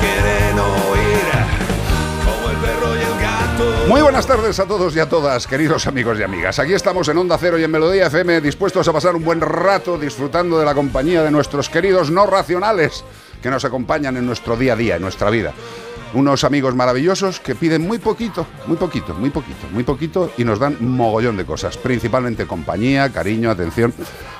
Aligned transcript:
Quieren 0.00 0.58
oír 0.58 1.28
como 2.24 2.50
el 2.50 2.56
perro 2.56 2.96
y 2.96 3.00
el 3.00 3.20
gato. 3.20 3.86
Muy 3.88 4.02
buenas 4.02 4.26
tardes 4.26 4.58
a 4.60 4.66
todos 4.66 4.94
y 4.96 5.00
a 5.00 5.08
todas, 5.08 5.46
queridos 5.46 5.86
amigos 5.86 6.18
y 6.18 6.22
amigas. 6.22 6.58
Aquí 6.58 6.74
estamos 6.74 7.08
en 7.08 7.18
Onda 7.18 7.38
Cero 7.38 7.58
y 7.58 7.64
en 7.64 7.70
Melodía 7.70 8.06
FM, 8.06 8.40
dispuestos 8.40 8.86
a 8.88 8.92
pasar 8.92 9.16
un 9.16 9.24
buen 9.24 9.40
rato 9.40 9.98
disfrutando 9.98 10.58
de 10.58 10.64
la 10.64 10.74
compañía 10.74 11.22
de 11.22 11.30
nuestros 11.30 11.68
queridos 11.68 12.10
no 12.10 12.26
racionales 12.26 13.04
que 13.42 13.50
nos 13.50 13.64
acompañan 13.64 14.16
en 14.16 14.26
nuestro 14.26 14.56
día 14.56 14.72
a 14.72 14.76
día, 14.76 14.96
en 14.96 15.02
nuestra 15.02 15.30
vida. 15.30 15.52
Unos 16.14 16.42
amigos 16.44 16.74
maravillosos 16.74 17.38
que 17.38 17.54
piden 17.54 17.86
muy 17.86 17.98
poquito, 17.98 18.46
muy 18.66 18.78
poquito, 18.78 19.14
muy 19.14 19.28
poquito, 19.28 19.66
muy 19.70 19.84
poquito 19.84 20.32
y 20.38 20.44
nos 20.44 20.58
dan 20.58 20.78
mogollón 20.80 21.36
de 21.36 21.44
cosas, 21.44 21.76
principalmente 21.76 22.46
compañía, 22.46 23.10
cariño, 23.10 23.50
atención, 23.50 23.92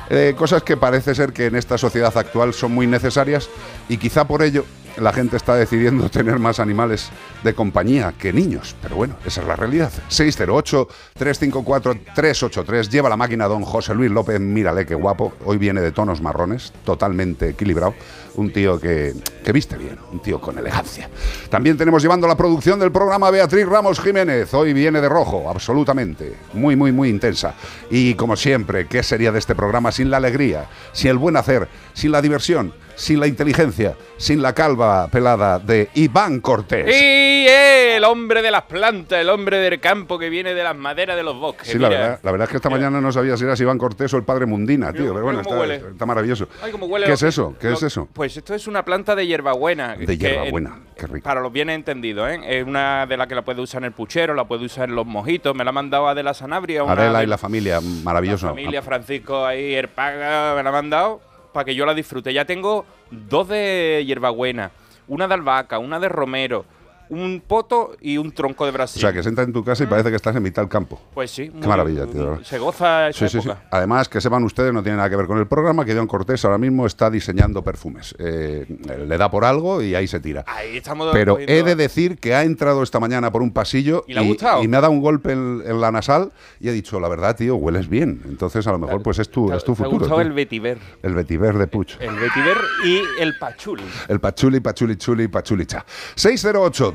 eh, 0.09 0.34
cosas 0.37 0.62
que 0.62 0.78
parece 0.78 1.15
ser 1.15 1.34
que 1.34 1.47
en 1.47 1.56
esta 1.56 1.77
sociedad 1.77 2.17
actual 2.17 2.55
son 2.55 2.72
muy 2.72 2.87
necesarias 2.87 3.50
y 3.89 3.98
quizá 3.98 4.27
por 4.27 4.43
ello 4.43 4.65
la 5.00 5.12
gente 5.12 5.36
está 5.36 5.54
decidiendo 5.54 6.09
tener 6.19 6.38
más 6.38 6.60
animales 6.60 7.10
de 7.42 7.53
compañía 7.54 8.14
que 8.19 8.32
niños. 8.32 8.76
Pero 8.82 8.97
bueno, 8.97 9.16
esa 9.25 9.42
es 9.42 9.47
la 9.47 9.54
realidad. 9.56 9.92
608-354-383. 10.10 12.88
Lleva 12.88 13.09
la 13.09 13.16
máquina 13.16 13.47
don 13.47 13.62
José 13.62 13.94
Luis 13.94 14.10
López. 14.10 14.41
Mírale 14.41 14.84
qué 14.86 14.94
guapo. 14.94 15.32
Hoy 15.44 15.59
viene 15.59 15.81
de 15.81 15.92
tonos 15.92 16.20
marrones, 16.20 16.72
totalmente 16.84 17.50
equilibrado. 17.50 17.94
Un 18.34 18.53
tío 18.53 18.81
que, 18.81 19.14
que 19.44 19.53
viste 19.53 19.76
bien, 19.76 19.97
un 20.12 20.20
tío 20.20 20.41
con 20.41 20.59
elegancia. 20.59 21.10
También 21.50 21.76
tenemos 21.76 22.03
llevando 22.03 22.26
la 22.28 22.36
producción 22.36 22.78
del 22.78 22.92
programa 22.92 23.30
Beatriz 23.30 23.66
Ramos 23.66 23.98
Jiménez. 24.00 24.54
Hoy 24.54 24.72
viene 24.72 25.00
de 25.00 25.09
rojo, 25.09 25.50
absolutamente. 25.50 26.36
Muy, 26.53 26.76
muy, 26.76 26.92
muy 26.92 27.09
intensa. 27.09 27.54
Y 27.91 28.15
como 28.15 28.36
siempre, 28.36 28.86
¿qué 28.86 29.03
sería 29.03 29.32
de 29.32 29.41
este 29.41 29.56
programa 29.56 29.91
sin 29.91 30.10
la 30.10 30.19
alegría, 30.19 30.66
sin 30.92 31.10
el 31.10 31.19
buen 31.19 31.36
hacer, 31.36 31.69
sin 31.94 32.12
la 32.12 32.22
diversión? 32.22 32.72
Sin 32.98 33.20
la 33.20 33.28
inteligencia, 33.28 33.94
sin 34.16 34.42
la 34.42 34.53
calva 34.53 35.06
pelada 35.06 35.60
de 35.60 35.88
Iván 35.94 36.41
Cortés. 36.41 36.84
Y 36.88 37.47
eh, 37.48 37.97
el 37.97 38.03
hombre 38.04 38.42
de 38.42 38.50
las 38.50 38.62
plantas, 38.62 39.20
el 39.20 39.28
hombre 39.31 39.59
del 39.59 39.78
campo 39.78 40.19
que 40.19 40.28
viene 40.28 40.53
de 40.53 40.64
las 40.64 40.75
maderas 40.76 41.16
de 41.16 41.22
los 41.22 41.36
bosques. 41.38 41.69
Sí, 41.69 41.78
la 41.78 41.88
verdad, 41.88 42.20
la 42.22 42.32
verdad 42.32 42.47
es 42.47 42.50
que 42.50 42.56
esta 42.56 42.69
mañana 42.70 43.00
no 43.00 43.12
sabía 43.12 43.36
si 43.36 43.44
eras 43.44 43.60
Iván 43.60 43.78
Cortés 43.78 44.12
o 44.14 44.16
el 44.16 44.25
padre 44.25 44.47
Mundina, 44.47 44.92
tío. 44.92 45.12
Pero 45.14 45.22
bueno, 45.22 45.41
está, 45.41 45.64
está 45.64 46.06
maravilloso. 46.06 46.48
Ay, 46.60 46.72
cómo 46.72 46.86
huele 46.86 47.04
¿Qué 47.06 47.10
lo 47.10 47.14
es 47.14 47.22
eso? 47.22 47.54
¿Qué 47.60 47.69
lo- 47.69 47.75
es 47.75 47.82
eso? 47.84 48.09
Pues 48.12 48.36
esto 48.36 48.53
es 48.54 48.66
una 48.66 48.84
planta 48.84 49.15
de 49.15 49.26
hierbabuena. 49.26 49.94
De 49.97 50.19
hierbabuena, 50.19 50.80
qué 50.97 51.06
rico. 51.06 51.25
Para 51.25 51.41
los 51.41 51.53
bien 51.53 51.70
entendidos, 51.70 52.28
¿eh? 52.30 52.41
Es 52.44 52.66
una 52.66 53.06
de 53.06 53.16
las 53.16 53.28
que 53.28 53.36
la 53.36 53.42
puede 53.42 53.60
usar 53.62 53.82
en 53.82 53.86
el 53.86 53.92
puchero, 53.92 54.34
la 54.34 54.44
puede 54.48 54.65
usar 54.65 54.88
en 54.88 54.97
los 54.97 55.06
mojitos. 55.06 55.54
Me 55.54 55.62
la 55.62 55.70
ha 55.70 55.72
mandado 55.72 56.09
Adela 56.09 56.34
Sanabria. 56.34 56.82
una 56.82 56.94
Adela 56.94 57.19
de- 57.20 57.25
y 57.25 57.28
la 57.28 57.38
familia, 57.38 57.80
maravilloso. 57.80 58.47
La 58.47 58.53
familia 58.54 58.82
Francisco 58.82 59.47
ahí, 59.47 59.75
el 59.75 59.86
paga, 59.88 60.54
me 60.56 60.62
la 60.65 60.69
ha 60.69 60.72
mandado 60.72 61.20
para 61.53 61.64
que 61.64 61.75
yo 61.75 61.86
la 61.86 61.94
disfrute. 61.94 62.32
Ya 62.32 62.44
tengo 62.44 62.84
dos 63.10 63.48
de 63.48 64.04
hierbabuena, 64.06 64.70
una 65.06 65.28
de 65.28 65.34
albahaca, 65.34 65.78
una 65.78 65.98
de 65.98 66.09
romero, 66.09 66.64
un 67.11 67.43
poto 67.47 67.97
y 68.01 68.19
un 68.19 68.33
tronco 68.33 68.65
de 68.65 68.71
O 68.71 68.73
Brasil. 68.75 69.01
sea, 69.01 69.13
que 69.13 69.23
se 69.23 69.29
entra 69.29 69.45
en 69.45 69.53
tu 69.53 69.65
casa 69.65 69.85
y 69.85 69.87
parece 69.87 70.11
que 70.11 70.17
estás 70.17 70.35
en 70.37 70.43
mitad 70.43 70.63
del 70.63 70.69
campo. 70.69 71.01
Pues 71.15 71.31
sí. 71.31 71.51
Qué 71.51 71.67
maravilla, 71.67 72.07
tío. 72.07 72.43
Se 72.45 72.59
goza 72.59 73.09
esa 73.09 73.29
Sí, 73.29 73.39
sí, 73.41 73.43
sí. 73.43 73.51
Además, 73.71 74.09
que 74.09 74.21
sepan 74.21 74.45
ustedes, 74.45 74.73
no 74.73 74.83
tiene 74.83 74.97
nada 74.97 75.09
que 75.11 75.17
ver 75.17 75.27
con 75.27 75.39
el 75.39 75.47
programa, 75.47 75.85
que 75.85 75.93
Iván 75.93 76.07
Cortés 76.07 76.45
ahora 76.45 76.59
mismo 76.59 76.87
está 76.87 77.11
diseñando 77.11 77.63
perfumes. 77.63 78.15
Eh, 78.19 78.67
le 79.07 79.19
da 79.19 79.31
por 79.31 79.45
algo 79.45 79.83
y 79.83 79.95
ahí 79.95 80.07
se 80.07 80.21
tira. 80.21 80.45
Ahí 80.47 80.77
estamos 80.77 81.09
Pero 81.13 81.35
cogiendo- 81.35 81.53
he 81.53 81.63
de 81.63 81.75
decir 81.77 82.19
que 82.19 82.35
ha 82.35 82.43
entrado 82.45 82.83
esta 82.83 83.01
mañana 83.01 83.31
por 83.33 83.43
un 83.43 83.53
pasillo 83.53 84.05
¿Y 84.07 84.17
ha 84.17 84.21
gustado? 84.23 84.63
me 84.65 84.77
ha 84.77 84.81
dado 84.81 84.93
un 84.93 85.01
golpe 85.01 85.33
en, 85.33 85.63
en 85.65 85.81
la 85.81 85.91
nasal 85.91 86.33
y 86.61 86.69
he 86.69 86.73
dicho, 86.73 87.01
la 87.01 87.09
verdad, 87.09 87.37
tío, 87.37 87.57
hueles 87.57 87.89
bien. 87.89 88.23
Entonces, 88.27 88.67
a 88.67 88.73
lo 88.73 88.79
mejor, 88.79 89.03
pues 89.03 89.19
es 89.19 89.31
tu, 89.31 89.49
¿Te- 89.49 89.57
es 89.57 89.65
tu 89.65 89.75
te 89.75 89.83
ha 89.83 89.85
futuro. 89.87 89.99
gustado 90.01 90.21
tío. 90.21 90.27
el 90.29 90.33
vetiver? 90.35 90.79
El 91.03 91.15
vetiver 91.15 91.57
de 91.59 91.67
Puch. 91.67 91.95
El 92.01 92.17
vetiver 92.17 92.57
y 92.85 93.01
el 93.21 93.37
pachuli. 93.39 93.85
El 94.09 94.21
pachuli, 94.21 94.61
pachuli, 94.61 94.97
chuli, 94.97 95.29
pachulicha. 95.29 95.85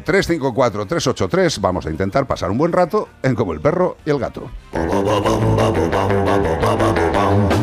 608-354-383. 0.03 1.59
Vamos 1.59 1.85
a 1.85 1.89
intentar 1.89 2.25
pasar 2.25 2.51
un 2.51 2.57
buen 2.57 2.71
rato 2.71 3.09
en 3.21 3.35
Como 3.35 3.53
el 3.53 3.61
perro 3.61 3.97
y 4.05 4.09
el 4.09 4.19
gato. 4.19 4.49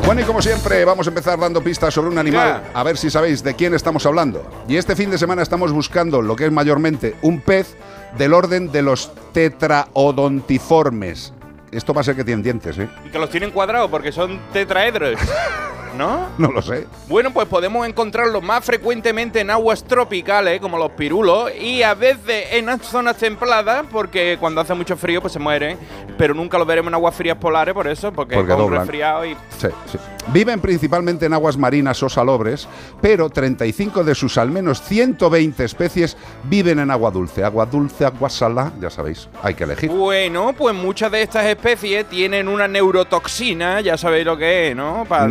Bueno, 0.07 0.21
y 0.21 0.25
como 0.25 0.43
siempre, 0.43 0.85
vamos 0.85 1.07
a 1.07 1.11
empezar 1.11 1.39
dando 1.39 1.63
pistas 1.63 1.95
sobre 1.95 2.11
un 2.11 2.19
animal. 2.19 2.65
A 2.75 2.83
ver 2.83 2.97
si 2.97 3.11
sabéis 3.11 3.43
de 3.43 3.55
quién 3.55 3.75
estamos 3.75 4.05
hablando. 4.07 4.45
Y 4.69 4.77
este 4.77 4.97
fin 4.97 5.11
de 5.11 5.19
semana 5.19 5.43
estamos 5.43 5.73
buscando 5.73 6.23
lo 6.23 6.37
que 6.37 6.47
es 6.47 6.53
mayormente 6.53 7.17
un 7.23 7.41
pez 7.41 7.77
del 8.19 8.35
orden 8.35 8.73
de 8.73 8.83
los 8.83 9.13
tetraodontiformes. 9.33 11.33
Esto 11.71 11.95
va 11.95 12.01
a 12.01 12.05
ser 12.05 12.17
que 12.17 12.25
tienen 12.25 12.43
dientes, 12.43 12.77
¿eh? 12.79 12.89
Y 13.07 13.11
que 13.11 13.19
los 13.19 13.31
tienen 13.31 13.53
cuadrados 13.53 13.89
porque 13.91 14.11
son 14.11 14.41
tetraedros. 14.53 15.21
¿No? 15.97 16.29
No 16.39 16.51
lo 16.53 16.63
sé. 16.63 16.87
Bueno, 17.09 17.33
pues 17.33 17.47
podemos 17.49 17.87
encontrarlos 17.87 18.43
más 18.43 18.65
frecuentemente 18.65 19.41
en 19.41 19.51
aguas 19.51 19.85
tropicales, 19.85 20.61
como 20.61 20.79
los 20.79 20.91
pirulos, 20.93 21.51
y 21.61 21.83
a 21.83 21.95
veces 21.95 22.47
en 22.53 22.79
zonas 22.81 23.17
templadas, 23.17 23.85
porque 23.91 24.37
cuando 24.41 24.61
hace 24.61 24.75
mucho 24.75 24.97
frío 24.97 25.21
pues 25.21 25.33
se 25.33 25.39
mueren, 25.39 25.79
pero 26.17 26.35
nunca 26.35 26.59
los 26.59 26.67
veremos 26.67 26.91
en 26.91 26.95
aguas 26.95 27.15
frías 27.15 27.37
polares 27.37 27.75
por 27.75 27.89
eso, 27.89 28.13
porque, 28.13 28.37
Porque 28.37 28.55
con 28.55 28.73
resfriado 28.73 29.25
y... 29.27 29.35
Sí, 29.59 29.69
sí. 29.87 29.99
Viven 30.29 30.61
principalmente 30.61 31.27
en 31.27 31.33
aguas 31.33 31.57
marinas 31.57 32.03
o 32.03 32.09
salobres, 32.09 32.69
pero 33.01 33.29
35 33.31 34.05
de 34.05 34.15
sus 34.15 34.39
al 34.39 34.51
menos 34.51 34.81
120 34.83 35.65
especies 35.65 36.17
viven 36.45 36.79
en 36.79 36.91
agua 36.91 37.11
dulce. 37.11 37.43
Agua 37.43 37.67
dulce, 37.67 38.05
agua 38.05 38.31
salada, 38.31 38.73
ya 38.81 38.91
sabéis, 38.91 39.29
hay 39.43 39.55
que 39.55 39.65
elegir. 39.65 39.91
Bueno, 39.91 40.53
pues 40.57 40.75
muchas 40.75 41.11
de 41.11 41.23
estas 41.23 41.47
especies 41.47 42.07
tienen 42.09 42.49
una 42.49 42.69
neurotoxina, 42.69 43.81
ya 43.81 43.97
sabéis 43.97 44.25
lo 44.27 44.37
que 44.37 44.71
es, 44.71 44.77
¿no? 44.77 45.05
Para- 45.09 45.27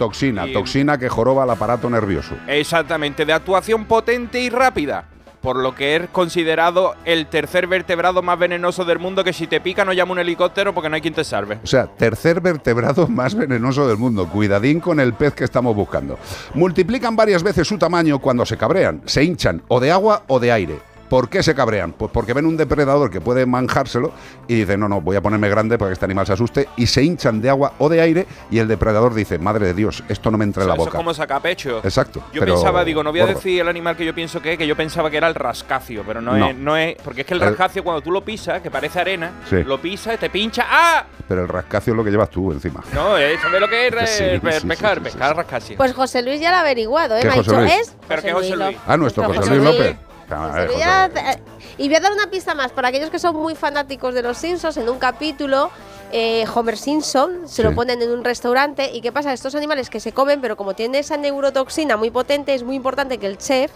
Neurotoxina, 0.00 0.46
y- 0.46 0.52
toxina 0.52 0.98
que 0.98 1.08
joroba 1.08 1.44
el 1.44 1.50
aparato 1.50 1.90
nervioso. 1.90 2.34
Exactamente, 2.46 3.24
de 3.26 3.32
actuación 3.32 3.84
potente 3.84 4.40
y 4.40 4.48
rápida. 4.50 5.04
Por 5.42 5.56
lo 5.56 5.74
que 5.74 5.96
es 5.96 6.02
considerado 6.10 6.94
el 7.06 7.26
tercer 7.26 7.66
vertebrado 7.66 8.20
más 8.20 8.38
venenoso 8.38 8.84
del 8.84 8.98
mundo 8.98 9.24
que 9.24 9.32
si 9.32 9.46
te 9.46 9.58
pica 9.58 9.86
no 9.86 9.94
llama 9.94 10.12
un 10.12 10.18
helicóptero 10.18 10.74
porque 10.74 10.90
no 10.90 10.96
hay 10.96 11.00
quien 11.00 11.14
te 11.14 11.24
salve. 11.24 11.58
O 11.64 11.66
sea, 11.66 11.86
tercer 11.86 12.42
vertebrado 12.42 13.08
más 13.08 13.34
venenoso 13.34 13.88
del 13.88 13.96
mundo. 13.96 14.28
Cuidadín 14.28 14.80
con 14.80 15.00
el 15.00 15.14
pez 15.14 15.32
que 15.32 15.44
estamos 15.44 15.74
buscando. 15.74 16.18
Multiplican 16.52 17.16
varias 17.16 17.42
veces 17.42 17.66
su 17.66 17.78
tamaño 17.78 18.18
cuando 18.18 18.44
se 18.44 18.58
cabrean, 18.58 19.00
se 19.06 19.24
hinchan 19.24 19.62
o 19.68 19.80
de 19.80 19.90
agua 19.90 20.24
o 20.26 20.40
de 20.40 20.52
aire. 20.52 20.78
¿Por 21.10 21.28
qué 21.28 21.42
se 21.42 21.54
cabrean? 21.56 21.92
Pues 21.92 22.10
porque 22.12 22.32
ven 22.32 22.46
un 22.46 22.56
depredador 22.56 23.10
que 23.10 23.20
puede 23.20 23.44
manjárselo 23.44 24.12
y 24.48 24.54
dicen, 24.54 24.78
no, 24.80 24.88
no, 24.88 25.00
voy 25.00 25.16
a 25.16 25.20
ponerme 25.20 25.48
grande 25.50 25.76
para 25.76 25.88
que 25.90 25.94
este 25.94 26.04
animal 26.06 26.24
se 26.24 26.32
asuste 26.34 26.68
y 26.76 26.86
se 26.86 27.02
hinchan 27.02 27.40
de 27.42 27.50
agua 27.50 27.72
o 27.78 27.88
de 27.88 28.00
aire 28.00 28.26
y 28.50 28.58
el 28.60 28.68
depredador 28.68 29.12
dice, 29.12 29.38
madre 29.38 29.66
de 29.66 29.74
Dios, 29.74 30.04
esto 30.08 30.30
no 30.30 30.38
me 30.38 30.44
entra 30.44 30.62
en 30.62 30.68
la 30.68 30.74
Eso 30.76 30.84
boca. 30.84 30.96
es 30.96 30.96
como 30.96 31.12
sacapecho. 31.12 31.80
Exacto. 31.82 32.22
Yo 32.32 32.38
pero 32.40 32.54
pensaba, 32.54 32.84
digo, 32.84 33.02
no 33.02 33.10
voy 33.10 33.20
a 33.20 33.24
gordo. 33.24 33.34
decir 33.38 33.60
el 33.60 33.68
animal 33.68 33.96
que 33.96 34.04
yo 34.06 34.14
pienso 34.14 34.40
que 34.40 34.52
es, 34.52 34.58
que 34.58 34.66
yo 34.68 34.76
pensaba 34.76 35.10
que 35.10 35.16
era 35.16 35.26
el 35.26 35.34
rascacio, 35.34 36.04
pero 36.06 36.20
no, 36.20 36.36
No. 36.38 36.46
es, 36.48 36.56
no 36.56 36.76
es, 36.76 36.94
porque 37.02 37.22
es 37.22 37.26
que 37.26 37.34
el 37.34 37.42
El- 37.42 37.48
rascacio 37.48 37.82
cuando 37.82 38.00
tú 38.00 38.12
lo 38.12 38.24
pisas, 38.24 38.62
que 38.62 38.70
parece 38.70 39.00
arena, 39.00 39.32
Sí. 39.50 39.64
lo 39.64 39.80
pisas, 39.80 40.16
te 40.16 40.30
pincha, 40.30 40.64
¡ah! 40.70 41.04
Pero 41.26 41.42
el 41.42 41.48
rascacio 41.48 41.92
es 41.92 41.96
lo 41.96 42.04
que 42.04 42.10
llevas 42.12 42.30
tú 42.30 42.52
encima. 42.52 42.84
No, 42.94 43.18
eh, 43.18 43.36
¿sabes 43.42 43.60
lo 43.60 43.68
que 43.68 43.88
es 43.88 43.94
sí, 44.10 44.22
eh, 44.24 44.40
sí, 44.42 44.60
sí, 44.60 44.66
pescar? 44.68 44.98
sí, 44.98 44.98
sí, 44.98 45.10
pescar 45.10 45.30
sí. 45.30 45.36
rascacio. 45.36 45.76
Pues 45.76 45.92
José 45.92 46.22
Luis 46.22 46.40
ya 46.40 46.50
lo 46.50 46.58
ha 46.58 46.60
averiguado, 46.60 47.16
¿eh? 47.16 47.20
¿Qué 47.22 47.26
Me 47.26 47.32
ha 47.34 47.36
José 47.36 47.56
Luis? 47.56 47.72
es. 47.72 47.96
¿Pero 48.06 48.22
qué 48.22 48.32
José 48.32 48.56
Luis? 48.56 48.76
Ah, 48.86 48.96
nuestro 48.96 49.24
Nuestro 49.24 49.42
José 49.42 49.56
Luis 49.56 49.68
Luis. 49.68 49.78
López. 49.78 49.96
Eh, 50.30 51.38
y 51.78 51.88
voy 51.88 51.96
a 51.96 52.00
dar 52.00 52.12
una 52.12 52.30
pista 52.30 52.54
más 52.54 52.72
para 52.72 52.88
aquellos 52.88 53.10
que 53.10 53.18
son 53.18 53.36
muy 53.36 53.54
fanáticos 53.54 54.14
de 54.14 54.22
los 54.22 54.38
Simpsons. 54.38 54.76
En 54.76 54.88
un 54.88 54.98
capítulo, 54.98 55.70
eh, 56.12 56.44
Homer 56.54 56.76
Simpson 56.76 57.48
se 57.48 57.56
Sí. 57.56 57.62
lo 57.62 57.74
ponen 57.74 58.00
en 58.02 58.10
un 58.10 58.24
restaurante. 58.24 58.90
¿Y 58.92 59.00
qué 59.00 59.12
pasa? 59.12 59.32
Estos 59.32 59.54
animales 59.54 59.90
que 59.90 60.00
se 60.00 60.12
comen, 60.12 60.40
pero 60.40 60.56
como 60.56 60.74
tienen 60.74 61.00
esa 61.00 61.16
neurotoxina 61.16 61.96
muy 61.96 62.10
potente, 62.10 62.54
es 62.54 62.62
muy 62.62 62.76
importante 62.76 63.18
que 63.18 63.26
el 63.26 63.38
chef 63.38 63.70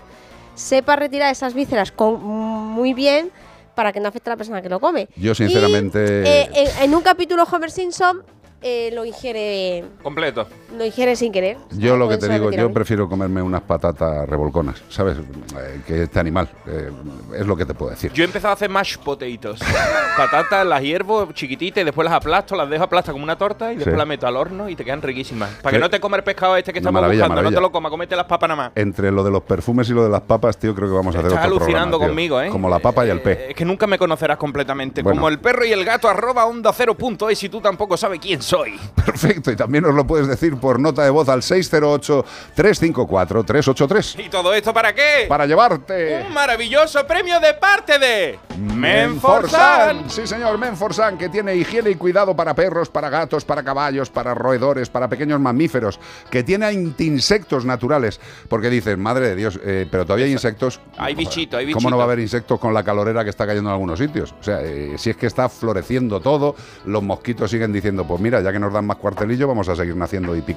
sepa 0.54 0.96
retirar 0.96 1.32
esas 1.32 1.54
vísceras 1.54 1.90
con, 1.92 2.22
muy 2.22 2.94
bien 2.94 3.30
para 3.74 3.92
que 3.92 3.98
no 3.98 4.08
afecte 4.08 4.30
a 4.30 4.34
la 4.34 4.36
persona 4.36 4.62
que 4.62 4.68
lo 4.68 4.78
come. 4.78 5.08
Yo, 5.16 5.34
sinceramente- 5.34 6.22
Y, 6.24 6.28
eh, 6.28 6.50
en, 6.78 6.82
en 6.84 6.94
un 6.94 7.02
capítulo, 7.02 7.42
Homer 7.50 7.70
Simpson 7.72 8.22
eh, 8.62 8.90
lo 8.94 9.04
ingiere 9.04 9.84
Completo. 10.02 10.46
Lo 10.76 10.85
ingiere 10.85 11.17
sin 11.17 11.32
querer. 11.32 11.56
Yo 11.73 11.97
lo 11.97 12.09
que 12.09 12.17
te 12.19 12.29
digo, 12.29 12.50
yo 12.50 12.73
prefiero 12.73 13.09
comerme 13.09 13.43
unas 13.43 13.62
patatas 13.62 14.29
revolconas, 14.29 14.82
¿sabes? 14.88 15.17
Eh, 15.19 15.81
que 15.87 16.03
este 16.05 16.19
animal, 16.21 16.49
eh, 16.67 16.91
es 17.38 17.47
lo 17.47 17.56
que 17.56 17.65
te 17.67 17.75
puedo 17.75 17.91
decir. 17.91 18.12
Yo 18.12 18.23
he 18.25 18.26
empezado 18.26 18.50
a 18.50 18.55
hacer 18.55 18.69
mashed 18.71 19.00
potatoes. 19.00 19.61
Patatas, 20.17 20.67
las 20.67 20.81
hiervo 20.82 21.32
chiquititas 21.32 21.82
y 21.82 21.85
después 21.85 22.05
las 22.05 22.15
aplasto, 22.15 22.55
las 22.56 22.69
dejo 22.71 22.85
aplastas 22.85 23.12
como 23.12 23.25
una 23.25 23.37
torta 23.37 23.73
y 23.73 23.76
después 23.76 23.94
Sí. 23.94 23.99
las 23.99 24.06
meto 24.06 24.26
al 24.26 24.37
horno 24.37 24.69
y 24.69 24.76
te 24.76 24.85
quedan 24.85 25.03
riquísimas. 25.03 25.50
Para 25.62 25.75
que 25.76 25.81
no 25.81 25.91
te 25.91 25.99
comas 26.00 26.19
el 26.19 26.25
pescado 26.25 26.56
este 26.56 26.73
que 26.73 26.79
estamos 26.79 26.94
maravilla, 27.00 27.23
buscando, 27.25 27.35
maravilla. 27.37 27.50
no 27.50 27.56
te 27.56 27.62
lo 27.62 27.73
comas, 27.73 27.91
comete 27.91 28.17
las 28.17 28.26
papas 28.26 28.49
nada 28.49 28.62
más. 28.62 28.73
Entre 28.75 29.11
lo 29.11 29.25
de 29.25 29.31
los 29.31 29.43
perfumes 29.43 29.88
y 29.91 29.93
lo 29.93 30.05
de 30.05 30.11
las 30.11 30.21
papas, 30.23 30.56
tío, 30.59 30.75
creo 30.75 30.88
que 30.88 30.94
vamos 30.94 31.15
a 31.15 31.19
hacer 31.19 31.32
Estás 31.32 31.47
otro 31.47 31.56
alucinando 31.56 31.99
programa, 31.99 32.09
conmigo, 32.11 32.41
¿eh? 32.41 32.49
Como 32.50 32.69
la 32.69 32.79
papa 32.79 33.06
y 33.06 33.11
el 33.11 33.19
Eh, 33.19 33.21
pez. 33.21 33.38
Es 33.50 33.55
que 33.55 33.65
nunca 33.65 33.87
me 33.87 33.99
conocerás 33.99 34.37
completamente. 34.37 35.03
Bueno. 35.03 35.17
Como 35.21 35.29
el 35.29 35.38
perro 35.38 35.65
y 35.65 35.73
el 35.73 35.85
gato, 35.85 36.09
arroba 36.09 36.47
onda 36.47 36.73
cero 36.73 36.94
punto 36.94 37.29
es 37.29 37.43
y 37.43 37.49
tú 37.49 37.61
tampoco 37.61 37.97
sabes 37.97 38.21
quién 38.21 38.41
soy. 38.43 38.79
Perfecto, 39.05 39.50
y 39.50 39.56
también 39.56 39.85
nos 39.85 39.94
lo 39.94 40.06
puedes 40.06 40.26
decir 40.29 40.56
por 40.64 40.81
nota 40.81 41.05
de 41.05 41.11
voz 41.11 41.28
al 41.28 41.43
608-354-383. 41.43 44.25
¿Y 44.25 44.31
todo 44.31 44.55
esto 44.55 44.72
para 44.72 44.94
qué? 44.94 45.26
Para 45.28 45.44
llevarte... 45.44 46.25
Un 46.26 46.32
maravilloso 46.32 47.06
premio 47.06 47.38
de 47.38 47.52
parte 47.52 47.99
de 47.99 48.38
Menforsan. 48.56 50.08
Sí, 50.08 50.26
señor, 50.26 50.56
Menforsan, 50.56 51.19
que 51.19 51.28
tiene 51.28 51.55
higiene 51.55 51.90
y 51.90 51.96
cuidado 51.96 52.34
para 52.34 52.55
perros, 52.55 52.88
para 52.88 53.11
gatos, 53.11 53.44
para 53.44 53.62
caballos, 53.62 54.08
para 54.08 54.32
roedores, 54.32 54.88
para 54.88 55.06
pequeños 55.06 55.38
mamíferos, 55.38 56.00
que 56.31 56.43
tiene 56.43 56.64
antiinsectos 56.64 57.66
naturales. 57.66 58.19
Porque 58.49 58.70
dices, 58.70 58.96
madre 58.96 59.28
de 59.28 59.37
Dios, 59.37 59.61
eh, 59.62 59.87
pero 59.90 60.06
todavía 60.06 60.25
hay 60.25 60.32
insectos. 60.32 60.81
Hay 60.96 61.14
bichito, 61.14 61.58
hay 61.58 61.70
¿Cómo 61.72 61.90
no 61.90 61.96
bichito. 61.96 61.99
va 61.99 62.05
a 62.05 62.06
haber 62.06 62.20
insectos 62.20 62.58
con 62.58 62.72
la 62.72 62.82
calorera 62.82 63.22
que 63.22 63.28
está 63.28 63.46
cayendo 63.46 63.69
en 63.69 63.75
algunos 63.75 63.99
sitios? 63.99 64.34
O 64.40 64.43
sea, 64.43 64.62
eh, 64.62 64.94
si 64.96 65.11
es 65.11 65.16
que 65.19 65.26
está 65.26 65.50
floreciendo 65.50 66.20
todo, 66.20 66.56
los 66.87 67.02
mosquitos 67.02 67.50
siguen 67.50 67.70
diciendo, 67.70 68.06
pues 68.06 68.19
mira, 68.22 68.40
ya 68.40 68.50
que 68.50 68.58
nos 68.58 68.72
dan 68.72 68.87
más 68.87 68.96
cuartelillo, 68.96 69.46
vamos 69.46 69.69
a 69.69 69.76
seguir 69.76 69.94
naciendo 69.94 70.34
y 70.34 70.40
picando. 70.40 70.53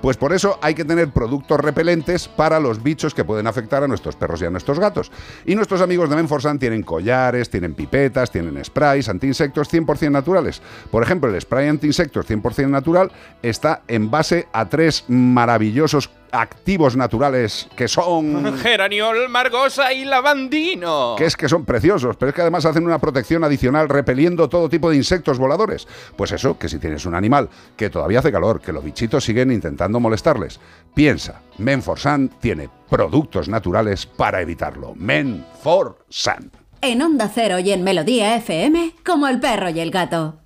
Pues 0.00 0.16
por 0.16 0.32
eso 0.32 0.58
hay 0.62 0.74
que 0.74 0.84
tener 0.84 1.10
productos 1.10 1.60
repelentes 1.60 2.28
para 2.28 2.60
los 2.60 2.82
bichos 2.82 3.14
que 3.14 3.24
pueden 3.24 3.46
afectar 3.46 3.82
a 3.82 3.88
nuestros 3.88 4.16
perros 4.16 4.42
y 4.42 4.46
a 4.46 4.50
nuestros 4.50 4.78
gatos. 4.78 5.10
Y 5.46 5.54
nuestros 5.54 5.80
amigos 5.80 6.10
de 6.10 6.16
Menforsan 6.16 6.58
tienen 6.58 6.82
collares, 6.82 7.50
tienen 7.50 7.74
pipetas, 7.74 8.30
tienen 8.30 8.64
sprays 8.64 9.08
antiinsectos 9.08 9.72
100% 9.72 10.10
naturales. 10.10 10.62
Por 10.90 11.02
ejemplo, 11.02 11.28
el 11.28 11.40
spray 11.40 11.68
antiinsectos 11.68 12.28
100% 12.28 12.68
natural 12.68 13.10
está 13.42 13.82
en 13.88 14.10
base 14.10 14.48
a 14.52 14.68
tres 14.68 15.04
maravillosos 15.08 16.10
activos 16.34 16.96
naturales 16.96 17.68
que 17.76 17.88
son... 17.88 18.58
Geraniol, 18.58 19.28
margosa 19.28 19.92
y 19.92 20.04
lavandino. 20.04 21.14
que 21.16 21.26
es 21.26 21.36
que 21.36 21.48
son 21.48 21.64
preciosos, 21.64 22.16
pero 22.16 22.30
es 22.30 22.34
que 22.34 22.42
además 22.42 22.66
hacen 22.66 22.84
una 22.84 22.98
protección 22.98 23.44
adicional 23.44 23.88
repeliendo 23.88 24.48
todo 24.48 24.68
tipo 24.68 24.90
de 24.90 24.96
insectos 24.96 25.38
voladores. 25.38 25.86
Pues 26.16 26.32
eso, 26.32 26.58
que 26.58 26.68
si 26.68 26.78
tienes 26.78 27.06
un 27.06 27.14
animal 27.14 27.48
que 27.76 27.90
todavía 27.90 28.18
hace 28.18 28.32
calor, 28.32 28.60
que 28.60 28.72
los 28.72 28.84
bichitos 28.84 29.24
siguen 29.24 29.50
intentando 29.50 30.00
molestarles, 30.00 30.60
piensa, 30.94 31.40
Menforsan 31.58 32.28
tiene 32.40 32.68
productos 32.90 33.48
naturales 33.48 34.06
para 34.06 34.40
evitarlo. 34.40 34.94
Menforsan. 34.94 36.50
En 36.80 37.00
Onda 37.00 37.30
Cero 37.32 37.58
y 37.60 37.72
en 37.72 37.82
Melodía 37.82 38.36
FM, 38.36 38.96
como 39.04 39.26
el 39.28 39.40
perro 39.40 39.70
y 39.70 39.80
el 39.80 39.90
gato. 39.90 40.43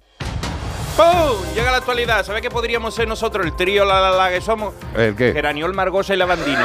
¡Pum! 0.98 1.54
Llega 1.54 1.70
la 1.70 1.76
actualidad. 1.76 2.26
¿Sabes 2.26 2.42
qué 2.42 2.50
podríamos 2.50 2.92
ser 2.92 3.06
nosotros, 3.06 3.46
el 3.46 3.54
trío 3.54 3.84
la 3.84 4.00
la 4.00 4.10
la 4.10 4.30
que 4.30 4.40
somos? 4.40 4.74
¿El 4.96 5.14
qué? 5.14 5.32
Geraniol, 5.32 5.72
margosa 5.72 6.12
y 6.12 6.16
lavandino. 6.16 6.64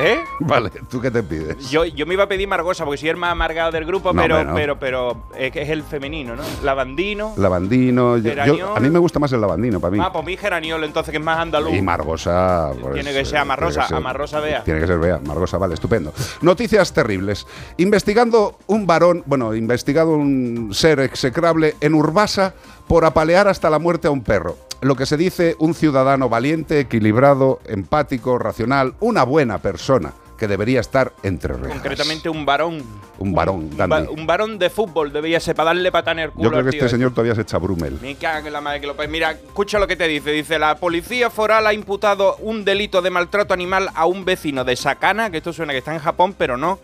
¿Eh? 0.00 0.20
Vale, 0.40 0.70
¿tú 0.90 1.00
qué 1.00 1.10
te 1.10 1.22
pides? 1.22 1.68
Yo, 1.70 1.84
yo 1.84 2.06
me 2.06 2.14
iba 2.14 2.24
a 2.24 2.28
pedir 2.28 2.48
Margosa 2.48 2.84
porque 2.84 2.98
soy 2.98 3.10
el 3.10 3.16
más 3.16 3.32
amargado 3.32 3.70
del 3.72 3.84
grupo, 3.84 4.12
No, 4.12 4.22
pero, 4.22 4.36
hombre, 4.40 4.66
no. 4.66 4.78
pero, 4.78 4.78
pero 4.78 5.24
es 5.38 5.52
que 5.52 5.62
es 5.62 5.68
el 5.68 5.82
femenino, 5.82 6.34
¿no? 6.34 6.42
Lavandino. 6.62 7.34
Lavandino. 7.36 8.16
yo- 8.16 8.22
yo- 8.24 8.30
Geraniol. 8.30 8.76
a 8.76 8.80
mí 8.80 8.90
me 8.90 8.98
gusta 8.98 9.18
más 9.18 9.30
el 9.32 9.40
lavandino, 9.40 9.80
para 9.80 9.90
mí. 9.92 9.98
Ah, 10.02 10.10
pues 10.12 10.24
mi 10.24 10.36
geraniol, 10.36 10.82
entonces 10.84 11.10
que 11.10 11.18
es 11.18 11.22
más 11.24 11.38
andaluz. 11.38 11.74
Y 11.74 11.82
Margosa. 11.82 12.70
pues, 12.80 12.94
Tiene 12.94 13.12
que 13.12 13.24
ser 13.24 13.38
Amarrosa, 13.38 13.72
tiene 13.72 13.82
que 13.84 13.88
ser- 13.88 13.96
Amarrosa 13.98 14.40
Bea. 14.40 14.64
Tiene 14.64 14.80
que 14.80 14.86
ser 14.86 14.98
Bea, 14.98 15.18
Margosa, 15.24 15.58
vale, 15.58 15.74
estupendo. 15.74 16.12
Noticias 16.40 16.92
terribles. 16.92 17.46
Investigando 17.76 18.58
un 18.66 18.86
varón, 18.86 19.22
bueno, 19.26 19.54
investigado 19.54 20.12
un 20.14 20.70
ser 20.72 21.00
execrable 21.00 21.76
en 21.80 21.94
Urbasa 21.94 22.54
por 22.88 23.04
apalear 23.04 23.46
hasta 23.48 23.68
la 23.70 23.78
muerte 23.78 24.08
a 24.08 24.10
un 24.10 24.22
perro. 24.22 24.56
Lo 24.82 24.96
que 24.96 25.06
se 25.06 25.16
dice 25.16 25.54
un 25.60 25.74
ciudadano 25.74 26.28
valiente, 26.28 26.80
equilibrado, 26.80 27.60
empático, 27.66 28.36
racional, 28.36 28.94
una 28.98 29.22
buena 29.22 29.58
persona 29.58 30.12
que 30.36 30.48
debería 30.48 30.80
estar 30.80 31.12
entre 31.22 31.54
rejas. 31.54 31.74
Concretamente 31.74 32.28
un 32.28 32.44
varón. 32.44 32.82
Un 33.20 33.32
varón, 33.32 33.70
Un, 33.70 33.76
dandy. 33.76 34.08
un 34.10 34.26
varón 34.26 34.58
de 34.58 34.70
fútbol 34.70 35.12
debería 35.12 35.38
ser 35.38 35.54
para 35.54 35.66
darle 35.66 35.92
patán 35.92 36.18
el 36.18 36.32
culo 36.32 36.42
Yo 36.42 36.50
creo 36.50 36.64
que 36.64 36.78
este 36.78 36.88
señor 36.88 37.12
todavía 37.12 37.36
se 37.36 37.42
echa 37.42 37.58
Brumel. 37.58 37.96
Me 38.02 38.16
cago 38.16 38.48
en 38.48 38.52
la 38.52 38.60
madre 38.60 38.80
que 38.80 38.88
lo 38.88 38.96
Mira, 39.08 39.30
escucha 39.30 39.78
lo 39.78 39.86
que 39.86 39.94
te 39.94 40.08
dice. 40.08 40.32
Dice, 40.32 40.58
la 40.58 40.74
policía 40.74 41.30
foral 41.30 41.68
ha 41.68 41.72
imputado 41.72 42.34
un 42.40 42.64
delito 42.64 43.02
de 43.02 43.10
maltrato 43.10 43.54
animal 43.54 43.88
a 43.94 44.06
un 44.06 44.24
vecino 44.24 44.64
de 44.64 44.74
Sakana, 44.74 45.30
que 45.30 45.36
esto 45.36 45.52
suena 45.52 45.72
que 45.72 45.78
está 45.78 45.94
en 45.94 46.00
Japón, 46.00 46.34
pero 46.36 46.56
no, 46.56 46.80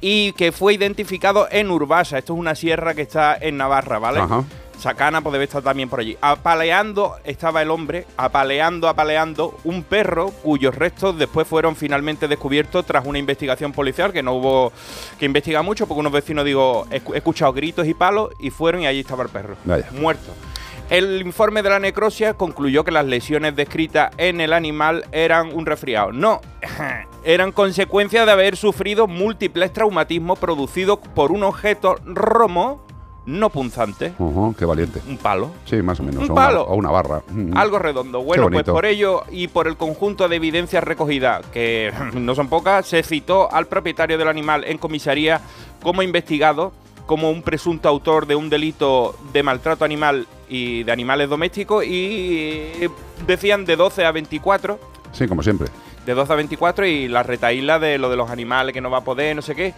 y 0.00 0.32
que 0.32 0.50
fue 0.50 0.74
identificado 0.74 1.46
en 1.52 1.70
Urbasa. 1.70 2.18
Esto 2.18 2.32
es 2.34 2.40
una 2.40 2.56
sierra 2.56 2.94
que 2.94 3.02
está 3.02 3.36
en 3.40 3.58
Navarra, 3.58 4.00
¿vale? 4.00 4.18
Ajá. 4.18 4.42
Sakana 4.78 5.20
pues 5.20 5.32
debe 5.32 5.44
estar 5.44 5.62
también 5.62 5.88
por 5.88 6.00
allí. 6.00 6.16
Apaleando 6.20 7.16
estaba 7.24 7.62
el 7.62 7.70
hombre, 7.70 8.06
apaleando, 8.16 8.88
apaleando 8.88 9.58
un 9.64 9.82
perro 9.82 10.30
cuyos 10.42 10.74
restos 10.74 11.18
después 11.18 11.46
fueron 11.48 11.74
finalmente 11.76 12.28
descubiertos 12.28 12.86
tras 12.86 13.04
una 13.04 13.18
investigación 13.18 13.72
policial 13.72 14.12
que 14.12 14.22
no 14.22 14.34
hubo 14.34 14.72
que 15.18 15.26
investigar 15.26 15.62
mucho 15.64 15.86
porque 15.86 16.00
unos 16.00 16.12
vecinos 16.12 16.44
digo, 16.44 16.86
he, 16.90 17.02
escu- 17.02 17.14
he 17.14 17.18
escuchado 17.18 17.52
gritos 17.52 17.86
y 17.86 17.94
palos 17.94 18.30
y 18.38 18.50
fueron 18.50 18.82
y 18.82 18.86
allí 18.86 19.00
estaba 19.00 19.22
el 19.24 19.28
perro, 19.30 19.56
Vaya. 19.64 19.88
muerto. 19.92 20.32
El 20.90 21.20
informe 21.20 21.62
de 21.62 21.68
la 21.68 21.78
necrosia 21.80 22.32
concluyó 22.32 22.82
que 22.82 22.90
las 22.90 23.04
lesiones 23.04 23.54
descritas 23.54 24.10
en 24.16 24.40
el 24.40 24.54
animal 24.54 25.04
eran 25.12 25.52
un 25.54 25.66
resfriado. 25.66 26.12
No, 26.12 26.40
eran 27.24 27.52
consecuencia 27.52 28.24
de 28.24 28.32
haber 28.32 28.56
sufrido 28.56 29.06
múltiples 29.06 29.70
traumatismos 29.72 30.38
producidos 30.38 30.98
por 31.14 31.30
un 31.30 31.42
objeto 31.42 31.96
romo 32.06 32.86
no 33.28 33.50
punzante, 33.50 34.14
qué 34.58 34.64
valiente. 34.64 35.00
un 35.06 35.18
palo. 35.18 35.50
Sí, 35.66 35.76
más 35.82 36.00
o 36.00 36.02
menos. 36.02 36.24
Un 36.24 36.30
o 36.30 36.32
una- 36.32 36.46
palo. 36.46 36.62
o 36.62 36.74
una 36.74 36.90
barra. 36.90 37.22
Mm. 37.28 37.56
Algo 37.56 37.78
redondo. 37.78 38.22
Bueno, 38.22 38.48
pues 38.50 38.64
por 38.64 38.86
ello 38.86 39.22
y 39.30 39.48
por 39.48 39.68
el 39.68 39.76
conjunto 39.76 40.28
de 40.28 40.36
evidencias 40.36 40.82
recogidas, 40.82 41.44
que 41.52 41.92
no 42.14 42.34
son 42.34 42.48
pocas, 42.48 42.86
se 42.86 43.02
citó 43.02 43.52
al 43.52 43.66
propietario 43.66 44.16
del 44.18 44.28
animal 44.28 44.64
en 44.64 44.78
comisaría 44.78 45.40
como 45.82 46.02
investigado 46.02 46.72
como 47.06 47.30
un 47.30 47.42
presunto 47.42 47.88
autor 47.88 48.26
de 48.26 48.34
un 48.34 48.50
delito 48.50 49.14
de 49.32 49.42
maltrato 49.42 49.84
animal 49.84 50.26
y 50.48 50.82
de 50.84 50.92
animales 50.92 51.28
domésticos 51.30 51.84
y 51.86 52.70
decían 53.26 53.64
de 53.64 53.76
12 53.76 54.04
a 54.04 54.12
24, 54.12 54.78
Sí, 55.12 55.26
como 55.26 55.42
siempre. 55.42 55.68
de 56.04 56.12
12 56.14 56.32
a 56.32 56.36
24 56.36 56.84
y 56.86 57.08
la 57.08 57.22
retaíla 57.22 57.78
de 57.78 57.96
lo 57.98 58.10
de 58.10 58.16
los 58.16 58.30
animales 58.30 58.74
que 58.74 58.80
no 58.82 58.90
va 58.90 58.98
a 58.98 59.04
poder, 59.04 59.34
no 59.36 59.40
sé 59.42 59.54
qué. 59.54 59.72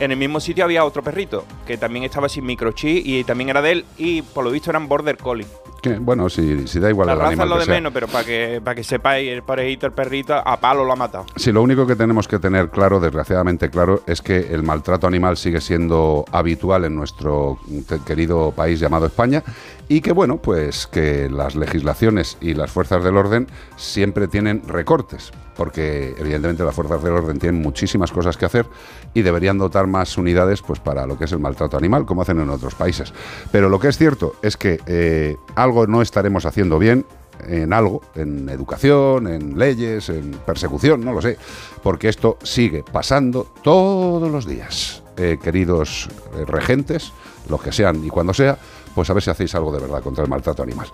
En 0.00 0.10
el 0.10 0.16
mismo 0.16 0.40
sitio 0.40 0.64
había 0.64 0.84
otro 0.84 1.02
perrito 1.02 1.44
que 1.66 1.76
también 1.76 2.04
estaba 2.04 2.28
sin 2.28 2.44
microchip 2.44 3.06
y 3.06 3.22
también 3.24 3.50
era 3.50 3.62
de 3.62 3.72
él 3.72 3.84
y 3.96 4.22
por 4.22 4.44
lo 4.44 4.50
visto 4.50 4.70
eran 4.70 4.88
border 4.88 5.16
collie. 5.16 5.46
Que, 5.80 5.98
bueno, 5.98 6.30
si, 6.30 6.64
da 6.80 6.88
igual 6.88 7.06
La 7.06 7.12
el 7.12 7.18
raza 7.18 7.42
es 7.42 7.48
lo 7.48 7.54
que 7.56 7.60
de 7.60 7.64
sea. 7.66 7.74
menos, 7.74 7.92
pero 7.92 8.08
para 8.08 8.24
que, 8.24 8.60
para 8.64 8.74
que 8.74 8.82
sepáis, 8.82 9.30
el 9.30 9.42
parejito, 9.42 9.86
el 9.86 9.92
perrito, 9.92 10.34
a 10.34 10.58
palo 10.58 10.82
lo 10.82 10.92
ha 10.92 10.96
matado. 10.96 11.26
Sí, 11.36 11.52
lo 11.52 11.62
único 11.62 11.86
que 11.86 11.94
tenemos 11.94 12.26
que 12.26 12.38
tener 12.38 12.70
claro, 12.70 13.00
desgraciadamente 13.00 13.68
claro, 13.68 14.02
es 14.06 14.22
que 14.22 14.54
el 14.54 14.62
maltrato 14.62 15.06
animal 15.06 15.36
sigue 15.36 15.60
siendo 15.60 16.24
habitual 16.32 16.86
en 16.86 16.96
nuestro 16.96 17.58
querido 18.06 18.50
país 18.52 18.80
llamado 18.80 19.06
España 19.06 19.42
y 19.86 20.00
que, 20.00 20.12
bueno, 20.12 20.38
pues 20.38 20.86
que 20.86 21.28
las 21.28 21.54
legislaciones 21.54 22.38
y 22.40 22.54
las 22.54 22.70
fuerzas 22.70 23.04
del 23.04 23.18
orden 23.18 23.46
siempre 23.76 24.26
tienen 24.26 24.66
recortes. 24.66 25.32
Porque 25.56 26.14
evidentemente 26.18 26.64
las 26.64 26.74
fuerzas 26.74 27.02
del 27.02 27.12
orden 27.12 27.38
tienen 27.38 27.60
muchísimas 27.60 28.12
cosas 28.12 28.36
que 28.36 28.44
hacer 28.44 28.66
y 29.12 29.22
deberían 29.22 29.58
dotar 29.58 29.86
más 29.86 30.16
unidades 30.18 30.62
pues 30.62 30.80
para 30.80 31.06
lo 31.06 31.18
que 31.18 31.24
es 31.24 31.32
el 31.32 31.38
maltrato 31.38 31.76
animal, 31.76 32.06
como 32.06 32.22
hacen 32.22 32.40
en 32.40 32.50
otros 32.50 32.74
países. 32.74 33.12
Pero 33.52 33.68
lo 33.68 33.78
que 33.78 33.88
es 33.88 33.98
cierto 33.98 34.34
es 34.42 34.56
que 34.56 34.80
eh, 34.86 35.36
algo 35.54 35.86
no 35.86 36.02
estaremos 36.02 36.46
haciendo 36.46 36.78
bien 36.78 37.06
en 37.46 37.72
algo, 37.72 38.02
en 38.14 38.48
educación, 38.48 39.26
en 39.26 39.58
leyes, 39.58 40.08
en 40.08 40.32
persecución, 40.46 41.04
no 41.04 41.12
lo 41.12 41.20
sé, 41.20 41.36
porque 41.82 42.08
esto 42.08 42.38
sigue 42.42 42.82
pasando 42.82 43.46
todos 43.62 44.30
los 44.30 44.46
días. 44.46 45.02
Eh, 45.16 45.38
queridos 45.42 46.08
eh, 46.36 46.44
regentes, 46.44 47.12
los 47.48 47.62
que 47.62 47.72
sean 47.72 48.04
y 48.04 48.08
cuando 48.08 48.34
sea, 48.34 48.58
pues 48.94 49.10
a 49.10 49.14
ver 49.14 49.22
si 49.22 49.30
hacéis 49.30 49.54
algo 49.54 49.72
de 49.72 49.80
verdad 49.80 50.02
contra 50.02 50.24
el 50.24 50.30
maltrato 50.30 50.62
animal. 50.62 50.88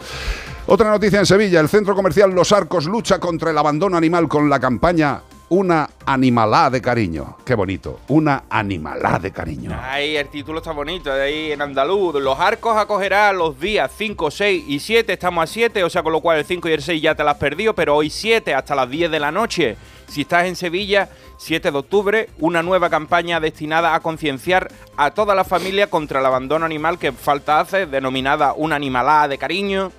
Otra 0.66 0.90
noticia 0.90 1.18
en 1.18 1.26
Sevilla, 1.26 1.60
el 1.60 1.68
centro 1.68 1.94
comercial 1.94 2.30
Los 2.30 2.52
Arcos 2.52 2.86
lucha 2.86 3.18
contra 3.18 3.50
el 3.50 3.58
abandono 3.58 3.96
animal 3.96 4.28
con 4.28 4.48
la 4.48 4.58
campaña 4.58 5.20
Una 5.52 5.90
animalá 6.06 6.70
de 6.70 6.80
cariño. 6.80 7.36
Qué 7.44 7.56
bonito, 7.56 7.98
una 8.06 8.44
animalá 8.48 9.18
de 9.18 9.32
cariño. 9.32 9.76
Ahí 9.82 10.16
el 10.16 10.28
título 10.28 10.58
está 10.58 10.70
bonito, 10.70 11.12
ahí 11.12 11.50
en 11.50 11.60
andaluz. 11.60 12.14
Los 12.22 12.38
arcos 12.38 12.76
acogerá 12.76 13.32
los 13.32 13.58
días 13.58 13.90
5, 13.98 14.30
6 14.30 14.64
y 14.68 14.78
7. 14.78 15.12
Estamos 15.12 15.42
a 15.42 15.46
7, 15.48 15.82
o 15.82 15.90
sea, 15.90 16.04
con 16.04 16.12
lo 16.12 16.20
cual 16.20 16.38
el 16.38 16.44
5 16.44 16.68
y 16.68 16.72
el 16.72 16.82
6 16.82 17.02
ya 17.02 17.16
te 17.16 17.24
las 17.24 17.34
has 17.34 17.40
perdido, 17.40 17.74
pero 17.74 17.96
hoy 17.96 18.10
7 18.10 18.54
hasta 18.54 18.76
las 18.76 18.88
10 18.88 19.10
de 19.10 19.18
la 19.18 19.32
noche. 19.32 19.76
Si 20.06 20.20
estás 20.20 20.46
en 20.46 20.54
Sevilla, 20.54 21.08
7 21.38 21.72
de 21.72 21.78
octubre, 21.78 22.28
una 22.38 22.62
nueva 22.62 22.88
campaña 22.88 23.40
destinada 23.40 23.96
a 23.96 24.00
concienciar 24.00 24.70
a 24.96 25.10
toda 25.10 25.34
la 25.34 25.42
familia 25.42 25.88
contra 25.88 26.20
el 26.20 26.26
abandono 26.26 26.64
animal 26.64 26.96
que 26.96 27.10
falta 27.10 27.58
hace, 27.58 27.86
denominada 27.86 28.52
una 28.52 28.76
animalá 28.76 29.26
de 29.26 29.36
cariño. 29.36 29.90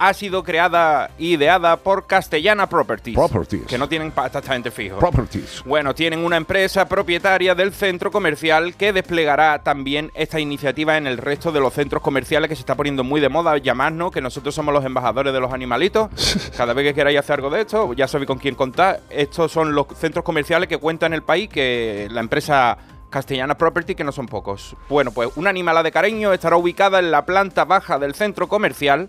Ha 0.00 0.14
sido 0.14 0.44
creada 0.44 1.10
e 1.18 1.24
ideada 1.24 1.76
por 1.76 2.06
Castellana 2.06 2.68
Properties. 2.68 3.16
Properties. 3.16 3.66
Que 3.66 3.78
no 3.78 3.88
tienen 3.88 4.12
pa- 4.12 4.26
exactamente 4.26 4.70
fijo. 4.70 4.98
Properties. 4.98 5.62
Bueno, 5.64 5.94
tienen 5.94 6.20
una 6.24 6.36
empresa 6.36 6.86
propietaria 6.88 7.54
del 7.56 7.72
centro 7.72 8.12
comercial 8.12 8.74
que 8.76 8.92
desplegará 8.92 9.58
también 9.64 10.12
esta 10.14 10.38
iniciativa 10.38 10.96
en 10.96 11.06
el 11.08 11.18
resto 11.18 11.50
de 11.50 11.58
los 11.60 11.74
centros 11.74 12.00
comerciales 12.02 12.48
que 12.48 12.54
se 12.54 12.60
está 12.60 12.76
poniendo 12.76 13.02
muy 13.02 13.20
de 13.20 13.28
moda. 13.28 13.58
Llamadnos, 13.58 14.12
que 14.12 14.20
nosotros 14.20 14.54
somos 14.54 14.72
los 14.72 14.84
embajadores 14.84 15.32
de 15.32 15.40
los 15.40 15.52
animalitos. 15.52 16.10
Cada 16.56 16.72
vez 16.74 16.84
que 16.86 16.94
queráis 16.94 17.18
hacer 17.18 17.34
algo 17.36 17.50
de 17.50 17.62
esto, 17.62 17.92
ya 17.94 18.06
sabéis 18.06 18.28
con 18.28 18.38
quién 18.38 18.54
contar. 18.54 19.00
Estos 19.10 19.50
son 19.50 19.74
los 19.74 19.86
centros 19.98 20.24
comerciales 20.24 20.68
que 20.68 20.78
cuentan 20.78 21.12
el 21.12 21.22
país, 21.22 21.48
que 21.48 22.06
la 22.12 22.20
empresa 22.20 22.78
Castellana 23.10 23.56
Property, 23.56 23.94
que 23.94 24.04
no 24.04 24.12
son 24.12 24.26
pocos. 24.26 24.76
Bueno, 24.88 25.10
pues 25.10 25.30
una 25.36 25.50
animala 25.50 25.82
de 25.82 25.90
cariño 25.90 26.32
estará 26.32 26.56
ubicada 26.56 26.98
en 26.98 27.10
la 27.10 27.24
planta 27.24 27.64
baja 27.64 27.98
del 27.98 28.14
centro 28.14 28.48
comercial 28.48 29.08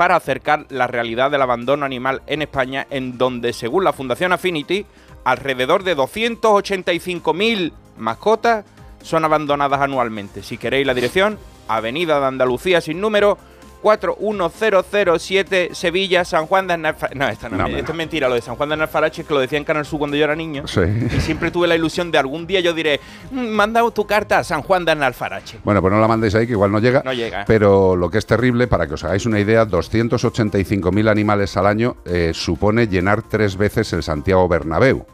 para 0.00 0.16
acercar 0.16 0.64
la 0.70 0.86
realidad 0.86 1.30
del 1.30 1.42
abandono 1.42 1.84
animal 1.84 2.22
en 2.26 2.40
España, 2.40 2.86
en 2.88 3.18
donde, 3.18 3.52
según 3.52 3.84
la 3.84 3.92
Fundación 3.92 4.32
Affinity, 4.32 4.86
alrededor 5.24 5.84
de 5.84 5.94
285.000 5.94 7.70
mascotas 7.98 8.64
son 9.02 9.26
abandonadas 9.26 9.78
anualmente. 9.78 10.42
Si 10.42 10.56
queréis 10.56 10.86
la 10.86 10.94
dirección, 10.94 11.38
Avenida 11.68 12.18
de 12.18 12.24
Andalucía 12.24 12.80
sin 12.80 12.98
número, 12.98 13.36
41007 13.82 15.70
Sevilla, 15.72 16.24
San 16.24 16.46
Juan 16.46 16.66
de 16.66 16.74
Alfarache. 16.74 17.18
No, 17.18 17.28
esto 17.28 17.48
no. 17.48 17.66
es 17.66 17.94
mentira, 17.94 18.28
lo 18.28 18.34
de 18.34 18.42
San 18.42 18.56
Juan 18.56 18.68
de 18.68 18.74
Alfarache, 18.76 19.24
que 19.24 19.34
lo 19.34 19.40
decía 19.40 19.58
en 19.58 19.64
Canal 19.64 19.84
Sur 19.84 19.98
cuando 19.98 20.16
yo 20.16 20.24
era 20.24 20.36
niño. 20.36 20.66
Sí. 20.66 20.80
Y 21.16 21.20
siempre 21.20 21.50
tuve 21.50 21.66
la 21.66 21.74
ilusión 21.76 22.10
de 22.10 22.18
algún 22.18 22.46
día 22.46 22.60
yo 22.60 22.72
diré, 22.74 23.00
"Mm, 23.30 23.48
manda 23.48 23.80
tu 23.90 24.06
carta 24.06 24.38
a 24.38 24.44
San 24.44 24.62
Juan 24.62 24.84
de 24.84 24.92
Alfarache. 24.92 25.58
Bueno, 25.64 25.80
pues 25.80 25.92
no 25.92 26.00
la 26.00 26.08
mandéis 26.08 26.34
ahí, 26.34 26.46
que 26.46 26.52
igual 26.52 26.70
no 26.70 26.78
llega. 26.78 27.02
No 27.04 27.12
llega. 27.12 27.44
Pero 27.46 27.96
lo 27.96 28.10
que 28.10 28.18
es 28.18 28.26
terrible, 28.26 28.66
para 28.66 28.86
que 28.86 28.94
os 28.94 29.04
hagáis 29.04 29.24
una 29.26 29.40
idea, 29.40 29.64
285.000 29.64 31.08
animales 31.08 31.56
al 31.56 31.66
año 31.66 31.96
eh, 32.04 32.32
supone 32.34 32.86
llenar 32.88 33.22
tres 33.22 33.56
veces 33.56 33.92
el 33.92 34.02
Santiago 34.02 34.46
Bernabéu. 34.48 35.06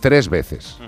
Tres 0.00 0.28
veces. 0.28 0.78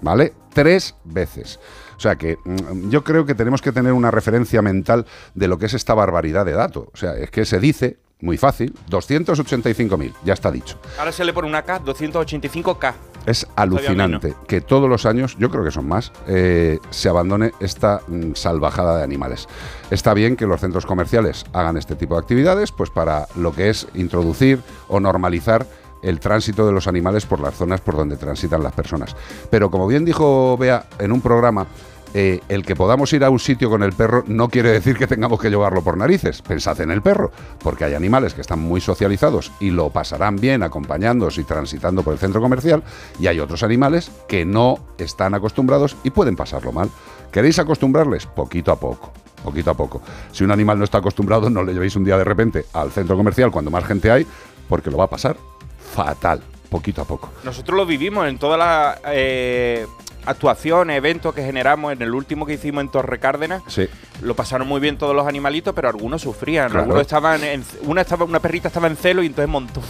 ¿Vale? 0.00 0.32
Tres 0.54 0.94
veces. 1.04 1.58
O 2.00 2.02
sea 2.02 2.16
que 2.16 2.38
mm, 2.42 2.88
yo 2.88 3.04
creo 3.04 3.26
que 3.26 3.34
tenemos 3.34 3.60
que 3.60 3.72
tener 3.72 3.92
una 3.92 4.10
referencia 4.10 4.62
mental 4.62 5.04
de 5.34 5.48
lo 5.48 5.58
que 5.58 5.66
es 5.66 5.74
esta 5.74 5.92
barbaridad 5.92 6.46
de 6.46 6.52
dato. 6.52 6.88
O 6.94 6.96
sea, 6.96 7.12
es 7.12 7.30
que 7.30 7.44
se 7.44 7.60
dice, 7.60 7.98
muy 8.20 8.38
fácil, 8.38 8.74
285.000, 8.88 10.14
ya 10.24 10.32
está 10.32 10.50
dicho. 10.50 10.78
Ahora 10.98 11.12
se 11.12 11.26
le 11.26 11.34
pone 11.34 11.46
una 11.46 11.60
K, 11.60 11.82
285K. 11.84 12.94
Es 13.26 13.46
alucinante 13.54 14.34
que 14.48 14.62
todos 14.62 14.88
los 14.88 15.04
años, 15.04 15.36
yo 15.38 15.50
creo 15.50 15.62
que 15.62 15.70
son 15.70 15.86
más, 15.86 16.10
eh, 16.26 16.78
se 16.88 17.10
abandone 17.10 17.52
esta 17.60 18.00
mm, 18.08 18.32
salvajada 18.32 18.96
de 18.96 19.04
animales. 19.04 19.46
Está 19.90 20.14
bien 20.14 20.36
que 20.36 20.46
los 20.46 20.62
centros 20.62 20.86
comerciales 20.86 21.44
hagan 21.52 21.76
este 21.76 21.96
tipo 21.96 22.14
de 22.14 22.20
actividades, 22.20 22.72
pues 22.72 22.88
para 22.88 23.26
lo 23.36 23.52
que 23.52 23.68
es 23.68 23.88
introducir 23.92 24.60
o 24.88 25.00
normalizar 25.00 25.66
el 26.02 26.20
tránsito 26.20 26.66
de 26.66 26.72
los 26.72 26.86
animales 26.86 27.26
por 27.26 27.40
las 27.40 27.54
zonas 27.54 27.80
por 27.80 27.96
donde 27.96 28.16
transitan 28.16 28.62
las 28.62 28.72
personas. 28.72 29.14
Pero 29.50 29.70
como 29.70 29.86
bien 29.86 30.04
dijo 30.04 30.56
Bea 30.56 30.86
en 30.98 31.12
un 31.12 31.20
programa, 31.20 31.66
eh, 32.12 32.40
el 32.48 32.64
que 32.64 32.74
podamos 32.74 33.12
ir 33.12 33.22
a 33.22 33.30
un 33.30 33.38
sitio 33.38 33.70
con 33.70 33.84
el 33.84 33.92
perro 33.92 34.24
no 34.26 34.48
quiere 34.48 34.70
decir 34.70 34.96
que 34.96 35.06
tengamos 35.06 35.40
que 35.40 35.48
llevarlo 35.48 35.82
por 35.82 35.96
narices. 35.96 36.42
Pensad 36.42 36.80
en 36.80 36.90
el 36.90 37.02
perro, 37.02 37.30
porque 37.62 37.84
hay 37.84 37.94
animales 37.94 38.34
que 38.34 38.40
están 38.40 38.58
muy 38.58 38.80
socializados 38.80 39.52
y 39.60 39.70
lo 39.70 39.90
pasarán 39.90 40.36
bien 40.36 40.62
acompañándose 40.62 41.42
y 41.42 41.44
transitando 41.44 42.02
por 42.02 42.12
el 42.12 42.18
centro 42.18 42.40
comercial, 42.40 42.82
y 43.18 43.28
hay 43.28 43.38
otros 43.38 43.62
animales 43.62 44.10
que 44.28 44.44
no 44.44 44.78
están 44.98 45.34
acostumbrados 45.34 45.96
y 46.02 46.10
pueden 46.10 46.36
pasarlo 46.36 46.72
mal. 46.72 46.90
¿Queréis 47.30 47.58
acostumbrarles? 47.58 48.26
Poquito 48.26 48.72
a 48.72 48.80
poco. 48.80 49.12
Poquito 49.44 49.70
a 49.70 49.74
poco. 49.74 50.02
Si 50.32 50.44
un 50.44 50.50
animal 50.50 50.78
no 50.78 50.84
está 50.84 50.98
acostumbrado, 50.98 51.48
no 51.48 51.62
le 51.62 51.72
llevéis 51.72 51.96
un 51.96 52.04
día 52.04 52.18
de 52.18 52.24
repente 52.24 52.66
al 52.72 52.90
centro 52.90 53.16
comercial 53.16 53.50
cuando 53.50 53.70
más 53.70 53.84
gente 53.84 54.10
hay, 54.10 54.26
porque 54.68 54.90
lo 54.90 54.98
va 54.98 55.04
a 55.04 55.10
pasar 55.10 55.49
fatal, 55.92 56.42
poquito 56.68 57.02
a 57.02 57.04
poco. 57.04 57.30
Nosotros 57.44 57.76
lo 57.76 57.86
vivimos 57.86 58.26
en 58.28 58.38
todas 58.38 58.58
las 58.58 59.00
eh, 59.06 59.86
actuaciones, 60.26 60.96
eventos 60.96 61.34
que 61.34 61.42
generamos 61.42 61.92
en 61.92 62.02
el 62.02 62.14
último 62.14 62.46
que 62.46 62.54
hicimos 62.54 62.82
en 62.82 62.88
Torre 62.90 63.18
Cárdenas. 63.18 63.62
Sí. 63.66 63.88
Lo 64.22 64.34
pasaron 64.34 64.68
muy 64.68 64.80
bien 64.80 64.98
todos 64.98 65.14
los 65.16 65.26
animalitos, 65.26 65.74
pero 65.74 65.88
algunos 65.88 66.22
sufrían. 66.22 66.66
Claro. 66.68 66.80
Algunos 66.84 67.02
estaban 67.02 67.42
en, 67.42 67.64
una 67.84 68.02
estaba 68.02 68.24
una 68.24 68.40
perrita 68.40 68.68
estaba 68.68 68.86
en 68.86 68.96
celo 68.96 69.22
y 69.22 69.26
entonces 69.26 69.48
montó. 69.50 69.80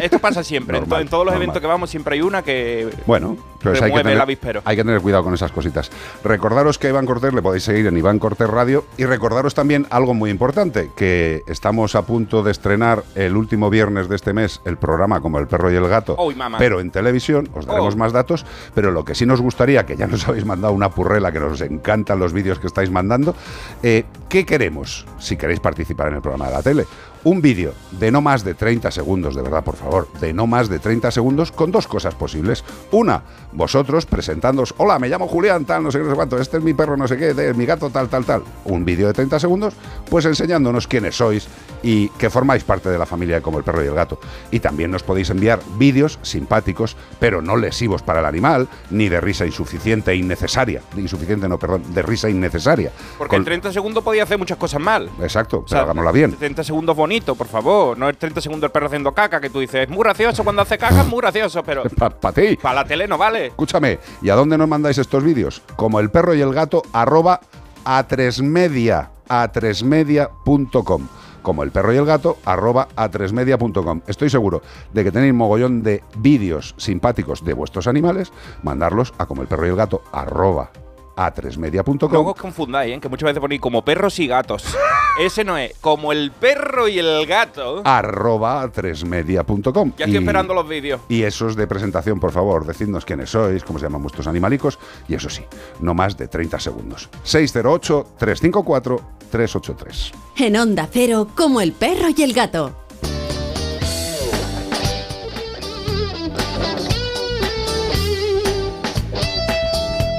Esto 0.00 0.18
pasa 0.18 0.42
siempre. 0.44 0.78
en, 0.78 0.84
to- 0.84 0.88
Normal, 0.90 1.02
en 1.02 1.08
todos 1.08 1.24
los 1.24 1.32
normal. 1.32 1.42
eventos 1.42 1.60
que 1.60 1.66
vamos 1.66 1.90
siempre 1.90 2.14
hay 2.14 2.22
una 2.22 2.42
que 2.42 2.88
Bueno, 3.06 3.36
pues 3.62 3.80
hay 3.82 3.90
que, 3.90 3.96
remueve 3.96 4.00
el 4.00 4.04
tener, 4.04 4.22
avispero. 4.22 4.62
hay 4.64 4.76
que 4.76 4.84
tener 4.84 5.00
cuidado 5.00 5.24
con 5.24 5.34
esas 5.34 5.50
cositas. 5.50 5.90
Recordaros 6.22 6.78
que 6.78 6.86
a 6.86 6.90
Iván 6.90 7.06
Cortés 7.06 7.34
le 7.34 7.42
podéis 7.42 7.64
seguir 7.64 7.86
en 7.86 7.96
Iván 7.96 8.18
Cortés 8.18 8.48
Radio 8.48 8.84
y 8.96 9.04
recordaros 9.06 9.54
también 9.54 9.86
algo 9.90 10.14
muy 10.14 10.30
importante, 10.30 10.90
que 10.96 11.42
estamos 11.46 11.94
a 11.94 12.02
punto 12.02 12.42
de 12.42 12.50
estrenar 12.52 13.02
el 13.14 13.36
último 13.36 13.70
viernes 13.70 14.08
de 14.08 14.16
este 14.16 14.32
mes 14.32 14.60
el 14.64 14.76
programa 14.76 15.20
como 15.20 15.38
El 15.38 15.46
Perro 15.48 15.72
y 15.72 15.76
el 15.76 15.88
Gato, 15.88 16.16
mamá. 16.36 16.58
pero 16.58 16.80
en 16.80 16.90
televisión, 16.90 17.48
os 17.54 17.66
daremos 17.66 17.94
Oh. 17.94 17.98
más 17.98 18.12
datos, 18.12 18.46
pero 18.74 18.90
lo 18.92 19.04
que 19.04 19.14
sí 19.14 19.26
nos 19.26 19.40
que 19.64 19.96
ya 19.96 20.06
nos 20.06 20.28
habéis 20.28 20.44
mandado 20.44 20.72
una 20.74 20.90
purrela, 20.90 21.32
que 21.32 21.40
nos 21.40 21.60
encantan 21.62 22.18
los 22.18 22.32
vídeos 22.32 22.58
que 22.58 22.66
estáis 22.66 22.90
mandando, 22.90 23.34
eh, 23.82 24.04
¿qué 24.28 24.44
queremos 24.44 25.06
si 25.18 25.36
queréis 25.36 25.60
participar 25.60 26.08
en 26.08 26.16
el 26.16 26.20
programa 26.20 26.48
de 26.48 26.52
la 26.52 26.62
tele? 26.62 26.86
Un 27.24 27.40
vídeo 27.40 27.72
de 27.92 28.10
no 28.10 28.20
más 28.20 28.44
de 28.44 28.52
30 28.52 28.90
segundos, 28.90 29.34
de 29.34 29.40
verdad, 29.40 29.64
por 29.64 29.76
favor, 29.76 30.12
de 30.20 30.34
no 30.34 30.46
más 30.46 30.68
de 30.68 30.78
30 30.78 31.10
segundos 31.10 31.50
con 31.50 31.72
dos 31.72 31.86
cosas 31.86 32.14
posibles. 32.14 32.62
Una, 32.92 33.22
vosotros 33.52 34.04
presentándoos, 34.04 34.74
hola, 34.76 34.98
me 34.98 35.08
llamo 35.08 35.26
Julián, 35.26 35.64
tal, 35.64 35.82
no 35.82 35.90
sé 35.90 35.98
qué, 35.98 36.04
no 36.04 36.10
sé 36.10 36.16
cuánto, 36.16 36.38
este 36.38 36.58
es 36.58 36.62
mi 36.62 36.74
perro, 36.74 36.98
no 36.98 37.08
sé 37.08 37.16
qué, 37.16 37.32
de, 37.32 37.54
mi 37.54 37.64
gato, 37.64 37.88
tal, 37.88 38.10
tal, 38.10 38.26
tal. 38.26 38.42
Un 38.66 38.84
vídeo 38.84 39.06
de 39.06 39.14
30 39.14 39.40
segundos, 39.40 39.72
pues 40.10 40.26
enseñándonos 40.26 40.86
quiénes 40.86 41.16
sois 41.16 41.48
y 41.84 42.08
que 42.08 42.30
formáis 42.30 42.64
parte 42.64 42.88
de 42.88 42.96
la 42.98 43.04
familia 43.04 43.36
de 43.36 43.42
como 43.42 43.58
el 43.58 43.64
perro 43.64 43.84
y 43.84 43.86
el 43.86 43.94
gato. 43.94 44.18
Y 44.50 44.60
también 44.60 44.90
nos 44.90 45.02
podéis 45.02 45.28
enviar 45.28 45.60
vídeos 45.76 46.18
simpáticos, 46.22 46.96
pero 47.20 47.42
no 47.42 47.56
lesivos 47.56 48.02
para 48.02 48.20
el 48.20 48.26
animal, 48.26 48.66
ni 48.90 49.08
de 49.10 49.20
risa 49.20 49.44
insuficiente 49.44 50.10
e 50.12 50.16
innecesaria. 50.16 50.80
Insuficiente, 50.96 51.46
no, 51.48 51.58
perdón, 51.58 51.82
de 51.92 52.00
risa 52.02 52.30
innecesaria. 52.30 52.90
Porque 53.18 53.36
en 53.36 53.40
Con- 53.42 53.44
30 53.44 53.72
segundos 53.72 54.02
podía 54.02 54.22
hacer 54.22 54.38
muchas 54.38 54.56
cosas 54.56 54.80
mal. 54.80 55.10
Exacto, 55.20 55.58
O 55.58 55.64
pero 55.68 55.82
hagámosla 55.82 56.10
bien. 56.10 56.32
30 56.36 56.64
segundos 56.64 56.96
bonito, 56.96 57.34
por 57.34 57.48
favor. 57.48 57.98
No 57.98 58.08
es 58.08 58.16
30 58.18 58.40
segundos 58.40 58.68
el 58.68 58.72
perro 58.72 58.86
haciendo 58.86 59.12
caca, 59.12 59.40
que 59.40 59.50
tú 59.50 59.60
dices, 59.60 59.82
es 59.82 59.88
muy 59.90 60.04
gracioso 60.04 60.42
cuando 60.42 60.62
hace 60.62 60.78
caca, 60.78 61.02
es 61.02 61.06
muy 61.06 61.20
gracioso, 61.20 61.62
pero 61.62 61.82
Para 61.98 62.32
ti. 62.32 62.56
para 62.56 62.76
la 62.76 62.84
tele 62.86 63.06
no 63.06 63.18
vale. 63.18 63.46
Escúchame, 63.48 63.98
¿y 64.22 64.30
a 64.30 64.34
dónde 64.34 64.56
nos 64.56 64.68
mandáis 64.68 64.96
estos 64.96 65.22
vídeos? 65.22 65.60
Como 65.76 66.00
el 66.00 66.10
perro 66.10 66.34
y 66.34 66.40
el 66.40 66.54
gato, 66.54 66.82
arroba 66.94 67.40
a 67.84 68.02
tresmedia, 68.06 69.10
a 69.28 69.48
tresmedia.com. 69.52 71.08
Como 71.44 71.62
el 71.62 71.72
perro 71.72 71.92
y 71.92 71.98
el 71.98 72.06
gato, 72.06 72.38
arroba 72.46 72.88
a 72.96 73.10
tresmedia.com. 73.10 74.00
Estoy 74.06 74.30
seguro 74.30 74.62
de 74.94 75.04
que 75.04 75.12
tenéis 75.12 75.34
mogollón 75.34 75.82
de 75.82 76.02
vídeos 76.16 76.74
simpáticos 76.78 77.44
de 77.44 77.52
vuestros 77.52 77.86
animales, 77.86 78.32
mandarlos 78.62 79.12
a 79.18 79.26
como 79.26 79.42
el 79.42 79.48
perro 79.48 79.66
y 79.66 79.68
el 79.68 79.76
gato, 79.76 80.02
arroba 80.10 80.70
a 81.16 81.22
Luego 81.22 81.34
tresmedia.com. 81.34 82.26
os 82.26 82.34
confundáis, 82.36 82.96
¿eh? 82.96 83.00
que 83.00 83.08
muchas 83.08 83.28
veces 83.28 83.40
ponéis 83.40 83.60
como 83.60 83.84
perros 83.84 84.18
y 84.18 84.26
gatos. 84.26 84.64
Ese 85.20 85.44
no 85.44 85.56
es. 85.56 85.72
Como 85.80 86.10
el 86.10 86.32
perro 86.32 86.88
y 86.88 86.98
el 86.98 87.24
gato. 87.26 87.82
arroba 87.84 88.62
a 88.62 88.68
tresmedia.com. 88.68 89.92
ya 89.96 90.06
estoy 90.06 90.14
Y- 90.14 90.18
esperando 90.18 90.54
los 90.54 90.66
vídeos. 90.68 91.00
Y 91.08 91.22
esos 91.22 91.54
de 91.54 91.68
presentación, 91.68 92.18
por 92.18 92.32
favor, 92.32 92.66
decidnos 92.66 93.04
quiénes 93.04 93.30
sois, 93.30 93.62
cómo 93.62 93.78
se 93.78 93.84
llaman 93.86 94.02
vuestros 94.02 94.26
animalicos, 94.26 94.78
y 95.08 95.14
eso 95.14 95.30
sí, 95.30 95.44
no 95.80 95.94
más 95.94 96.16
de 96.16 96.26
30 96.26 96.58
segundos. 96.58 97.08
608-354-383. 97.24 100.12
En 100.38 100.56
Onda 100.56 100.88
Cero, 100.90 101.28
como 101.36 101.60
el 101.60 101.72
perro 101.72 102.08
y 102.16 102.22
el 102.22 102.32
gato. 102.32 102.83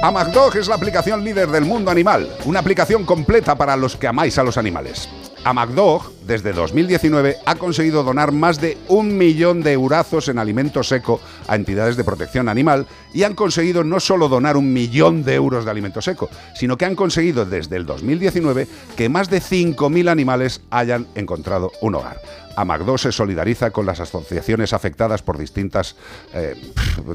Amagdog 0.06 0.56
es 0.56 0.68
la 0.68 0.76
aplicación 0.76 1.24
líder 1.24 1.48
del 1.48 1.64
mundo 1.64 1.90
animal, 1.90 2.30
una 2.44 2.60
aplicación 2.60 3.04
completa 3.04 3.56
para 3.56 3.76
los 3.76 3.96
que 3.96 4.06
amáis 4.06 4.38
a 4.38 4.44
los 4.44 4.56
animales. 4.56 5.08
Amagdog, 5.46 6.10
desde 6.26 6.52
2019, 6.52 7.36
ha 7.46 7.54
conseguido 7.54 8.02
donar 8.02 8.32
más 8.32 8.60
de 8.60 8.76
un 8.88 9.16
millón 9.16 9.62
de 9.62 9.74
eurazos 9.74 10.26
en 10.26 10.40
alimento 10.40 10.82
seco 10.82 11.20
a 11.46 11.54
entidades 11.54 11.96
de 11.96 12.02
protección 12.02 12.48
animal 12.48 12.88
y 13.14 13.22
han 13.22 13.34
conseguido 13.34 13.84
no 13.84 14.00
solo 14.00 14.28
donar 14.28 14.56
un 14.56 14.72
millón 14.72 15.22
de 15.22 15.34
euros 15.34 15.64
de 15.64 15.70
alimento 15.70 16.02
seco, 16.02 16.28
sino 16.56 16.76
que 16.76 16.84
han 16.84 16.96
conseguido 16.96 17.44
desde 17.44 17.76
el 17.76 17.86
2019 17.86 18.66
que 18.96 19.08
más 19.08 19.30
de 19.30 19.40
5.000 19.40 20.10
animales 20.10 20.62
hayan 20.70 21.06
encontrado 21.14 21.70
un 21.80 21.94
hogar. 21.94 22.20
Amagdog 22.56 22.98
se 22.98 23.12
solidariza 23.12 23.70
con 23.70 23.86
las 23.86 24.00
asociaciones 24.00 24.72
afectadas 24.72 25.22
por 25.22 25.38
distintas, 25.38 25.94
eh, 26.34 26.60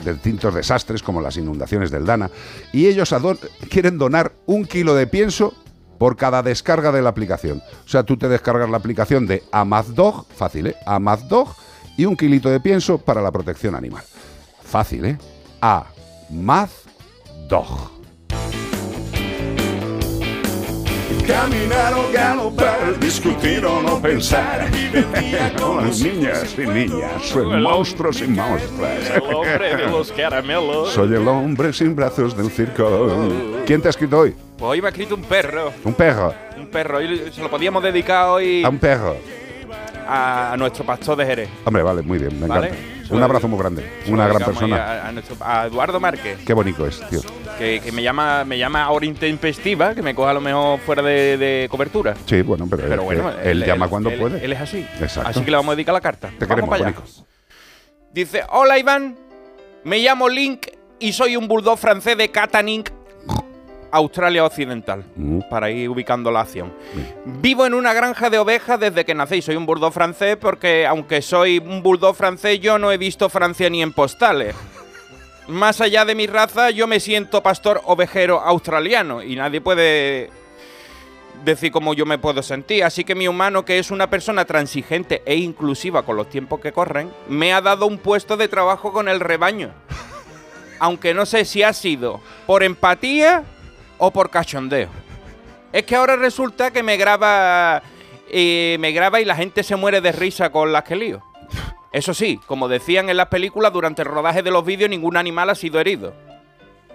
distintos 0.05 0.55
desastres 0.55 1.03
como 1.03 1.19
las 1.19 1.35
inundaciones 1.35 1.91
del 1.91 2.05
Dana 2.05 2.31
y 2.71 2.85
ellos 2.85 3.13
quieren 3.69 3.97
donar 3.97 4.31
un 4.45 4.63
kilo 4.63 4.95
de 4.95 5.07
pienso 5.07 5.53
por 6.01 6.17
cada 6.17 6.41
descarga 6.41 6.91
de 6.91 7.03
la 7.03 7.09
aplicación. 7.09 7.61
O 7.85 7.87
sea, 7.87 8.01
tú 8.01 8.17
te 8.17 8.27
descargas 8.27 8.67
la 8.71 8.77
aplicación 8.77 9.27
de 9.27 9.43
Amazdog, 9.51 10.25
fácil, 10.35 10.65
¿eh? 10.65 10.75
Amazdog, 10.87 11.49
y 11.95 12.05
un 12.05 12.17
kilito 12.17 12.49
de 12.49 12.59
pienso 12.59 12.97
para 12.97 13.21
la 13.21 13.29
protección 13.29 13.75
animal. 13.75 14.01
Fácil, 14.63 15.05
¿eh? 15.05 15.19
Amazdog. 15.61 16.71
Caminar 21.27 21.93
o 21.93 22.11
galopar, 22.11 22.99
discutir 22.99 23.65
o 23.65 23.81
no 23.81 24.01
pensar. 24.01 24.69
niñas 24.71 26.55
y 26.57 26.61
niñas, 26.67 27.21
soy 27.23 27.61
monstruos 27.61 28.21
y 28.21 28.27
monstruas. 28.27 29.09
El 29.15 29.33
hombre 29.33 29.75
de 29.77 29.87
los 29.87 30.11
caramelos. 30.11 30.91
Soy 30.91 31.13
el 31.15 31.27
hombre 31.27 31.71
sin 31.73 31.95
brazos 31.95 32.35
del 32.35 32.49
circo. 32.49 33.09
¿Quién 33.65 33.81
te 33.81 33.87
ha 33.87 33.91
escrito 33.91 34.19
hoy? 34.19 34.35
Pues 34.57 34.69
hoy 34.71 34.81
me 34.81 34.87
ha 34.87 34.89
escrito 34.89 35.15
un 35.15 35.23
perro. 35.23 35.71
Un 35.83 35.93
perro. 35.93 36.33
Un 36.57 36.67
perro. 36.67 36.97
Hoy 36.97 37.31
se 37.31 37.41
lo 37.41 37.49
podíamos 37.49 37.81
dedicar 37.83 38.27
hoy 38.29 38.63
A 38.63 38.69
un 38.69 38.77
perro. 38.79 39.15
a, 40.07 40.53
a 40.53 40.57
nuestro 40.57 40.83
pastor 40.85 41.17
de 41.17 41.25
Jerez. 41.25 41.49
Hombre, 41.65 41.83
vale, 41.83 42.01
muy 42.01 42.17
bien, 42.19 42.39
me 42.39 42.47
¿Vale? 42.47 42.67
encanta. 42.69 43.00
Un 43.11 43.19
lo 43.19 43.25
abrazo 43.25 43.47
muy 43.47 43.59
grande. 43.59 43.89
lo 44.07 44.13
Una 44.13 44.27
gran 44.27 44.43
persona. 44.43 44.75
A, 45.03 45.07
a 45.07 45.11
nuestro- 45.11 45.37
a 45.41 45.65
Eduardo 45.67 45.99
Márquez, 45.99 46.39
Qué 46.45 46.53
bonito 46.53 46.85
es, 46.87 47.01
tío. 47.09 47.19
que, 47.57 47.79
que 47.81 47.91
me 47.91 48.01
llama 48.03 48.43
me 48.45 48.57
llama 48.57 48.83
ahora 48.83 49.05
intempestiva, 49.05 49.93
que 49.95 50.01
me 50.01 50.15
coja 50.15 50.31
a 50.31 50.33
lo 50.33 50.41
mejor 50.41 50.79
fuera 50.79 51.01
de, 51.01 51.37
de 51.37 51.67
cobertura. 51.69 52.15
Sí, 52.25 52.41
bueno, 52.41 52.67
pero, 52.69 53.03
bueno, 53.03 53.31
él 53.43 53.63
llama 53.65 53.87
cuando 53.87 54.09
él- 54.09 54.19
puede. 54.19 54.43
Él 54.43 54.53
es 54.53 54.61
así. 54.61 54.85
Exacto. 54.99 55.29
Así 55.29 55.41
que 55.43 55.51
le 55.51 55.57
vamos 55.57 55.73
a 55.73 55.75
dedicar 55.75 55.93
la 55.93 56.01
carta. 56.01 56.27
Te 56.29 56.45
Vamos 56.45 56.47
queremos, 56.47 56.69
para 56.69 56.87
allá. 56.89 56.99
Bonico. 56.99 57.25
Dice, 58.13 58.43
hola 58.49 58.77
Iván, 58.77 59.15
me 59.83 59.99
llamo 59.99 60.27
Link 60.29 60.67
y 60.99 61.13
soy 61.13 61.35
un 61.37 61.47
bulldog 61.47 61.77
francés 61.79 62.17
de 62.17 62.29
Katanink, 62.29 62.89
Australia 63.91 64.45
Occidental, 64.45 65.03
Mm. 65.15 65.39
para 65.49 65.69
ir 65.69 65.89
ubicando 65.89 66.31
la 66.31 66.41
acción. 66.41 66.73
Vivo 67.25 67.65
en 67.65 67.73
una 67.73 67.93
granja 67.93 68.29
de 68.29 68.39
ovejas 68.39 68.79
desde 68.79 69.05
que 69.05 69.13
nací, 69.13 69.41
soy 69.41 69.55
un 69.55 69.65
bulldog 69.65 69.93
francés 69.93 70.37
porque 70.39 70.85
aunque 70.87 71.21
soy 71.21 71.59
un 71.59 71.83
bulldog 71.83 72.15
francés 72.15 72.59
yo 72.59 72.77
no 72.79 72.91
he 72.91 72.97
visto 72.97 73.29
Francia 73.29 73.69
ni 73.69 73.81
en 73.81 73.93
postales. 73.93 74.55
Más 75.47 75.81
allá 75.81 76.05
de 76.05 76.15
mi 76.15 76.27
raza, 76.27 76.69
yo 76.69 76.87
me 76.87 76.99
siento 76.99 77.41
pastor 77.43 77.81
ovejero 77.85 78.39
australiano 78.39 79.21
y 79.23 79.35
nadie 79.35 79.59
puede 79.59 80.29
decir 81.43 81.71
cómo 81.71 81.93
yo 81.93 82.05
me 82.05 82.19
puedo 82.19 82.43
sentir. 82.43 82.83
Así 82.83 83.03
que 83.03 83.15
mi 83.15 83.27
humano, 83.27 83.65
que 83.65 83.79
es 83.79 83.89
una 83.91 84.09
persona 84.09 84.45
transigente 84.45 85.23
e 85.25 85.35
inclusiva 85.35 86.03
con 86.03 86.15
los 86.15 86.29
tiempos 86.29 86.59
que 86.61 86.71
corren, 86.71 87.11
me 87.27 87.51
ha 87.53 87.59
dado 87.61 87.87
un 87.87 87.97
puesto 87.97 88.37
de 88.37 88.47
trabajo 88.47 88.93
con 88.93 89.09
el 89.09 89.19
rebaño. 89.19 89.71
Aunque 90.79 91.13
no 91.13 91.25
sé 91.25 91.43
si 91.45 91.63
ha 91.63 91.73
sido 91.73 92.21
por 92.45 92.63
empatía 92.63 93.43
o 94.03 94.09
por 94.09 94.31
cachondeo. 94.31 94.89
Es 95.71 95.83
que 95.83 95.95
ahora 95.95 96.15
resulta 96.15 96.71
que 96.71 96.81
me 96.81 96.97
graba, 96.97 97.83
eh, 98.29 98.75
me 98.79 98.91
graba 98.91 99.21
y 99.21 99.25
la 99.25 99.35
gente 99.35 99.61
se 99.61 99.75
muere 99.75 100.01
de 100.01 100.11
risa 100.11 100.51
con 100.51 100.71
las 100.71 100.83
que 100.83 100.95
lío. 100.95 101.21
Eso 101.91 102.15
sí, 102.15 102.39
como 102.47 102.67
decían 102.67 103.09
en 103.09 103.17
las 103.17 103.27
películas, 103.27 103.71
durante 103.71 104.01
el 104.01 104.07
rodaje 104.07 104.41
de 104.41 104.49
los 104.49 104.65
vídeos 104.65 104.89
ningún 104.89 105.17
animal 105.17 105.51
ha 105.51 105.55
sido 105.55 105.79
herido. 105.79 106.15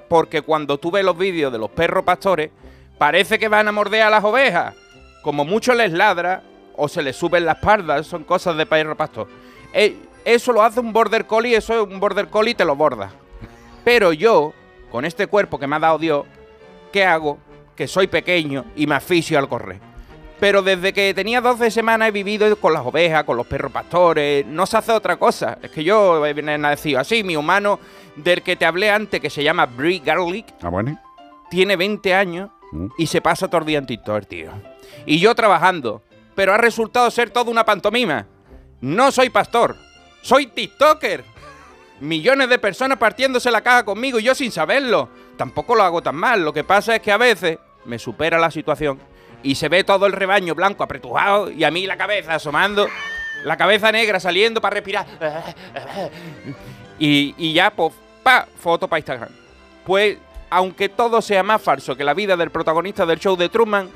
Porque 0.08 0.42
cuando 0.42 0.78
tú 0.78 0.90
ves 0.90 1.04
los 1.04 1.16
vídeos 1.16 1.52
de 1.52 1.58
los 1.58 1.70
perros 1.70 2.04
pastores, 2.04 2.50
parece 2.98 3.38
que 3.38 3.46
van 3.46 3.68
a 3.68 3.72
morder 3.72 4.02
a 4.02 4.10
las 4.10 4.24
ovejas. 4.24 4.74
Como 5.22 5.44
mucho 5.44 5.74
les 5.74 5.92
ladra 5.92 6.42
o 6.74 6.88
se 6.88 7.02
les 7.02 7.14
suben 7.14 7.46
las 7.46 7.58
pardas, 7.58 8.08
son 8.08 8.24
cosas 8.24 8.56
de 8.56 8.66
perro 8.66 8.96
pastor. 8.96 9.28
Eh, 9.72 9.96
eso 10.24 10.52
lo 10.52 10.60
hace 10.60 10.80
un 10.80 10.92
border 10.92 11.24
collie, 11.24 11.54
eso 11.54 11.72
es 11.72 11.88
un 11.88 12.00
border 12.00 12.28
collie 12.28 12.50
y 12.50 12.56
te 12.56 12.64
lo 12.64 12.74
borda. 12.74 13.12
Pero 13.84 14.12
yo, 14.12 14.52
con 14.90 15.04
este 15.04 15.28
cuerpo 15.28 15.60
que 15.60 15.68
me 15.68 15.76
ha 15.76 15.78
dado 15.80 15.98
Dios, 15.98 16.26
¿qué 16.96 17.04
hago? 17.04 17.36
Que 17.76 17.86
soy 17.86 18.06
pequeño 18.06 18.64
y 18.74 18.86
me 18.86 18.94
asfixio 18.94 19.38
al 19.38 19.50
correr. 19.50 19.78
Pero 20.40 20.62
desde 20.62 20.94
que 20.94 21.12
tenía 21.12 21.42
12 21.42 21.70
semanas 21.70 22.08
he 22.08 22.10
vivido 22.10 22.56
con 22.56 22.72
las 22.72 22.86
ovejas, 22.86 23.24
con 23.24 23.36
los 23.36 23.46
perros 23.46 23.70
pastores. 23.70 24.46
No 24.46 24.64
se 24.64 24.78
hace 24.78 24.92
otra 24.92 25.18
cosa. 25.18 25.58
Es 25.62 25.70
que 25.70 25.84
yo 25.84 26.24
he 26.24 26.34
nacido 26.58 26.98
así. 26.98 27.22
Mi 27.22 27.36
humano, 27.36 27.78
del 28.16 28.40
que 28.42 28.56
te 28.56 28.64
hablé 28.64 28.90
antes, 28.90 29.20
que 29.20 29.28
se 29.28 29.42
llama 29.44 29.66
Brie 29.66 30.00
Garlic, 30.02 30.46
Ah, 30.62 30.70
bueno. 30.70 30.98
tiene 31.50 31.76
20 31.76 32.14
años 32.14 32.48
Mm. 32.72 32.86
y 32.96 33.06
se 33.06 33.20
pasa 33.20 33.46
todo 33.48 33.60
el 33.60 33.66
día 33.66 33.78
en 33.78 33.86
TikTok, 33.86 34.26
tío. 34.26 34.50
Y 35.04 35.18
yo 35.20 35.34
trabajando. 35.34 36.00
Pero 36.34 36.54
ha 36.54 36.58
resultado 36.58 37.10
ser 37.10 37.28
toda 37.28 37.50
una 37.50 37.64
pantomima. 37.66 38.26
No 38.80 39.10
soy 39.12 39.28
pastor, 39.28 39.76
soy 40.22 40.46
TikToker. 40.46 41.24
Millones 42.00 42.48
de 42.48 42.58
personas 42.58 42.96
partiéndose 42.98 43.50
la 43.50 43.60
caja 43.62 43.84
conmigo 43.84 44.18
y 44.18 44.22
yo 44.22 44.34
sin 44.34 44.50
saberlo. 44.50 45.08
Tampoco 45.36 45.74
lo 45.74 45.82
hago 45.82 46.02
tan 46.02 46.16
mal. 46.16 46.44
Lo 46.44 46.52
que 46.52 46.64
pasa 46.64 46.96
es 46.96 47.02
que 47.02 47.12
a 47.12 47.16
veces 47.16 47.58
me 47.84 47.98
supera 47.98 48.38
la 48.38 48.50
situación 48.50 48.98
y 49.42 49.54
se 49.54 49.68
ve 49.68 49.84
todo 49.84 50.06
el 50.06 50.12
rebaño 50.12 50.54
blanco 50.54 50.82
apretujado 50.82 51.50
y 51.50 51.64
a 51.64 51.70
mí 51.70 51.86
la 51.86 51.96
cabeza 51.96 52.34
asomando, 52.34 52.88
la 53.44 53.56
cabeza 53.56 53.92
negra 53.92 54.18
saliendo 54.20 54.60
para 54.60 54.74
respirar. 54.74 55.06
Y, 56.98 57.52
ya, 57.52 57.70
pues, 57.70 57.92
pa, 58.22 58.48
foto 58.58 58.88
para 58.88 59.00
Instagram. 59.00 59.28
Pues, 59.84 60.16
aunque 60.48 60.88
todo 60.88 61.20
sea 61.20 61.42
más 61.42 61.60
falso 61.60 61.94
que 61.94 62.04
la 62.04 62.14
vida 62.14 62.36
del 62.36 62.50
protagonista 62.50 63.04
del 63.04 63.18
show 63.18 63.36
de 63.36 63.50
Truman, 63.50 63.90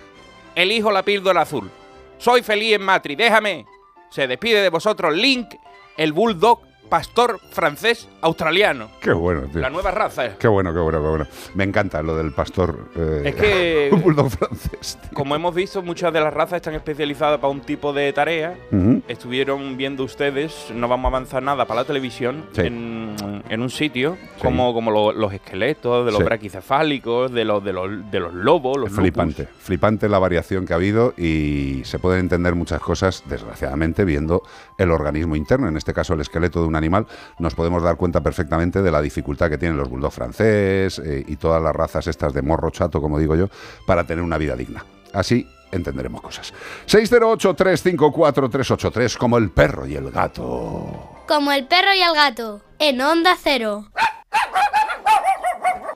elijo 0.54 0.92
la 0.92 1.02
píldora 1.02 1.40
azul. 1.40 1.70
Soy 2.18 2.42
feliz 2.42 2.74
en 2.74 2.82
Matri, 2.82 3.16
déjame. 3.16 3.64
Se 4.10 4.26
despide 4.26 4.62
de 4.62 4.68
vosotros 4.68 5.14
Link, 5.14 5.54
el 5.96 6.12
bulldog 6.12 6.60
pastor 6.90 7.40
francés 7.50 8.08
australiano. 8.20 8.88
Qué 9.00 9.12
bueno, 9.12 9.42
tío. 9.50 9.60
La 9.60 9.70
nueva 9.70 9.90
raza. 9.92 10.36
Qué 10.38 10.48
bueno, 10.48 10.74
qué 10.74 10.80
bueno, 10.80 11.00
qué 11.00 11.08
bueno. 11.08 11.26
Me 11.54 11.64
encanta 11.64 12.02
lo 12.02 12.16
del 12.16 12.32
pastor. 12.32 12.88
eh, 12.96 13.22
Es 13.26 13.34
que- 13.36 13.88
un 13.92 14.02
bulldog 14.02 14.28
francés. 14.30 14.98
tío. 15.00 15.10
Como 15.14 15.34
hemos 15.36 15.54
visto, 15.54 15.82
muchas 15.82 16.12
de 16.12 16.20
las 16.20 16.34
razas 16.34 16.56
están 16.56 16.74
especializadas 16.74 17.38
para 17.38 17.50
un 17.52 17.60
tipo 17.60 17.92
de 17.92 18.12
tarea. 18.12 18.56
Ujú. 18.72 19.02
Estuvieron 19.08 19.76
viendo 19.76 20.04
ustedes, 20.04 20.66
no 20.74 20.88
vamos 20.88 21.06
a 21.06 21.16
avanzar 21.16 21.42
nada 21.42 21.64
para 21.64 21.80
la 21.82 21.86
televisión, 21.86 22.44
Sí. 22.52 22.62
en, 22.62 23.14
en 23.48 23.62
un 23.62 23.70
sitio 23.70 24.16
Sí. 24.36 24.42
como, 24.42 24.74
como 24.74 24.90
lo- 24.90 25.12
los 25.12 25.32
esqueletos 25.32 26.04
de 26.04 26.10
los 26.12 26.18
Sí. 26.18 26.24
braquicefálicos, 26.24 27.32
de 27.32 27.44
los, 27.44 27.64
de 27.64 27.72
los, 27.72 28.10
de 28.10 28.20
los 28.20 28.34
lobos, 28.34 28.76
los 28.76 28.90
Flipante, 28.90 29.42
lupus. 29.44 29.56
flipante 29.62 30.08
la 30.08 30.18
variación 30.18 30.66
que 30.66 30.72
ha 30.72 30.76
habido 30.76 31.14
y 31.16 31.82
se 31.84 31.98
pueden 32.00 32.20
entender 32.20 32.54
muchas 32.56 32.80
cosas, 32.80 33.22
desgraciadamente, 33.28 34.04
viendo 34.04 34.42
el 34.76 34.90
organismo 34.90 35.36
interno, 35.36 35.68
en 35.68 35.76
este 35.76 35.92
caso 35.94 36.14
el 36.14 36.20
esqueleto 36.20 36.60
de 36.60 36.66
un 36.66 36.76
animal, 36.80 37.06
nos 37.38 37.54
podemos 37.54 37.82
dar 37.82 37.96
cuenta 37.96 38.20
perfectamente 38.20 38.82
de 38.82 38.90
la 38.90 39.00
dificultad 39.00 39.48
que 39.48 39.56
tienen 39.58 39.78
los 39.78 39.88
bulldog 39.88 40.12
francés 40.12 40.98
eh, 40.98 41.24
y 41.26 41.36
todas 41.36 41.62
las 41.62 41.74
razas 41.74 42.06
estas 42.06 42.34
de 42.34 42.42
morro 42.42 42.70
chato, 42.70 43.00
como 43.00 43.18
digo 43.18 43.34
yo, 43.36 43.48
para 43.86 44.04
tener 44.04 44.22
una 44.24 44.36
vida 44.38 44.56
digna. 44.56 44.84
Así 45.12 45.46
entenderemos 45.72 46.20
cosas. 46.20 46.52
608-354-383, 46.86 49.16
como 49.16 49.38
el 49.38 49.50
perro 49.50 49.86
y 49.86 49.94
el 49.94 50.10
gato. 50.10 51.22
Como 51.28 51.52
el 51.52 51.66
perro 51.66 51.94
y 51.94 52.02
el 52.02 52.12
gato, 52.14 52.60
en 52.78 53.00
Onda 53.00 53.36
Cero. 53.40 53.86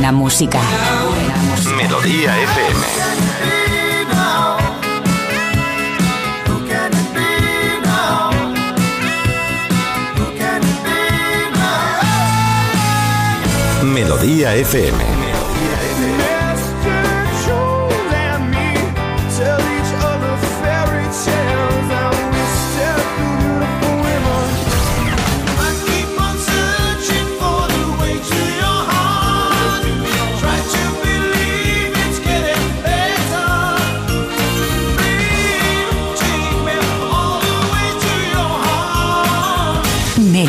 buena 0.00 0.12
música. 0.12 0.62
Melodía 1.76 2.34
FM. 2.40 2.80
Melodía 13.92 14.54
FM 14.54 15.19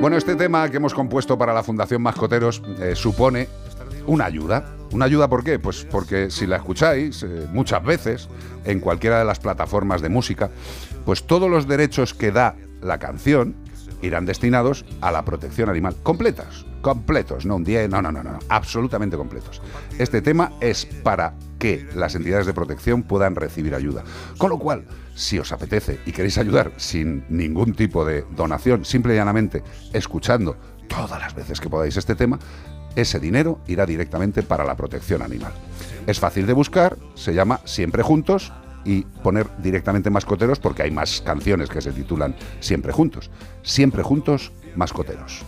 Bueno, 0.00 0.18
este 0.18 0.36
tema 0.36 0.68
que 0.68 0.76
hemos 0.76 0.92
compuesto 0.92 1.38
para 1.38 1.54
la 1.54 1.62
Fundación 1.62 2.02
Mascoteros 2.02 2.62
eh, 2.80 2.94
supone 2.94 3.48
una 4.06 4.26
ayuda. 4.26 4.76
¿Una 4.92 5.06
ayuda 5.06 5.26
por 5.26 5.42
qué? 5.42 5.58
Pues 5.58 5.86
porque 5.90 6.30
si 6.30 6.46
la 6.46 6.56
escucháis 6.56 7.22
eh, 7.22 7.46
muchas 7.50 7.82
veces 7.82 8.28
en 8.66 8.80
cualquiera 8.80 9.18
de 9.18 9.24
las 9.24 9.40
plataformas 9.40 10.02
de 10.02 10.10
música, 10.10 10.50
pues 11.06 11.26
todos 11.26 11.50
los 11.50 11.66
derechos 11.66 12.12
que 12.12 12.30
da 12.30 12.56
la 12.82 12.98
canción 12.98 13.56
irán 14.02 14.26
destinados 14.26 14.84
a 15.00 15.10
la 15.10 15.24
protección 15.24 15.70
animal. 15.70 15.96
Completas, 16.02 16.66
completos, 16.82 17.46
no 17.46 17.56
un 17.56 17.64
día, 17.64 17.88
no, 17.88 18.02
no, 18.02 18.12
no, 18.12 18.22
no, 18.22 18.38
absolutamente 18.50 19.16
completos. 19.16 19.62
Este 19.98 20.20
tema 20.20 20.52
es 20.60 20.84
para 20.84 21.34
que 21.58 21.88
las 21.94 22.14
entidades 22.14 22.46
de 22.46 22.52
protección 22.52 23.02
puedan 23.02 23.34
recibir 23.34 23.74
ayuda. 23.74 24.04
Con 24.36 24.50
lo 24.50 24.58
cual, 24.58 24.84
si 25.16 25.38
os 25.38 25.50
apetece 25.50 25.98
y 26.06 26.12
queréis 26.12 26.38
ayudar 26.38 26.72
sin 26.76 27.24
ningún 27.28 27.74
tipo 27.74 28.04
de 28.04 28.24
donación, 28.36 28.84
simple 28.84 29.14
y 29.14 29.16
llanamente 29.16 29.64
escuchando 29.92 30.56
todas 30.88 31.18
las 31.20 31.34
veces 31.34 31.60
que 31.60 31.70
podáis 31.70 31.96
este 31.96 32.14
tema, 32.14 32.38
ese 32.94 33.18
dinero 33.18 33.60
irá 33.66 33.84
directamente 33.86 34.42
para 34.42 34.64
la 34.64 34.76
protección 34.76 35.22
animal. 35.22 35.52
Es 36.06 36.20
fácil 36.20 36.46
de 36.46 36.52
buscar, 36.52 36.96
se 37.14 37.34
llama 37.34 37.60
Siempre 37.64 38.02
Juntos 38.02 38.52
y 38.84 39.02
poner 39.02 39.48
directamente 39.58 40.10
mascoteros 40.10 40.60
porque 40.60 40.82
hay 40.82 40.90
más 40.90 41.20
canciones 41.22 41.68
que 41.68 41.80
se 41.80 41.92
titulan 41.92 42.36
Siempre 42.60 42.92
Juntos. 42.92 43.30
Siempre 43.62 44.02
Juntos, 44.02 44.52
mascoteros. 44.76 45.44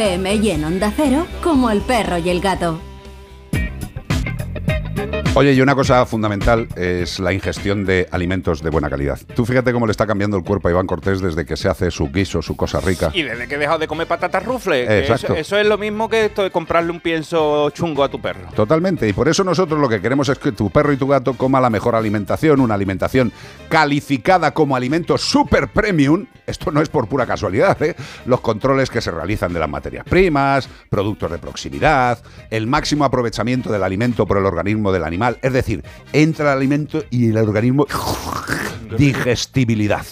FM 0.00 0.34
y 0.36 0.50
en 0.50 0.64
Onda 0.64 0.90
Cero, 0.96 1.26
como 1.42 1.70
el 1.70 1.82
perro 1.82 2.16
y 2.16 2.30
el 2.30 2.40
gato. 2.40 2.89
Oye, 5.34 5.52
y 5.52 5.60
una 5.60 5.76
cosa 5.76 6.04
fundamental 6.06 6.66
es 6.76 7.20
la 7.20 7.32
ingestión 7.32 7.86
de 7.86 8.08
alimentos 8.10 8.62
de 8.62 8.68
buena 8.68 8.90
calidad. 8.90 9.18
Tú 9.34 9.46
fíjate 9.46 9.72
cómo 9.72 9.86
le 9.86 9.92
está 9.92 10.06
cambiando 10.06 10.36
el 10.36 10.42
cuerpo 10.42 10.68
a 10.68 10.72
Iván 10.72 10.86
Cortés 10.86 11.20
desde 11.20 11.46
que 11.46 11.56
se 11.56 11.68
hace 11.68 11.90
su 11.92 12.10
guiso, 12.10 12.42
su 12.42 12.56
cosa 12.56 12.80
rica. 12.80 13.10
Y 13.14 13.22
desde 13.22 13.46
que 13.46 13.54
he 13.54 13.58
dejado 13.58 13.78
de 13.78 13.86
comer 13.86 14.08
patatas 14.08 14.44
rufles. 14.44 14.90
Eso, 14.90 15.34
eso 15.34 15.56
es 15.56 15.66
lo 15.66 15.78
mismo 15.78 16.08
que 16.08 16.26
esto 16.26 16.42
de 16.42 16.50
comprarle 16.50 16.90
un 16.90 17.00
pienso 17.00 17.70
chungo 17.70 18.02
a 18.02 18.10
tu 18.10 18.20
perro. 18.20 18.48
Totalmente, 18.54 19.08
y 19.08 19.12
por 19.12 19.28
eso 19.28 19.44
nosotros 19.44 19.80
lo 19.80 19.88
que 19.88 20.00
queremos 20.00 20.28
es 20.28 20.38
que 20.38 20.50
tu 20.50 20.68
perro 20.68 20.92
y 20.92 20.96
tu 20.96 21.06
gato 21.06 21.34
coma 21.34 21.60
la 21.60 21.70
mejor 21.70 21.94
alimentación, 21.94 22.60
una 22.60 22.74
alimentación 22.74 23.32
calificada 23.68 24.52
como 24.52 24.74
alimento 24.74 25.16
super 25.16 25.68
premium. 25.68 26.26
Esto 26.44 26.72
no 26.72 26.82
es 26.82 26.88
por 26.88 27.08
pura 27.08 27.24
casualidad, 27.24 27.80
¿eh? 27.82 27.94
Los 28.26 28.40
controles 28.40 28.90
que 28.90 29.00
se 29.00 29.12
realizan 29.12 29.52
de 29.52 29.60
las 29.60 29.68
materias 29.68 30.04
primas, 30.04 30.68
productos 30.88 31.30
de 31.30 31.38
proximidad, 31.38 32.18
el 32.50 32.66
máximo 32.66 33.04
aprovechamiento 33.04 33.70
del 33.70 33.84
alimento 33.84 34.26
por 34.26 34.36
el 34.36 34.44
organismo 34.44 34.89
del 34.92 35.04
animal, 35.04 35.38
es 35.42 35.52
decir, 35.52 35.84
entra 36.12 36.52
el 36.52 36.58
alimento 36.58 37.04
y 37.10 37.28
el 37.28 37.36
organismo 37.36 37.86
digestibilidad. 38.96 40.04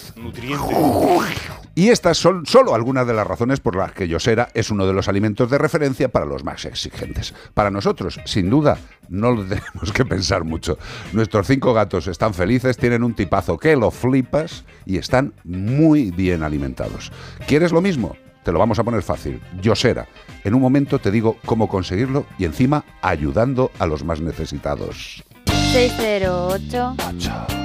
Y 1.78 1.90
estas 1.90 2.18
son 2.18 2.44
solo 2.44 2.74
algunas 2.74 3.06
de 3.06 3.14
las 3.14 3.24
razones 3.24 3.60
por 3.60 3.76
las 3.76 3.92
que 3.92 4.08
Yosera 4.08 4.48
es 4.52 4.70
uno 4.70 4.84
de 4.84 4.92
los 4.92 5.06
alimentos 5.06 5.48
de 5.48 5.58
referencia 5.58 6.08
para 6.08 6.26
los 6.26 6.42
más 6.42 6.64
exigentes. 6.64 7.34
Para 7.54 7.70
nosotros, 7.70 8.20
sin 8.24 8.50
duda, 8.50 8.78
no 9.08 9.30
lo 9.30 9.44
tenemos 9.48 9.92
que 9.94 10.04
pensar 10.04 10.42
mucho. 10.42 10.76
Nuestros 11.12 11.46
cinco 11.46 11.72
gatos 11.72 12.08
están 12.08 12.34
felices, 12.34 12.76
tienen 12.76 13.04
un 13.04 13.14
tipazo 13.14 13.58
que 13.58 13.76
lo 13.76 13.92
flipas 13.92 14.64
y 14.86 14.98
están 14.98 15.34
muy 15.44 16.10
bien 16.10 16.42
alimentados. 16.42 17.12
¿Quieres 17.46 17.70
lo 17.70 17.80
mismo? 17.80 18.16
Te 18.42 18.52
lo 18.52 18.58
vamos 18.58 18.78
a 18.78 18.84
poner 18.84 19.02
fácil. 19.02 19.40
Yosera. 19.60 20.06
En 20.44 20.54
un 20.54 20.60
momento 20.62 20.98
te 20.98 21.10
digo 21.10 21.36
cómo 21.44 21.68
conseguirlo 21.68 22.24
y 22.38 22.44
encima 22.44 22.84
ayudando 23.02 23.70
a 23.78 23.86
los 23.86 24.04
más 24.04 24.20
necesitados. 24.20 25.22
608 25.72 26.94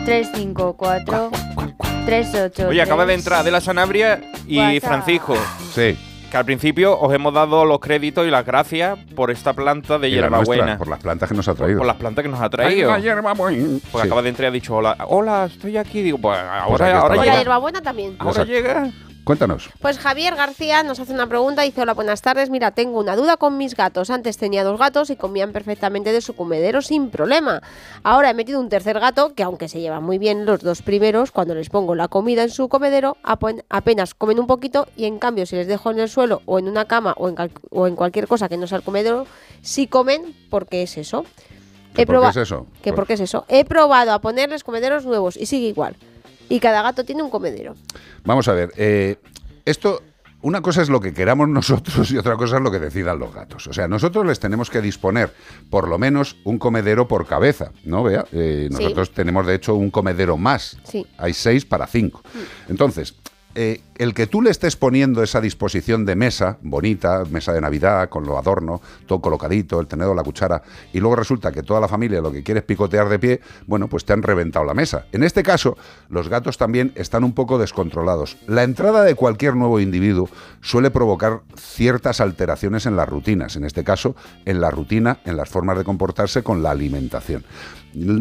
354 0.06 1.32
38 2.06 2.68
Oye, 2.68 2.82
acaba 2.82 3.06
de 3.06 3.14
entrar 3.14 3.40
Adela 3.40 3.62
Sanabria 3.62 4.22
y 4.48 4.58
WhatsApp. 4.60 4.84
Francisco. 4.90 5.36
Sí. 5.74 5.98
Que 6.30 6.38
al 6.38 6.46
principio 6.46 7.00
os 7.00 7.14
hemos 7.14 7.32
dado 7.34 7.64
los 7.64 7.80
créditos 7.80 8.26
y 8.28 8.32
las 8.32 8.44
gracias 8.46 8.98
por 9.16 9.30
esta 9.30 9.54
planta 9.54 10.00
de 10.00 10.10
Y 10.10 10.16
la 10.16 10.30
nuestra, 10.30 10.56
hierbabuena. 10.56 10.78
por 10.80 10.88
las 10.90 11.00
plantas 11.00 11.30
que 11.30 11.36
nos 11.36 11.48
ha 11.48 11.54
traído. 11.54 11.78
Por 11.78 11.86
las 11.88 11.96
plantas 11.96 12.24
que 12.24 12.30
nos 12.30 12.42
ha 12.42 12.50
traído. 12.50 12.92
Ay, 12.92 13.04
la. 13.04 13.80
Pues 13.92 14.02
Sí. 14.02 14.08
acaba 14.08 14.22
de 14.24 14.30
entrar 14.30 14.48
y 14.48 14.50
ha 14.50 14.52
dicho, 14.52 14.76
hola, 14.76 14.98
hola, 15.08 15.46
estoy 15.46 15.78
aquí. 15.78 16.02
Digo, 16.02 16.18
pues 16.18 16.38
ahora, 16.40 16.88
aquí 16.88 16.96
ahora 16.98 17.16
Y 17.16 17.18
la 17.20 17.24
llega. 17.26 17.38
hierbabuena 17.38 17.82
también. 17.82 18.16
Ahora 18.18 18.44
llega. 18.46 18.90
Cuéntanos. 19.24 19.70
Pues 19.82 20.00
Javier 20.00 20.36
García 20.36 20.84
nos 20.84 21.00
hace 21.00 21.14
una 21.14 21.28
pregunta, 21.28 21.62
dice, 21.62 21.80
hola, 21.82 21.94
buenas 21.94 22.22
tardes, 22.22 22.50
mira, 22.50 22.72
tengo 22.72 23.00
una 23.00 23.16
duda 23.16 23.38
con 23.38 23.58
mis 23.58 23.74
gatos. 23.74 24.10
Antes 24.10 24.38
tenía 24.38 24.66
dos 24.66 24.78
gatos 24.78 25.10
y 25.10 25.16
comían 25.16 25.54
perfectamente 25.54 26.12
de 26.12 26.20
su 26.20 26.36
comedero 26.36 26.82
sin 26.82 27.10
problema. 27.10 27.62
Ahora 28.04 28.32
he 28.32 28.34
metido 28.34 28.60
un 28.60 28.68
tercer 28.68 29.00
gato, 29.00 29.34
que 29.34 29.44
aunque 29.44 29.70
se 29.70 29.80
llevan 29.80 30.04
muy 30.04 30.18
bien 30.18 30.46
los 30.46 30.60
dos 30.60 30.82
primeros, 30.82 31.32
cuando 31.32 31.56
les 31.56 31.70
pongo 31.70 31.96
la 31.96 32.10
comida 32.10 32.44
en 32.44 32.50
su 32.50 32.68
comedero, 32.68 33.16
apen- 33.24 33.64
apenas 33.70 34.14
comen 34.14 34.40
un 34.40 34.48
poquito 34.48 34.88
y 34.98 35.06
en 35.06 35.20
cambio 35.20 35.46
si 35.46 35.56
les 35.56 35.68
dejo 35.68 35.90
en 35.92 36.00
el 36.00 36.10
suelo 36.10 36.42
o 36.46 36.60
en 36.60 36.68
una 36.68 36.84
cama 36.84 37.14
o 37.18 37.30
en, 37.30 37.36
o 37.72 37.88
en 37.88 37.96
cualquier 37.96 38.28
cosa 38.28 38.50
que 38.50 38.58
no 38.58 38.68
sea 38.68 38.80
el 38.80 38.84
comedero, 38.84 39.26
sí 39.62 39.88
comen 39.88 40.36
porque 40.50 40.84
es 40.84 40.98
eso. 40.98 41.24
¿Que 41.96 42.06
por 42.06 42.20
qué 42.22 42.28
es 42.30 42.36
eso? 42.38 42.66
Que 42.82 42.90
Pues- 42.90 42.96
porque 42.96 43.14
es 43.14 43.20
eso. 43.22 43.46
He 43.48 43.64
probado 43.64 44.12
a 44.12 44.20
ponerles 44.20 44.66
comederos 44.66 45.06
nuevos 45.06 45.38
y 45.38 45.46
sigue 45.46 45.68
igual. 45.68 45.96
Y 46.54 46.60
cada 46.60 46.82
gato 46.84 47.04
tiene 47.04 47.24
un 47.24 47.30
comedero. 47.30 47.76
Vamos 48.26 48.48
a 48.48 48.54
ver, 48.54 48.72
eh, 48.78 49.18
esto, 49.66 50.02
una 50.42 50.62
cosa 50.62 50.82
es 50.84 50.90
lo 50.90 51.00
que 51.00 51.14
queramos 51.14 51.50
nosotros 51.60 52.12
y 52.12 52.18
otra 52.18 52.36
cosa 52.38 52.58
es 52.58 52.62
lo 52.62 52.70
que 52.72 52.80
decidan 52.80 53.18
los 53.18 53.34
gatos. 53.34 53.66
O 53.68 53.74
sea, 53.74 53.88
nosotros 53.88 54.26
les 54.26 54.40
tenemos 54.40 54.70
que 54.70 54.80
disponer 54.82 55.34
por 55.72 55.88
lo 55.88 55.98
menos 55.98 56.36
un 56.44 56.60
comedero 56.60 57.08
por 57.08 57.26
cabeza, 57.26 57.72
¿no? 57.86 58.04
Vea, 58.04 58.26
Eh, 58.32 58.68
Sí. 58.70 58.74
nosotros 58.84 59.12
tenemos 59.14 59.48
de 59.48 59.56
hecho 59.56 59.74
un 59.76 59.90
comedero 59.90 60.38
más. 60.38 60.78
Sí. 60.84 61.08
Hay 61.18 61.34
seis 61.34 61.66
para 61.66 61.88
cinco. 61.88 62.22
Entonces, 62.70 63.16
eh, 63.56 63.82
el 63.96 64.14
que 64.14 64.26
tú 64.26 64.42
le 64.42 64.50
estés 64.50 64.76
poniendo 64.76 65.22
esa 65.22 65.40
disposición 65.40 66.06
de 66.06 66.16
mesa, 66.16 66.58
bonita, 66.62 67.24
mesa 67.30 67.54
de 67.54 67.62
Navidad, 67.62 68.10
con 68.10 68.26
lo 68.26 68.38
adorno, 68.38 68.82
todo 69.06 69.22
colocadito, 69.22 69.80
el 69.80 69.88
tenedor, 69.88 70.16
la 70.16 70.24
cuchara, 70.24 70.64
y 70.92 71.00
luego 71.00 71.16
resulta 71.16 71.52
que 71.52 71.62
toda 71.62 71.80
la 71.80 71.88
familia 71.88 72.22
lo 72.22 72.32
que 72.32 72.44
quiere 72.44 72.60
es 72.60 72.66
picotear 72.66 73.08
de 73.10 73.20
pie, 73.20 73.42
bueno, 73.68 73.88
pues 73.88 74.06
te 74.06 74.14
han 74.14 74.24
reventado 74.24 74.66
la 74.66 74.74
mesa. 74.74 75.06
En 75.12 75.24
este 75.24 75.44
caso, 75.44 75.78
los 76.10 76.30
gatos 76.30 76.58
también 76.58 76.92
están 76.96 77.24
un 77.24 77.34
poco 77.34 77.58
descontrolados. 77.60 78.38
La 78.48 78.64
entrada 78.64 79.04
de 79.04 79.16
cualquier 79.16 79.56
nuevo 79.56 79.80
individuo 79.80 80.30
suele 80.62 80.90
provocar 80.90 81.42
ciertas 81.56 82.20
alteraciones 82.22 82.86
en 82.86 82.96
las 82.96 83.08
rutinas, 83.08 83.56
en 83.56 83.66
este 83.66 83.84
caso, 83.84 84.16
en 84.46 84.62
la 84.62 84.72
rutina, 84.72 85.20
en 85.26 85.38
las 85.38 85.50
formas 85.50 85.78
de 85.78 85.84
comportarse 85.84 86.42
con 86.42 86.64
la 86.64 86.72
alimentación. 86.72 87.46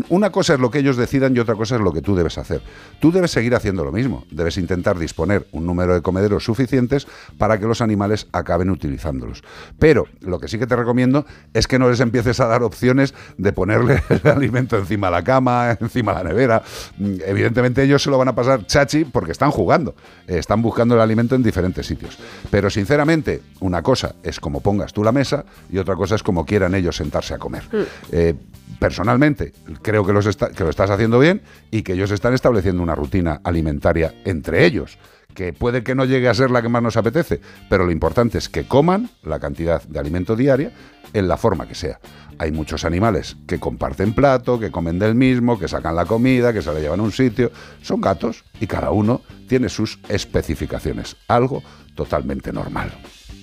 Una 0.09 0.31
cosa 0.31 0.55
es 0.55 0.61
lo 0.61 0.71
que 0.71 0.79
ellos 0.79 0.97
decidan 0.97 1.35
y 1.37 1.39
otra 1.41 1.55
cosa 1.55 1.77
es 1.77 1.81
lo 1.81 1.93
que 1.93 2.03
tú 2.03 2.15
debes 2.15 2.39
hacer. 2.39 2.63
Tú 3.01 3.11
debes 3.13 3.31
seguir 3.31 3.55
haciendo 3.55 3.85
lo 3.85 3.93
mismo. 3.93 4.25
Debes 4.31 4.59
intentar 4.59 4.99
disponer 4.99 5.47
un 5.53 5.67
número 5.67 5.95
de 5.95 6.03
comederos 6.03 6.45
suficientes 6.45 7.07
para 7.39 7.59
que 7.59 7.67
los 7.67 7.81
animales 7.81 8.27
acaben 8.33 8.71
utilizándolos. 8.71 9.43
Pero 9.79 10.07
lo 10.21 10.39
que 10.39 10.49
sí 10.49 10.59
que 10.59 10.67
te 10.67 10.77
recomiendo 10.77 11.27
es 11.55 11.67
que 11.67 11.79
no 11.79 11.89
les 11.89 12.01
empieces 12.01 12.41
a 12.41 12.47
dar 12.47 12.63
opciones 12.63 13.15
de 13.39 13.53
ponerle 13.53 14.03
el 14.09 14.31
alimento 14.31 14.77
encima 14.77 15.09
de 15.09 15.13
la 15.13 15.25
cama, 15.25 15.77
encima 15.81 16.13
de 16.15 16.25
la 16.25 16.31
nevera. 16.31 16.63
Mm, 16.99 17.15
Evidentemente 17.25 17.83
ellos 17.83 18.03
se 18.03 18.11
lo 18.11 18.19
van 18.19 18.29
a 18.29 18.35
pasar 18.35 18.67
chachi 18.67 19.05
porque 19.05 19.33
están 19.33 19.51
jugando, 19.51 19.95
eh, 20.27 20.39
están 20.39 20.61
buscando 20.63 20.95
el 20.95 21.01
alimento 21.01 21.35
en 21.35 21.43
diferentes 21.43 21.87
sitios. 21.87 22.19
Pero 22.51 22.71
sinceramente, 22.71 23.43
una 23.61 23.83
cosa 23.83 24.15
es 24.23 24.39
como 24.41 24.61
pongas 24.61 24.93
tú 24.93 25.03
la 25.03 25.13
mesa 25.13 25.45
y 25.71 25.79
otra 25.79 25.97
cosa 25.97 26.15
es 26.15 26.23
como 26.23 26.45
quieran 26.45 26.75
ellos 26.75 26.97
sentarse 26.97 27.35
a 27.35 27.39
comer. 27.39 27.63
Eh, 28.11 28.35
personalmente, 28.79 29.53
creo 29.83 30.05
que, 30.05 30.13
los 30.13 30.37
que 30.37 30.65
lo 30.65 30.71
estás 30.71 30.91
haciendo 30.91 31.19
bien 31.19 31.43
y 31.71 31.83
que 31.83 31.95
ellos 31.95 32.11
están 32.11 32.35
estableciendo 32.35 32.83
una 32.83 32.95
rutina 32.95 33.41
alimentaria 33.45 34.15
entre 34.25 34.65
ellos 34.65 34.99
que 35.35 35.53
puede 35.53 35.83
que 35.83 35.95
no 35.95 36.05
llegue 36.05 36.29
a 36.29 36.35
ser 36.35 36.51
la 36.51 36.63
que 36.63 36.69
más 36.69 36.83
nos 36.83 36.97
apetece, 36.97 37.41
pero 37.69 37.85
lo 37.85 37.93
importante 37.93 38.39
es 38.39 38.49
que 38.49 38.65
coman 38.65 39.11
la 39.23 39.41
cantidad 39.41 39.83
de 39.83 39.99
alimento 39.99 40.37
diaria 40.37 40.73
en 41.13 41.29
la 41.29 41.37
forma 41.37 41.67
que 41.67 41.75
sea. 41.75 42.01
Hay 42.39 42.51
muchos 42.51 42.85
animales 42.85 43.37
que 43.47 43.61
comparten 43.61 44.15
plato, 44.15 44.59
que 44.59 44.71
comen 44.71 44.99
del 44.99 45.15
mismo, 45.15 45.59
que 45.59 45.69
sacan 45.69 45.95
la 45.95 46.07
comida, 46.07 46.53
que 46.53 46.63
se 46.63 46.73
la 46.73 46.81
llevan 46.81 47.01
a 47.01 47.03
un 47.03 47.13
sitio. 47.13 47.53
Son 47.83 48.01
gatos 48.01 48.45
y 48.61 48.67
cada 48.67 48.91
uno 48.91 49.21
tiene 49.49 49.69
sus 49.69 49.99
especificaciones. 50.09 51.17
Algo 51.29 51.63
totalmente 51.95 52.53
normal. 52.53 52.91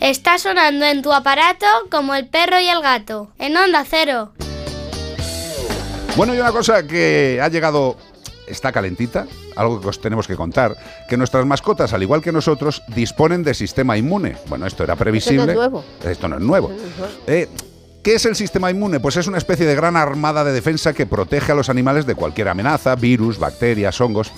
Está 0.02 0.38
sonando 0.38 0.86
en 0.86 1.02
tu 1.02 1.14
aparato 1.14 1.66
como 1.92 2.16
el 2.16 2.28
perro 2.28 2.60
y 2.60 2.68
el 2.68 2.82
gato. 2.82 3.32
En 3.38 3.56
Onda 3.56 3.86
Cero. 3.86 4.34
Bueno, 6.16 6.36
y 6.36 6.40
una 6.40 6.52
cosa 6.52 6.86
que 6.86 7.40
ha 7.42 7.48
llegado, 7.48 7.96
está 8.48 8.72
calentita, 8.72 9.26
algo 9.56 9.80
que 9.80 9.88
os 9.88 10.02
tenemos 10.02 10.28
que 10.28 10.36
contar, 10.36 10.76
que 11.08 11.18
nuestras 11.18 11.46
mascotas, 11.46 11.94
al 11.94 12.04
igual 12.04 12.22
que 12.22 12.32
nosotros, 12.32 12.84
disponen 12.88 13.44
de 13.44 13.54
sistema 13.54 13.98
inmune. 13.98 14.36
Bueno, 14.48 14.66
esto 14.66 14.84
era 14.84 14.96
previsible. 14.96 15.44
Esto 15.44 15.56
no 15.56 15.62
es 15.62 15.72
nuevo. 15.72 15.84
Esto 16.04 16.28
no 16.28 16.36
es 16.38 16.42
nuevo. 16.42 16.72
Eh, 17.28 17.48
¿Qué 18.04 18.16
es 18.16 18.26
el 18.26 18.36
sistema 18.36 18.72
inmune? 18.72 19.00
Pues 19.00 19.18
es 19.18 19.28
una 19.28 19.38
especie 19.38 19.66
de 19.66 19.76
gran 19.76 19.98
armada 19.98 20.44
de 20.44 20.54
defensa 20.54 20.94
que 20.94 21.06
protege 21.06 21.52
a 21.52 21.56
los 21.56 21.70
animales 21.70 22.06
de 22.06 22.16
cualquier 22.16 22.48
amenaza, 22.48 22.96
virus, 22.96 23.38
bacterias, 23.38 24.00
hongos. 24.00 24.32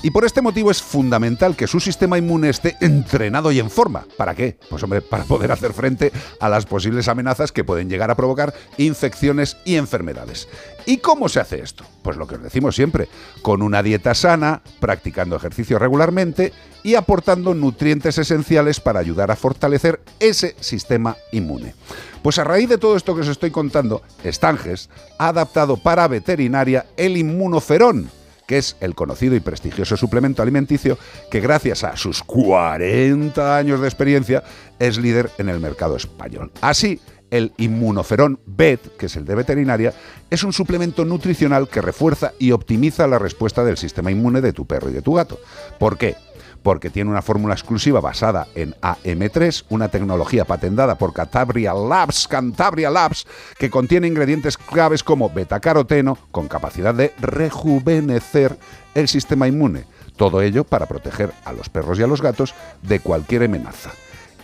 Y 0.00 0.10
por 0.10 0.24
este 0.24 0.42
motivo 0.42 0.70
es 0.70 0.80
fundamental 0.80 1.56
que 1.56 1.66
su 1.66 1.80
sistema 1.80 2.18
inmune 2.18 2.50
esté 2.50 2.76
entrenado 2.80 3.50
y 3.50 3.58
en 3.58 3.68
forma. 3.68 4.06
¿Para 4.16 4.34
qué? 4.34 4.56
Pues 4.70 4.82
hombre, 4.84 5.00
para 5.02 5.24
poder 5.24 5.50
hacer 5.50 5.72
frente 5.72 6.12
a 6.38 6.48
las 6.48 6.66
posibles 6.66 7.08
amenazas 7.08 7.50
que 7.50 7.64
pueden 7.64 7.90
llegar 7.90 8.10
a 8.10 8.14
provocar 8.14 8.54
infecciones 8.76 9.56
y 9.64 9.74
enfermedades. 9.74 10.48
¿Y 10.86 10.98
cómo 10.98 11.28
se 11.28 11.40
hace 11.40 11.60
esto? 11.60 11.84
Pues 12.02 12.16
lo 12.16 12.28
que 12.28 12.36
os 12.36 12.42
decimos 12.42 12.76
siempre, 12.76 13.08
con 13.42 13.60
una 13.60 13.82
dieta 13.82 14.14
sana, 14.14 14.62
practicando 14.78 15.34
ejercicio 15.34 15.80
regularmente 15.80 16.52
y 16.84 16.94
aportando 16.94 17.52
nutrientes 17.54 18.18
esenciales 18.18 18.78
para 18.78 19.00
ayudar 19.00 19.32
a 19.32 19.36
fortalecer 19.36 20.00
ese 20.20 20.54
sistema 20.60 21.16
inmune. 21.32 21.74
Pues 22.22 22.38
a 22.38 22.44
raíz 22.44 22.68
de 22.68 22.78
todo 22.78 22.96
esto 22.96 23.16
que 23.16 23.22
os 23.22 23.28
estoy 23.28 23.50
contando, 23.50 24.02
Stanges 24.24 24.90
ha 25.18 25.28
adaptado 25.28 25.76
para 25.76 26.06
veterinaria 26.06 26.86
el 26.96 27.16
inmunoferón, 27.16 28.10
que 28.48 28.56
es 28.56 28.76
el 28.80 28.94
conocido 28.94 29.36
y 29.36 29.40
prestigioso 29.40 29.96
suplemento 29.96 30.42
alimenticio 30.42 30.98
que 31.30 31.40
gracias 31.40 31.84
a 31.84 31.96
sus 31.96 32.22
40 32.22 33.56
años 33.56 33.80
de 33.80 33.86
experiencia 33.86 34.42
es 34.78 34.98
líder 34.98 35.30
en 35.36 35.50
el 35.50 35.60
mercado 35.60 35.96
español. 35.96 36.50
Así, 36.62 36.98
el 37.30 37.52
inmunoferón 37.58 38.40
BET, 38.46 38.96
que 38.96 39.06
es 39.06 39.16
el 39.16 39.26
de 39.26 39.34
veterinaria, 39.34 39.92
es 40.30 40.44
un 40.44 40.54
suplemento 40.54 41.04
nutricional 41.04 41.68
que 41.68 41.82
refuerza 41.82 42.32
y 42.38 42.52
optimiza 42.52 43.06
la 43.06 43.18
respuesta 43.18 43.62
del 43.64 43.76
sistema 43.76 44.10
inmune 44.10 44.40
de 44.40 44.54
tu 44.54 44.66
perro 44.66 44.88
y 44.88 44.94
de 44.94 45.02
tu 45.02 45.12
gato. 45.12 45.38
¿Por 45.78 45.98
qué? 45.98 46.16
Porque 46.62 46.90
tiene 46.90 47.10
una 47.10 47.22
fórmula 47.22 47.54
exclusiva 47.54 48.00
basada 48.00 48.46
en 48.54 48.74
AM3, 48.80 49.64
una 49.68 49.88
tecnología 49.88 50.44
patentada 50.44 50.96
por 50.96 51.12
Cantabria 51.12 51.72
Labs, 51.72 52.28
Cantabria 52.28 52.90
Labs, 52.90 53.26
que 53.58 53.70
contiene 53.70 54.06
ingredientes 54.06 54.56
claves 54.56 55.02
como 55.02 55.30
betacaroteno, 55.30 56.18
con 56.30 56.48
capacidad 56.48 56.94
de 56.94 57.12
rejuvenecer 57.20 58.58
el 58.94 59.08
sistema 59.08 59.48
inmune. 59.48 59.84
Todo 60.16 60.42
ello 60.42 60.64
para 60.64 60.86
proteger 60.86 61.32
a 61.44 61.52
los 61.52 61.68
perros 61.68 61.98
y 61.98 62.02
a 62.02 62.08
los 62.08 62.20
gatos 62.20 62.54
de 62.82 63.00
cualquier 63.00 63.44
amenaza. 63.44 63.92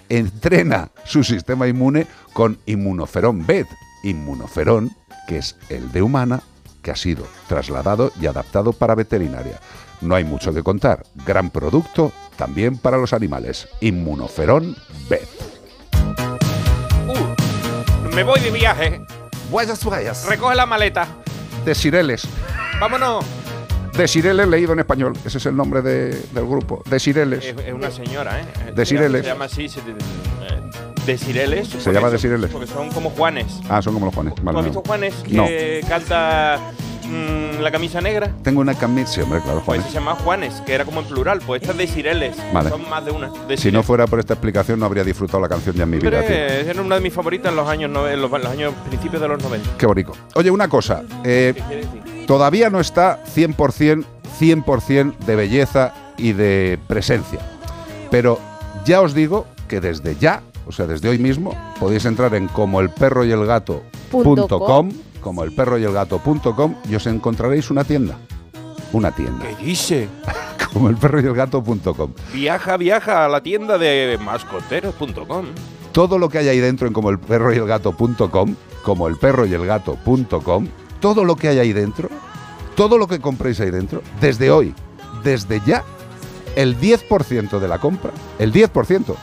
Entrena 0.08 0.90
su 1.04 1.24
sistema 1.24 1.66
inmune 1.66 2.06
con 2.32 2.58
Inmunoferón 2.66 3.46
BET, 3.46 3.66
Inmunoferón, 4.04 4.90
que 5.26 5.38
es 5.38 5.56
el 5.70 5.90
de 5.92 6.02
humana, 6.02 6.42
que 6.82 6.90
ha 6.90 6.96
sido 6.96 7.26
trasladado 7.48 8.12
y 8.20 8.26
adaptado 8.26 8.72
para 8.72 8.94
veterinaria. 8.94 9.58
No 10.04 10.14
hay 10.14 10.24
mucho 10.24 10.52
que 10.52 10.62
contar. 10.62 11.02
Gran 11.26 11.50
producto 11.50 12.12
también 12.36 12.76
para 12.78 12.96
los 12.98 13.12
animales. 13.12 13.68
Inmunoferón 13.80 14.76
BET. 15.08 15.26
Me 18.14 18.22
voy 18.22 18.38
de 18.40 18.50
viaje. 18.50 19.00
Buenas, 19.50 19.82
buenas. 19.84 20.26
Recoge 20.26 20.54
la 20.54 20.66
maleta. 20.66 21.06
De 21.64 21.74
Cireles. 21.74 22.26
Vámonos. 22.80 23.24
De 23.96 24.06
Cireles 24.08 24.46
leído 24.48 24.72
en 24.72 24.80
español. 24.80 25.14
Ese 25.24 25.38
es 25.38 25.46
el 25.46 25.56
nombre 25.56 25.80
de- 25.82 26.10
del 26.32 26.46
grupo. 26.46 26.82
De 26.86 26.98
Cireles. 27.00 27.44
Es, 27.44 27.56
es 27.66 27.72
una 27.72 27.90
señora, 27.90 28.40
¿eh? 28.40 28.72
De 28.74 28.84
Cireles. 28.86 29.22
Se 29.22 29.28
llama 29.28 29.44
así. 29.46 29.68
Se, 29.68 29.80
de 31.06 31.18
Cireles. 31.18 31.68
Se 31.68 31.92
llama 31.92 32.10
de 32.10 32.18
Cireles. 32.18 32.50
Porque 32.50 32.66
son 32.66 32.90
como 32.90 33.10
Juanes. 33.10 33.46
Ah, 33.68 33.80
son 33.82 33.94
como 33.94 34.06
los 34.06 34.14
Juanes. 34.14 34.34
¿Tú 34.34 34.42
Vale, 34.42 34.58
has 34.58 34.64
no. 34.64 34.70
visto 34.70 34.82
Juanes 34.86 35.14
No. 35.30 35.46
que 35.46 35.84
canta 35.88 36.60
mm, 37.04 37.60
la 37.60 37.70
camisa 37.70 38.00
negra? 38.00 38.30
Tengo 38.42 38.60
una 38.60 38.74
camisa. 38.74 39.12
Sí, 39.12 39.20
hombre, 39.20 39.40
claro, 39.40 39.56
Pues 39.64 39.64
Juanes. 39.80 39.86
se 39.86 39.92
llama 39.92 40.14
Juanes, 40.16 40.60
que 40.66 40.74
era 40.74 40.84
como 40.84 41.00
en 41.00 41.06
plural. 41.06 41.40
Pues 41.46 41.62
esta 41.62 41.72
es 41.72 41.78
de 41.78 41.86
Cireles. 41.86 42.36
Vale. 42.52 42.70
Son 42.70 42.88
más 42.88 43.04
de 43.04 43.10
una. 43.12 43.30
De 43.48 43.56
Si 43.56 43.70
no 43.72 43.82
fuera 43.82 44.06
por 44.06 44.18
esta 44.20 44.34
explicación, 44.34 44.78
no 44.80 44.86
habría 44.86 45.04
disfrutado 45.04 45.40
la 45.40 45.48
canción 45.48 45.74
ya 45.76 45.84
en 45.84 45.90
mi 45.90 45.98
vida. 45.98 46.20
tío. 46.22 46.30
Era 46.36 46.80
una 46.82 46.94
de 46.96 47.00
mis 47.00 47.12
favoritas 47.12 47.50
en 47.50 47.56
los 47.56 47.68
años, 47.68 47.90
nove- 47.90 48.12
en 48.14 48.20
los, 48.22 48.32
en 48.32 48.42
los 48.42 48.50
años 48.50 48.74
principios 48.88 49.20
de 49.22 49.28
los 49.28 49.42
90. 49.42 49.68
Qué 49.78 49.86
bonito. 49.86 50.12
Oye, 50.34 50.50
una 50.50 50.68
cosa. 50.68 51.02
eh, 51.24 51.52
¿Qué 51.54 51.62
quiere 51.62 51.82
decir? 51.86 52.26
todavía 52.26 52.70
no 52.70 52.80
está 52.80 53.22
100%, 53.34 54.04
100% 54.40 55.18
de 55.18 55.36
belleza 55.36 55.92
y 56.16 56.32
de 56.32 56.78
presencia. 56.86 57.40
Pero 58.10 58.38
ya 58.84 59.00
os 59.00 59.14
digo 59.14 59.46
que 59.68 59.80
desde 59.80 60.16
ya, 60.16 60.42
o 60.66 60.72
sea, 60.72 60.86
desde 60.86 61.08
hoy 61.08 61.18
mismo, 61.18 61.54
podéis 61.80 62.04
entrar 62.04 62.34
en 62.34 62.48
como 62.48 62.80
como 65.24 65.42
el 65.42 65.52
perro 65.52 65.78
y 65.78 65.84
el 65.84 65.92
gato.com 65.92 66.74
y 66.88 66.94
os 66.94 67.06
encontraréis 67.06 67.70
una 67.70 67.82
tienda. 67.82 68.18
Una 68.92 69.10
tienda. 69.10 69.46
¿Qué 69.48 69.64
dice? 69.64 70.08
Como 70.72 70.88
el 70.88 70.96
perro 70.96 71.20
y 71.20 71.24
el 71.24 71.34
gato.com. 71.34 72.12
Viaja, 72.32 72.76
viaja 72.76 73.24
a 73.24 73.28
la 73.28 73.40
tienda 73.42 73.78
de 73.78 74.18
mascoteros.com. 74.22 75.46
todo 75.92 76.18
lo 76.18 76.28
que 76.28 76.38
hay 76.38 76.48
ahí 76.48 76.58
dentro 76.58 76.86
en 76.88 76.92
como 76.92 77.10
el 77.10 77.18
perro 77.18 77.52
y 77.52 77.56
el 77.56 77.66
gato.com, 77.66 78.56
como 78.84 79.08
el 79.08 79.16
perro 79.16 79.46
y 79.46 79.54
el 79.54 79.64
gato.com, 79.64 80.66
todo 81.00 81.24
lo 81.24 81.36
que 81.36 81.48
hay 81.48 81.58
ahí 81.60 81.72
dentro, 81.72 82.08
todo 82.74 82.98
lo 82.98 83.06
que 83.06 83.20
compréis 83.20 83.60
ahí 83.60 83.70
dentro, 83.70 84.02
desde 84.20 84.50
hoy, 84.50 84.74
desde 85.22 85.60
ya, 85.64 85.84
el 86.56 86.78
10% 86.78 87.60
de 87.60 87.68
la 87.68 87.78
compra, 87.78 88.10
el 88.38 88.52
10% 88.52 89.14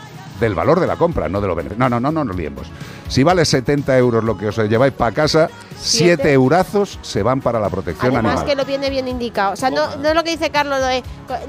del 0.41 0.55
valor 0.55 0.79
de 0.81 0.87
la 0.87 0.97
compra, 0.97 1.29
no 1.29 1.39
de 1.39 1.47
lo 1.47 1.55
beneficios. 1.55 1.79
No, 1.79 1.87
no, 1.89 1.99
no, 2.01 2.11
no 2.11 2.25
nos 2.25 2.35
liemos. 2.35 2.67
Si 3.07 3.23
vale 3.23 3.45
70 3.45 3.97
euros 3.97 4.23
lo 4.23 4.37
que 4.37 4.47
os 4.47 4.57
lleváis 4.57 4.93
para 4.93 5.13
casa, 5.13 5.49
7 5.77 5.81
Siete. 5.81 6.33
eurazos 6.33 6.99
se 7.01 7.23
van 7.23 7.41
para 7.41 7.59
la 7.59 7.69
protección 7.69 8.13
Además 8.13 8.31
animal. 8.41 8.45
que 8.49 8.55
lo 8.55 8.65
viene 8.65 8.89
bien 8.89 9.07
indicado. 9.07 9.53
O 9.53 9.55
sea, 9.55 9.69
no, 9.69 9.95
no 9.97 10.09
es 10.09 10.15
lo 10.15 10.23
que 10.23 10.31
dice 10.31 10.49
Carlos, 10.49 10.79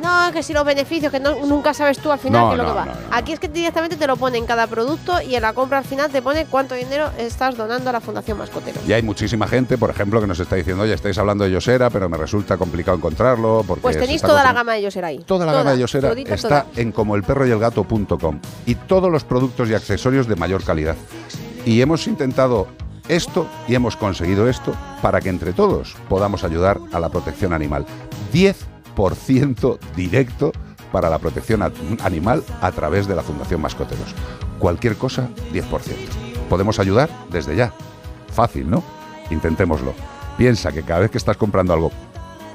no, 0.02 0.32
que 0.32 0.42
si 0.42 0.52
los 0.52 0.64
beneficios, 0.64 1.12
que 1.12 1.20
no- 1.20 1.34
nunca 1.46 1.74
sabes 1.74 1.98
tú 1.98 2.10
al 2.12 2.18
final 2.18 2.42
No, 2.42 2.48
qué 2.50 2.54
es 2.56 2.62
lo 2.62 2.68
que 2.68 2.74
va. 2.74 2.88
Aquí 3.12 3.32
es 3.32 3.40
que 3.40 3.48
directamente 3.48 3.96
te 3.96 4.06
lo 4.06 4.16
pone 4.16 4.38
en 4.38 4.46
cada 4.46 4.66
producto 4.66 5.20
y 5.20 5.34
en 5.34 5.42
la 5.42 5.52
compra 5.52 5.78
al 5.78 5.84
final 5.84 6.10
te 6.10 6.22
pone 6.22 6.46
cuánto 6.46 6.74
dinero 6.74 7.10
estás 7.18 7.56
donando 7.56 7.90
a 7.90 7.92
la 7.92 8.00
Fundación 8.00 8.38
Mascotero. 8.38 8.80
Y 8.86 8.92
hay 8.92 9.02
muchísima 9.02 9.46
gente, 9.46 9.78
por 9.78 9.90
ejemplo, 9.90 10.20
que 10.20 10.26
nos 10.26 10.40
está 10.40 10.56
diciendo, 10.56 10.82
oye, 10.82 10.94
estáis 10.94 11.16
hablando 11.18 11.44
de 11.44 11.50
Yosera, 11.52 11.90
pero 11.90 12.08
me 12.08 12.16
resulta 12.16 12.56
complicado 12.56 12.96
encontrarlo. 12.96 13.64
Porque 13.66 13.82
Pues 13.82 13.98
tenéis 13.98 14.20
toda 14.22 14.34
la 14.34 14.40
consumiendo". 14.50 14.60
gama 14.60 14.72
de 14.74 14.82
Yosera 14.82 15.06
ahí. 15.08 15.18
Toda 15.18 15.46
la 15.46 15.52
gama 15.52 15.72
de 15.72 15.78
Yosera 15.78 16.08
todita, 16.08 16.34
está 16.34 16.48
toda. 16.48 16.66
en 16.76 16.92
como 16.92 17.16
el 17.16 17.22
perro 17.22 17.46
y 17.46 17.50
el 17.50 17.58
gato.com 17.58 18.40
y 18.66 18.74
todos 18.86 19.10
los 19.10 19.24
productos 19.24 19.68
y 19.68 19.74
accesorios 19.74 20.26
de 20.26 20.36
mayor 20.36 20.64
calidad. 20.64 20.96
Y 21.64 21.80
hemos 21.80 22.06
intentado 22.06 22.66
esto 23.08 23.46
y 23.68 23.74
hemos 23.74 23.96
conseguido 23.96 24.48
esto 24.48 24.74
para 25.00 25.20
que 25.20 25.28
entre 25.28 25.52
todos 25.52 25.96
podamos 26.08 26.44
ayudar 26.44 26.80
a 26.92 27.00
la 27.00 27.08
protección 27.08 27.52
animal. 27.52 27.86
10% 28.32 29.78
directo 29.96 30.52
para 30.90 31.08
la 31.08 31.18
protección 31.18 31.62
animal 32.02 32.44
a 32.60 32.70
través 32.72 33.06
de 33.06 33.16
la 33.16 33.22
Fundación 33.22 33.60
Mascoteros. 33.60 34.14
Cualquier 34.58 34.96
cosa, 34.96 35.28
10%. 35.52 35.64
Podemos 36.48 36.78
ayudar 36.78 37.08
desde 37.30 37.56
ya. 37.56 37.72
Fácil, 38.32 38.70
¿no? 38.70 38.82
Intentémoslo. 39.30 39.94
Piensa 40.36 40.72
que 40.72 40.82
cada 40.82 41.00
vez 41.00 41.10
que 41.10 41.18
estás 41.18 41.36
comprando 41.36 41.72
algo 41.72 41.90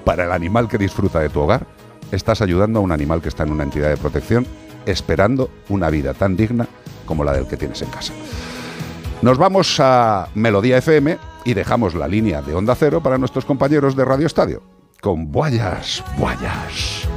para 0.06 0.26
el 0.26 0.32
animal 0.32 0.68
que 0.68 0.78
disfruta 0.78 1.20
de 1.20 1.30
tu 1.30 1.42
hogar, 1.42 1.66
estás 2.12 2.42
ayudando 2.42 2.80
a 2.80 2.82
un 2.82 2.92
animal 2.92 3.22
que 3.22 3.30
está 3.30 3.44
en 3.44 3.52
una 3.52 3.64
entidad 3.64 3.90
de 3.90 3.98
protección, 3.98 4.46
esperando 4.88 5.50
una 5.70 5.90
vida 5.90 6.14
tan 6.14 6.36
digna 6.36 6.68
como 7.06 7.24
la 7.24 7.34
del 7.34 7.48
que 7.48 7.58
tienes 7.58 7.82
en 7.82 7.90
casa. 7.90 8.14
Nos 9.22 9.38
vamos 9.38 9.80
a 9.80 10.30
Melodía 10.36 10.78
FM 10.78 11.18
Y 11.46 11.54
dejamos 11.54 11.96
la 11.96 12.08
línea 12.08 12.42
de 12.42 12.54
Onda 12.54 12.76
Cero 12.76 13.02
para 13.02 13.18
nuestros 13.18 13.46
compañeros 13.46 13.96
de 13.96 14.06
Radio 14.06 14.28
Estadio. 14.28 14.62
Con 15.02 15.32
Boyas, 15.32 16.04
Boyas. 16.18 17.08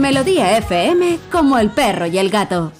Melodía 0.00 0.56
FM, 0.56 1.18
como 1.30 1.58
el 1.58 1.70
perro 1.70 2.06
y 2.06 2.18
el 2.18 2.30
gato. 2.30 2.72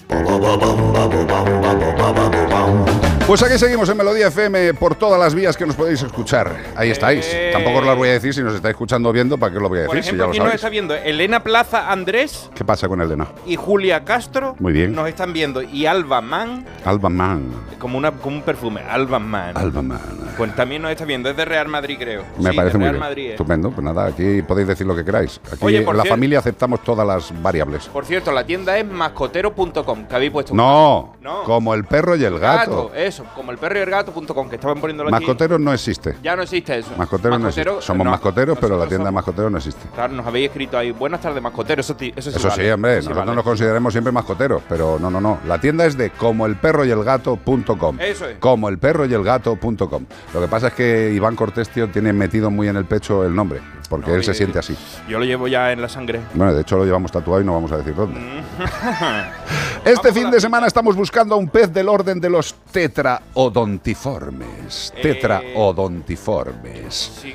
Pues 3.31 3.45
aquí 3.45 3.57
seguimos 3.61 3.89
en 3.89 3.97
Melodía 3.97 4.27
FM 4.27 4.75
por 4.75 4.97
todas 4.97 5.17
las 5.21 5.37
vías 5.37 5.57
que 5.57 5.65
nos 5.65 5.77
podéis 5.77 6.03
escuchar. 6.03 6.53
Ahí 6.75 6.91
estáis. 6.91 7.25
Eh. 7.33 7.51
Tampoco 7.53 7.79
os 7.79 7.87
las 7.87 7.97
voy 7.97 8.09
a 8.09 8.13
decir 8.15 8.35
si 8.35 8.43
nos 8.43 8.57
estáis 8.57 8.73
escuchando 8.73 9.09
o 9.09 9.13
viendo, 9.13 9.39
¿para 9.39 9.53
qué 9.53 9.59
os 9.59 9.63
lo 9.63 9.69
voy 9.69 9.79
a 9.83 9.87
Por 9.87 9.95
decir? 9.95 10.03
Si 10.03 10.17
ejemplo, 10.17 10.25
ya 10.33 10.39
lo 10.39 10.43
aquí 10.47 10.47
nos 10.51 10.55
está 10.57 10.69
viendo 10.69 10.97
Elena 10.97 11.41
Plaza 11.45 11.93
Andrés 11.93 12.51
¿Qué 12.57 12.65
pasa 12.65 12.89
con 12.89 13.01
Elena? 13.01 13.29
y 13.47 13.55
Julia 13.55 14.05
Castro. 14.05 14.57
Muy 14.59 14.73
bien. 14.73 14.97
Nos 14.97 15.09
están 15.09 15.33
viendo. 15.33 15.63
Y 15.63 15.87
Alba 15.87 16.21
Man, 16.21 16.67
Alba 16.85 17.09
Man. 17.09 17.45
como, 17.79 17.99
una, 17.99 18.11
como 18.11 18.35
un 18.39 18.43
perfume. 18.43 18.81
Alba 18.83 19.21
Man. 19.21 19.57
Alba 19.57 19.81
Man. 19.81 20.01
Pues 20.37 20.57
también 20.57 20.83
nos 20.83 20.91
está 20.91 21.05
viendo. 21.05 21.31
Es 21.31 21.37
de 21.37 21.45
Real 21.45 21.69
Madrid, 21.69 21.99
creo. 22.01 22.25
Me 22.37 22.51
Sí, 22.51 22.57
parece 22.57 22.73
de 22.73 22.79
muy 22.79 22.85
Real 22.87 22.95
bien. 22.95 23.01
Madrid, 23.01 23.27
eh. 23.27 23.31
Estupendo. 23.33 23.71
Pues 23.71 23.85
nada, 23.85 24.07
aquí 24.07 24.43
podéis 24.43 24.67
decir 24.67 24.89
lo 24.89 24.97
que 24.97 25.05
queráis. 25.05 25.41
Aquí 25.47 25.59
Oye, 25.61 25.79
en 25.79 25.85
por 25.85 25.95
la 25.95 26.03
cier- 26.03 26.09
familia 26.09 26.41
aceptamos 26.41 26.83
todas 26.83 27.07
las 27.07 27.33
variables. 27.41 27.87
Por 27.87 28.05
cierto, 28.07 28.33
la 28.33 28.45
tienda 28.45 28.77
es 28.77 28.85
mascotero.com, 28.87 30.07
que 30.09 30.15
habéis 30.17 30.33
puesto. 30.33 30.53
No, 30.53 31.15
No. 31.23 31.45
como 31.45 31.75
el 31.75 31.85
perro 31.85 32.17
y 32.17 32.25
el 32.25 32.41
gato. 32.41 32.91
Eso, 32.93 33.20
como 33.35 33.53
el 33.53 33.59
perro 33.59 33.79
y 33.79 33.83
el 33.83 33.91
gato.com, 33.91 34.49
que 34.49 34.57
estaban 34.57 34.81
poniéndolo 34.81 35.09
aquí. 35.15 35.25
Mascoteros 35.25 35.61
no 35.61 35.73
existe. 35.73 36.17
Ya 36.23 36.37
no 36.37 36.43
existe 36.43 36.79
eso. 36.79 36.91
Mascoteros 36.97 37.39
no 37.39 37.45
Mascotero, 37.47 37.73
existe. 37.73 37.87
Somos 37.87 38.05
no, 38.05 38.11
mascoteros, 38.11 38.59
pero 38.61 38.79
la 38.79 38.87
tienda 38.87 39.05
de 39.05 39.09
somos- 39.11 39.15
mascoteros 39.15 39.53
no 39.53 39.59
existe. 39.59 39.89
Claro, 39.95 40.13
nos 40.15 40.27
habéis 40.27 40.49
escrito 40.49 40.79
ahí. 40.79 40.93
Buenas 40.93 41.21
tardes, 41.21 41.43
mascoteros. 41.43 41.85
Eso, 41.89 41.97
sí, 41.99 42.13
Eso 42.17 42.31
vale, 42.49 42.65
sí, 42.65 42.71
hombre, 42.71 42.97
nosotros 42.97 43.19
vale. 43.19 43.35
nos 43.35 43.45
consideremos 43.45 43.93
siempre 43.93 44.13
mascoteros, 44.13 44.63
pero 44.69 44.99
no, 44.99 45.11
no, 45.11 45.21
no. 45.21 45.39
La 45.47 45.61
tienda 45.61 45.85
es 45.87 45.97
de 45.97 46.11
como 46.11 46.47
el 46.47 46.57
perro 46.57 46.85
y 46.85 46.91
el 46.91 47.03
gato.com. 47.05 47.99
Eso 48.01 48.27
es. 48.29 48.39
Como 48.39 48.69
el 48.69 48.79
perro 48.79 49.07
y 49.07 49.15
el 49.15 49.23
gato.com. 49.23 50.05
Lo 50.35 50.41
que 50.41 50.49
pasa 50.49 50.69
es 50.69 50.75
que 50.75 51.13
Iván 51.15 51.37
Cortés, 51.37 51.69
tío, 51.71 51.89
tiene 51.91 52.13
metido 52.13 52.51
muy 52.51 52.69
en 52.69 52.77
el 52.77 52.85
pecho 52.85 53.25
el 53.25 53.35
nombre, 53.35 53.61
porque 53.91 54.15
él 54.15 54.25
se 54.25 54.33
siente 54.33 54.59
así. 54.61 54.75
Yo 55.09 55.19
lo 55.19 55.25
llevo 55.25 55.49
ya 55.49 55.73
en 55.73 55.83
la 55.83 55.89
sangre. 55.89 56.21
Bueno, 56.33 56.55
de 56.55 56.61
hecho 56.63 56.77
lo 56.79 56.85
llevamos 56.85 57.11
tatuado 57.11 57.43
y 57.43 57.45
no 57.45 57.55
vamos 57.55 57.73
a 57.73 57.79
decir 57.79 57.93
dónde. 57.95 58.21
Mm. 58.21 58.45
Este 59.85 60.13
fin 60.13 60.31
de 60.31 60.41
semana 60.41 60.69
estamos 60.69 60.95
buscando 60.95 61.35
a 61.35 61.39
un 61.39 61.49
pez 61.49 61.73
del 61.73 61.89
orden 61.89 62.21
de 62.21 62.31
los 62.31 62.55
tetraodontiformes. 62.71 64.93
Eh. 64.95 65.03
Tetraodontiformes. 65.03 66.95
Sí, 67.21 67.35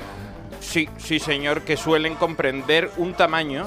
sí, 0.60 0.88
sí, 0.96 1.18
señor, 1.18 1.60
que 1.62 1.76
suelen 1.76 2.14
comprender 2.14 2.90
un 2.96 3.12
tamaño 3.12 3.66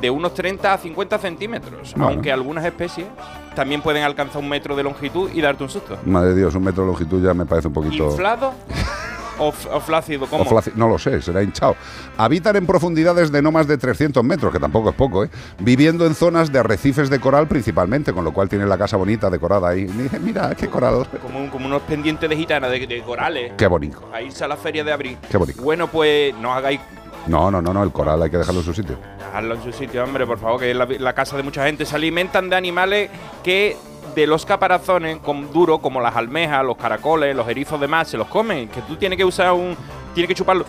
de 0.00 0.08
unos 0.10 0.34
30 0.34 0.72
a 0.72 0.78
50 0.78 1.18
centímetros, 1.18 1.94
Bueno. 1.94 2.08
aunque 2.08 2.30
algunas 2.30 2.64
especies 2.64 3.08
también 3.56 3.82
pueden 3.82 4.04
alcanzar 4.04 4.40
un 4.40 4.48
metro 4.48 4.76
de 4.76 4.84
longitud 4.84 5.30
y 5.32 5.40
darte 5.40 5.64
un 5.64 5.70
susto. 5.70 5.98
Madre 6.04 6.28
de 6.30 6.36
Dios, 6.36 6.54
un 6.54 6.62
metro 6.62 6.84
de 6.84 6.90
longitud 6.90 7.20
ya 7.24 7.34
me 7.34 7.46
parece 7.46 7.66
un 7.68 7.74
poquito... 7.74 8.10
¿Inflado 8.10 8.52
o, 9.38 9.52
flácido? 9.52 10.26
¿Cómo? 10.26 10.42
O 10.42 10.46
flaci- 10.46 10.72
no 10.74 10.88
lo 10.88 10.98
sé, 10.98 11.20
será 11.22 11.42
hinchado. 11.42 11.76
Habitan 12.16 12.56
en 12.56 12.66
profundidades 12.66 13.30
de 13.32 13.42
no 13.42 13.50
más 13.52 13.66
de 13.66 13.76
300 13.78 14.22
metros, 14.24 14.52
que 14.52 14.58
tampoco 14.60 14.90
es 14.90 14.94
poco, 14.94 15.24
¿eh? 15.24 15.30
Viviendo 15.58 16.06
en 16.06 16.14
zonas 16.14 16.52
de 16.52 16.58
arrecifes 16.58 17.10
de 17.10 17.18
coral 17.20 17.48
principalmente, 17.48 18.12
con 18.12 18.24
lo 18.24 18.32
cual 18.32 18.48
tiene 18.48 18.66
la 18.66 18.78
casa 18.78 18.96
bonita 18.96 19.30
decorada 19.30 19.68
ahí. 19.68 19.82
Y 19.82 19.86
dije, 19.86 20.18
Mira, 20.18 20.54
qué 20.54 20.68
coral. 20.68 21.06
Como, 21.22 21.38
un- 21.40 21.48
como 21.48 21.66
unos 21.66 21.82
pendientes 21.82 22.28
de 22.28 22.36
gitana, 22.36 22.68
de, 22.68 22.86
de 22.86 23.02
corales. 23.02 23.52
Qué 23.56 23.66
bonito. 23.66 24.08
A 24.12 24.20
irse 24.22 24.44
a 24.44 24.48
la 24.48 24.56
feria 24.56 24.84
de 24.84 24.92
abril. 24.92 25.16
Qué 25.30 25.36
bonito. 25.36 25.62
Bueno, 25.62 25.88
pues 25.88 26.34
no 26.36 26.52
hagáis 26.52 26.80
No, 27.26 27.50
no, 27.50 27.60
no, 27.62 27.72
no, 27.72 27.82
el 27.82 27.90
coral 27.92 28.22
hay 28.22 28.30
que 28.30 28.36
dejarlo 28.38 28.60
en 28.60 28.66
su 28.66 28.74
sitio. 28.74 28.96
Dejarlo 29.18 29.54
en 29.54 29.62
su 29.62 29.72
sitio, 29.72 30.04
hombre, 30.04 30.26
por 30.26 30.38
favor, 30.38 30.60
que 30.60 30.70
es 30.70 30.76
la, 30.76 30.86
la 30.86 31.12
casa 31.14 31.36
de 31.36 31.42
mucha 31.42 31.64
gente. 31.66 31.84
Se 31.86 31.96
alimentan 31.96 32.50
de 32.50 32.56
animales 32.56 33.10
que 33.42 33.76
de 34.14 34.26
los 34.26 34.44
caparazones 34.46 35.18
con 35.18 35.52
duro, 35.52 35.78
como 35.78 36.00
las 36.00 36.16
almejas, 36.16 36.64
los 36.64 36.76
caracoles, 36.76 37.34
los 37.34 37.48
erizos 37.48 37.80
demás, 37.80 38.08
se 38.08 38.16
los 38.16 38.28
comen. 38.28 38.68
Que 38.68 38.82
tú 38.82 38.96
tienes 38.96 39.16
que 39.16 39.24
usar 39.24 39.52
un. 39.52 39.76
Tienes 40.14 40.28
que 40.28 40.34
chuparlo 40.34 40.64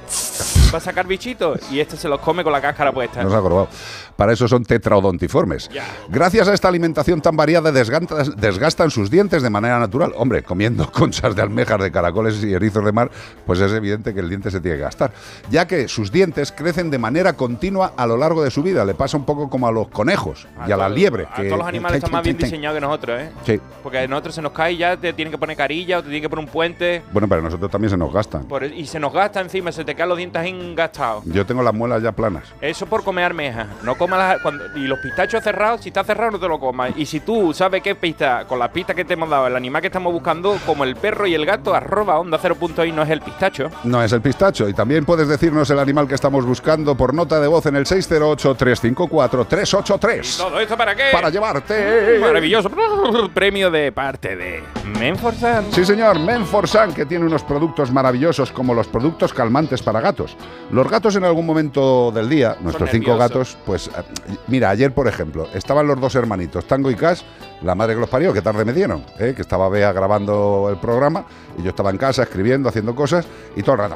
para 0.72 0.84
sacar 0.84 1.06
bichitos 1.08 1.60
y 1.72 1.80
este 1.80 1.96
se 1.96 2.08
los 2.10 2.20
come 2.20 2.44
con 2.44 2.52
la 2.52 2.60
cáscara 2.60 2.92
puesta. 2.92 3.22
No 3.24 3.30
se 3.30 3.36
ha 3.36 3.40
acordado. 3.40 3.68
Para 4.16 4.34
eso 4.34 4.48
son 4.48 4.64
tetraodontiformes. 4.66 5.70
Gracias 6.10 6.48
a 6.48 6.54
esta 6.54 6.68
alimentación 6.68 7.22
tan 7.22 7.36
variada, 7.38 7.72
desgastan, 7.72 8.34
desgastan 8.38 8.90
sus 8.90 9.12
dientes 9.12 9.44
de 9.44 9.50
manera 9.50 9.78
natural. 9.80 10.14
Hombre, 10.18 10.42
comiendo 10.44 10.90
conchas 10.92 11.36
de 11.36 11.42
almejas, 11.42 11.80
de 11.80 11.92
caracoles 11.92 12.44
y 12.44 12.54
erizos 12.54 12.84
de 12.84 12.92
mar, 12.92 13.12
pues 13.46 13.60
es 13.60 13.72
evidente 13.72 14.14
que 14.14 14.20
el 14.22 14.30
diente 14.30 14.50
se 14.50 14.60
tiene 14.62 14.78
que 14.78 14.84
gastar. 14.84 15.12
Ya 15.52 15.68
que 15.68 15.88
sus 15.88 16.12
dientes 16.12 16.52
crecen 16.52 16.90
de 16.90 16.98
manera 16.98 17.34
continua 17.34 17.94
a 17.96 18.08
lo 18.08 18.18
largo 18.18 18.44
de 18.44 18.50
su 18.52 18.64
vida. 18.64 18.84
Le 18.84 18.96
pasa 18.96 19.18
un 19.18 19.26
poco 19.26 19.50
como 19.50 19.68
a 19.68 19.72
los 19.72 19.90
conejos 19.90 20.48
y 20.68 20.72
a 20.72 20.78
la 20.78 20.86
todos- 20.88 20.98
liebre. 20.98 21.28
A 21.32 21.36
que- 21.36 21.44
todos 21.50 21.60
los 21.60 21.68
animales 21.68 21.98
están 21.98 22.12
más 22.12 22.24
bien 22.24 22.38
diseñados 22.38 22.76
que 22.78 22.82
nosotros, 22.82 23.22
¿eh? 23.22 23.30
Sí. 23.46 23.62
Porque 23.84 24.00
a 24.00 24.08
nosotros 24.08 24.34
se 24.36 24.42
nos 24.42 24.52
cae 24.54 24.74
y 24.74 24.78
ya 24.78 24.98
te 24.98 25.14
tienen 25.14 25.32
que 25.32 25.38
poner 25.38 25.56
carilla 25.56 26.00
o 26.00 26.02
te 26.02 26.06
tienen 26.08 26.24
que 26.24 26.30
poner 26.30 26.46
un 26.46 26.52
puente. 26.52 27.04
Bueno, 27.12 27.28
pero 27.28 27.42
a 27.42 27.44
nosotros 27.44 27.70
también 27.70 27.92
se 27.92 27.98
nos 27.98 28.12
gastan. 28.12 28.46
por- 28.46 28.64
y 28.64 28.86
se 28.88 29.00
nos 29.00 29.14
encima, 29.42 29.72
se 29.72 29.84
te 29.86 29.96
caen 29.96 30.10
los 30.10 30.18
dientes 30.18 30.44
engastados. 30.46 31.24
Yo 31.26 31.46
tengo 31.46 31.64
las 31.64 31.74
muelas 31.74 32.02
ya 32.02 32.12
planas. 32.12 32.44
Eso 32.62 32.86
por 32.86 33.04
comer 33.04 33.26
almejas. 33.26 33.68
No 33.84 33.96
comas 33.96 34.20
las, 34.20 34.42
cuando- 34.42 34.66
y 34.76 34.88
los 34.88 35.00
pistachos 35.00 35.44
cerrados, 35.44 35.82
si 35.82 35.90
está 35.90 36.04
cerrado 36.04 36.32
no 36.32 36.40
te 36.40 36.48
lo 36.48 36.60
comas. 36.60 36.92
Y 36.96 37.06
si 37.06 37.20
tú 37.20 37.54
sabes 37.54 37.82
qué 37.82 37.96
pista, 37.96 38.46
con 38.48 38.60
las 38.60 38.70
pistas 38.70 38.96
que 38.96 39.06
te 39.06 39.14
hemos 39.14 39.30
dado, 39.30 39.48
el 39.48 39.56
animal 39.56 39.82
que 39.82 39.88
estamos 39.88 40.12
buscando, 40.14 40.58
como 40.66 40.84
el 40.84 40.96
perro 40.96 41.28
y 41.28 41.34
el 41.36 41.46
gato, 41.46 41.74
arroba 41.76 42.20
onda 42.20 42.40
0.i 42.42 42.92
no 42.92 43.04
es 43.04 43.10
el 43.10 43.22
pistacho. 43.22 43.70
No 43.84 44.02
es 44.04 44.12
el 44.12 44.22
pistacho. 44.22 44.68
Y 44.70 44.74
también 44.74 45.06
puedes 45.06 45.28
decirnos 45.28 45.70
el 45.70 45.80
animal 45.80 46.08
que 46.08 46.16
estamos 46.16 46.46
buscando 46.46 46.96
por 46.96 47.14
nota 47.14 47.40
de 47.40 47.48
voz 47.48 47.66
en 47.66 47.76
el 47.76 47.86
608-354-383. 47.86 50.38
¿Todo 50.38 50.60
esto 50.60 50.78
para 50.78 50.96
qué? 50.96 51.04
Para 51.12 51.30
llevarte. 51.30 52.18
Maravilloso 52.20 52.70
premio 53.34 53.72
de 53.72 53.92
parte 53.92 54.36
de 54.36 54.64
Menforsan. 55.00 55.66
Sí, 55.72 55.86
señor, 55.86 56.20
Menforsan, 56.20 56.94
que 56.94 57.06
tiene 57.06 57.26
unos 57.26 57.44
productos 57.44 57.92
maravillosos 57.92 58.52
como 58.52 58.74
los 58.74 58.88
productos 58.88 59.25
calmantes 59.34 59.82
para 59.82 60.02
gatos. 60.02 60.36
Los 60.72 60.90
gatos 60.90 61.16
en 61.16 61.24
algún 61.24 61.46
momento 61.46 62.12
del 62.12 62.30
día, 62.30 62.58
nuestros 62.62 62.90
cinco 62.90 63.12
nerviosos. 63.12 63.30
gatos, 63.30 63.58
pues 63.66 63.88
eh, 63.88 64.36
mira, 64.48 64.70
ayer 64.70 64.94
por 64.94 65.08
ejemplo, 65.08 65.48
estaban 65.54 65.88
los 65.88 66.00
dos 66.00 66.16
hermanitos, 66.16 66.66
Tango 66.66 66.92
y 66.92 66.96
Cash, 66.96 67.22
la 67.66 67.74
madre 67.74 67.96
que 67.96 68.00
los 68.00 68.10
parió, 68.10 68.32
qué 68.32 68.44
tarde 68.44 68.64
me 68.64 68.74
dieron, 68.74 69.04
¿eh? 69.20 69.34
que 69.36 69.42
estaba 69.42 69.68
Bea 69.70 69.92
grabando 69.92 70.68
el 70.70 70.78
programa 70.78 71.26
y 71.58 71.64
yo 71.64 71.70
estaba 71.70 71.90
en 71.90 71.98
casa 71.98 72.24
escribiendo, 72.24 72.70
haciendo 72.70 72.94
cosas 72.94 73.26
y 73.56 73.64
todo 73.64 73.74
el 73.74 73.80
rato. 73.80 73.96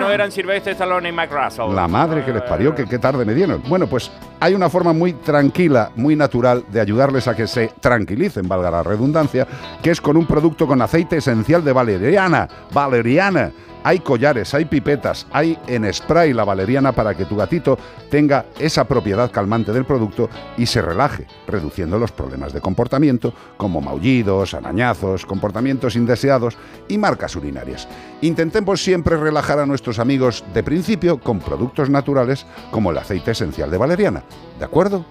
No 0.00 0.10
eran 0.10 0.32
Sylvester 0.32 0.72
Stallone 0.72 1.08
y 1.08 1.12
Mike 1.12 1.32
Russell. 1.32 1.72
La 1.72 1.86
madre 1.86 2.24
que 2.24 2.32
les 2.32 2.42
parió, 2.42 2.74
que 2.74 2.86
qué 2.86 2.98
tarde 2.98 3.24
me 3.24 3.32
dieron. 3.32 3.62
Bueno, 3.68 3.86
pues 3.86 4.10
hay 4.40 4.54
una 4.54 4.68
forma 4.68 4.92
muy 4.92 5.12
tranquila, 5.12 5.92
muy 5.94 6.16
natural 6.16 6.64
de 6.68 6.80
ayudarles 6.80 7.28
a 7.28 7.36
que 7.36 7.46
se 7.46 7.70
tranquilicen, 7.80 8.48
valga 8.48 8.70
la 8.70 8.82
redundancia, 8.82 9.46
que 9.80 9.92
es 9.92 10.00
con 10.00 10.16
un 10.16 10.26
producto 10.26 10.66
con 10.66 10.82
aceite 10.82 11.18
esencial 11.18 11.64
de 11.64 11.72
valeriana. 11.72 12.48
Valeriana. 12.72 13.52
Hay 13.84 14.00
collares, 14.00 14.54
hay 14.54 14.64
pipetas, 14.64 15.26
hay 15.32 15.58
en 15.66 15.92
spray 15.92 16.32
la 16.32 16.44
valeriana 16.44 16.92
para 16.92 17.14
que 17.14 17.24
tu 17.24 17.36
gatito 17.36 17.78
tenga 18.10 18.46
esa 18.58 18.84
propiedad 18.84 19.30
calmante 19.30 19.72
del 19.72 19.84
producto 19.84 20.28
y 20.56 20.66
se 20.66 20.82
relaje, 20.82 21.26
reduciendo 21.46 21.98
los 21.98 22.12
problemas 22.12 22.52
de 22.52 22.60
comportamiento 22.60 23.32
como 23.56 23.80
maullidos, 23.80 24.54
arañazos, 24.54 25.26
comportamientos 25.26 25.96
indeseados 25.96 26.56
y 26.88 26.98
marcas 26.98 27.34
urinarias. 27.36 27.88
Intentemos 28.20 28.82
siempre 28.82 29.16
relajar 29.16 29.58
a 29.58 29.66
nuestros 29.66 29.98
amigos 29.98 30.44
de 30.54 30.62
principio 30.62 31.18
con 31.18 31.40
productos 31.40 31.90
naturales 31.90 32.46
como 32.70 32.90
el 32.90 32.98
aceite 32.98 33.32
esencial 33.32 33.70
de 33.70 33.78
valeriana. 33.78 34.22
¿De 34.58 34.64
acuerdo? 34.64 35.04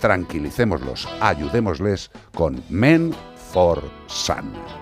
Tranquilicémoslos, 0.00 1.08
ayudémosles 1.20 2.10
con 2.34 2.62
Men 2.68 3.14
for 3.52 3.82
Sun. 4.06 4.79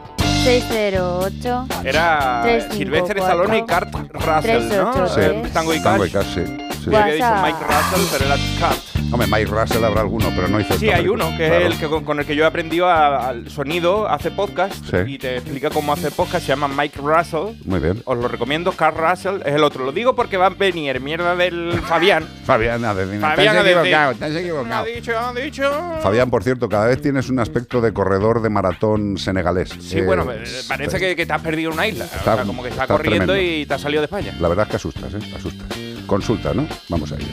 608 0.49 1.67
Era 1.85 2.41
354, 2.43 2.73
Sylvester 2.75 3.19
Stallone 3.19 3.59
y 3.59 3.61
Kurt 3.61 3.95
Russell, 4.15 4.69
¿no? 4.69 4.93
383. 4.93 5.19
Eh, 5.19 5.51
Tango 5.53 5.75
y 5.75 5.81
Tango 5.81 6.07
y 6.07 6.11
Cash. 6.11 6.35
Cash, 6.35 6.47
sí, 6.47 6.68
sí. 6.91 6.97
Había 6.97 7.15
dicho. 7.15 7.43
Mike 7.43 7.59
Russell, 7.65 8.07
pero 8.13 8.25
era 8.25 8.37
Kurt. 8.69 8.89
Hombre, 9.11 9.27
Mike 9.27 9.47
Russell 9.47 9.83
habrá 9.85 10.03
alguno, 10.03 10.27
pero 10.37 10.49
no 10.49 10.61
hizo 10.61 10.77
Sí, 10.79 10.91
hay 10.91 11.09
uno 11.09 11.31
que 11.31 11.47
Claro. 11.47 11.55
es 11.67 11.73
el 11.73 11.79
que 11.79 11.87
con, 11.89 12.05
con 12.05 12.21
el 12.21 12.27
que 12.27 12.37
yo 12.37 12.45
he 12.45 12.47
aprendido 12.47 12.87
a- 12.91 13.29
al 13.29 13.49
sonido, 13.51 14.07
hace 14.07 14.31
podcast 14.31 14.75
Sí. 14.85 14.97
y 15.15 15.19
te 15.19 15.37
explica 15.39 15.71
cómo 15.71 15.95
hacer 15.95 16.13
podcast. 16.13 16.45
Se 16.45 16.49
llama 16.49 16.69
Mike 16.69 17.01
Russell. 17.03 17.55
Muy 17.65 17.81
bien. 17.81 18.03
Os 18.05 18.19
lo 18.19 18.29
recomiendo. 18.29 18.71
Carl 18.73 18.95
Russell 18.99 19.37
es 19.47 19.55
el 19.55 19.65
otro. 19.65 19.87
Lo 19.87 19.93
digo 19.93 20.15
porque 20.15 20.37
va 20.37 20.47
a 20.47 20.51
venir 20.51 21.01
mierda 21.01 21.35
del 21.37 21.81
Fabián. 21.87 22.27
Fabián, 22.45 22.85
a 22.85 22.95
decir, 22.95 23.19
Fabián 23.19 23.37
te 23.37 23.49
a 23.49 23.61
has 23.61 23.65
decir, 23.65 23.79
equivocado, 23.79 24.15
te 24.15 24.25
has 24.27 24.31
Ha 24.31 24.41
equivocado. 24.41 24.85
dicho, 24.85 25.19
ha 25.19 25.33
dicho. 25.33 25.71
Fabián, 26.03 26.29
por 26.29 26.45
cierto, 26.45 26.69
cada 26.69 26.87
vez 26.89 27.01
tienes 27.01 27.31
un 27.31 27.39
aspecto 27.39 27.81
de 27.81 27.95
corredor 27.95 28.43
de 28.43 28.51
maratón 28.51 29.17
senegalés. 29.17 29.71
Sí, 29.81 30.01
Eh, 30.01 30.03
bueno, 30.03 30.31
eh, 30.31 30.45
parece 30.69 30.99
que, 30.99 31.17
que 31.17 31.25
te 31.25 31.33
has 31.33 31.41
perdido 31.41 31.71
una 31.73 31.87
isla. 31.87 32.05
Está- 32.05 32.33
o 32.35 32.37
sea, 32.37 32.45
como 32.45 32.63
que 32.63 32.69
está, 32.69 32.83
está 32.83 32.95
corriendo 32.95 33.33
tremendo. 33.33 33.63
y 33.63 33.65
te 33.65 33.73
has 33.73 33.81
salido 33.81 34.03
de 34.03 34.05
España. 34.05 34.35
La 34.39 34.49
verdad 34.49 34.67
es 34.67 34.71
que 34.71 34.77
asustas, 34.77 35.15
¿eh? 35.15 35.19
Asustas. 35.35 35.67
Consulta, 36.09 36.53
¿no? 36.55 36.67
Vamos 36.89 37.13
a 37.13 37.17
ello. 37.17 37.27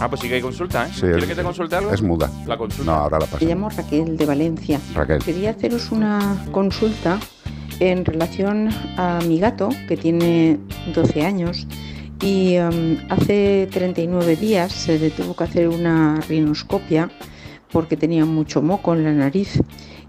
Ah, 0.00 0.08
pues 0.08 0.20
sí 0.20 0.28
que 0.28 0.34
hay 0.34 0.40
consulta, 0.40 0.86
¿eh? 0.86 0.90
Sí, 0.92 1.00
¿Quieres 1.00 1.22
es- 1.22 1.28
que 1.30 1.34
te 1.36 1.42
consulte 1.42 1.76
algo? 1.76 1.92
Es 1.92 2.02
muda. 2.02 2.30
La 2.46 2.56
consulta. 2.56 2.92
No, 2.92 2.98
ahora 2.98 3.18
la 3.20 3.26
paso. 3.26 3.44
Me 3.44 3.50
llamo 3.50 3.68
Raquel 3.70 4.16
de 4.16 4.26
Valencia. 4.26 4.80
Raquel. 4.94 5.18
Quería 5.24 5.50
haceros 5.50 5.90
una 5.90 6.44
consulta 6.52 7.18
en 7.80 8.04
relación 8.04 8.68
a 8.96 9.20
mi 9.26 9.38
gato, 9.38 9.68
que 9.88 9.96
tiene 9.96 10.58
12 10.94 11.22
años, 11.24 11.66
y 12.20 12.54
em, 12.54 12.98
hace 13.08 13.68
39 13.70 14.34
días 14.36 14.72
se 14.72 14.98
le 14.98 15.10
tuvo 15.10 15.34
que 15.36 15.44
hacer 15.44 15.68
una 15.68 16.20
rinoscopia 16.28 17.10
porque 17.72 17.96
tenía 17.96 18.24
mucho 18.24 18.60
moco 18.62 18.92
en 18.94 19.04
la 19.04 19.12
nariz 19.12 19.60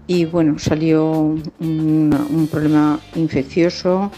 y 0.08 0.24
bueno, 0.24 0.58
salió 0.58 1.08
un, 1.12 1.44
un 1.60 2.48
problema 2.50 2.98
infeccioso 3.14 4.10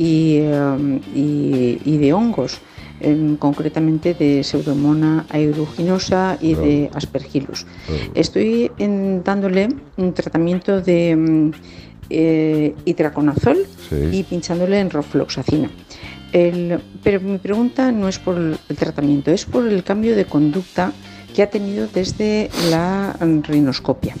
y, 0.00 0.38
em, 0.38 1.00
y- 1.14 1.78
y 1.84 1.94
de 1.98 2.12
hongos, 2.14 2.52
em, 3.00 3.36
concretamente 3.36 4.14
de 4.14 4.42
pseudomonas 4.42 5.26
aeruginosa 5.28 6.38
y 6.40 6.54
de 6.54 6.90
aspergillus. 6.94 7.66
Estoy 8.14 8.70
en- 8.78 9.22
dándole 9.22 9.68
un 9.98 10.12
tratamiento 10.14 10.80
de 10.80 11.50
eh, 12.12 12.74
Sí. 13.88 13.96
y 14.18 14.22
pinchándole 14.24 14.80
en 14.80 14.90
rofloxacina. 14.90 15.70
El- 16.32 16.80
pero 17.04 17.20
mi 17.20 17.38
pregunta 17.38 17.92
no 17.92 18.08
es 18.08 18.18
por 18.18 18.36
el 18.36 18.76
tratamiento, 18.76 19.30
es 19.30 19.44
por 19.44 19.66
el 19.68 19.84
cambio 19.84 20.16
de 20.16 20.24
conducta 20.24 20.92
que 21.34 21.42
ha 21.44 21.50
tenido 21.50 21.86
desde 21.94 22.50
la 22.70 23.16
rinoscopia. 23.46 24.14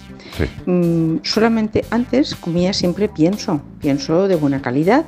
Mm, 0.66 1.16
solamente 1.24 1.84
antes 1.90 2.34
comía 2.36 2.72
siempre 2.72 3.08
pienso, 3.08 3.60
pienso 3.80 4.28
de 4.28 4.36
buena 4.36 4.62
calidad 4.62 5.04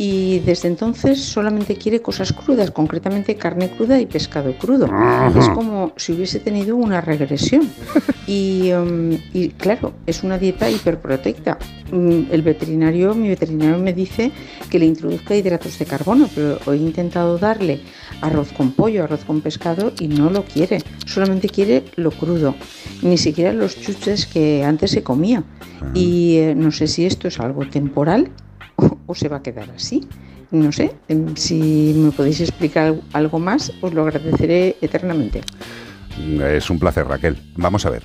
y 0.00 0.38
desde 0.38 0.68
entonces 0.68 1.20
solamente 1.20 1.74
quiere 1.76 2.00
cosas 2.00 2.32
crudas, 2.32 2.70
concretamente 2.70 3.34
carne 3.34 3.68
cruda 3.68 4.00
y 4.00 4.06
pescado 4.06 4.56
crudo. 4.56 4.88
Es 5.36 5.48
como 5.48 5.92
si 5.96 6.12
hubiese 6.12 6.38
tenido 6.38 6.76
una 6.76 7.00
regresión. 7.00 7.68
Y, 8.28 8.70
mm, 8.74 9.14
y 9.32 9.48
claro, 9.48 9.94
es 10.04 10.22
una 10.22 10.36
dieta 10.36 10.70
hiperprotecta. 10.70 11.56
Mm, 11.90 12.24
El 12.30 12.42
veterinario, 12.42 13.14
mi 13.14 13.28
veterinario 13.28 13.78
me 13.78 13.94
dice 13.94 14.30
que 14.68 14.78
le 14.78 14.84
introduzca 14.84 15.34
hidratos 15.34 15.78
de 15.78 15.86
carbono, 15.86 16.28
pero 16.34 16.58
he 16.70 16.76
intentado 16.76 17.38
darle 17.38 17.80
arroz 18.20 18.52
con 18.52 18.72
pollo, 18.72 19.04
arroz 19.04 19.24
con 19.24 19.40
pescado 19.40 19.92
y 19.98 20.08
no 20.08 20.28
lo 20.28 20.44
quiere. 20.44 20.82
Solamente 21.06 21.48
quiere 21.48 21.84
lo 21.96 22.10
crudo, 22.10 22.54
ni 23.00 23.16
siquiera 23.16 23.54
los 23.54 23.80
chuches 23.80 24.26
que 24.26 24.62
antes 24.62 24.90
se 24.90 25.02
comía. 25.02 25.42
Y 25.94 26.36
eh, 26.36 26.54
no 26.54 26.70
sé 26.70 26.86
si 26.86 27.06
esto 27.06 27.28
es 27.28 27.40
algo 27.40 27.66
temporal 27.66 28.30
o, 29.08 29.14
se 29.14 29.28
va 29.28 29.38
a 29.38 29.42
quedar 29.42 29.68
así. 29.70 30.06
No 30.50 30.70
sé, 30.72 30.94
em, 31.08 31.34
si 31.36 31.92
me 31.96 32.12
podéis 32.12 32.40
explicar 32.40 32.94
algo 33.12 33.38
más, 33.38 33.72
os 33.82 33.92
lo 33.92 34.02
agradeceré 34.02 34.76
eternamente. 34.80 35.42
Es 36.40 36.70
un 36.70 36.78
placer, 36.78 37.06
Raquel. 37.06 37.36
Vamos 37.56 37.84
a 37.84 37.90
ver. 37.90 38.04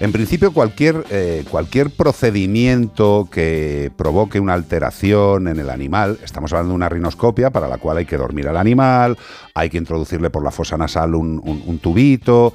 En 0.00 0.10
principio, 0.10 0.52
cualquier, 0.52 1.04
eh, 1.10 1.44
cualquier 1.48 1.90
procedimiento 1.90 3.28
que 3.30 3.92
provoque 3.96 4.40
una 4.40 4.54
alteración 4.54 5.46
en 5.46 5.58
el 5.58 5.70
animal, 5.70 6.18
estamos 6.24 6.52
hablando 6.52 6.70
de 6.70 6.76
una 6.76 6.88
rinoscopia 6.88 7.50
para 7.50 7.68
la 7.68 7.78
cual 7.78 7.98
hay 7.98 8.06
que 8.06 8.16
dormir 8.16 8.48
al 8.48 8.56
animal, 8.56 9.16
hay 9.54 9.70
que 9.70 9.78
introducirle 9.78 10.30
por 10.30 10.42
la 10.42 10.50
fosa 10.50 10.76
nasal 10.76 11.14
un 11.14 11.78
tubito. 11.80 12.52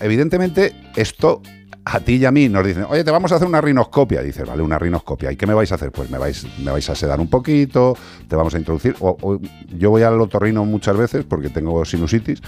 Evidentemente, 0.00 0.74
esto 0.96 1.40
a 1.84 2.00
ti 2.00 2.16
y 2.16 2.24
a 2.24 2.30
mí 2.30 2.48
nos 2.48 2.66
dicen, 2.66 2.86
oye, 2.88 3.02
te 3.04 3.10
vamos 3.10 3.32
a 3.32 3.36
hacer 3.36 3.48
una 3.48 3.60
rinoscopia. 3.60 4.22
Dices, 4.22 4.46
vale, 4.46 4.62
una 4.62 4.78
rinoscopia. 4.78 5.32
¿Y 5.32 5.36
qué 5.36 5.46
me 5.46 5.54
vais 5.54 5.70
a 5.72 5.76
hacer? 5.76 5.90
Pues 5.90 6.10
me 6.10 6.18
vais, 6.18 6.46
me 6.58 6.70
vais 6.70 6.88
a 6.88 6.94
sedar 6.94 7.20
un 7.20 7.28
poquito, 7.28 7.96
te 8.28 8.36
vamos 8.36 8.54
a 8.54 8.58
introducir. 8.58 8.96
Yo 9.76 9.90
voy 9.90 10.02
al 10.02 10.20
otorrino 10.20 10.64
muchas 10.64 10.96
veces 10.96 11.24
porque 11.24 11.48
tengo 11.48 11.84
sinusitis 11.84 12.40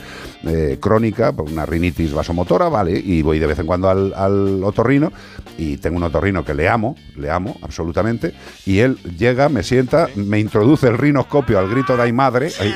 eh, 0.45 0.79
crónica, 0.81 1.35
una 1.37 1.67
rinitis 1.67 2.13
vasomotora, 2.13 2.69
vale, 2.69 2.99
y 2.99 3.23
voy 3.23 3.39
de 3.39 3.47
vez 3.47 3.59
en 3.59 3.67
cuando 3.67 3.89
al, 3.89 4.63
otorrino 4.65 5.13
y 5.59 5.77
tengo 5.79 5.97
un 5.97 6.03
otorrino 6.05 6.45
que 6.45 6.55
le 6.55 6.69
amo, 6.69 6.97
le 7.17 7.31
amo 7.31 7.57
absolutamente, 7.63 8.35
y 8.67 8.79
él 8.79 8.97
llega, 9.19 9.49
me 9.49 9.63
sienta, 9.63 10.09
me 10.15 10.39
introduce 10.39 10.87
el 10.89 10.99
rinoscopio 10.99 11.59
al 11.59 11.69
grito 11.69 11.97
de 11.97 12.03
ay 12.03 12.13
madre, 12.13 12.51
ay, 12.61 12.75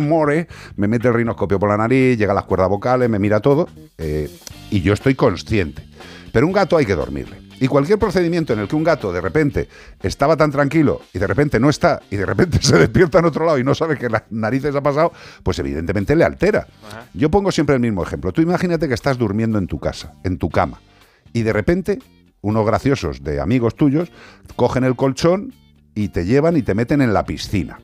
more, 0.00 0.48
me 0.76 0.88
mete 0.88 1.08
el 1.08 1.14
rinoscopio 1.14 1.58
por 1.58 1.68
la 1.68 1.76
nariz, 1.76 2.18
llega 2.18 2.32
a 2.32 2.34
las 2.34 2.44
cuerdas 2.44 2.68
vocales, 2.68 3.08
me 3.08 3.18
mira 3.18 3.40
todo, 3.40 3.68
eh, 3.98 4.30
y 4.70 4.80
yo 4.80 4.92
estoy 4.92 5.14
consciente. 5.14 5.82
Pero 6.32 6.46
un 6.46 6.52
gato 6.52 6.76
hay 6.76 6.86
que 6.86 6.94
dormirle. 6.94 7.46
Y 7.58 7.68
cualquier 7.68 7.98
procedimiento 7.98 8.52
en 8.52 8.58
el 8.58 8.68
que 8.68 8.76
un 8.76 8.84
gato 8.84 9.12
de 9.12 9.20
repente 9.20 9.68
estaba 10.02 10.36
tan 10.36 10.50
tranquilo 10.50 11.00
y 11.14 11.18
de 11.18 11.26
repente 11.26 11.58
no 11.58 11.70
está 11.70 12.02
y 12.10 12.16
de 12.16 12.26
repente 12.26 12.58
se 12.60 12.76
despierta 12.76 13.18
en 13.18 13.24
otro 13.24 13.46
lado 13.46 13.58
y 13.58 13.64
no 13.64 13.74
sabe 13.74 13.96
que 13.96 14.10
las 14.10 14.24
narices 14.30 14.74
ha 14.74 14.82
pasado, 14.82 15.12
pues 15.42 15.58
evidentemente 15.58 16.14
le 16.14 16.24
altera. 16.24 16.66
Yo 17.14 17.30
pongo 17.30 17.50
siempre 17.50 17.74
el 17.74 17.80
mismo 17.80 18.02
ejemplo. 18.02 18.32
Tú 18.32 18.42
imagínate 18.42 18.88
que 18.88 18.94
estás 18.94 19.16
durmiendo 19.16 19.58
en 19.58 19.66
tu 19.66 19.78
casa, 19.78 20.12
en 20.24 20.36
tu 20.36 20.50
cama, 20.50 20.80
y 21.32 21.42
de 21.42 21.52
repente 21.52 21.98
unos 22.42 22.66
graciosos 22.66 23.24
de 23.24 23.40
amigos 23.40 23.74
tuyos 23.74 24.12
cogen 24.56 24.84
el 24.84 24.94
colchón 24.94 25.54
y 25.94 26.08
te 26.08 26.26
llevan 26.26 26.56
y 26.56 26.62
te 26.62 26.74
meten 26.74 27.00
en 27.00 27.14
la 27.14 27.24
piscina. 27.24 27.78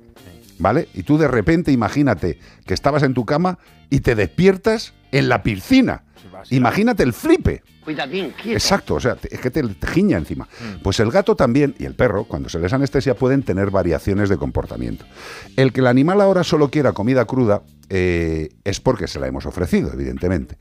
¿Vale? 0.62 0.88
Y 0.94 1.02
tú 1.02 1.18
de 1.18 1.26
repente 1.26 1.72
imagínate 1.72 2.38
que 2.64 2.72
estabas 2.72 3.02
en 3.02 3.14
tu 3.14 3.26
cama 3.26 3.58
y 3.90 3.98
te 3.98 4.14
despiertas 4.14 4.94
en 5.10 5.28
la 5.28 5.42
piscina. 5.42 6.04
Imagínate 6.50 7.02
el 7.02 7.12
flipe. 7.12 7.64
Cuidadín, 7.82 8.30
quieto. 8.30 8.52
Exacto, 8.52 8.94
o 8.94 9.00
sea, 9.00 9.16
es 9.28 9.40
que 9.40 9.50
te, 9.50 9.60
giña 9.92 10.18
encima. 10.18 10.48
Pues 10.84 11.00
el 11.00 11.10
gato 11.10 11.34
también 11.34 11.74
y 11.80 11.84
el 11.84 11.96
perro, 11.96 12.26
cuando 12.26 12.48
se 12.48 12.60
les 12.60 12.72
anestesia, 12.72 13.16
pueden 13.16 13.42
tener 13.42 13.72
variaciones 13.72 14.28
de 14.28 14.36
comportamiento. 14.36 15.04
El 15.56 15.72
que 15.72 15.80
el 15.80 15.88
animal 15.88 16.20
ahora 16.20 16.44
solo 16.44 16.70
quiera 16.70 16.92
comida 16.92 17.24
cruda 17.24 17.62
eh, 17.88 18.50
es 18.62 18.80
porque 18.80 19.08
se 19.08 19.18
la 19.18 19.26
hemos 19.26 19.46
ofrecido, 19.46 19.92
evidentemente. 19.92 20.58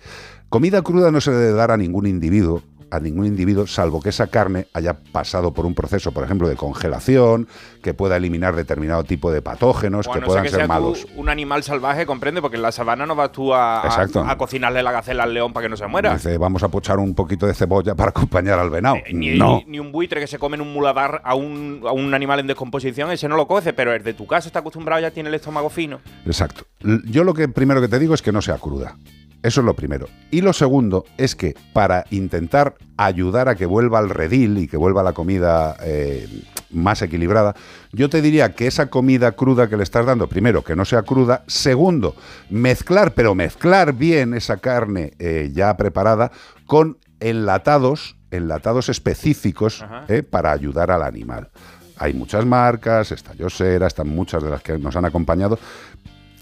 Comida 0.50 0.82
cruda 0.82 1.12
no 1.12 1.22
se 1.22 1.30
debe 1.30 1.54
dar 1.54 1.70
a 1.70 1.78
ningún 1.78 2.08
individuo 2.08 2.64
a 2.92 3.00
ningún 3.00 3.26
individuo, 3.26 3.66
salvo 3.68 4.02
que 4.02 4.10
esa 4.10 4.28
carne 4.28 4.68
haya 4.74 4.94
pasado 5.12 5.54
por 5.54 5.66
un 5.66 5.74
proceso, 5.74 6.12
por 6.12 6.24
ejemplo, 6.24 6.48
de 6.48 6.56
congelación, 6.56 7.48
que 7.82 7.94
pueda 7.94 8.18
eliminar 8.18 8.56
determinado 8.56 9.04
tipo 9.04 9.32
de 9.32 9.42
patógenos 9.42 10.08
que 10.08 10.22
puedan 10.22 10.44
que 10.44 10.50
ser 10.50 10.68
malos. 10.68 11.08
un 11.16 11.30
animal 11.30 11.64
salvaje, 11.64 12.06
comprende, 12.06 12.42
porque 12.42 12.58
en 12.58 12.64
la 12.64 12.72
sabana 12.72 13.06
no 13.06 13.16
vas 13.16 13.32
tú 13.32 13.54
a, 13.54 13.82
a- 13.82 14.38
cocinarle 14.38 14.84
la 14.84 14.92
gacela 14.92 15.24
al 15.24 15.34
león 15.34 15.54
para 15.54 15.66
que 15.66 15.70
no 15.70 15.78
se 15.78 15.88
muera. 15.88 16.14
Dice, 16.14 16.38
vamos 16.38 16.64
a 16.64 16.68
pochar 16.70 17.00
un 17.00 17.16
poquito 17.16 17.48
de 17.48 17.54
cebolla 17.54 17.96
para 17.96 18.10
acompañar 18.10 18.60
al 18.60 18.70
venado. 18.70 18.98
Eh, 18.98 19.14
Ni, 19.14 19.38
no. 19.38 19.62
ni- 19.68 19.80
un 19.80 19.92
buitre 19.92 20.20
que 20.20 20.28
se 20.28 20.38
come 20.38 20.56
en 20.56 20.62
un 20.62 20.74
muladar 20.74 21.22
a 21.24 21.34
un, 21.36 21.82
a 21.88 21.92
un 21.92 22.14
animal 22.14 22.40
en 22.42 22.48
descomposición, 22.48 23.10
ese 23.12 23.28
no 23.28 23.36
lo 23.38 23.48
coce, 23.48 23.74
pero 23.74 23.94
el 23.94 24.04
de 24.04 24.14
tu 24.14 24.28
casa 24.28 24.48
está 24.50 24.60
acostumbrado, 24.60 25.02
ya 25.02 25.12
tiene 25.12 25.30
el 25.30 25.36
estómago 25.36 25.70
fino. 25.70 26.00
Exacto. 26.26 26.66
Yo 27.06 27.24
lo 27.24 27.34
que 27.34 27.48
primero 27.48 27.80
que 27.82 27.88
te 27.88 28.00
digo 28.00 28.14
es 28.14 28.22
que 28.22 28.32
no 28.32 28.42
sea 28.42 28.58
cruda. 28.58 28.96
Eso 29.44 29.62
es 29.62 29.66
lo 29.66 29.76
primero. 29.76 30.08
Y 30.30 30.42
lo 30.42 30.54
segundo 30.54 31.06
es 31.18 31.36
que 31.36 31.56
para 31.74 32.06
intentar 32.12 32.76
ayudar 32.98 33.50
a 33.50 33.56
que 33.56 33.66
vuelva 33.66 34.00
al 34.00 34.10
redil 34.10 34.60
y 34.60 34.68
que 34.68 34.78
vuelva 34.78 35.02
la 35.02 35.14
comida 35.14 35.76
eh, 35.82 36.28
más 36.70 37.02
equilibrada, 37.02 37.56
yo 37.92 38.10
te 38.10 38.22
diría 38.22 38.54
que 38.54 38.68
esa 38.68 38.88
comida 38.88 39.32
cruda 39.32 39.68
que 39.68 39.78
le 39.78 39.84
estás 39.84 40.06
dando, 40.06 40.28
primero, 40.28 40.64
que 40.64 40.76
no 40.76 40.86
sea 40.86 41.02
cruda. 41.02 41.44
Segundo, 41.48 42.16
mezclar, 42.50 43.14
pero 43.14 43.34
mezclar 43.34 43.94
bien 43.94 44.36
esa 44.36 44.58
carne 44.58 45.14
eh, 45.18 45.50
ya 45.54 45.76
preparada 45.76 46.32
con 46.68 46.98
enlatados, 47.20 48.18
enlatados 48.30 48.90
específicos 48.90 49.84
eh, 50.08 50.22
para 50.22 50.52
ayudar 50.52 50.92
al 50.92 51.02
animal. 51.02 51.50
Hay 51.98 52.14
muchas 52.14 52.46
marcas, 52.46 53.12
está 53.12 53.34
Yosera, 53.34 53.88
están 53.88 54.10
muchas 54.10 54.44
de 54.44 54.50
las 54.50 54.62
que 54.62 54.78
nos 54.78 54.96
han 54.96 55.06
acompañado, 55.06 55.60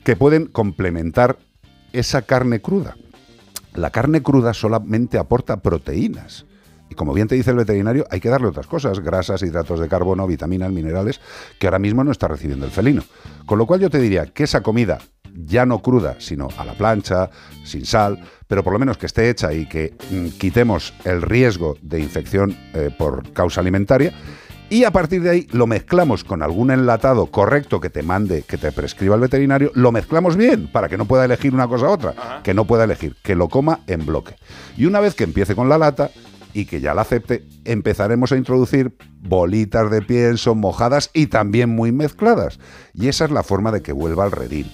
que 0.04 0.16
pueden 0.16 0.48
complementar 0.48 1.38
esa 1.94 2.22
carne 2.24 2.62
cruda. 2.62 2.96
La 3.74 3.92
carne 3.92 4.22
cruda 4.22 4.54
solamente 4.54 5.18
aporta 5.18 5.58
proteínas. 5.58 6.46
Y 6.90 6.96
como 6.96 7.14
bien 7.14 7.28
te 7.28 7.36
dice 7.36 7.52
el 7.52 7.58
veterinario, 7.58 8.08
hay 8.10 8.20
que 8.20 8.30
darle 8.30 8.48
otras 8.48 8.66
cosas, 8.66 9.00
grasas, 9.00 9.44
hidratos 9.44 9.80
de 9.80 9.88
carbono, 9.88 10.26
vitaminas, 10.26 10.72
minerales, 10.72 11.22
que 11.60 11.68
ahora 11.68 11.78
mismo 11.78 12.04
no 12.04 12.12
está 12.12 12.28
recibiendo 12.28 12.66
el 12.66 12.72
felino. 12.72 13.04
Con 13.46 13.60
lo 13.60 13.68
cual 13.68 13.80
yo 13.80 13.90
te 13.90 14.00
diría 14.00 14.26
que 14.26 14.44
esa 14.44 14.62
comida, 14.62 14.98
ya 15.34 15.66
no 15.66 15.80
cruda, 15.80 16.16
sino 16.20 16.48
a 16.58 16.66
la 16.66 16.74
plancha, 16.74 17.30
sin 17.64 17.86
sal, 17.86 18.20
pero 18.48 18.64
por 18.64 18.74
lo 18.74 18.80
menos 18.80 18.98
que 18.98 19.06
esté 19.06 19.30
hecha 19.30 19.54
y 19.54 19.68
que 19.68 19.96
mm, 20.10 20.40
quitemos 20.40 20.94
el 21.06 21.22
riesgo 21.22 21.78
de 21.84 22.00
infección 22.00 22.58
eh, 22.74 22.90
por 22.98 23.32
causa 23.34 23.62
alimentaria, 23.62 24.12
y 24.70 24.84
a 24.84 24.92
partir 24.92 25.22
de 25.24 25.30
ahí 25.30 25.48
lo 25.52 25.68
mezclamos 25.68 26.24
con 26.24 26.44
algún 26.44 26.72
enlatado 26.72 27.28
correcto 27.28 27.80
que 27.82 27.90
te 27.90 28.04
mande, 28.04 28.44
que 28.44 28.58
te 28.58 28.72
prescriba 28.72 29.16
el 29.16 29.22
veterinario, 29.22 29.72
lo 29.74 29.92
mezclamos 29.92 30.36
bien 30.36 30.68
para 30.68 30.90
que 30.90 30.98
no 30.98 31.06
pueda 31.06 31.26
elegir 31.26 31.54
una 31.54 31.68
cosa 31.68 31.88
u 31.88 31.92
otra, 31.92 32.42
que 32.44 32.54
no 32.54 32.66
pueda 32.66 32.84
elegir, 32.84 33.16
que 33.24 33.36
lo 33.36 33.50
coma 33.50 33.80
en 33.88 34.06
bloque. 34.06 34.36
Y 34.78 34.86
una 34.86 35.00
vez 35.00 35.16
que 35.16 35.24
empiece 35.24 35.56
con 35.56 35.70
la 35.70 35.78
lata 35.78 36.12
y 36.54 36.66
que 36.66 36.82
ya 36.82 36.94
la 36.94 37.02
acepte, 37.02 37.44
empezaremos 37.66 38.32
a 38.32 38.38
introducir 38.38 38.94
bolitas 39.22 39.90
de 39.92 40.02
pienso 40.02 40.56
mojadas 40.56 41.10
y 41.14 41.28
también 41.28 41.70
muy 41.70 41.92
mezcladas. 41.92 42.60
Y 42.94 43.08
esa 43.08 43.26
es 43.26 43.32
la 43.32 43.44
forma 43.44 43.72
de 43.72 43.82
que 43.82 43.92
vuelva 43.92 44.24
al 44.24 44.32
redil. 44.32 44.72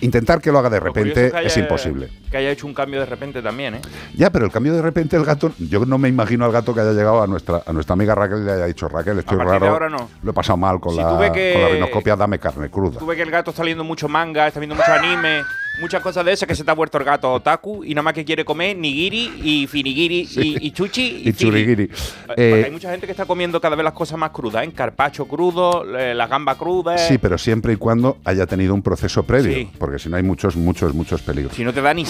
Intentar 0.00 0.40
que 0.40 0.52
lo 0.52 0.58
haga 0.58 0.70
de 0.70 0.78
Lo 0.78 0.86
repente 0.86 1.32
que 1.32 1.46
es 1.46 1.56
imposible. 1.56 2.08
Que 2.30 2.36
haya 2.36 2.50
hecho 2.50 2.66
un 2.66 2.74
cambio 2.74 3.00
de 3.00 3.06
repente 3.06 3.40
también, 3.40 3.76
¿eh? 3.76 3.80
Ya, 4.14 4.30
pero 4.30 4.44
el 4.44 4.50
cambio 4.52 4.74
de 4.74 4.82
repente 4.82 5.16
el 5.16 5.24
gato, 5.24 5.52
yo 5.58 5.84
no 5.86 5.96
me 5.96 6.08
imagino 6.08 6.44
al 6.44 6.52
gato 6.52 6.74
que 6.74 6.80
haya 6.80 6.92
llegado 6.92 7.22
a 7.22 7.26
nuestra, 7.26 7.62
a 7.66 7.72
nuestra 7.72 7.94
amiga 7.94 8.14
Raquel 8.14 8.42
y 8.42 8.44
le 8.44 8.52
haya 8.52 8.66
dicho, 8.66 8.86
Raquel, 8.88 9.18
estoy 9.20 9.36
A 9.36 9.38
partir 9.38 9.54
de 9.54 9.58
raro, 9.60 9.72
ahora 9.72 9.88
no. 9.88 10.10
lo 10.22 10.30
he 10.30 10.34
pasado 10.34 10.56
mal 10.58 10.78
con, 10.78 10.92
Si 10.94 10.98
la, 11.00 11.32
que- 11.32 11.52
con 11.54 11.62
la 11.62 11.68
rinoscopia, 11.68 12.16
dame 12.16 12.38
carne 12.38 12.68
cruda. 12.68 12.98
Tú 12.98 13.06
ves 13.06 13.16
que 13.16 13.22
el 13.22 13.30
gato 13.30 13.50
está 13.50 13.62
leyendo 13.64 13.84
mucho 13.84 14.08
manga, 14.08 14.46
está 14.46 14.60
viendo 14.60 14.74
mucho 14.76 14.92
anime, 14.92 15.42
muchas 15.80 16.02
cosas 16.02 16.24
de 16.24 16.32
esas, 16.32 16.46
que 16.46 16.54
se 16.54 16.64
te 16.64 16.70
ha 16.70 16.74
vuelto 16.74 16.98
el 16.98 17.04
gato 17.04 17.32
otaku 17.32 17.82
y 17.84 17.94
nada 17.94 18.02
más 18.02 18.12
que 18.12 18.24
quiere 18.24 18.44
comer 18.44 18.76
nigiri 18.76 19.40
y 19.42 19.66
finigiri 19.66 20.26
Sí. 20.26 20.56
y, 20.60 20.66
y 20.66 20.70
chuchi 20.72 21.22
Y 21.24 21.32
fili. 21.32 21.34
churigiri. 21.34 21.82
Eh, 21.84 21.88
Eh, 22.36 22.62
hay 22.66 22.70
mucha 22.70 22.90
gente 22.90 23.06
que 23.06 23.12
está 23.12 23.24
comiendo 23.24 23.60
cada 23.60 23.74
vez 23.76 23.84
las 23.84 23.92
cosas 23.94 24.18
más 24.18 24.30
crudas, 24.30 24.64
¿eh? 24.66 24.72
Carpacho 24.74 25.26
crudo, 25.26 25.84
eh, 25.96 26.14
la 26.14 26.26
gamba 26.26 26.56
cruda. 26.56 26.98
Sí, 26.98 27.16
pero 27.18 27.38
siempre 27.38 27.72
y 27.72 27.76
cuando 27.76 28.18
haya 28.24 28.46
tenido 28.46 28.74
un 28.74 28.82
proceso 28.82 29.22
previo, 29.22 29.54
Sí. 29.54 29.70
porque 29.78 29.98
si 29.98 30.08
no 30.08 30.16
hay 30.16 30.22
muchos, 30.22 30.56
muchos, 30.56 30.92
muchos 30.94 31.22
peligros. 31.22 31.54
Si 31.54 31.64
no 31.64 31.72
te 31.72 31.80
da 31.80 31.94
ni 31.94 32.04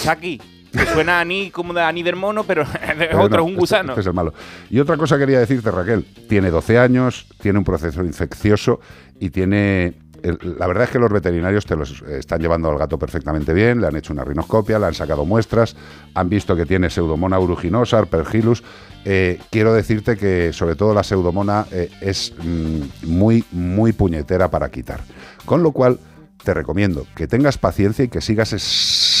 Que 0.71 0.85
suena 0.85 1.19
a 1.19 1.25
ni 1.25 1.49
como 1.49 1.73
de 1.73 1.81
Ani 1.81 2.03
del 2.03 2.15
mono, 2.15 2.43
pero 2.43 2.61
es 2.99 3.15
otro, 3.15 3.37
no, 3.39 3.45
es 3.45 3.51
un 3.51 3.55
gusano. 3.55 3.89
este 3.89 4.01
es 4.01 4.07
el 4.07 4.13
malo. 4.13 4.33
Y 4.69 4.79
otra 4.79 4.97
cosa 4.97 5.17
quería 5.17 5.39
decirte, 5.39 5.71
Raquel. 5.71 6.05
Tiene 6.27 6.51
12 6.51 6.77
años, 6.77 7.27
tiene 7.41 7.57
un 7.59 7.65
proceso 7.65 8.03
infeccioso 8.03 8.79
y 9.19 9.29
tiene... 9.29 9.95
La 10.21 10.67
verdad 10.67 10.83
es 10.83 10.89
que 10.89 10.99
los 10.99 11.09
veterinarios 11.09 11.65
te 11.65 11.77
los 11.77 12.01
eh, 12.01 12.19
están 12.19 12.41
llevando 12.41 12.69
al 12.69 12.77
gato 12.77 12.99
perfectamente 12.99 13.53
bien, 13.53 13.79
le 13.79 13.87
han 13.87 13.95
hecho 13.95 14.11
una 14.11 14.25
rinoscopia, 14.25 14.77
le 14.77 14.87
han 14.87 14.93
sacado 14.93 15.23
muestras, 15.23 15.77
han 16.13 16.27
visto 16.27 16.57
que 16.57 16.65
tiene 16.65 16.89
pseudomona 16.89 17.39
uruginosa, 17.39 17.99
arpergillus. 17.99 18.61
Eh, 19.05 19.39
quiero 19.49 19.73
decirte 19.73 20.17
que 20.17 20.51
sobre 20.51 20.75
todo 20.75 20.93
la 20.93 21.03
pseudomona 21.03 21.67
eh, 21.71 21.89
es 22.01 22.33
mm, 22.37 23.07
muy, 23.07 23.45
muy 23.51 23.93
puñetera 23.93 24.51
para 24.51 24.69
quitar. 24.69 24.99
Con 25.45 25.63
lo 25.63 25.71
cual, 25.71 25.99
te 26.43 26.53
recomiendo 26.53 27.05
que 27.15 27.27
tengas 27.27 27.57
paciencia 27.57 28.03
y 28.05 28.09
que 28.09 28.19
sigas 28.21 28.53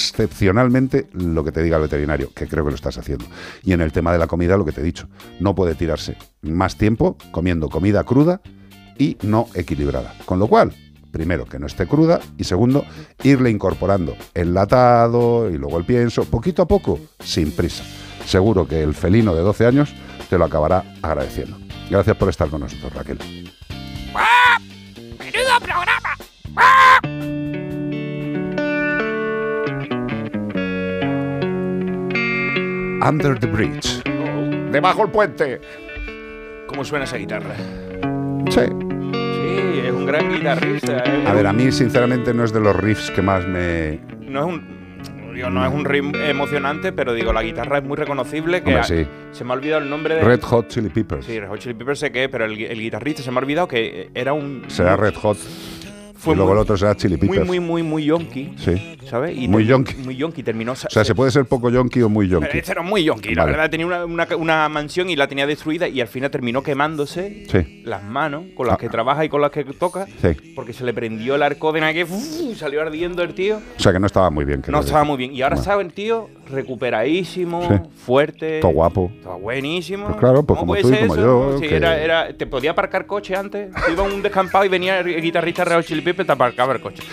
excepcionalmente 0.09 1.07
lo 1.13 1.43
que 1.43 1.51
te 1.51 1.63
diga 1.63 1.77
el 1.77 1.83
veterinario, 1.83 2.31
que 2.33 2.47
creo 2.47 2.63
que 2.63 2.71
lo 2.71 2.75
estás 2.75 2.97
haciendo. 2.97 3.25
Y 3.63 3.73
en 3.73 3.81
el 3.81 3.91
tema 3.91 4.11
de 4.11 4.19
la 4.19 4.27
comida, 4.27 4.57
lo 4.57 4.65
que 4.65 4.71
te 4.71 4.81
he 4.81 4.83
dicho, 4.83 5.07
no 5.39 5.55
puede 5.55 5.75
tirarse 5.75 6.17
más 6.41 6.77
tiempo 6.77 7.17
comiendo 7.31 7.69
comida 7.69 8.03
cruda 8.03 8.41
y 8.97 9.17
no 9.23 9.47
equilibrada. 9.53 10.13
Con 10.25 10.39
lo 10.39 10.47
cual, 10.47 10.73
primero, 11.11 11.45
que 11.45 11.59
no 11.59 11.67
esté 11.67 11.87
cruda 11.87 12.19
y 12.37 12.43
segundo, 12.43 12.85
irle 13.23 13.49
incorporando 13.49 14.15
enlatado 14.33 15.49
y 15.49 15.57
luego 15.57 15.77
el 15.77 15.85
pienso, 15.85 16.25
poquito 16.25 16.61
a 16.61 16.67
poco, 16.67 16.99
sin 17.19 17.51
prisa. 17.51 17.83
Seguro 18.25 18.67
que 18.67 18.83
el 18.83 18.93
felino 18.93 19.33
de 19.33 19.41
12 19.41 19.65
años 19.65 19.93
te 20.29 20.37
lo 20.37 20.45
acabará 20.45 20.83
agradeciendo. 21.01 21.57
Gracias 21.89 22.15
por 22.17 22.29
estar 22.29 22.49
con 22.49 22.61
nosotros, 22.61 22.93
Raquel. 22.93 23.17
¡Menudo 25.17 25.59
programa! 25.61 26.09
Under 33.07 33.39
the 33.39 33.47
Bridge. 33.47 34.01
Debajo 34.71 35.03
el 35.03 35.11
puente. 35.11 35.59
¿Cómo 36.67 36.83
suena 36.85 37.05
esa 37.05 37.17
guitarra? 37.17 37.55
Sí. 38.49 38.61
Sí, 38.61 39.81
es 39.85 39.91
un 39.91 40.05
gran 40.05 40.31
guitarrista. 40.31 41.03
¿eh? 41.05 41.23
A 41.25 41.33
ver, 41.33 41.47
a 41.47 41.53
mí 41.53 41.71
sinceramente 41.71 42.33
no 42.33 42.43
es 42.43 42.53
de 42.53 42.59
los 42.59 42.75
riffs 42.75 43.09
que 43.11 43.21
más 43.21 43.47
me... 43.47 43.99
No 44.21 44.41
es 44.41 44.45
un. 44.45 45.33
digo, 45.33 45.49
no 45.49 45.65
es 45.65 45.73
un 45.73 45.85
ritmo 45.85 46.15
emocionante, 46.17 46.91
pero 46.91 47.13
digo, 47.13 47.33
la 47.33 47.41
guitarra 47.41 47.79
es 47.79 47.83
muy 47.83 47.97
reconocible. 47.97 48.61
Que 48.61 48.67
Hombre, 48.75 48.81
ha- 48.81 48.83
sí. 48.83 49.07
Se 49.31 49.43
me 49.43 49.51
ha 49.51 49.53
olvidado 49.55 49.81
el 49.81 49.89
nombre 49.89 50.15
de. 50.15 50.21
Red 50.21 50.41
Hot 50.43 50.67
Chili 50.67 50.89
Peppers. 50.89 51.25
Sí, 51.25 51.39
Red 51.39 51.47
Hot 51.49 51.59
Chili 51.59 51.73
Peppers 51.73 51.99
sé 51.99 52.11
qué, 52.11 52.29
pero 52.29 52.45
el, 52.45 52.61
el 52.61 52.79
guitarrista 52.79 53.23
se 53.23 53.31
me 53.31 53.37
ha 53.37 53.41
olvidado 53.41 53.67
que 53.67 54.11
era 54.13 54.33
un. 54.33 54.65
Será 54.67 54.95
Red 54.95 55.15
Hot. 55.15 55.37
Fue 56.19 56.33
y 56.33 56.35
luego 56.37 56.51
muy- 56.51 56.57
el 56.57 56.61
otro 56.63 56.77
será 56.77 56.95
Chili 56.95 57.15
Muy, 57.17 57.27
Peppers. 57.29 57.47
muy, 57.47 57.59
muy, 57.61 57.81
muy 57.83 58.03
yonky. 58.03 58.53
Sí. 58.57 58.97
¿Sabes? 59.09 59.37
Y 59.37 59.47
Muy 59.47 59.65
yonky. 59.65 59.95
Muy 60.03 60.15
yonky. 60.17 60.43
Terminó. 60.43 60.73
O 60.73 60.75
sea, 60.75 61.03
se 61.05 61.15
puede 61.15 61.31
ser 61.31 61.45
poco 61.45 61.69
yonki 61.69 62.01
o 62.01 62.09
muy 62.09 62.27
yonki. 62.27 62.57
este 62.57 62.71
era 62.73 62.81
muy 62.81 63.03
yonky, 63.05 63.33
la 63.33 63.45
verdad. 63.45 63.69
Tenía 63.69 63.85
una, 63.87 64.05
una- 64.05 64.27
una 64.37 64.69
mansión 64.69 65.09
y 65.09 65.15
la 65.15 65.27
tenía 65.27 65.47
destruida 65.47 65.87
y 65.87 66.01
al 66.01 66.07
final 66.07 66.29
terminó 66.29 66.61
quemándose 66.61 67.45
Sí. 67.49 67.81
las 67.85 68.03
manos 68.03 68.43
con 68.55 68.67
las 68.67 68.75
Ah. 68.75 68.77
que 68.77 68.89
trabaja 68.89 69.23
y 69.25 69.29
con 69.29 69.41
las 69.41 69.51
que 69.51 69.63
toca. 69.63 70.05
Sí. 70.21 70.29
Porque 70.55 70.73
se 70.73 70.83
le 70.83 70.93
prendió 70.93 71.35
el 71.35 71.43
arco 71.43 71.71
de 71.71 71.79
que 71.79 72.05
salió 72.55 72.81
ardiendo 72.81 73.23
el 73.23 73.33
tío. 73.33 73.57
O 73.77 73.79
sea, 73.79 73.93
que 73.93 73.99
no 73.99 74.05
estaba 74.07 74.29
muy 74.29 74.43
bien. 74.45 74.61
que 74.61 74.71
No 74.71 74.81
estaba 74.81 75.03
muy 75.05 75.17
bien. 75.17 75.33
Y 75.33 75.41
ahora 75.41 75.55
Bueno. 75.55 75.65
sabe 75.65 75.83
el 75.83 75.93
tío 75.93 76.29
recuperadísimo, 76.49 77.61
Sí. 77.67 77.75
fuerte. 78.05 78.59
Todo 78.59 78.71
guapo. 78.71 79.11
Estaba 79.15 79.35
buenísimo. 79.37 80.05
Pues 80.07 80.17
claro, 80.17 80.43
pues 80.43 80.59
¿Cómo 80.59 80.73
como 80.73 80.81
tú 80.81 80.93
y 80.93 80.97
como 80.99 81.15
yo, 81.15 81.51
no? 81.53 81.59
Sí, 81.59 81.67
que- 81.67 81.75
era, 81.75 81.97
era- 82.01 82.33
te 82.33 82.45
podía 82.47 82.71
aparcar 82.71 83.05
coche 83.05 83.35
antes. 83.35 83.71
Tú 83.71 83.91
ibas 83.93 84.11
a 84.11 84.13
un 84.15 84.21
descampado 84.21 84.65
y 84.65 84.69
venía 84.69 84.99
el 84.99 85.21
guitarrista 85.21 85.63
Real 85.65 85.83
Chili 85.83 86.01
Peppers 86.01 86.27
te 86.27 86.33
aparcaba 86.33 86.73
el 86.73 86.81
coche. 86.81 87.03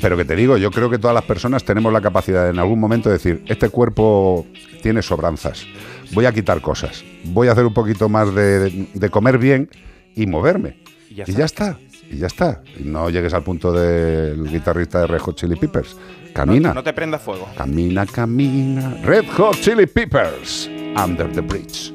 Pero 0.00 0.16
que 0.16 0.24
te 0.24 0.36
digo, 0.36 0.56
yo 0.56 0.70
creo 0.70 0.90
que 0.90 0.98
todas 0.98 1.14
las 1.14 1.24
personas 1.24 1.64
tenemos 1.64 1.92
la 1.92 2.00
capacidad 2.00 2.44
de 2.44 2.50
en 2.50 2.58
algún 2.58 2.78
momento 2.80 3.08
de 3.08 3.14
decir, 3.14 3.42
este 3.46 3.68
cuerpo 3.68 4.46
tiene 4.82 5.02
sobranzas, 5.02 5.66
voy 6.12 6.26
a 6.26 6.32
quitar 6.32 6.60
cosas, 6.60 7.04
voy 7.24 7.48
a 7.48 7.52
hacer 7.52 7.64
un 7.66 7.74
poquito 7.74 8.08
más 8.08 8.34
de, 8.34 8.88
de 8.92 9.10
comer 9.10 9.38
bien 9.38 9.68
y 10.14 10.26
moverme. 10.26 10.78
Y 11.10 11.14
ya 11.16 11.24
Y 11.26 11.32
ya 11.32 11.44
está, 11.44 11.78
y 12.10 12.18
ya 12.18 12.26
está. 12.26 12.62
No 12.80 13.10
llegues 13.10 13.32
al 13.34 13.42
punto 13.42 13.72
del 13.72 14.48
guitarrista 14.50 15.00
de 15.00 15.06
Red 15.06 15.18
Hot 15.20 15.36
Chili 15.36 15.56
Peppers. 15.56 15.96
Camina, 16.36 16.68
No, 16.68 16.74
no 16.74 16.82
te 16.82 16.92
prendas 16.92 17.22
fuego. 17.22 17.48
camina, 17.56 18.04
camina. 18.04 19.00
Red 19.04 19.24
Hot 19.38 19.56
Chili 19.62 19.86
Peppers, 19.86 20.68
Under 20.94 21.26
the 21.32 21.40
Bridge. 21.40 21.92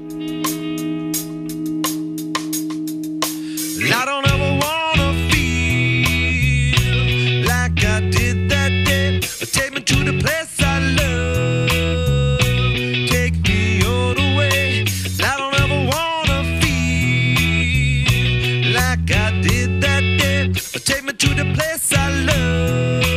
I 3.93 4.05
don't 4.05 4.25
ever 4.27 4.57
wanna 4.63 5.13
feel 5.29 6.75
like 7.45 7.83
I 7.85 7.99
did 8.09 8.49
that 8.49 8.71
day. 8.85 9.19
Take 9.19 9.73
me 9.75 9.81
to 9.81 9.95
the 10.03 10.13
place 10.19 10.59
I 10.59 10.79
love. 10.97 12.39
Take 13.09 13.35
me 13.47 13.83
all 13.85 14.13
the 14.15 14.35
way. 14.37 14.85
I 15.21 15.37
don't 15.37 15.53
ever 15.59 15.79
wanna 15.93 16.43
feel 16.61 18.07
like 18.73 19.11
I 19.11 19.31
did 19.41 19.81
that 19.81 20.01
day. 20.17 20.51
Take 20.83 21.03
me 21.03 21.13
to 21.13 21.29
the 21.35 21.45
place 21.53 21.93
I 21.93 22.09
love. 22.25 23.10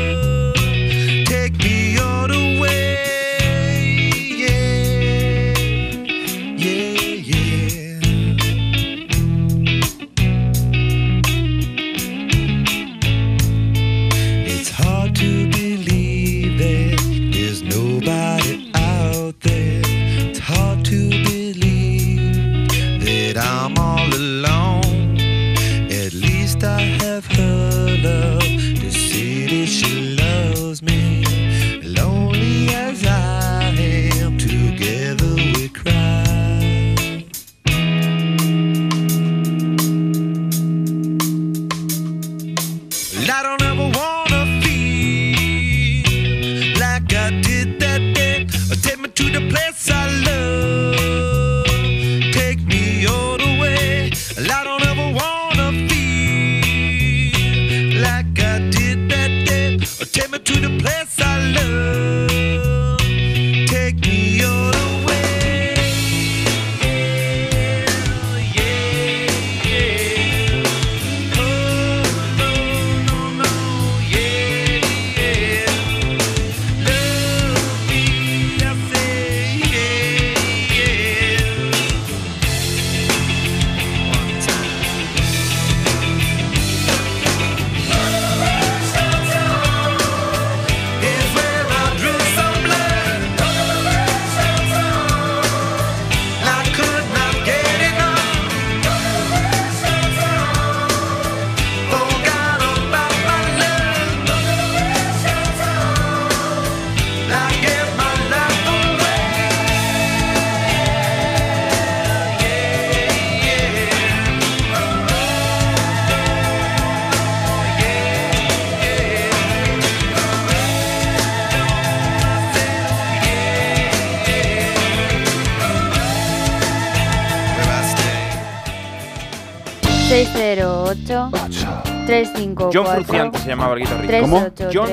Llamaba 133.55 133.75
el 133.75 133.81
guitarrista. 133.81 134.51
383. 134.53 134.75
John. 134.75 134.91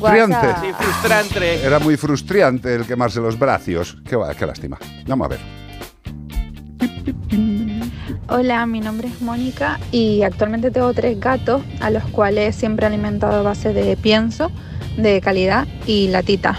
WhatsApp. 0.00 0.64
Sí, 0.64 0.72
frustrante. 0.78 1.64
Era 1.64 1.78
muy 1.78 1.96
frustrante 1.96 2.74
el 2.74 2.84
quemarse 2.86 3.20
los 3.20 3.38
brazos. 3.38 3.96
Qué, 4.04 4.16
lástima. 4.46 4.78
Vamos 5.06 5.26
a 5.26 5.28
ver. 5.28 5.38
Hola, 8.28 8.66
mi 8.66 8.80
nombre 8.80 9.08
es 9.08 9.22
Mónica 9.22 9.80
y 9.90 10.22
actualmente 10.22 10.70
tengo 10.70 10.92
tres 10.92 11.18
gatos 11.18 11.62
a 11.80 11.90
los 11.90 12.04
cuales 12.04 12.54
siempre 12.54 12.86
he 12.86 12.88
alimentado 12.88 13.40
a 13.40 13.42
base 13.42 13.72
de 13.72 13.96
pienso, 13.96 14.52
de 14.96 15.20
calidad 15.20 15.66
y 15.86 16.08
latitas. 16.08 16.58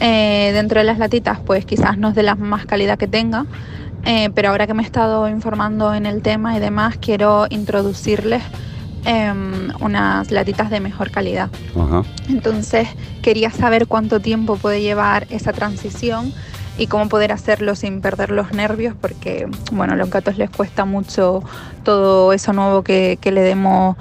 Eh, 0.00 0.50
dentro 0.52 0.78
de 0.78 0.84
las 0.84 0.98
latitas, 0.98 1.40
pues 1.40 1.64
quizás 1.64 1.98
no 1.98 2.10
es 2.10 2.14
de 2.14 2.22
la 2.22 2.34
más 2.34 2.66
calidad 2.66 2.98
que 2.98 3.08
tenga, 3.08 3.46
eh, 4.04 4.30
pero 4.34 4.50
ahora 4.50 4.66
que 4.66 4.74
me 4.74 4.82
he 4.82 4.86
estado 4.86 5.28
informando 5.28 5.94
en 5.94 6.06
el 6.06 6.22
tema 6.22 6.56
y 6.56 6.60
demás, 6.60 6.98
quiero 7.00 7.46
introducirles 7.50 8.42
em, 9.04 9.68
unas 9.80 10.30
latitas 10.30 10.70
de 10.70 10.80
mejor 10.80 11.10
calidad. 11.10 11.50
Ajá. 11.78 12.02
Entonces 12.28 12.88
quería 13.22 13.50
saber 13.50 13.86
cuánto 13.86 14.20
tiempo 14.20 14.56
puede 14.56 14.80
llevar 14.80 15.26
esa 15.30 15.52
transición 15.52 16.32
y 16.78 16.86
cómo 16.86 17.08
poder 17.08 17.32
hacerlo 17.32 17.74
sin 17.76 18.00
perder 18.00 18.30
los 18.30 18.52
nervios, 18.52 18.94
porque 19.00 19.46
bueno, 19.72 19.92
a 19.92 19.96
los 19.96 20.10
gatos 20.10 20.38
les 20.38 20.50
cuesta 20.50 20.84
mucho 20.84 21.42
todo 21.84 22.32
eso 22.32 22.52
nuevo 22.52 22.82
que, 22.82 23.18
que 23.20 23.30
le 23.30 23.42
demos, 23.42 23.96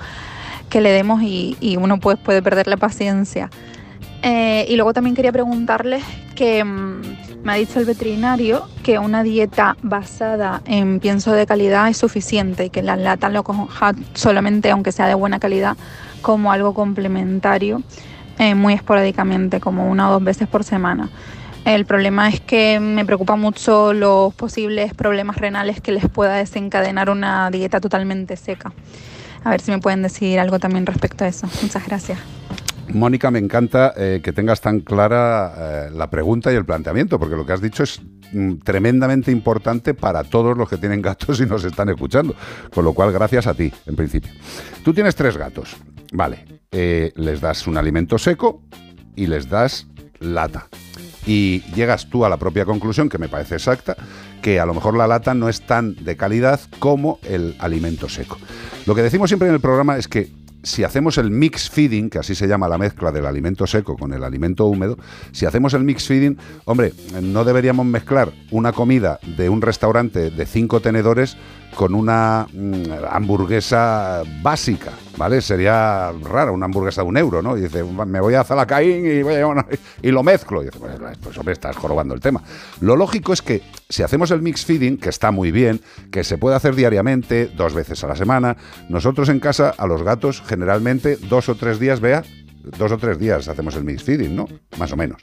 que 0.69 0.81
le 0.81 0.91
demos 0.91 1.21
y, 1.21 1.57
y 1.59 1.77
uno 1.77 1.99
pues, 1.99 2.17
puede 2.17 2.41
perder 2.41 2.67
la 2.67 2.77
paciencia. 2.77 3.49
Eh, 4.23 4.65
y 4.69 4.75
luego 4.75 4.93
también 4.93 5.15
quería 5.15 5.31
preguntarles 5.31 6.03
que 6.35 6.63
mm, 6.63 7.01
me 7.43 7.53
ha 7.53 7.55
dicho 7.55 7.79
el 7.79 7.85
veterinario 7.85 8.67
que 8.83 8.99
una 8.99 9.23
dieta 9.23 9.75
basada 9.81 10.61
en 10.65 10.99
pienso 10.99 11.31
de 11.33 11.45
calidad 11.45 11.89
es 11.89 11.97
suficiente 11.97 12.65
y 12.65 12.69
que 12.69 12.83
la 12.83 12.95
lata 12.95 13.29
lo 13.29 13.43
coja 13.43 13.93
solamente, 14.13 14.69
aunque 14.69 14.91
sea 14.91 15.07
de 15.07 15.15
buena 15.15 15.39
calidad, 15.39 15.75
como 16.21 16.51
algo 16.51 16.73
complementario 16.73 17.81
eh, 18.37 18.55
muy 18.55 18.73
esporádicamente, 18.73 19.59
como 19.59 19.89
una 19.89 20.09
o 20.09 20.13
dos 20.13 20.23
veces 20.23 20.47
por 20.47 20.63
semana. 20.63 21.09
El 21.65 21.85
problema 21.85 22.27
es 22.27 22.39
que 22.39 22.79
me 22.79 23.05
preocupa 23.05 23.35
mucho 23.35 23.93
los 23.93 24.33
posibles 24.33 24.93
problemas 24.95 25.37
renales 25.37 25.79
que 25.79 25.91
les 25.91 26.09
pueda 26.09 26.35
desencadenar 26.35 27.09
una 27.09 27.51
dieta 27.51 27.79
totalmente 27.79 28.35
seca. 28.35 28.73
A 29.43 29.49
ver 29.51 29.61
si 29.61 29.71
me 29.71 29.79
pueden 29.79 30.01
decir 30.01 30.39
algo 30.39 30.59
también 30.59 30.85
respecto 30.85 31.23
a 31.23 31.27
eso. 31.27 31.47
Muchas 31.61 31.85
gracias. 31.85 32.19
Mónica, 32.93 33.31
me 33.31 33.39
encanta 33.39 33.93
eh, 33.95 34.21
que 34.23 34.33
tengas 34.33 34.61
tan 34.61 34.81
clara 34.81 35.53
eh, 35.57 35.89
la 35.93 36.09
pregunta 36.09 36.51
y 36.51 36.55
el 36.55 36.65
planteamiento, 36.65 37.19
porque 37.19 37.35
lo 37.35 37.45
que 37.45 37.53
has 37.53 37.61
dicho 37.61 37.83
es 37.83 38.01
mm, 38.31 38.55
tremendamente 38.63 39.31
importante 39.31 39.93
para 39.93 40.23
todos 40.23 40.57
los 40.57 40.69
que 40.69 40.77
tienen 40.77 41.01
gatos 41.01 41.39
y 41.41 41.45
nos 41.45 41.63
están 41.63 41.89
escuchando. 41.89 42.35
Con 42.73 42.85
lo 42.85 42.93
cual, 42.93 43.11
gracias 43.11 43.47
a 43.47 43.53
ti, 43.53 43.71
en 43.85 43.95
principio. 43.95 44.31
Tú 44.83 44.93
tienes 44.93 45.15
tres 45.15 45.37
gatos, 45.37 45.75
vale. 46.13 46.45
eh, 46.71 47.11
les 47.15 47.41
das 47.41 47.67
un 47.67 47.77
alimento 47.77 48.17
seco 48.17 48.63
y 49.15 49.27
les 49.27 49.49
das 49.49 49.87
lata. 50.19 50.67
Y 51.25 51.61
llegas 51.75 52.09
tú 52.09 52.25
a 52.25 52.29
la 52.29 52.37
propia 52.37 52.65
conclusión, 52.65 53.07
que 53.07 53.19
me 53.19 53.29
parece 53.29 53.55
exacta, 53.55 53.95
que 54.41 54.59
a 54.59 54.65
lo 54.65 54.73
mejor 54.73 54.97
la 54.97 55.05
lata 55.05 55.33
no 55.33 55.49
es 55.49 55.61
tan 55.61 55.95
de 56.03 56.17
calidad 56.17 56.59
como 56.79 57.19
el 57.23 57.55
alimento 57.59 58.09
seco. 58.09 58.39
Lo 58.87 58.95
que 58.95 59.03
decimos 59.03 59.29
siempre 59.29 59.47
en 59.47 59.53
el 59.53 59.61
programa 59.61 59.97
es 59.97 60.07
que 60.07 60.31
si 60.63 60.83
hacemos 60.83 61.17
el 61.17 61.31
mix 61.31 61.69
feeding, 61.69 62.09
que 62.09 62.19
así 62.19 62.35
se 62.35 62.47
llama 62.47 62.67
la 62.67 62.77
mezcla 62.77 63.11
del 63.11 63.25
alimento 63.25 63.67
seco 63.67 63.97
con 63.97 64.13
el 64.13 64.23
alimento 64.23 64.65
húmedo, 64.65 64.97
si 65.31 65.45
hacemos 65.45 65.73
el 65.73 65.83
mix 65.83 66.07
feeding, 66.07 66.37
hombre, 66.65 66.93
no 67.21 67.43
deberíamos 67.43 67.85
mezclar 67.85 68.31
una 68.51 68.71
comida 68.71 69.19
de 69.37 69.49
un 69.49 69.61
restaurante 69.61 70.29
de 70.29 70.45
cinco 70.45 70.79
tenedores 70.79 71.37
con 71.75 71.95
una 71.95 72.45
mm, 72.53 72.83
hamburguesa 73.09 74.23
básica, 74.41 74.91
¿vale? 75.17 75.41
Sería 75.41 76.11
raro 76.23 76.53
una 76.53 76.65
hamburguesa 76.65 77.01
de 77.01 77.07
un 77.07 77.17
euro, 77.17 77.41
¿no? 77.41 77.57
Y 77.57 77.61
dice, 77.61 77.83
me 77.83 78.19
voy 78.19 78.33
a 78.35 78.43
Zalacaín 78.43 79.05
y, 79.05 79.23
voy 79.23 79.35
a- 79.35 79.65
y 80.01 80.11
lo 80.11 80.21
mezclo. 80.23 80.61
Y 80.61 80.65
dice, 80.65 80.79
pues, 80.79 80.91
pues, 81.21 81.37
hombre, 81.37 81.53
estás 81.53 81.75
jorobando 81.77 82.13
el 82.13 82.19
tema. 82.19 82.41
Lo 82.81 82.95
lógico 82.95 83.33
es 83.33 83.41
que 83.41 83.61
si 83.89 84.03
hacemos 84.03 84.31
el 84.31 84.41
mix 84.41 84.65
feeding, 84.65 84.97
que 84.97 85.09
está 85.09 85.31
muy 85.31 85.51
bien, 85.51 85.81
que 86.11 86.23
se 86.23 86.37
puede 86.37 86.55
hacer 86.55 86.75
diariamente, 86.75 87.47
dos 87.47 87.73
veces 87.73 88.03
a 88.03 88.07
la 88.07 88.15
semana, 88.15 88.57
nosotros 88.89 89.29
en 89.29 89.39
casa 89.39 89.73
a 89.77 89.87
los 89.87 90.03
gatos 90.03 90.43
generalmente 90.45 91.17
dos 91.29 91.49
o 91.49 91.55
tres 91.55 91.79
días, 91.79 91.99
vea, 91.99 92.23
dos 92.77 92.91
o 92.91 92.97
tres 92.97 93.17
días 93.17 93.47
hacemos 93.47 93.75
el 93.75 93.83
mix 93.83 94.03
feeding, 94.03 94.35
¿no? 94.35 94.47
Más 94.77 94.91
o 94.91 94.97
menos. 94.97 95.19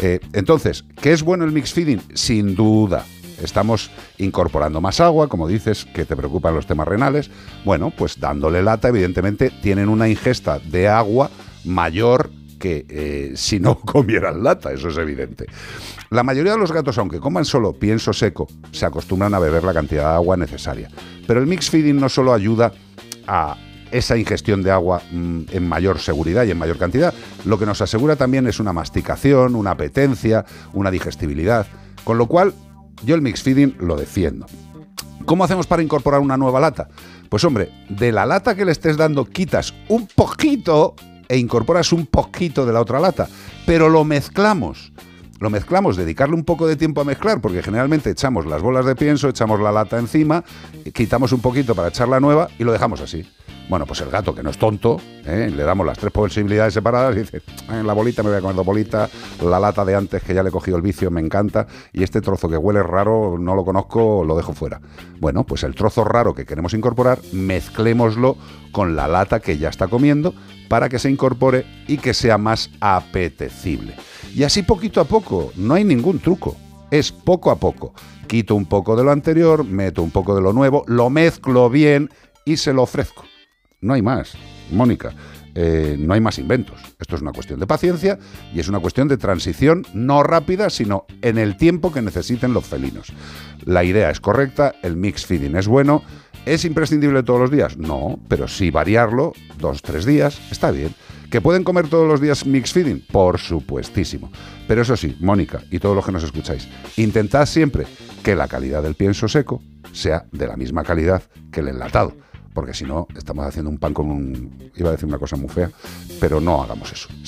Eh, 0.00 0.20
entonces, 0.34 0.84
¿qué 1.00 1.12
es 1.12 1.22
bueno 1.22 1.44
el 1.44 1.52
mix 1.52 1.72
feeding? 1.72 2.00
Sin 2.14 2.54
duda. 2.54 3.04
Estamos 3.42 3.90
incorporando 4.18 4.80
más 4.80 5.00
agua, 5.00 5.28
como 5.28 5.48
dices, 5.48 5.84
que 5.84 6.04
te 6.04 6.16
preocupan 6.16 6.54
los 6.54 6.66
temas 6.66 6.88
renales. 6.88 7.30
Bueno, 7.64 7.92
pues 7.96 8.18
dándole 8.18 8.62
lata, 8.62 8.88
evidentemente, 8.88 9.50
tienen 9.62 9.88
una 9.88 10.08
ingesta 10.08 10.58
de 10.58 10.88
agua 10.88 11.30
mayor 11.64 12.30
que 12.58 12.86
eh, 12.88 13.32
si 13.36 13.60
no 13.60 13.78
comieran 13.80 14.42
lata, 14.42 14.72
eso 14.72 14.88
es 14.88 14.96
evidente. 14.96 15.46
La 16.10 16.22
mayoría 16.22 16.52
de 16.52 16.58
los 16.58 16.72
gatos, 16.72 16.98
aunque 16.98 17.20
coman 17.20 17.44
solo 17.44 17.72
pienso 17.72 18.12
seco, 18.12 18.46
se 18.72 18.86
acostumbran 18.86 19.34
a 19.34 19.38
beber 19.38 19.64
la 19.64 19.74
cantidad 19.74 20.10
de 20.10 20.14
agua 20.14 20.36
necesaria. 20.36 20.88
Pero 21.26 21.40
el 21.40 21.46
mix 21.46 21.68
feeding 21.68 21.96
no 21.96 22.08
solo 22.08 22.32
ayuda 22.32 22.72
a 23.26 23.56
esa 23.90 24.16
ingestión 24.16 24.62
de 24.62 24.70
agua 24.70 25.02
mm, 25.10 25.42
en 25.50 25.68
mayor 25.68 25.98
seguridad 25.98 26.44
y 26.44 26.50
en 26.50 26.58
mayor 26.58 26.78
cantidad, 26.78 27.14
lo 27.44 27.58
que 27.58 27.66
nos 27.66 27.80
asegura 27.80 28.16
también 28.16 28.46
es 28.46 28.60
una 28.60 28.72
masticación, 28.72 29.54
una 29.54 29.72
apetencia, 29.72 30.44
una 30.72 30.90
digestibilidad. 30.90 31.66
Con 32.04 32.18
lo 32.18 32.26
cual, 32.26 32.54
yo 33.04 33.14
el 33.14 33.22
mix 33.22 33.42
feeding 33.42 33.76
lo 33.78 33.96
defiendo. 33.96 34.46
¿Cómo 35.24 35.44
hacemos 35.44 35.66
para 35.66 35.82
incorporar 35.82 36.20
una 36.20 36.36
nueva 36.36 36.60
lata? 36.60 36.88
Pues 37.28 37.42
hombre, 37.44 37.70
de 37.88 38.12
la 38.12 38.26
lata 38.26 38.54
que 38.54 38.64
le 38.64 38.72
estés 38.72 38.96
dando 38.96 39.24
quitas 39.24 39.74
un 39.88 40.06
poquito 40.06 40.94
e 41.28 41.36
incorporas 41.36 41.92
un 41.92 42.06
poquito 42.06 42.64
de 42.64 42.72
la 42.72 42.80
otra 42.80 43.00
lata, 43.00 43.28
pero 43.66 43.88
lo 43.88 44.04
mezclamos. 44.04 44.92
Lo 45.38 45.50
mezclamos, 45.50 45.96
dedicarle 45.96 46.34
un 46.34 46.44
poco 46.44 46.66
de 46.66 46.76
tiempo 46.76 47.00
a 47.00 47.04
mezclar, 47.04 47.40
porque 47.40 47.62
generalmente 47.62 48.10
echamos 48.10 48.46
las 48.46 48.62
bolas 48.62 48.86
de 48.86 48.96
pienso, 48.96 49.28
echamos 49.28 49.60
la 49.60 49.70
lata 49.70 49.98
encima, 49.98 50.42
quitamos 50.94 51.32
un 51.32 51.40
poquito 51.40 51.74
para 51.74 51.88
echar 51.88 52.08
la 52.08 52.20
nueva 52.20 52.48
y 52.58 52.64
lo 52.64 52.72
dejamos 52.72 53.00
así. 53.00 53.26
Bueno, 53.68 53.84
pues 53.84 54.00
el 54.00 54.10
gato, 54.10 54.32
que 54.32 54.44
no 54.44 54.50
es 54.50 54.58
tonto, 54.58 55.00
¿eh? 55.24 55.52
le 55.54 55.62
damos 55.64 55.84
las 55.84 55.98
tres 55.98 56.12
posibilidades 56.12 56.72
separadas 56.72 57.16
y 57.16 57.20
dice, 57.20 57.42
"Ah, 57.68 57.80
en 57.80 57.86
la 57.86 57.94
bolita 57.94 58.22
me 58.22 58.28
voy 58.30 58.38
a 58.38 58.40
comer 58.40 58.54
dos 58.54 58.64
bolitas, 58.64 59.10
la 59.42 59.58
lata 59.58 59.84
de 59.84 59.96
antes 59.96 60.22
que 60.22 60.34
ya 60.34 60.44
le 60.44 60.50
he 60.50 60.52
cogido 60.52 60.76
el 60.76 60.82
vicio 60.82 61.10
me 61.10 61.20
encanta 61.20 61.66
y 61.92 62.04
este 62.04 62.20
trozo 62.20 62.48
que 62.48 62.56
huele 62.56 62.82
raro, 62.84 63.36
no 63.38 63.56
lo 63.56 63.64
conozco, 63.64 64.24
lo 64.24 64.36
dejo 64.36 64.52
fuera. 64.52 64.80
Bueno, 65.18 65.44
pues 65.44 65.64
el 65.64 65.74
trozo 65.74 66.04
raro 66.04 66.32
que 66.32 66.46
queremos 66.46 66.74
incorporar, 66.74 67.18
mezclémoslo 67.32 68.36
con 68.70 68.94
la 68.94 69.08
lata 69.08 69.40
que 69.40 69.58
ya 69.58 69.68
está 69.68 69.88
comiendo 69.88 70.32
para 70.68 70.88
que 70.88 71.00
se 71.00 71.10
incorpore 71.10 71.66
y 71.88 71.98
que 71.98 72.14
sea 72.14 72.38
más 72.38 72.70
apetecible. 72.80 73.96
Y 74.36 74.44
así 74.44 74.62
poquito 74.62 75.00
a 75.00 75.04
poco, 75.04 75.50
no 75.56 75.72
hay 75.72 75.82
ningún 75.82 76.18
truco, 76.18 76.56
es 76.90 77.10
poco 77.10 77.50
a 77.50 77.56
poco. 77.56 77.94
Quito 78.26 78.54
un 78.54 78.66
poco 78.66 78.94
de 78.94 79.02
lo 79.02 79.10
anterior, 79.10 79.64
meto 79.64 80.02
un 80.02 80.10
poco 80.10 80.34
de 80.34 80.42
lo 80.42 80.52
nuevo, 80.52 80.84
lo 80.88 81.08
mezclo 81.08 81.70
bien 81.70 82.10
y 82.44 82.58
se 82.58 82.74
lo 82.74 82.82
ofrezco. 82.82 83.24
No 83.80 83.94
hay 83.94 84.02
más, 84.02 84.34
Mónica. 84.70 85.14
eh, 85.54 85.96
no 85.98 86.12
hay 86.12 86.20
más 86.20 86.38
inventos. 86.38 86.78
Esto 87.00 87.16
es 87.16 87.22
una 87.22 87.32
cuestión 87.32 87.58
de 87.60 87.66
paciencia 87.66 88.18
y 88.52 88.60
es 88.60 88.68
una 88.68 88.78
cuestión 88.78 89.08
de 89.08 89.16
transición 89.16 89.86
no 89.94 90.22
rápida, 90.22 90.68
sino 90.68 91.06
en 91.22 91.38
el 91.38 91.56
tiempo 91.56 91.90
que 91.90 92.02
necesiten 92.02 92.52
los 92.52 92.66
felinos. 92.66 93.14
La 93.64 93.84
idea 93.84 94.10
es 94.10 94.20
correcta, 94.20 94.74
el 94.82 94.96
mix 94.96 95.24
feeding 95.24 95.56
es 95.56 95.66
bueno. 95.66 96.02
¿Es 96.44 96.66
imprescindible 96.66 97.22
todos 97.22 97.40
los 97.40 97.50
días? 97.50 97.78
No, 97.78 98.18
pero 98.28 98.48
sí 98.48 98.70
variarlo 98.70 99.32
dos, 99.58 99.80
tres 99.80 100.04
días, 100.04 100.38
está 100.50 100.70
bien. 100.70 100.94
¿Que 101.30 101.40
pueden 101.40 101.64
comer 101.64 101.88
todos 101.88 102.06
los 102.08 102.20
días 102.20 102.46
mix 102.46 102.72
feeding? 102.72 103.04
Por 103.10 103.38
supuestísimo. 103.38 104.30
Pero 104.68 104.82
eso 104.82 104.96
sí, 104.96 105.16
Mónica 105.20 105.62
y 105.70 105.78
todos 105.78 105.94
los 105.96 106.04
que 106.06 106.12
nos 106.12 106.22
escucháis, 106.24 106.68
intentad 106.96 107.46
siempre 107.46 107.86
que 108.22 108.34
la 108.34 108.48
calidad 108.48 108.82
del 108.82 108.94
pienso 108.94 109.28
seco 109.28 109.62
sea 109.92 110.24
de 110.32 110.46
la 110.46 110.56
misma 110.56 110.82
calidad 110.84 111.22
que 111.52 111.60
el 111.60 111.68
enlatado 111.68 112.14
porque 112.54 112.72
si 112.72 112.84
no, 112.84 113.06
estamos 113.14 113.44
haciendo 113.44 113.68
un 113.70 113.76
pan 113.76 113.92
con 113.92 114.10
un... 114.10 114.72
Iba 114.76 114.88
a 114.88 114.92
decir 114.92 115.06
una 115.06 115.18
cosa 115.18 115.36
muy 115.36 115.50
fea, 115.50 115.70
pero 116.18 116.40
no 116.40 116.62
hagamos 116.62 116.90
eso. 116.90 117.06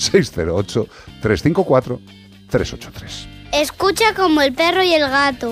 608-354-383. 2.49 3.27
Escucha 3.53 4.13
como 4.15 4.41
el 4.41 4.53
perro 4.53 4.81
y 4.83 4.91
el 4.93 5.01
gato. 5.07 5.51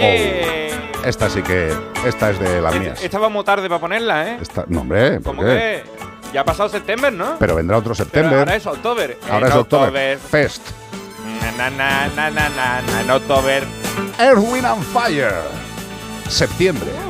Oh, 0.00 1.04
esta 1.04 1.28
sí 1.28 1.42
que... 1.42 1.72
Esta 2.06 2.30
es 2.30 2.38
de 2.38 2.60
las 2.60 2.78
mías. 2.78 3.02
Estábamos 3.02 3.44
tarde 3.44 3.68
para 3.68 3.80
ponerla, 3.80 4.28
¿eh? 4.30 4.38
Esta- 4.42 4.64
no, 4.68 4.82
hombre, 4.82 5.20
¿por 5.20 5.34
¿Cómo 5.34 5.42
qué? 5.42 5.48
que? 5.48 5.82
Ya 6.32 6.42
ha 6.42 6.44
pasado 6.44 6.68
septiembre, 6.68 7.10
¿no? 7.10 7.36
Pero 7.38 7.54
vendrá 7.54 7.78
otro 7.78 7.94
septiembre. 7.94 8.38
ahora 8.38 8.56
es 8.56 8.66
October. 8.66 9.18
Ahora 9.30 9.46
En 9.46 9.52
es 9.52 9.58
October. 9.58 10.18
Fest. 10.18 10.62
Na, 11.56 11.70
na, 11.70 12.08
na, 12.08 12.30
na, 12.30 12.48
na, 12.50 13.04
na, 13.04 13.14
October. 13.14 13.64
Earth, 14.18 14.38
Wind 14.38 14.66
and 14.66 14.82
Fire. 14.84 15.32
Septiembre. 16.28 17.07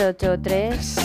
383 0.00 0.96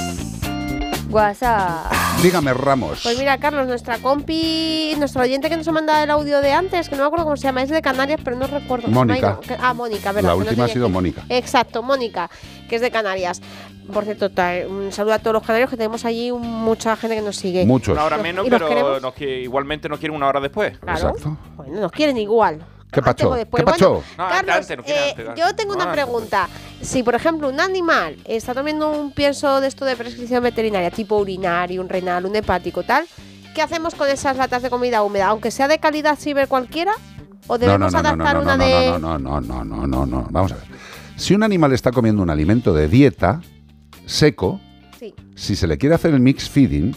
WhatsApp. 1.10 1.92
Dígame, 2.24 2.54
Ramos. 2.54 3.02
Pues 3.04 3.20
mira, 3.20 3.38
Carlos, 3.38 3.68
nuestra 3.68 3.98
compi, 3.98 4.94
nuestro 4.98 5.22
oyente 5.22 5.50
que 5.50 5.58
nos 5.58 5.68
ha 5.68 5.74
mandado 5.74 6.02
el 6.04 6.10
audio 6.12 6.40
de 6.40 6.54
antes, 6.54 6.88
que 6.88 6.96
no 6.96 7.02
me 7.04 7.08
acuerdo 7.08 7.26
cómo 7.26 7.36
se 7.36 7.44
llama, 7.44 7.62
es 7.62 7.70
de 7.70 7.82
Canarias, 7.82 8.22
pero 8.24 8.38
no 8.38 8.48
recuerdo. 8.48 8.88
Mónica. 8.88 9.40
No, 9.50 9.56
ah, 9.62 9.74
Mónica, 9.74 10.14
¿verdad? 10.14 10.30
La 10.30 10.36
no 10.36 10.40
última 10.40 10.64
ha 10.64 10.68
sido 10.70 10.86
aquí. 10.86 10.94
Mónica. 10.94 11.24
Exacto, 11.28 11.84
Mónica, 11.84 12.30
que 12.70 12.78
es 12.78 12.82
de 12.82 12.90
Canarias. 12.90 13.42
Por 13.94 14.06
cierto, 14.06 14.30
un 14.70 14.92
saludo 14.94 15.14
a 15.16 15.20
todos 15.20 15.34
los 15.34 15.44
canarios, 15.44 15.70
que 15.70 15.76
tenemos 15.78 16.06
allí 16.06 16.32
un- 16.32 16.42
mucha 16.64 16.96
gente 16.96 17.18
que 17.18 17.22
nos 17.22 17.36
sigue. 17.36 17.66
Muchos. 17.66 17.94
Una 17.94 18.06
hora 18.06 18.18
menos, 18.18 18.48
pero 18.50 19.00
nos 19.02 19.14
igualmente 19.22 19.90
nos 19.90 20.00
quieren 20.00 20.16
una 20.16 20.28
hora 20.28 20.40
después. 20.40 20.78
Claro. 20.80 21.14
Bueno, 21.58 21.82
nos 21.82 21.92
quieren 21.92 22.18
igual. 22.18 22.66
¿Qué 23.02 23.36
después. 23.36 23.64
¿Qué 23.64 23.72
pacho? 23.72 23.90
Bueno, 23.94 24.06
No, 24.18 24.28
Carlos, 24.30 24.56
antes, 24.56 24.78
no 24.78 24.84
quiere 24.84 25.10
eh, 25.10 25.16
antes, 25.18 25.36
yo 25.36 25.56
tengo 25.56 25.74
una 25.74 25.92
pregunta. 25.92 26.50
Si, 26.82 27.04
por 27.04 27.16
ejemplo, 27.16 27.50
un 27.50 27.60
animal 27.60 28.18
está 28.26 28.54
tomando 28.54 28.90
un 28.92 29.12
pienso 29.12 29.62
de 29.62 29.68
esto 29.68 29.86
de 29.86 29.96
prescripción 29.96 30.42
veterinaria, 30.44 30.92
tipo 30.92 31.18
urinario, 31.18 31.82
un 31.82 31.90
renal, 31.90 32.26
un 32.26 32.36
hepático, 32.36 32.84
tal, 32.84 33.06
¿qué 33.54 33.62
hacemos 33.62 33.96
con 33.96 34.08
esas 34.10 34.38
latas 34.38 34.62
de 34.64 34.70
comida 34.70 35.04
húmeda? 35.04 35.28
Aunque 35.28 35.52
sea 35.52 35.68
de 35.68 35.80
calidad 35.80 36.18
sirve 36.18 36.48
cualquiera, 36.48 36.94
¿o 37.48 37.58
debemos 37.58 37.92
no, 37.94 38.02
no, 38.02 38.04
no, 38.04 38.10
adaptar 38.10 38.36
no, 38.36 38.42
una 38.42 38.58
no, 38.58 38.66
de...? 38.66 38.86
no, 39.00 39.00
no, 39.00 39.18
no, 39.20 39.42
no, 39.42 39.64
no, 39.66 39.88
no, 39.88 40.06
no. 40.06 40.28
Vamos 40.32 40.52
a 40.52 40.56
ver. 40.56 40.66
Si 41.16 41.34
un 41.34 41.44
animal 41.44 41.72
está 41.74 41.92
comiendo 41.92 42.22
un 42.22 42.30
alimento 42.30 42.74
de 42.74 42.88
dieta 42.88 43.42
seco, 44.06 44.60
Sí. 45.00 45.14
si 45.36 45.56
se 45.56 45.68
le 45.68 45.78
quiere 45.78 45.96
hacer 45.96 46.14
el 46.14 46.20
mix 46.20 46.50
feeding, 46.50 46.96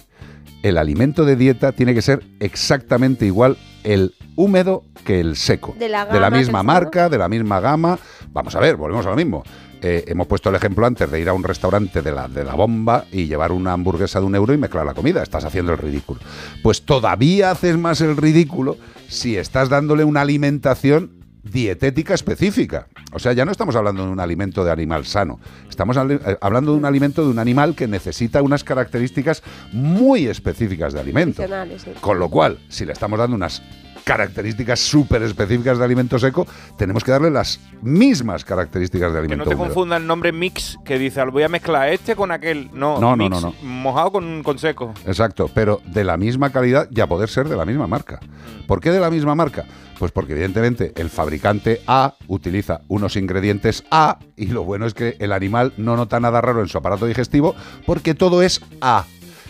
el 0.62 0.78
alimento 0.78 1.24
de 1.24 1.36
dieta 1.36 1.72
tiene 1.72 1.94
que 1.94 2.02
ser 2.02 2.22
exactamente 2.40 3.26
igual 3.26 3.56
el 3.84 4.14
húmedo 4.36 4.84
que 5.04 5.20
el 5.20 5.36
seco. 5.36 5.74
De 5.78 5.88
la 5.88 6.04
gama 6.04 6.30
misma 6.30 6.62
marca, 6.62 7.08
de 7.08 7.18
la 7.18 7.28
misma 7.28 7.60
gama. 7.60 7.98
Vamos 8.32 8.54
a 8.54 8.60
ver, 8.60 8.76
volvemos 8.76 9.06
a 9.06 9.10
lo 9.10 9.16
mismo. 9.16 9.42
Eh, 9.80 10.04
hemos 10.08 10.26
puesto 10.26 10.50
el 10.50 10.56
ejemplo 10.56 10.84
antes 10.86 11.08
de 11.10 11.20
ir 11.20 11.28
a 11.28 11.32
un 11.32 11.44
restaurante 11.44 12.02
de 12.02 12.10
la, 12.10 12.26
de 12.26 12.44
la 12.44 12.54
bomba 12.54 13.04
y 13.12 13.26
llevar 13.26 13.52
una 13.52 13.72
hamburguesa 13.72 14.18
de 14.18 14.26
un 14.26 14.34
euro 14.34 14.52
y 14.52 14.58
mezclar 14.58 14.84
la 14.84 14.94
comida. 14.94 15.22
Estás 15.22 15.44
haciendo 15.44 15.72
el 15.72 15.78
ridículo. 15.78 16.20
Pues 16.62 16.82
todavía 16.82 17.52
haces 17.52 17.76
más 17.76 18.00
el 18.00 18.16
ridículo 18.16 18.76
si 19.08 19.36
estás 19.36 19.68
dándole 19.68 20.04
una 20.04 20.22
alimentación 20.22 21.17
dietética 21.42 22.14
específica. 22.14 22.88
O 23.12 23.18
sea, 23.18 23.32
ya 23.32 23.44
no 23.44 23.52
estamos 23.52 23.76
hablando 23.76 24.04
de 24.04 24.10
un 24.10 24.20
alimento 24.20 24.64
de 24.64 24.70
animal 24.70 25.04
sano. 25.04 25.40
Estamos 25.68 25.96
eh, 25.96 26.38
hablando 26.40 26.72
de 26.72 26.78
un 26.78 26.84
alimento 26.84 27.24
de 27.24 27.30
un 27.30 27.38
animal 27.38 27.74
que 27.74 27.86
necesita 27.86 28.42
unas 28.42 28.64
características 28.64 29.42
muy 29.72 30.26
específicas 30.26 30.92
de 30.92 31.00
alimento. 31.00 31.42
Sí. 31.42 31.90
Con 32.00 32.18
lo 32.18 32.28
cual, 32.28 32.58
si 32.68 32.84
le 32.84 32.92
estamos 32.92 33.18
dando 33.18 33.36
unas 33.36 33.62
características 34.08 34.80
súper 34.80 35.22
específicas 35.22 35.78
de 35.78 35.84
alimento 35.84 36.18
seco, 36.18 36.46
tenemos 36.76 37.04
que 37.04 37.10
darle 37.12 37.30
las 37.30 37.60
mismas 37.82 38.44
características 38.44 39.12
de 39.12 39.20
Que 39.20 39.20
no 39.20 39.34
alimento 39.34 39.50
te 39.50 39.54
húmedo. 39.54 39.66
confunda 39.74 39.96
el 39.96 40.06
nombre 40.06 40.32
mix 40.32 40.78
que 40.84 40.98
dice, 40.98 41.20
"Al 41.20 41.30
voy 41.30 41.42
a 41.42 41.48
mezclar 41.48 41.88
este 41.90 42.16
con 42.16 42.30
aquel. 42.30 42.70
No, 42.72 42.98
No, 42.98 43.14
no, 43.16 43.54
mojado 43.62 44.12
con, 44.12 44.42
con 44.42 44.58
seco. 44.58 44.94
Exacto, 45.06 45.50
pero 45.54 45.80
de 45.86 46.04
la 46.04 46.16
misma 46.16 46.50
calidad 46.50 46.88
y 46.90 47.00
a 47.00 47.06
poder 47.06 47.28
ser 47.28 47.48
de 47.48 47.56
la 47.56 47.64
misma 47.64 47.86
marca. 47.86 48.18
¿Por 48.66 48.80
qué 48.80 48.90
de 48.90 49.00
la 49.00 49.10
misma 49.10 49.34
marca? 49.34 49.64
Pues 49.98 50.12
porque 50.12 50.32
evidentemente 50.32 50.92
el 50.96 51.10
fabricante 51.10 51.80
A 51.86 52.14
utiliza 52.28 52.82
unos 52.88 53.16
ingredientes 53.16 53.84
A 53.90 54.18
y 54.36 54.46
lo 54.46 54.62
bueno 54.64 54.86
es 54.86 54.94
que 54.94 55.16
el 55.18 55.32
animal 55.32 55.72
no 55.76 55.96
nota 55.96 56.20
nada 56.20 56.40
raro 56.40 56.60
en 56.60 56.68
su 56.68 56.78
aparato 56.78 57.06
digestivo 57.06 57.54
porque 57.84 58.14
todo 58.14 58.42
es 58.42 58.60
A. 58.80 59.04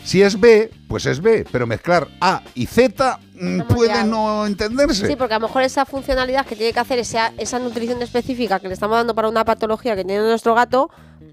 Si 0.09 0.23
es 0.23 0.41
B, 0.41 0.71
pues 0.89 1.05
es 1.05 1.21
B, 1.21 1.45
pero 1.53 1.67
mezclar 1.67 2.09
A 2.23 2.41
y 2.55 2.65
Z 2.65 3.21
mm, 3.35 3.61
puede 3.65 4.05
no 4.05 4.47
entenderse. 4.47 5.07
Sí, 5.07 5.17
porque 5.17 5.35
a 5.35 5.39
lo 5.39 5.49
mejor 5.49 5.65
esa 5.65 5.85
funcionalidad 5.85 6.47
que 6.47 6.57
tiene 6.57 6.73
que 6.73 6.81
hacer 6.81 6.99
esa, 6.99 7.35
esa 7.37 7.59
nutrición 7.59 8.01
específica 8.01 8.59
que 8.59 8.69
le 8.69 8.73
estamos 8.73 8.97
dando 8.97 9.15
para 9.15 9.29
una 9.29 9.45
patología 9.45 9.95
que 9.97 10.07
tiene 10.07 10.23
nuestro 10.23 10.55
gato, 10.55 10.89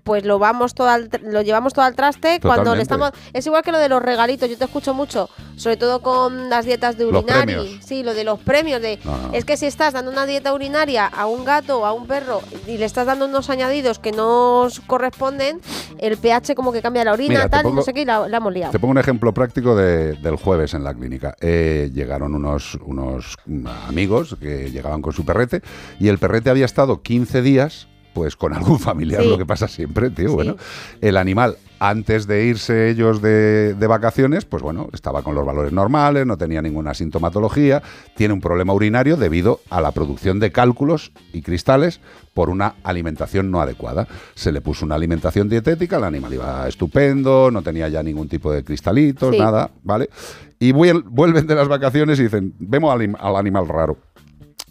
pues 0.06 0.24
lo 0.24 0.38
vamos 0.38 0.76
todo 0.76 0.88
al 0.88 1.10
lo 1.24 1.42
llevamos 1.42 1.74
todo 1.74 1.84
al 1.84 1.96
traste 1.96 2.40
cuando 2.40 2.76
le 2.76 2.84
estamos 2.84 3.10
es 3.34 3.44
igual 3.48 3.64
que 3.64 3.72
lo 3.72 3.80
de 3.80 3.90
los 3.90 4.04
regalitos, 4.04 4.48
yo 4.48 4.56
te 4.56 4.66
escucho 4.66 4.94
mucho, 4.94 5.30
sobre 5.56 5.78
todo 5.78 6.02
con 6.04 6.48
las 6.48 6.64
dietas 6.66 6.96
de 6.96 7.06
urinari, 7.08 7.80
sí, 7.84 8.04
lo 8.04 8.14
de 8.14 8.24
los 8.24 8.40
premios 8.40 8.82
de 8.84 9.00
No, 9.04 9.18
no. 9.18 9.34
es 9.34 9.46
que 9.46 9.58
si 9.58 9.66
estás 9.66 9.94
dando 9.94 10.12
una 10.12 10.28
dieta 10.28 10.54
urinaria 10.54 11.08
a 11.08 11.26
un 11.26 11.44
gato 11.44 11.80
o 11.82 11.86
a 11.88 11.92
un 11.94 12.06
perro 12.06 12.42
y 12.68 12.78
le 12.78 12.86
estás 12.86 13.08
dando 13.08 13.26
unos 13.26 13.50
añadidos 13.50 13.98
que 13.98 14.12
no 14.12 14.62
os 14.62 14.80
corresponden, 14.82 15.60
el 15.98 16.18
pH 16.18 16.54
como 16.54 16.72
que 16.72 16.84
cambia 16.84 17.04
la 17.04 17.14
orina, 17.14 17.30
Mira, 17.36 17.50
tal, 17.50 17.62
y 17.62 17.64
pongo- 17.64 17.76
no 17.78 17.82
sé 17.82 17.92
qué, 17.94 18.02
y 18.02 18.06
la, 18.06 18.28
la 18.30 18.38
hemos 18.38 18.54
liado. 18.54 18.72
Te 18.72 18.78
pongo 18.80 18.92
un 18.92 19.00
ejemplo 19.00 19.34
práctico 19.34 19.76
de- 19.76 20.14
del 20.14 20.36
jueves 20.36 20.76
en 20.76 20.84
la 20.84 20.94
clínica. 20.94 21.36
Eh, 21.42 21.90
llegaron 21.96 22.36
unos, 22.36 22.78
unos 22.86 23.38
mm, 23.48 23.66
amigos 23.90 24.38
que 24.40 24.70
llegaban 24.70 25.02
con 25.02 25.14
su 25.14 25.26
perrete 25.26 25.64
y 26.00 26.10
el 26.10 26.20
perrete 26.20 26.52
había 26.52 26.66
estado 26.66 27.02
15 27.02 27.42
días 27.42 27.88
pues 28.16 28.36
con 28.38 28.54
algún 28.54 28.80
familiar, 28.80 29.22
Sí. 29.22 29.30
lo 29.30 29.38
que 29.38 29.46
pasa 29.46 29.68
siempre, 29.68 30.10
tío. 30.10 30.32
Bueno, 30.34 30.56
el 31.02 31.18
animal, 31.18 31.58
antes 31.80 32.26
de 32.28 32.46
irse 32.46 32.90
ellos 32.90 33.22
de, 33.22 33.74
de 33.74 33.88
vacaciones, 33.88 34.46
pues 34.46 34.64
bueno, 34.64 34.88
estaba 34.94 35.22
con 35.22 35.36
los 35.36 35.46
valores 35.46 35.74
normales, 35.74 36.26
no 36.26 36.38
tenía 36.38 36.62
ninguna 36.62 36.94
sintomatología, 36.94 37.84
tiene 38.16 38.34
un 38.34 38.40
problema 38.40 38.72
urinario 38.74 39.18
debido 39.18 39.60
a 39.70 39.82
la 39.82 39.92
producción 39.92 40.40
de 40.40 40.54
cálculos 40.54 41.12
y 41.34 41.42
cristales 41.42 42.00
por 42.34 42.50
una 42.50 42.76
alimentación 42.84 43.52
no 43.52 43.60
adecuada. 43.60 44.08
Se 44.34 44.54
le 44.54 44.62
puso 44.62 44.86
una 44.86 44.96
alimentación 44.96 45.50
dietética, 45.50 45.98
el 45.98 46.06
animal 46.06 46.34
iba 46.34 46.68
estupendo, 46.70 47.52
no 47.52 47.62
tenía 47.62 47.90
ya 47.90 48.02
ningún 48.02 48.30
tipo 48.30 48.50
de 48.52 48.64
cristalitos, 48.64 49.36
Sí. 49.36 49.40
nada, 49.42 49.72
¿vale? 49.84 50.10
Y 50.58 50.72
vuel- 50.72 51.04
vuelven 51.06 51.46
de 51.48 51.56
las 51.56 51.68
vacaciones 51.68 52.18
y 52.20 52.24
dicen, 52.24 52.54
vemos 52.60 52.94
al 53.20 53.36
animal 53.36 53.68
raro. 53.68 53.98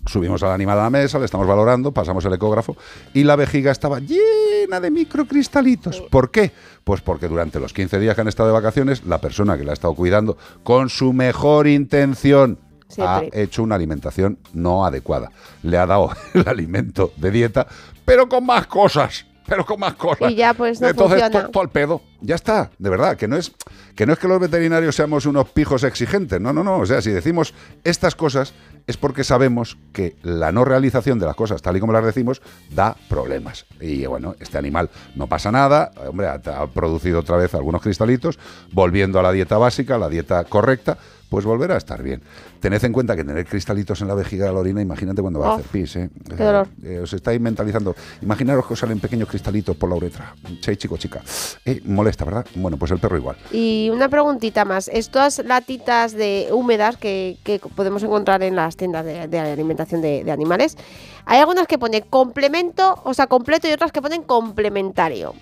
Subimos 0.07 0.43
al 0.43 0.53
animal 0.53 0.79
a 0.79 0.83
la 0.85 0.91
mesa, 0.91 1.19
le 1.19 1.25
estamos 1.25 1.47
valorando, 1.47 1.93
pasamos 1.93 2.25
el 2.25 2.35
ecógrafo 2.35 2.77
y 3.15 3.25
la 3.25 3.37
vejiga 3.37 3.73
estaba 3.73 4.01
llena 4.01 4.81
de 4.81 4.91
microcristalitos. 4.91 6.03
¿Por 6.11 6.31
qué? 6.31 6.53
Pues 6.85 7.01
porque 7.01 7.29
durante 7.29 7.59
los 7.59 7.73
15 7.73 7.99
días 7.99 8.15
que 8.15 8.21
han 8.21 8.29
estado 8.29 8.49
de 8.49 8.53
vacaciones, 8.53 9.05
la 9.05 9.19
persona 9.19 9.57
que 9.57 9.65
la 9.65 9.71
ha 9.71 9.75
estado 9.75 9.95
cuidando 9.95 10.37
con 10.63 10.91
su 10.91 11.13
mejor 11.13 11.67
intención 11.67 12.59
ha 12.99 13.23
hecho 13.33 13.63
una 13.63 13.75
alimentación 13.75 14.39
no 14.53 14.85
adecuada. 14.85 15.31
Le 15.63 15.79
ha 15.79 15.87
dado 15.87 16.11
el 16.35 16.49
alimento 16.49 17.13
de 17.17 17.31
dieta, 17.31 17.67
pero 18.05 18.29
con 18.29 18.45
más 18.45 18.67
cosas. 18.67 19.27
Pero 19.47 19.67
con 19.67 19.79
más 19.79 19.95
cosas. 19.95 20.31
Y 20.31 20.37
ya, 20.37 20.55
pues, 20.55 20.81
no 20.81 20.89
Entonces, 20.89 21.23
todo 21.31 21.61
al 21.61 21.69
pedo. 21.69 22.01
Ya 22.23 22.35
está, 22.35 22.71
de 22.79 22.89
verdad, 22.89 23.19
que 23.19 23.29
no 23.29 23.37
es 23.37 23.53
que 23.95 24.07
no 24.07 24.15
es 24.15 24.19
que 24.19 24.27
los 24.27 24.41
veterinarios 24.41 24.97
seamos 24.97 25.27
unos 25.27 25.51
pijos 25.51 25.85
exigentes, 25.85 26.41
no, 26.41 26.53
no, 26.53 26.65
no, 26.65 26.79
o 26.79 26.87
sea, 26.87 27.03
si 27.03 27.11
decimos 27.11 27.53
estas 27.85 28.15
cosas 28.15 28.55
es 28.87 28.97
porque 28.97 29.25
sabemos 29.25 29.79
que 29.93 30.17
la 30.23 30.53
no 30.53 30.65
realización 30.65 31.19
de 31.19 31.27
las 31.27 31.37
cosas 31.37 31.63
tal 31.63 31.77
y 31.77 31.81
como 31.81 31.93
las 31.93 32.05
decimos 32.05 32.43
da 32.71 32.97
problemas. 33.09 33.67
Y 33.81 34.05
bueno, 34.07 34.35
este 34.41 34.59
animal 34.59 34.91
no 35.15 35.27
pasa 35.27 35.51
nada, 35.51 35.91
hombre, 36.07 36.27
ha, 36.27 36.35
ha 36.35 36.67
producido 36.67 37.21
otra 37.21 37.37
vez 37.37 37.55
algunos 37.55 37.83
cristalitos, 37.83 38.39
volviendo 38.73 39.19
a 39.19 39.23
la 39.23 39.33
dieta 39.33 39.57
básica, 39.57 39.99
la 39.99 40.09
dieta 40.09 40.45
correcta, 40.45 40.99
pues 41.35 41.47
volverá 41.47 41.75
a 41.75 41.79
estar 41.79 42.01
bien. 42.01 42.23
Tened 42.61 42.85
en 42.85 42.93
cuenta 42.93 43.17
que 43.17 43.25
tener 43.25 43.45
cristalitos 43.45 44.01
en 44.01 44.07
la 44.07 44.15
vejiga 44.15 44.47
de 44.47 44.53
la 44.53 44.61
orina, 44.61 44.81
imagínate 44.81 45.21
cuando 45.21 45.41
va 45.41 45.49
a 45.49 45.55
hacer 45.55 45.67
pis, 45.67 45.97
¿eh? 45.97 46.09
qué 46.29 46.37
dolor. 46.37 46.69
Eh, 46.85 47.01
os 47.01 47.13
estáis 47.13 47.41
mentalizando. 47.41 47.97
Imaginaros 48.23 48.65
que 48.69 48.75
os 48.75 48.79
salen 48.79 49.01
pequeños 49.01 49.29
cristalitos 49.29 49.75
por 49.75 49.91
la 49.91 49.97
uretra. 49.97 50.33
Sí, 50.61 50.77
chico, 50.77 50.97
chica. 50.97 51.23
Eh, 51.65 51.83
molesta, 51.87 52.25
¿verdad? 52.25 52.47
Bueno, 52.55 52.77
pues 52.77 52.93
el 52.93 53.01
perro 53.01 53.17
igual. 53.17 53.35
Y 53.51 53.91
una 53.93 54.09
preguntita 54.09 54.65
más. 54.65 54.87
Estas 54.87 55.45
latitas 55.45 56.13
de 56.13 56.51
húmedas 56.53 56.99
que, 56.99 57.37
que 57.43 57.59
podemos 57.59 58.05
encontrar 58.05 58.45
en 58.45 58.55
las 58.55 58.77
tiendas 58.77 59.05
de, 59.05 59.27
de 59.27 59.39
alimentación 59.41 60.03
de, 60.03 60.23
de 60.23 60.31
animales, 60.31 60.77
hay 61.25 61.41
algunas 61.41 61.67
que 61.67 61.79
ponen 61.79 62.05
complemento, 62.09 63.01
o 63.03 63.13
sea, 63.13 63.27
completo 63.27 63.67
y 63.67 63.73
otras 63.73 63.91
que 63.91 64.01
ponen 64.01 64.23
complementario. 64.23 65.35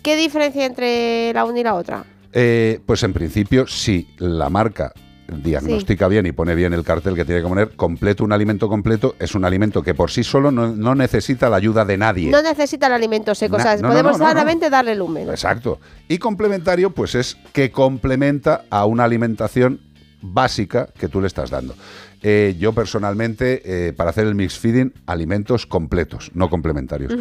¿Qué 0.00 0.14
diferencia 0.14 0.64
entre 0.64 1.32
la 1.32 1.44
una 1.44 1.58
y 1.58 1.64
la 1.64 1.74
otra? 1.74 2.04
Eh, 2.36 2.80
pues 2.84 3.00
en 3.04 3.12
principio, 3.12 3.66
si 3.68 4.08
la 4.18 4.50
marca 4.50 4.92
diagnostica 5.28 6.08
bien 6.08 6.26
y 6.26 6.32
pone 6.32 6.54
bien 6.54 6.72
el 6.74 6.84
cartel 6.84 7.14
que 7.14 7.24
tiene 7.24 7.42
que 7.42 7.48
poner, 7.48 7.70
completo, 7.76 8.24
un 8.24 8.32
alimento 8.32 8.68
completo, 8.68 9.16
es 9.18 9.34
un 9.34 9.44
alimento 9.44 9.82
que 9.82 9.94
por 9.94 10.10
sí 10.10 10.22
solo 10.24 10.50
no, 10.50 10.68
no 10.74 10.94
necesita 10.94 11.48
la 11.48 11.56
ayuda 11.56 11.84
de 11.84 11.96
nadie. 11.96 12.30
No 12.30 12.42
necesita 12.42 12.86
el 12.88 12.92
alimento 12.94 13.34
seco, 13.34 13.56
Na- 13.56 13.62
o 13.62 13.66
sea, 13.66 13.76
no, 13.76 13.88
podemos 13.88 14.18
no, 14.18 14.28
solamente 14.28 14.70
darle 14.70 15.00
húmedo. 15.00 15.30
Exacto. 15.30 15.80
Y 16.08 16.18
complementario, 16.18 16.90
pues 16.90 17.14
es 17.14 17.36
que 17.52 17.70
complementa 17.70 18.64
a 18.70 18.84
una 18.86 19.04
alimentación 19.04 19.80
básica 20.20 20.88
que 20.98 21.08
tú 21.08 21.20
le 21.20 21.26
estás 21.26 21.50
dando. 21.50 21.74
Eh, 22.22 22.56
yo 22.58 22.72
personalmente, 22.72 23.60
eh, 23.88 23.92
para 23.92 24.08
hacer 24.10 24.26
el 24.26 24.34
mix 24.34 24.58
feeding, 24.58 24.94
alimentos 25.04 25.66
completos, 25.66 26.30
no 26.32 26.48
complementarios. 26.48 27.12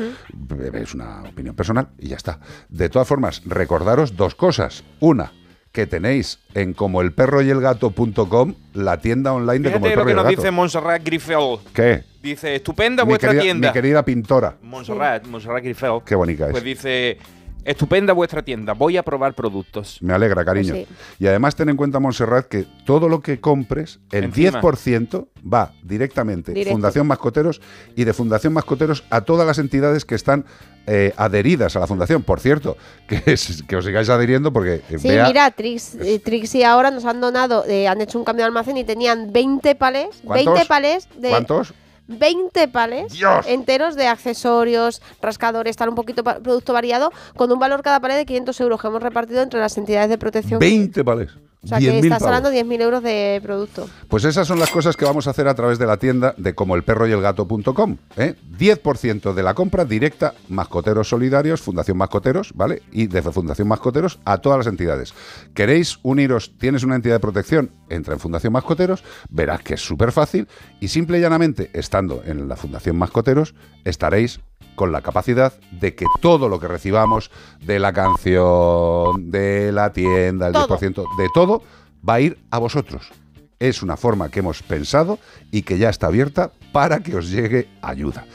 Es 0.73 0.93
una 0.93 1.23
opinión 1.23 1.55
personal 1.55 1.89
y 1.99 2.07
ya 2.09 2.15
está. 2.15 2.39
De 2.69 2.87
todas 2.87 3.05
formas, 3.07 3.41
recordaros 3.45 4.15
dos 4.15 4.35
cosas. 4.35 4.85
Una, 5.01 5.33
que 5.73 5.87
tenéis 5.87 6.39
en 6.53 6.73
comoelperroyelgato.com 6.73 8.53
la 8.75 8.97
tienda 9.01 9.33
online 9.33 9.59
de 9.69 9.73
Como 9.73 9.87
el 9.87 9.91
lo 9.91 9.95
Perro 9.95 10.01
y 10.03 10.05
que 10.05 10.11
el 10.11 10.15
nos 10.15 10.25
Gato. 10.25 10.35
dice 10.37 10.51
Montserrat 10.51 11.03
Griffel. 11.03 11.57
¿Qué? 11.73 12.03
Dice, 12.21 12.55
estupenda 12.55 13.03
Mi 13.03 13.09
vuestra 13.09 13.29
querida, 13.31 13.43
tienda. 13.43 13.67
mi 13.69 13.73
querida 13.73 14.05
pintora. 14.05 14.55
Montserrat, 14.61 15.25
Montserrat 15.27 15.63
Griffel. 15.63 15.99
Qué 16.05 16.15
bonita 16.15 16.45
es. 16.45 16.51
Pues 16.51 16.63
dice, 16.63 17.17
Estupenda 17.65 18.13
vuestra 18.13 18.41
tienda. 18.43 18.73
Voy 18.73 18.97
a 18.97 19.03
probar 19.03 19.33
productos. 19.33 19.97
Me 20.01 20.13
alegra, 20.13 20.43
cariño. 20.43 20.73
Pues 20.73 20.87
Y 21.19 21.27
además 21.27 21.55
ten 21.55 21.69
en 21.69 21.77
cuenta, 21.77 21.99
Montserrat, 21.99 22.47
que 22.47 22.65
todo 22.85 23.07
lo 23.09 23.21
que 23.21 23.39
compres, 23.39 23.99
el 24.11 24.25
Encima. 24.25 24.61
10% 24.61 25.27
va 25.51 25.73
directamente 25.83 26.51
Directo. 26.53 26.73
Fundación 26.73 27.07
Mascoteros 27.07 27.61
y 27.95 28.03
de 28.03 28.13
Fundación 28.13 28.53
Mascoteros 28.53 29.03
a 29.09 29.21
todas 29.21 29.45
las 29.47 29.59
entidades 29.59 30.05
que 30.05 30.15
están 30.15 30.45
eh, 30.87 31.13
adheridas 31.15 31.75
a 31.75 31.79
la 31.79 31.87
Fundación. 31.87 32.23
Por 32.23 32.39
cierto, 32.39 32.75
que, 33.07 33.21
es- 33.25 33.63
que 33.67 33.75
os 33.77 33.85
sigáis 33.85 34.09
adhiriendo 34.09 34.51
porque 34.51 34.81
eh, 34.89 34.99
Sí, 34.99 35.07
Bea- 35.07 35.27
mira, 35.27 35.49
Trix, 35.51 35.95
eh, 35.95 36.19
Trixie 36.19 36.65
ahora 36.65 36.91
nos 36.91 37.05
han 37.05 37.21
donado, 37.21 37.65
eh, 37.67 37.87
han 37.87 38.01
hecho 38.01 38.19
un 38.19 38.25
cambio 38.25 38.43
de 38.43 38.47
almacén 38.47 38.77
y 38.77 38.83
tenían 38.83 39.31
20 39.31 39.75
palés, 39.75 40.09
¿Cuántos? 40.23 40.53
20 40.53 40.67
palés 40.67 41.07
de... 41.17 41.29
¿Cuántos? 41.29 41.73
20 42.07 42.67
palés 42.67 43.13
enteros 43.47 43.95
de 43.95 44.07
accesorios, 44.07 45.01
rascadores, 45.21 45.75
tal, 45.77 45.89
un 45.89 45.95
poquito 45.95 46.23
producto 46.23 46.73
variado, 46.73 47.11
con 47.35 47.51
un 47.51 47.59
valor 47.59 47.81
cada 47.81 47.99
palé 47.99 48.15
de 48.15 48.25
500 48.25 48.59
euros 48.61 48.81
que 48.81 48.87
hemos 48.87 49.01
repartido 49.01 49.41
entre 49.41 49.59
las 49.59 49.77
entidades 49.77 50.09
de 50.09 50.17
protección. 50.17 50.59
20 50.59 51.01
vales. 51.03 51.31
O 51.63 51.67
sea, 51.67 51.79
que 51.79 52.01
10.000 52.01 52.03
estás 52.03 52.23
hablando 52.23 52.49
de 52.49 52.63
10.000 52.63 52.81
euros 52.81 53.03
de 53.03 53.39
producto. 53.41 53.89
Pues 54.07 54.25
esas 54.25 54.47
son 54.47 54.59
las 54.59 54.69
cosas 54.69 54.97
que 54.97 55.05
vamos 55.05 55.27
a 55.27 55.29
hacer 55.29 55.47
a 55.47 55.55
través 55.55 55.79
de 55.79 55.85
la 55.85 55.97
tienda 55.97 56.33
de 56.37 56.53
como 56.53 56.75
el 56.75 56.83
perro 56.83 57.07
y 57.07 57.11
el 57.11 57.21
gato.com. 57.21 57.97
¿eh? 58.17 58.35
10% 58.57 59.33
de 59.33 59.43
la 59.43 59.53
compra 59.53 59.85
directa, 59.85 60.33
Mascoteros 60.49 61.07
Solidarios, 61.09 61.61
Fundación 61.61 61.97
Mascoteros, 61.97 62.51
¿vale? 62.53 62.81
Y 62.91 63.07
de 63.07 63.21
Fundación 63.21 63.67
Mascoteros 63.67 64.19
a 64.25 64.39
todas 64.39 64.57
las 64.57 64.67
entidades. 64.67 65.13
¿Queréis 65.53 65.99
uniros? 66.03 66.51
¿Tienes 66.57 66.83
una 66.83 66.95
entidad 66.95 67.15
de 67.15 67.19
protección? 67.19 67.71
Entra 67.89 68.13
en 68.13 68.19
Fundación 68.19 68.53
Mascoteros, 68.53 69.03
verás 69.29 69.61
que 69.61 69.75
es 69.75 69.81
súper 69.81 70.11
fácil 70.11 70.47
y 70.79 70.89
simple 70.89 71.17
y 71.17 71.21
llanamente, 71.21 71.69
estando 71.73 72.23
en 72.25 72.47
la 72.47 72.55
Fundación 72.55 72.97
Mascoteros, 72.97 73.55
estaréis 73.85 74.41
con 74.75 74.91
la 74.91 75.01
capacidad 75.01 75.53
de 75.71 75.95
que 75.95 76.05
todo 76.21 76.49
lo 76.49 76.59
que 76.59 76.67
recibamos 76.67 77.31
de 77.61 77.79
la 77.79 77.93
canción, 77.93 79.31
de 79.31 79.71
la 79.71 79.91
tienda, 79.91 80.47
el 80.47 80.53
Todo. 80.53 80.67
10%, 80.77 81.15
de 81.17 81.27
todo, 81.33 81.63
va 82.07 82.15
a 82.15 82.19
ir 82.21 82.39
a 82.51 82.59
vosotros. 82.59 83.11
Es 83.59 83.81
una 83.81 83.97
forma 83.97 84.29
que 84.29 84.39
hemos 84.39 84.61
pensado 84.61 85.19
y 85.51 85.61
que 85.61 85.77
ya 85.77 85.89
está 85.89 86.07
abierta 86.07 86.51
para 86.71 86.99
que 86.99 87.15
os 87.15 87.29
llegue 87.29 87.69
ayuda. 87.81 88.25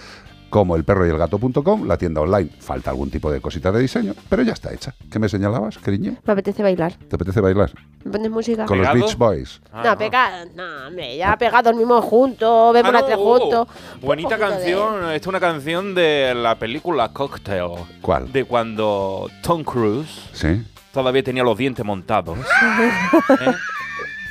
Como 0.50 0.76
el 0.76 0.84
perro 0.84 1.06
y 1.06 1.10
el 1.10 1.18
gato.com, 1.18 1.86
la 1.86 1.98
tienda 1.98 2.22
online, 2.22 2.48
falta 2.60 2.88
algún 2.90 3.10
tipo 3.10 3.30
de 3.30 3.40
cosita 3.40 3.70
de 3.70 3.80
diseño, 3.80 4.14
pero 4.30 4.42
ya 4.42 4.54
está 4.54 4.72
hecha. 4.72 4.94
¿Qué 5.10 5.18
me 5.18 5.28
señalabas, 5.28 5.76
cariño? 5.78 6.16
Me 6.24 6.32
apetece 6.32 6.62
bailar. 6.62 6.94
¿Te 6.94 7.16
apetece 7.16 7.40
bailar? 7.42 7.70
¿Me 8.04 8.12
pones 8.12 8.30
música? 8.30 8.64
Con 8.64 8.78
los 8.78 8.92
Beach 8.94 9.16
Boys. 9.18 9.60
No, 9.84 9.98
pegado, 9.98 10.46
no, 10.54 10.86
hombre, 10.88 11.16
ya 11.18 11.36
pegados 11.36 11.74
mismos 11.76 12.02
juntos, 12.04 12.72
vemos 12.72 12.88
Ah, 12.88 12.92
la 12.92 13.00
no, 13.00 13.06
tres 13.06 13.18
oh, 13.20 13.38
juntos. 13.38 13.68
Bonita 14.00 14.36
de- 14.36 14.40
canción. 14.40 14.94
Esta 15.04 15.14
es 15.16 15.26
una 15.26 15.40
canción 15.40 15.94
de 15.94 16.32
la 16.34 16.54
película 16.58 17.10
Cocktail. 17.12 17.72
¿Cuál? 18.00 18.32
De 18.32 18.44
cuando 18.44 19.28
Tom 19.42 19.62
Cruise 19.64 20.08
Sí. 20.32 20.64
todavía 20.92 21.22
tenía 21.22 21.42
los 21.42 21.58
dientes 21.58 21.84
montados. 21.84 22.38
¿eh? 23.40 23.52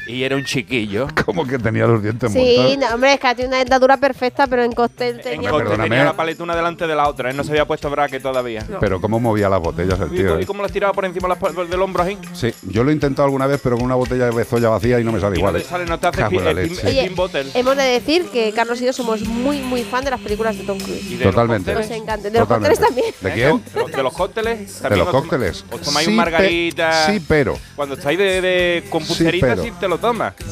Y 0.08 0.24
era 0.24 0.36
un 0.36 0.44
chiquillo. 0.46 1.08
¿Cómo 1.26 1.46
que 1.46 1.58
tenía 1.60 1.86
los 1.86 2.02
dientes 2.02 2.32
Sí, 2.32 2.40
montados? 2.58 2.78
no, 2.78 2.96
hombre, 2.96 3.14
es 3.14 3.20
que 3.20 3.36
tiene 3.36 3.48
una 3.50 3.58
dentadura 3.58 3.98
perfecta, 3.98 4.48
pero 4.48 4.64
en 4.64 4.72
cóctel 4.72 5.22
tenía... 5.22 5.50
Porque 5.50 5.66
perdóname. 5.70 5.90
tenía 5.90 6.06
la 6.06 6.14
paleta 6.16 6.44
una 6.44 6.56
delante 6.56 6.88
de 6.88 6.96
la 6.96 7.08
otra. 7.08 7.30
Él 7.30 7.38
no 7.38 7.44
se 7.44 7.52
había 7.52 7.66
puesto 7.66 7.90
braque 7.90 8.20
todavía. 8.20 8.66
Pero 8.80 9.02
cómo 9.02 9.20
movía 9.20 9.50
las 9.50 9.60
botellas 9.62 10.00
el 10.00 10.14
¿Y, 10.14 10.18
tío. 10.18 10.34
co- 10.34 10.40
y 10.40 10.44
eh? 10.44 10.46
cómo 10.46 10.62
las 10.64 10.72
tiraba 10.72 10.94
por 10.94 11.06
encima 11.06 11.28
las 11.28 11.38
pa- 11.38 11.52
del 11.52 11.82
hombro 11.82 12.04
así? 12.04 12.18
Sí, 12.34 12.54
yo 12.64 12.84
lo 12.84 12.90
he 12.92 12.94
intentado 12.94 13.26
alguna 13.26 13.48
vez, 13.48 13.60
pero 13.64 13.76
con 13.76 13.86
una 13.86 13.96
botella 13.96 14.26
de 14.26 14.32
bezoya 14.32 14.70
vacía 14.70 15.00
y 15.00 15.04
no 15.04 15.12
me 15.12 15.20
sale 15.20 15.36
Y 15.36 15.40
igual. 15.40 15.54
no 15.54 15.60
te 15.60 15.66
eh. 15.66 15.68
sale, 15.70 15.86
no 15.86 16.00
te 16.00 16.08
hace 16.08 16.18
Cago 16.18 16.40
en 16.40 16.46
la 16.46 16.52
pi- 16.54 16.60
el 16.62 16.70
leche. 16.70 16.82
pin- 16.88 16.98
el 16.98 17.08
pin 17.08 17.16
bottle. 17.16 17.46
Hemos 17.54 17.78
de 17.78 17.84
decir 17.84 18.26
que 18.30 18.52
Carlos 18.54 18.82
y 18.82 18.86
yo 18.86 18.94
somos 18.94 19.22
muy, 19.22 19.60
muy 19.62 19.84
fan 19.84 20.04
de 20.04 20.12
las 20.12 20.22
películas 20.22 20.58
de 20.58 20.64
Tom 20.64 20.78
Cruise. 20.80 21.10
de 21.10 21.26
los 21.26 21.34
Totalmente. 21.36 21.74
Nos 21.74 21.90
encantan. 21.92 22.32
De 22.32 22.40
los 22.40 22.48
Totalmente. 22.48 22.76
cócteles 22.78 22.80
también. 22.80 23.14
¿De 23.22 23.34
quién? 23.34 23.64
De 23.74 23.80
los, 23.82 23.92
de 23.92 24.04
los 24.04 24.14
cócteles. 24.14 24.76
De 24.76 24.82
también 24.82 25.00
los 25.00 25.08
os 25.08 25.12
toma- 25.12 25.22
cócteles. 25.30 25.66
Os 25.72 25.82
tomáis 25.82 26.06
Sí, 26.08 26.12
un 26.12 26.18
pe- 26.18 26.32
margarita. 26.32 27.06
sí, 27.12 27.22
pero. 27.28 27.58
Cuando 27.76 27.96
estáis 27.96 28.18
de, 28.18 28.42
de- 28.42 28.84
con 28.90 29.04
pulseritas 29.06 29.50
pero. 29.50 29.64
sí 29.64 29.72
te 29.80 29.88
lo 29.88 29.97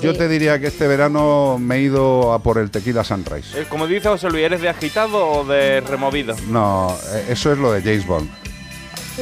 Yo 0.01 0.15
te 0.15 0.27
diría 0.27 0.59
que 0.59 0.67
este 0.67 0.87
verano 0.87 1.57
me 1.59 1.75
he 1.77 1.81
ido 1.81 2.33
a 2.33 2.39
por 2.39 2.57
el 2.57 2.71
tequila 2.71 3.03
Sunrise. 3.03 3.61
Eh, 3.61 3.65
Como 3.69 3.87
dice 3.87 4.09
José 4.09 4.29
Luis, 4.29 4.43
¿eres 4.45 4.61
de 4.61 4.69
agitado 4.69 5.27
o 5.27 5.43
de 5.45 5.81
removido? 5.81 6.35
No, 6.49 6.95
eh, 7.13 7.25
eso 7.29 7.51
es 7.51 7.57
lo 7.57 7.71
de 7.71 7.81
James 7.81 8.05
Bond. 8.07 8.29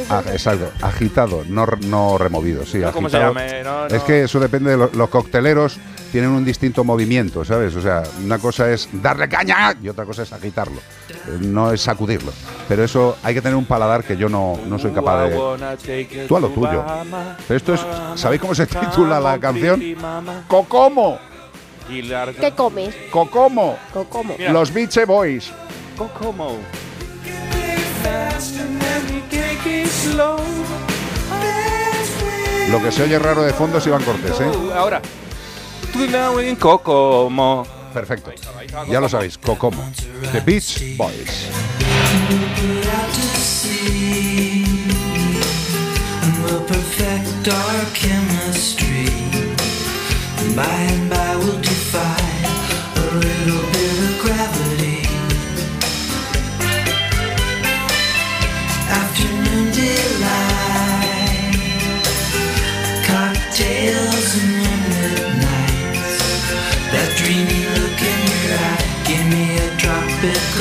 Ah, 0.10 0.24
exacto, 0.32 0.72
agitado, 0.82 1.44
no, 1.48 1.68
no 1.86 2.18
removido, 2.18 2.66
sí, 2.66 2.80
No, 2.80 2.92
¿cómo 2.92 3.10
se 3.10 3.18
agitado. 3.18 3.36
llame? 3.36 3.64
No, 3.64 3.86
Es 3.96 4.02
que 4.04 4.24
eso 4.24 4.40
depende 4.40 4.72
de 4.72 4.78
lo- 4.78 4.90
los 4.92 5.10
cocteleros 5.10 5.78
tienen 6.14 6.30
un 6.30 6.46
distinto 6.46 6.84
movimiento, 6.84 7.44
¿sabes? 7.44 7.76
O 7.76 7.82
sea, 7.82 8.04
una 8.24 8.38
cosa 8.38 8.72
es 8.72 8.88
darle 9.02 9.28
caña 9.28 9.76
y 9.82 9.90
otra 9.90 10.06
cosa 10.06 10.22
es 10.22 10.32
agitarlo. 10.32 10.80
No 11.42 11.72
es 11.72 11.82
sacudirlo. 11.82 12.32
Pero 12.68 12.84
eso 12.84 13.18
hay 13.24 13.34
que 13.34 13.42
tener 13.42 13.58
un 13.58 13.66
paladar 13.66 14.04
que 14.04 14.16
yo 14.16 14.30
no, 14.30 14.60
no 14.68 14.78
soy 14.78 14.92
capaz 14.92 15.24
de. 15.24 16.26
Tú 16.28 16.38
a 16.38 16.40
lo 16.40 16.50
tuyo. 16.50 16.86
Pero 17.48 17.58
esto 17.58 17.74
es. 17.74 17.82
¿Sabéis 18.14 18.40
cómo 18.40 18.54
se 18.54 18.68
titula 18.68 19.20
la 19.20 19.40
canción? 19.40 19.82
¡Cocomo! 20.48 21.18
¿Qué 21.90 22.54
comes? 22.56 22.94
¡Cocomo! 23.10 23.80
Cocomo. 23.92 24.36
Mira. 24.38 24.54
Los 24.54 24.72
Beach 24.72 25.04
Boys. 25.08 25.52
Cocomo. 25.98 26.60
Lo 32.70 32.84
que 32.84 32.92
se 32.92 33.02
oye 33.02 33.18
raro 33.18 33.42
de 33.42 33.52
fondo 33.52 33.80
es 33.80 33.88
Iván 33.88 34.04
Cortés, 34.04 34.40
¿eh? 34.42 34.52
Ahora. 34.76 35.02
Now 35.96 36.38
in 36.40 36.56
Cocomo. 36.56 37.66
Perfecto. 37.94 38.32
Ya 38.88 39.00
lo 39.00 39.08
sabéis, 39.08 39.38
Cocomo. 39.38 39.84
The 40.32 40.42
Beach 40.42 40.98
Boys. 40.98 41.50
and 46.24 46.44
we'll 46.44 46.64
perfect 46.66 47.48
our 47.48 47.86
chemistry. 47.94 49.06
By 50.56 50.66
and 50.66 51.10
by, 51.10 51.36
we'll 51.38 51.62
defy 51.62 52.18
a 52.96 53.06
little 53.16 53.63
a 70.24 70.53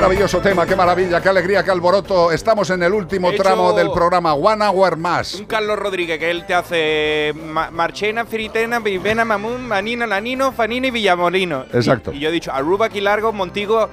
maravilloso 0.00 0.40
tema, 0.42 0.66
qué 0.66 0.76
maravilla, 0.76 1.22
qué 1.22 1.28
alegría, 1.30 1.64
qué 1.64 1.70
alboroto. 1.70 2.30
Estamos 2.30 2.68
en 2.68 2.82
el 2.82 2.92
último 2.92 3.30
He 3.30 3.36
tramo 3.36 3.72
del 3.72 3.90
programa 3.90 4.34
One 4.34 4.62
Hour 4.66 4.98
Más. 4.98 5.34
Un 5.36 5.46
Carlos 5.46 5.78
Rodríguez, 5.78 6.18
que 6.18 6.30
él 6.30 6.44
te 6.44 6.52
hace 6.52 7.32
ma- 7.34 7.70
Marchena, 7.70 8.26
Fritena, 8.26 8.78
Vivena, 8.80 9.24
Mamún, 9.24 9.66
Manina, 9.66 10.06
Lanino, 10.06 10.52
Fanini 10.52 10.88
y 10.88 10.90
Villamolino. 10.90 11.64
Exacto. 11.72 12.12
Y, 12.12 12.16
y 12.18 12.20
yo 12.20 12.28
he 12.28 12.32
dicho 12.32 12.52
Aruba, 12.52 12.90
Quilargo, 12.90 13.32
Montigo, 13.32 13.88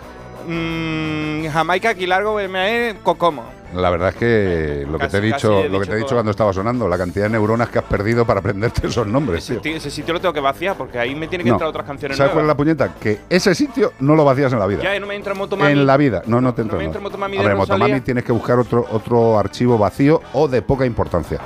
mm, 0.46 1.48
Jamaica, 1.48 1.94
Quilargo, 1.96 2.36
BME, 2.36 2.98
Cocomo. 3.02 3.46
La 3.74 3.90
verdad 3.90 4.10
es 4.10 4.16
que 4.16 4.88
lo 4.90 4.98
que 5.00 5.08
te 5.08 5.18
he 5.18 5.22
dicho, 5.22 5.64
lo 5.68 5.80
que 5.80 5.86
te 5.86 5.92
he 5.94 5.96
dicho 5.96 6.08
todo. 6.08 6.18
cuando 6.18 6.32
estaba 6.32 6.54
sonando, 6.54 6.88
la 6.88 6.98
cantidad 6.98 7.26
de 7.26 7.32
neuronas 7.32 7.70
que 7.70 7.80
has 7.80 7.86
perdido 7.86 8.26
para 8.26 8.40
aprenderte 8.40 8.88
esos 8.88 9.08
nombres, 9.08 9.46
tío. 9.46 9.60
Tío, 9.62 9.76
ese 9.78 9.90
sitio 9.90 10.14
lo 10.14 10.20
tengo 10.22 10.34
que 10.34 10.40
vaciar 10.40 10.76
porque 10.78 11.00
ahí 11.00 11.16
me 11.16 11.28
tienen 11.28 11.46
que 11.46 11.50
No. 11.50 11.56
entrar 11.56 11.70
otras 11.70 11.86
canciones 11.86 12.18
¿Sabes 12.18 12.32
cuál 12.34 12.46
es 12.46 12.48
la 12.48 12.54
nuevas. 12.54 12.76
puñeta? 12.78 13.00
Que 13.00 13.20
ese 13.30 13.54
sitio 13.56 13.94
no 14.00 14.16
lo 14.16 14.26
vacías 14.26 14.52
en 14.54 14.60
la 14.60 14.68
vida. 14.68 14.84
Ya, 14.84 15.00
no 15.00 15.08
me 15.08 15.16
entra 15.16 15.34
Motomami. 15.34 15.72
En 15.72 15.86
la 15.86 15.98
vida. 15.98 16.22
No, 16.26 16.40
no 16.42 16.54
te 16.54 16.62
entra. 16.62 16.78
me 16.78 16.84
no. 16.84 16.88
entra 16.90 17.02
Motomami 17.02 17.38
de. 17.38 17.56
Motomami 17.56 18.02
tienes 18.02 18.24
que 18.24 18.32
buscar 18.32 18.60
otro, 18.60 18.86
otro 18.92 19.38
archivo 19.40 19.78
vacío 19.78 20.22
o 20.34 20.48
de 20.48 20.62
poca 20.62 20.86
importancia. 20.86 21.40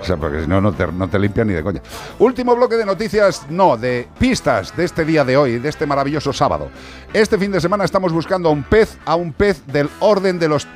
O 0.00 0.04
sea, 0.06 0.16
porque 0.18 0.42
si 0.42 0.46
no, 0.46 0.60
no 0.60 0.72
te, 0.72 0.86
no 0.86 1.08
te 1.08 1.18
limpian 1.18 1.46
ni 1.48 1.54
de 1.54 1.62
coña. 1.62 1.80
Último 2.18 2.54
bloque 2.54 2.76
de 2.76 2.84
noticias, 2.84 3.46
no, 3.48 3.76
de 3.78 4.06
pistas 4.18 4.76
de 4.76 4.84
este 4.84 5.04
día 5.04 5.24
de 5.24 5.36
hoy, 5.36 5.58
de 5.58 5.68
este 5.70 5.86
maravilloso 5.86 6.30
sábado. 6.32 6.68
Este 7.14 7.38
fin 7.38 7.50
de 7.52 7.60
semana 7.60 7.84
estamos 7.84 8.12
buscando 8.12 8.48
a 8.50 8.52
un 8.52 8.64
pez, 8.64 8.98
a 9.06 9.14
un 9.14 9.32
pez 9.32 9.66
del 9.66 9.88
orden 10.00 10.38
de 10.38 10.48
los 10.48 10.66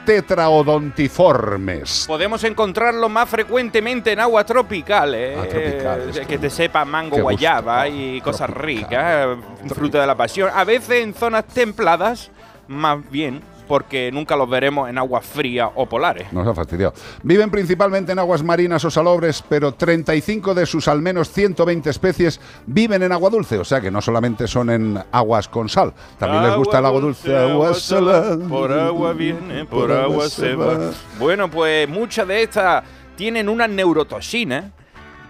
Podemos 2.08 2.42
encontrarlo 2.44 3.08
más 3.08 3.28
frecuentemente 3.28 4.12
en 4.12 4.20
agua 4.20 4.44
tropical, 4.44 5.14
¿eh? 5.14 5.36
Ah, 5.38 5.46
tropical, 5.48 6.10
Eh, 6.16 6.26
que 6.26 6.38
te 6.38 6.50
sepa 6.50 6.84
mango, 6.84 7.16
Qué 7.16 7.22
gusto. 7.22 7.36
guayaba 7.36 7.88
y 7.88 8.20
cosas 8.20 8.50
ricas, 8.50 9.26
eh, 9.28 9.36
fruta 9.74 10.00
de 10.00 10.06
la 10.06 10.16
pasión. 10.16 10.50
A 10.54 10.64
veces 10.64 11.02
en 11.02 11.14
zonas 11.14 11.44
templadas, 11.46 12.30
más 12.66 12.98
bien, 13.10 13.40
porque 13.68 14.10
nunca 14.10 14.34
los 14.36 14.48
veremos 14.48 14.88
en 14.88 14.98
aguas 14.98 15.24
frías 15.24 15.70
o 15.74 15.86
polares. 15.86 16.32
Nos 16.32 16.46
ha 16.46 16.54
fastidiado. 16.54 16.94
Viven 17.22 17.50
principalmente 17.50 18.12
en 18.12 18.18
aguas 18.18 18.42
marinas 18.42 18.84
o 18.84 18.90
salobres, 18.90 19.44
pero 19.48 19.72
35 19.72 20.54
de 20.54 20.66
sus 20.66 20.88
al 20.88 21.02
menos 21.02 21.30
120 21.30 21.90
especies 21.90 22.40
viven 22.66 23.02
en 23.02 23.12
agua 23.12 23.30
dulce, 23.30 23.58
o 23.58 23.64
sea 23.64 23.80
que 23.80 23.90
no 23.90 24.00
solamente 24.00 24.48
son 24.48 24.70
en 24.70 24.98
aguas 25.12 25.48
con 25.48 25.68
sal, 25.68 25.92
también 26.18 26.42
les 26.44 26.56
gusta 26.56 26.78
el 26.78 26.86
agua 26.86 27.00
dulce, 27.00 27.36
agua 27.36 27.74
salada. 27.74 28.48
Por 28.48 28.72
agua 28.72 29.12
viene, 29.12 29.64
por 29.66 29.92
agua 29.92 30.28
se 30.28 30.54
va. 30.54 30.90
Bueno, 31.18 31.50
pues 31.50 31.88
muchas 31.88 32.26
de 32.26 32.42
estas 32.42 32.82
tienen 33.16 33.48
una 33.48 33.68
neurotoxina 33.68 34.72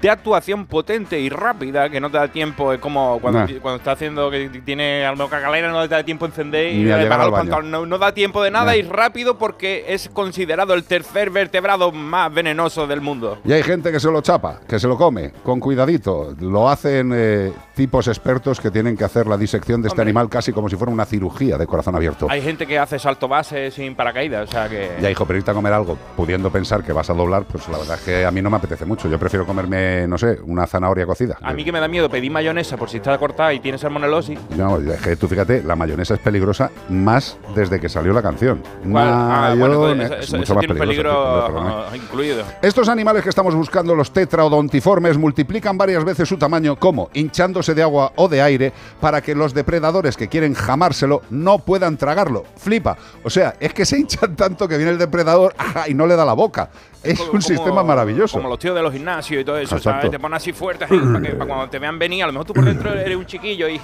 de 0.00 0.10
actuación 0.10 0.66
potente 0.66 1.18
y 1.20 1.28
rápida 1.28 1.90
que 1.90 2.00
no 2.00 2.10
te 2.10 2.18
da 2.18 2.28
tiempo, 2.28 2.72
es 2.72 2.78
como 2.80 3.18
cuando, 3.20 3.40
Nah. 3.40 3.46
cuando 3.60 3.78
está 3.78 3.92
haciendo 3.92 4.30
que 4.30 4.48
tiene 4.64 5.04
a 5.04 5.10
lo 5.10 5.16
mejor 5.16 5.30
cagalera 5.30 5.70
no 5.70 5.82
te 5.82 5.94
da 5.94 6.04
tiempo 6.04 6.24
a 6.24 6.28
encender 6.28 6.72
y 6.72 6.84
Ni 6.84 6.90
a 6.90 6.96
al 6.96 7.30
baño. 7.30 7.86
no 7.86 7.98
da 7.98 8.12
tiempo 8.12 8.42
de 8.42 8.50
nada 8.50 8.66
Nah. 8.72 8.76
y 8.76 8.82
rápido 8.82 9.38
porque 9.38 9.84
es 9.88 10.08
considerado 10.08 10.74
el 10.74 10.84
tercer 10.84 11.30
vertebrado 11.30 11.90
más 11.92 12.32
venenoso 12.32 12.86
del 12.86 13.00
mundo. 13.00 13.38
Y 13.44 13.52
hay 13.52 13.62
gente 13.62 13.90
que 13.92 14.00
se 14.00 14.10
lo 14.10 14.20
chapa, 14.20 14.60
que 14.68 14.78
se 14.78 14.86
lo 14.86 14.96
come, 14.96 15.32
con 15.42 15.58
cuidadito. 15.60 16.34
Lo 16.40 16.68
hacen 16.68 17.12
eh, 17.14 17.52
tipos 17.78 18.08
expertos 18.08 18.60
que 18.60 18.72
tienen 18.72 18.96
que 18.96 19.04
hacer 19.04 19.28
la 19.28 19.36
disección 19.36 19.80
de 19.80 19.86
este 19.86 20.00
Hombre. 20.00 20.10
animal 20.10 20.28
casi 20.28 20.52
como 20.52 20.68
si 20.68 20.74
fuera 20.74 20.92
una 20.92 21.04
cirugía 21.04 21.56
de 21.56 21.64
corazón 21.64 21.94
abierto. 21.94 22.26
Hay 22.28 22.42
gente 22.42 22.66
que 22.66 22.76
hace 22.76 22.98
salto 22.98 23.28
base 23.28 23.70
sin 23.70 23.94
paracaídas, 23.94 24.48
o 24.48 24.50
sea 24.52 24.68
que... 24.68 24.96
Ya, 25.00 25.08
hijo, 25.08 25.24
pero 25.24 25.38
irte 25.38 25.52
a 25.52 25.54
comer 25.54 25.72
algo 25.72 25.96
pudiendo 26.16 26.50
pensar 26.50 26.82
que 26.82 26.92
vas 26.92 27.08
a 27.08 27.14
doblar, 27.14 27.44
pues 27.44 27.68
la 27.68 27.78
verdad 27.78 27.94
es 27.96 28.02
que 28.04 28.26
a 28.26 28.32
mí 28.32 28.42
no 28.42 28.50
me 28.50 28.56
apetece 28.56 28.84
mucho. 28.84 29.08
Yo 29.08 29.16
prefiero 29.16 29.46
comerme, 29.46 30.08
no 30.08 30.18
sé, 30.18 30.40
una 30.44 30.66
zanahoria 30.66 31.06
cocida. 31.06 31.38
A 31.40 31.52
mí 31.52 31.64
que 31.64 31.70
me 31.70 31.78
da 31.78 31.86
miedo 31.86 32.10
pedir 32.10 32.32
mayonesa 32.32 32.76
por 32.76 32.90
si 32.90 32.96
está 32.96 33.16
cortada 33.16 33.54
y 33.54 33.60
tiene 33.60 33.78
salmonelosis. 33.78 34.40
No, 34.56 34.78
es 34.78 35.00
que 35.00 35.14
tú 35.14 35.28
fíjate, 35.28 35.62
la 35.62 35.76
mayonesa 35.76 36.14
es 36.14 36.20
peligrosa 36.20 36.72
más 36.88 37.38
desde 37.54 37.78
que 37.78 37.88
salió 37.88 38.12
la 38.12 38.22
canción. 38.22 38.60
Ah, 38.92 39.54
bueno, 39.56 39.78
pues 39.78 40.00
eso, 40.00 40.14
eso- 40.16 40.36
mucho 40.36 40.42
eso 40.42 40.54
más 40.56 40.60
tiene 40.62 40.72
un 40.74 40.78
peligrosa, 40.80 41.16
peligro 41.16 41.46
tío, 41.46 41.46
perdóname. 41.54 41.82
ah, 41.92 41.96
incluido. 41.96 42.42
Estos 42.60 42.88
animales 42.88 43.22
que 43.22 43.28
estamos 43.28 43.54
buscando, 43.54 43.94
los 43.94 44.10
tetraodontiformes, 44.12 45.16
multiplican 45.16 45.78
varias 45.78 46.04
veces 46.04 46.28
su 46.28 46.36
tamaño, 46.36 46.74
como 46.76 47.08
hinchándose 47.14 47.67
de 47.74 47.82
agua 47.82 48.12
o 48.16 48.28
de 48.28 48.42
aire, 48.42 48.72
para 49.00 49.20
que 49.20 49.34
los 49.34 49.54
depredadores 49.54 50.16
que 50.16 50.28
quieren 50.28 50.54
jamárselo 50.54 51.22
no 51.30 51.58
puedan 51.58 51.96
tragarlo. 51.96 52.44
Flipa. 52.56 52.96
O 53.24 53.30
sea, 53.30 53.54
es 53.60 53.72
que 53.74 53.84
se 53.84 53.98
hinchan 53.98 54.36
tanto 54.36 54.68
que 54.68 54.76
viene 54.76 54.92
el 54.92 54.98
depredador 54.98 55.54
¡ajá! 55.58 55.88
y 55.88 55.94
no 55.94 56.06
le 56.06 56.16
da 56.16 56.24
la 56.24 56.32
boca. 56.34 56.70
Es 57.02 57.20
un 57.20 57.40
sistema 57.40 57.82
maravilloso. 57.84 58.38
Como 58.38 58.48
los 58.48 58.58
tíos 58.58 58.74
de 58.74 58.82
los 58.82 58.92
gimnasios 58.92 59.40
y 59.40 59.44
todo 59.44 59.56
eso, 59.58 59.76
Exacto. 59.76 60.00
¿sabes? 60.00 60.10
Te 60.10 60.18
ponen 60.18 60.36
así 60.36 60.52
fuerte 60.52 60.84
así, 60.84 60.98
para, 60.98 61.20
que, 61.20 61.28
para 61.30 61.46
cuando 61.46 61.70
te 61.70 61.78
vean 61.78 61.98
venir. 61.98 62.24
A 62.24 62.26
lo 62.26 62.32
mejor 62.32 62.46
tú 62.46 62.54
por 62.54 62.64
dentro 62.64 62.92
eres 62.92 63.16
un 63.16 63.24
chiquillo 63.26 63.68
y 63.68 63.80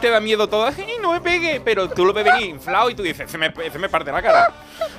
te 0.00 0.08
da 0.10 0.20
miedo 0.20 0.48
todo. 0.48 0.66
"Ay, 0.66 0.86
no 1.02 1.12
me 1.12 1.20
pegue! 1.20 1.60
Pero 1.64 1.88
tú 1.90 2.04
lo 2.04 2.12
ves 2.12 2.24
venir 2.24 2.48
inflado 2.48 2.88
y 2.90 2.94
tú 2.94 3.02
dices, 3.02 3.30
se 3.30 3.36
me, 3.36 3.52
se 3.70 3.78
me 3.78 3.88
parte 3.88 4.10
la 4.10 4.22
cara. 4.22 4.52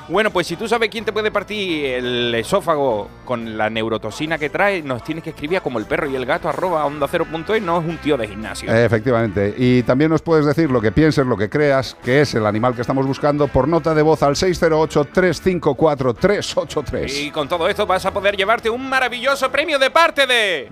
Bueno, 0.07 0.31
pues 0.31 0.47
si 0.47 0.55
tú 0.55 0.67
sabes 0.67 0.89
quién 0.89 1.05
te 1.05 1.11
puede 1.11 1.29
partir 1.31 1.85
el 1.85 2.35
esófago 2.35 3.09
con 3.25 3.57
la 3.57 3.69
neurotoxina 3.69 4.37
que 4.37 4.49
trae, 4.49 4.81
nos 4.81 5.03
tienes 5.03 5.21
que 5.23 5.31
escribir 5.31 5.57
a 5.57 5.61
como 5.61 5.79
el 5.79 5.85
perro 5.85 6.07
y 6.07 6.15
el 6.15 6.25
gato 6.25 6.47
arroba 6.47 6.85
onda 6.85 7.07
cero 7.09 7.25
punto 7.29 7.53
es, 7.55 7.61
no 7.61 7.79
es 7.79 7.87
un 7.87 7.97
tío 7.97 8.15
de 8.17 8.27
gimnasio. 8.27 8.73
Efectivamente. 8.73 9.53
Y 9.57 9.83
también 9.83 10.11
nos 10.11 10.21
puedes 10.21 10.45
decir 10.45 10.69
lo 10.69 10.81
que 10.81 10.91
pienses, 10.91 11.25
lo 11.25 11.37
que 11.37 11.49
creas 11.49 11.95
que 12.03 12.21
es 12.21 12.35
el 12.35 12.45
animal 12.45 12.75
que 12.75 12.81
estamos 12.81 13.07
buscando 13.07 13.47
por 13.47 13.67
nota 13.67 13.95
de 13.95 14.01
voz 14.01 14.23
al 14.23 14.35
608-354-383. 14.35 17.25
Y 17.25 17.31
con 17.31 17.49
todo 17.49 17.67
esto 17.67 17.85
vas 17.85 18.05
a 18.05 18.13
poder 18.13 18.37
llevarte 18.37 18.69
un 18.69 18.87
maravilloso 18.87 19.51
premio 19.51 19.79
de 19.79 19.89
parte 19.89 20.27
de... 20.27 20.69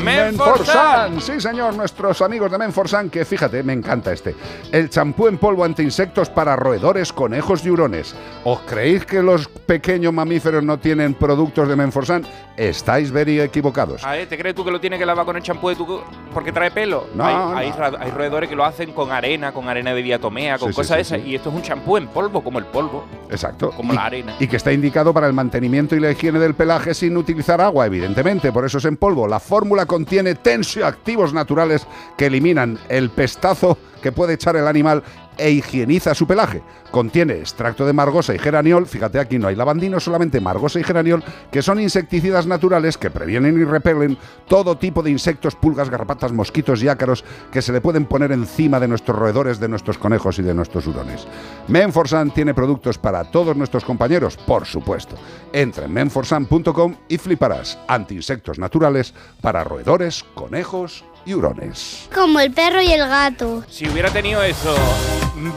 Menforsan. 0.00 1.20
Sí, 1.20 1.40
señor, 1.40 1.74
nuestros 1.74 2.22
amigos 2.22 2.50
de 2.50 2.56
Menforsan, 2.56 3.10
que 3.10 3.22
fíjate, 3.24 3.62
me 3.62 3.74
encanta 3.74 4.12
este. 4.12 4.34
El 4.72 4.88
champú 4.88 5.28
en 5.28 5.36
polvo 5.36 5.64
anti-insectos 5.64 6.30
para 6.30 6.56
roedores, 6.56 7.12
conejos 7.12 7.66
y 7.66 7.70
hurones. 7.70 8.14
¿Os 8.42 8.58
creéis 8.60 9.04
que 9.04 9.22
los 9.22 9.48
pequeños 9.48 10.14
mamíferos 10.14 10.64
no 10.64 10.78
tienen 10.78 11.12
productos 11.12 11.68
de 11.68 11.76
Menforsan? 11.76 12.24
Estáis 12.56 13.10
very 13.10 13.38
equivocados. 13.38 14.02
A 14.02 14.12
ver, 14.12 14.28
¿te 14.30 14.38
crees 14.38 14.54
tú 14.54 14.64
que 14.64 14.70
lo 14.70 14.80
tienes 14.80 14.98
que 14.98 15.04
lavar 15.04 15.26
con 15.26 15.36
el 15.36 15.42
champú 15.42 15.68
de 15.68 15.76
tu 15.76 16.00
porque 16.32 16.50
trae 16.50 16.70
pelo? 16.70 17.06
No, 17.14 17.24
hay, 17.26 17.34
no. 17.34 17.56
hay 17.56 17.70
ra- 17.72 17.92
hay 18.00 18.10
roedores 18.10 18.48
que 18.48 18.56
lo 18.56 18.64
hacen 18.64 18.92
con 18.92 19.10
arena, 19.12 19.52
con 19.52 19.68
arena 19.68 19.92
de 19.92 20.02
diatomea, 20.02 20.58
con 20.58 20.70
Sí, 20.70 20.74
cosas 20.76 20.96
sí, 21.06 21.14
esas. 21.14 21.26
Y 21.26 21.34
esto 21.34 21.50
es 21.50 21.54
un 21.54 21.60
champú 21.62 21.98
en 21.98 22.08
polvo, 22.08 22.42
como 22.42 22.58
el 22.58 22.64
polvo. 22.64 23.04
Exacto. 23.30 23.72
Como 23.72 23.92
y, 23.92 23.96
la 23.96 24.06
arena. 24.06 24.34
Y 24.38 24.46
que 24.46 24.56
está 24.56 24.72
indicado 24.72 25.12
para 25.12 25.26
el 25.26 25.34
mantenimiento 25.34 25.94
y 25.94 26.00
la 26.00 26.10
higiene 26.10 26.38
del 26.38 26.54
pelaje 26.54 26.94
sin 26.94 27.16
utilizar 27.18 27.60
agua, 27.60 27.84
evidentemente, 27.84 28.52
por 28.52 28.64
eso 28.64 28.78
es 28.78 28.86
en 28.86 28.96
polvo. 28.96 29.28
La 29.28 29.38
fórmula 29.40 29.84
contiene 29.84 30.34
tensioactivos 30.34 31.34
naturales 31.34 31.86
que 32.16 32.26
eliminan 32.26 32.78
el 32.88 33.10
pestazo 33.10 33.76
que 34.02 34.12
puede 34.12 34.32
echar 34.32 34.56
el 34.56 34.66
animal 34.66 35.02
e 35.40 35.50
higieniza 35.50 36.14
su 36.14 36.26
pelaje. 36.26 36.62
Contiene 36.90 37.34
extracto 37.34 37.86
de 37.86 37.92
margosa 37.92 38.34
y 38.34 38.38
geraniol, 38.38 38.86
fíjate 38.86 39.18
aquí 39.18 39.38
no 39.38 39.48
hay 39.48 39.56
lavandino, 39.56 40.00
solamente 40.00 40.40
margosa 40.40 40.80
y 40.80 40.84
geraniol, 40.84 41.22
que 41.50 41.62
son 41.62 41.80
insecticidas 41.80 42.46
naturales 42.46 42.98
que 42.98 43.10
previenen 43.10 43.60
y 43.60 43.64
repelen 43.64 44.18
todo 44.46 44.76
tipo 44.76 45.02
de 45.02 45.10
insectos, 45.10 45.54
pulgas, 45.54 45.88
garrapatas, 45.88 46.32
mosquitos 46.32 46.82
y 46.82 46.88
ácaros 46.88 47.24
que 47.52 47.62
se 47.62 47.72
le 47.72 47.80
pueden 47.80 48.06
poner 48.06 48.32
encima 48.32 48.80
de 48.80 48.88
nuestros 48.88 49.18
roedores, 49.18 49.60
de 49.60 49.68
nuestros 49.68 49.98
conejos 49.98 50.38
y 50.38 50.42
de 50.42 50.54
nuestros 50.54 50.86
hurones. 50.86 51.26
Menforsan 51.68 52.32
tiene 52.32 52.54
productos 52.54 52.98
para 52.98 53.30
todos 53.30 53.56
nuestros 53.56 53.84
compañeros, 53.84 54.36
por 54.36 54.66
supuesto. 54.66 55.16
Entra 55.52 55.84
en 55.84 55.92
menforsan.com 55.92 56.96
y 57.08 57.18
fliparás. 57.18 57.78
Antiinsectos 57.88 58.58
naturales 58.58 59.14
para 59.40 59.64
roedores, 59.64 60.24
conejos 60.34 61.04
hurones. 61.34 62.08
Como 62.14 62.40
el 62.40 62.52
perro 62.52 62.80
y 62.82 62.92
el 62.92 63.06
gato. 63.08 63.64
Si 63.68 63.88
hubiera 63.88 64.10
tenido 64.10 64.42
eso, 64.42 64.74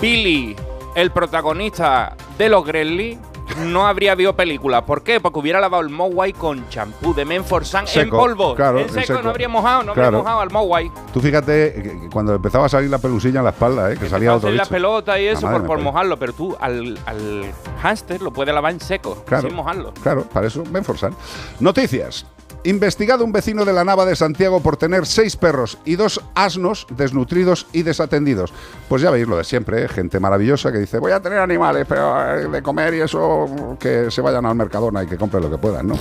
Billy, 0.02 0.56
el 0.96 1.12
protagonista 1.12 2.16
de 2.38 2.50
los 2.50 2.66
Gremlins, 2.66 3.20
no 3.66 3.86
habría 3.86 4.14
habido 4.14 4.36
película. 4.36 4.86
¿Por 4.86 5.04
qué? 5.04 5.20
Porque 5.20 5.38
hubiera 5.38 5.60
lavado 5.60 5.84
el 5.84 5.90
Mowai 5.90 6.34
con 6.34 6.68
champú 6.70 7.14
de 7.14 7.24
Menforsan 7.26 7.82
en 7.82 7.88
Seco, 7.88 8.18
polvo. 8.18 8.56
claro, 8.56 8.80
en 8.80 8.88
en 8.88 8.94
seco, 8.94 9.08
seco. 9.08 9.22
no 9.22 9.30
habría 9.30 9.50
mojado, 9.50 9.84
no 9.84 9.94
Claro. 9.94 10.08
habría 10.08 10.20
mojado 10.24 10.40
al 10.40 10.50
Mowai. 10.50 10.92
Tú 11.14 11.20
fíjate 11.20 11.74
que- 11.84 12.10
cuando 12.12 12.34
empezaba 12.36 12.66
a 12.66 12.70
salir 12.70 12.90
la 12.90 12.98
pelusilla 12.98 13.40
en 13.40 13.44
la 13.44 13.52
espalda, 13.52 13.92
¿eh? 13.92 13.98
que 13.98 14.10
salía 14.10 14.34
otro 14.34 14.50
las 14.50 14.70
pelotas 14.70 15.20
y 15.20 15.26
La 15.26 15.32
eso 15.34 15.42
por, 15.66 15.80
mojarlo, 15.80 16.18
pero 16.18 16.34
tú 16.34 16.56
al, 16.60 16.98
al 17.06 17.46
hámster 17.82 18.22
lo 18.22 18.32
puedes 18.32 18.54
lavar 18.56 18.72
en 18.72 18.80
seco, 18.80 19.24
Claro. 19.28 19.48
sin 19.48 19.56
mojarlo. 19.56 19.94
Claro, 20.02 20.24
para 20.24 20.48
eso 20.48 20.64
Menforsan. 20.72 21.14
Noticias. 21.60 22.26
Investigado 22.65 23.26
un 23.26 23.34
vecino 23.34 23.65
de 23.65 23.73
la 23.73 23.84
Nava 23.84 24.06
de 24.06 24.15
Santiago 24.15 24.61
por 24.61 24.77
tener 24.77 25.06
seis 25.06 25.35
perros 25.35 25.77
y 25.84 25.98
dos 25.98 26.22
asnos 26.34 26.88
desnutridos 26.91 27.68
y 27.73 27.84
desatendidos. 27.84 28.53
Pues 28.88 29.02
ya 29.02 29.11
veis 29.11 29.27
lo 29.27 29.35
de 29.35 29.44
siempre, 29.44 29.84
¿eh? 29.84 29.90
gente 29.90 30.18
maravillosa 30.18 30.72
que 30.72 30.77
dice, 30.77 30.99
voy 30.99 31.11
a 31.11 31.19
tener 31.19 31.40
animales, 31.40 31.85
pero 31.90 32.38
eh, 32.38 32.48
de 32.48 32.61
comer 32.64 32.94
y 32.94 33.02
eso, 33.02 33.76
que 33.77 34.10
se 34.10 34.22
vayan 34.22 34.45
al 34.45 34.56
Mercadona 34.56 35.03
y 35.03 35.07
que 35.07 35.18
compren 35.18 35.44
lo 35.44 35.49
que 35.49 35.57
puedan, 35.57 35.88
¿no? 35.88 35.99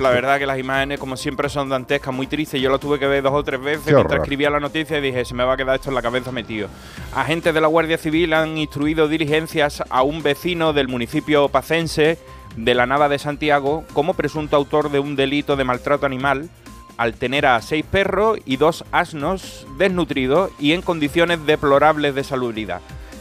La 0.00 0.10
verdad 0.10 0.40
que 0.40 0.46
las 0.46 0.58
imágenes, 0.58 0.98
como 0.98 1.16
siempre, 1.16 1.48
son 1.48 1.68
dantescas, 1.68 2.12
muy 2.12 2.26
tristes. 2.26 2.60
Yo 2.60 2.70
lo 2.70 2.80
tuve 2.80 2.98
que 2.98 3.06
ver 3.06 3.22
dos 3.22 3.32
o 3.32 3.44
tres 3.44 3.60
veces 3.60 3.84
Qué 3.84 3.92
mientras 3.92 4.14
horror. 4.14 4.24
escribía 4.24 4.50
la 4.50 4.58
noticia 4.58 4.98
y 4.98 5.02
dije, 5.02 5.24
se 5.24 5.34
me 5.34 5.44
va 5.44 5.52
a 5.52 5.56
quedar 5.56 5.76
esto 5.76 5.90
en 5.90 5.94
la 5.94 6.02
cabeza 6.02 6.32
metido. 6.32 6.66
Agentes 7.14 7.54
de 7.54 7.60
la 7.60 7.68
Guardia 7.68 7.98
Civil 7.98 8.32
han 8.32 8.58
instruido 8.58 9.06
diligencias 9.06 9.84
a 9.88 10.02
un 10.02 10.24
vecino 10.24 10.72
del 10.72 10.88
municipio 10.88 11.48
pacense 11.50 12.18
de 12.56 12.74
la 12.74 12.86
Nava 12.86 13.08
de 13.08 13.18
Santiago 13.18 13.84
como 13.92 14.14
presunto 14.14 14.56
autor 14.56 14.90
de 14.90 14.98
un 14.98 15.16
delito 15.16 15.56
de 15.56 15.64
maltrato 15.64 16.06
animal 16.06 16.48
al 16.96 17.14
tener 17.14 17.46
a 17.46 17.60
seis 17.62 17.84
perros 17.90 18.38
y 18.44 18.56
dos 18.56 18.84
asnos 18.92 19.66
desnutridos 19.78 20.50
y 20.58 20.72
en 20.72 20.82
condiciones 20.82 21.44
deplorables 21.46 22.14
de 22.14 22.24
salubridad. 22.24 22.80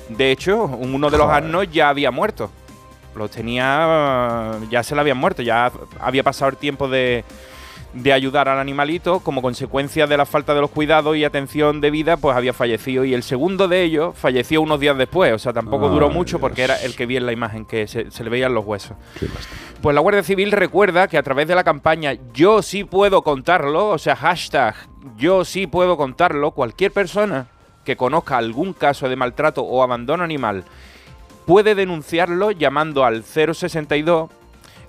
De 0.10 0.32
hecho, 0.32 0.66
uno 0.66 1.10
de 1.10 1.18
los 1.18 1.30
asnos 1.30 1.72
ya 1.72 1.90
había 1.90 2.12
muerto. 2.12 2.50
Los 3.16 3.32
tenía. 3.32 4.58
Ya 4.70 4.84
se 4.84 4.96
le 4.96 5.02
habían 5.02 5.18
muerto. 5.18 5.42
Ya 5.42 5.72
había 6.00 6.24
pasado 6.24 6.52
el 6.52 6.58
tiempo 6.58 6.90
de, 6.90 7.24
de 7.94 8.14
ayudar 8.14 8.50
al 8.50 8.60
animalito. 8.60 9.20
Como 9.20 9.42
consecuencia 9.42 10.08
de 10.08 10.18
la 10.18 10.26
falta 10.26 10.54
de 10.54 10.62
los 10.62 10.70
cuidados 10.70 11.16
y 11.18 11.24
atención 11.24 11.82
debida, 11.82 12.18
pues 12.18 12.36
había 12.36 12.54
fallecido. 12.54 13.06
Y 13.06 13.14
el 13.14 13.24
segundo 13.24 13.68
de 13.68 13.84
ellos 13.84 14.18
falleció 14.18 14.62
unos 14.62 14.80
días 14.80 14.98
después. 14.98 15.34
O 15.34 15.40
sea, 15.40 15.54
tampoco 15.54 15.90
duró 15.90 16.08
Ay, 16.08 16.14
mucho 16.14 16.40
porque 16.40 16.64
era 16.64 16.82
el 16.82 16.96
que 16.96 17.06
vi 17.06 17.18
en 17.18 17.26
la 17.26 17.34
imagen, 17.34 17.66
que 17.66 17.88
se, 17.88 18.12
se 18.12 18.24
le 18.24 18.30
veían 18.30 18.54
los 18.54 18.66
huesos. 18.66 18.96
Pues 19.82 19.94
la 19.94 20.02
Guardia 20.02 20.24
Civil 20.24 20.52
recuerda 20.52 21.08
que 21.08 21.18
a 21.18 21.24
través 21.24 21.48
de 21.48 21.56
la 21.56 21.64
campaña 21.64 22.14
Yo 22.34 22.62
sí 22.62 22.84
puedo 22.84 23.22
contarlo, 23.22 23.90
o 23.90 23.98
sea, 23.98 24.16
hashtag 24.16 24.76
Yo 25.18 25.46
sí 25.46 25.68
puedo 25.68 25.96
contarlo, 25.96 26.52
cualquier 26.52 26.92
persona 26.92 27.48
que 27.86 27.96
conozca 27.96 28.38
algún 28.38 28.74
caso 28.74 29.08
de 29.08 29.16
maltrato 29.16 29.64
o 29.64 29.82
abandono 29.82 30.24
animal 30.24 30.66
puede 31.50 31.74
denunciarlo 31.74 32.52
llamando 32.52 33.04
al 33.04 33.24
062 33.24 34.30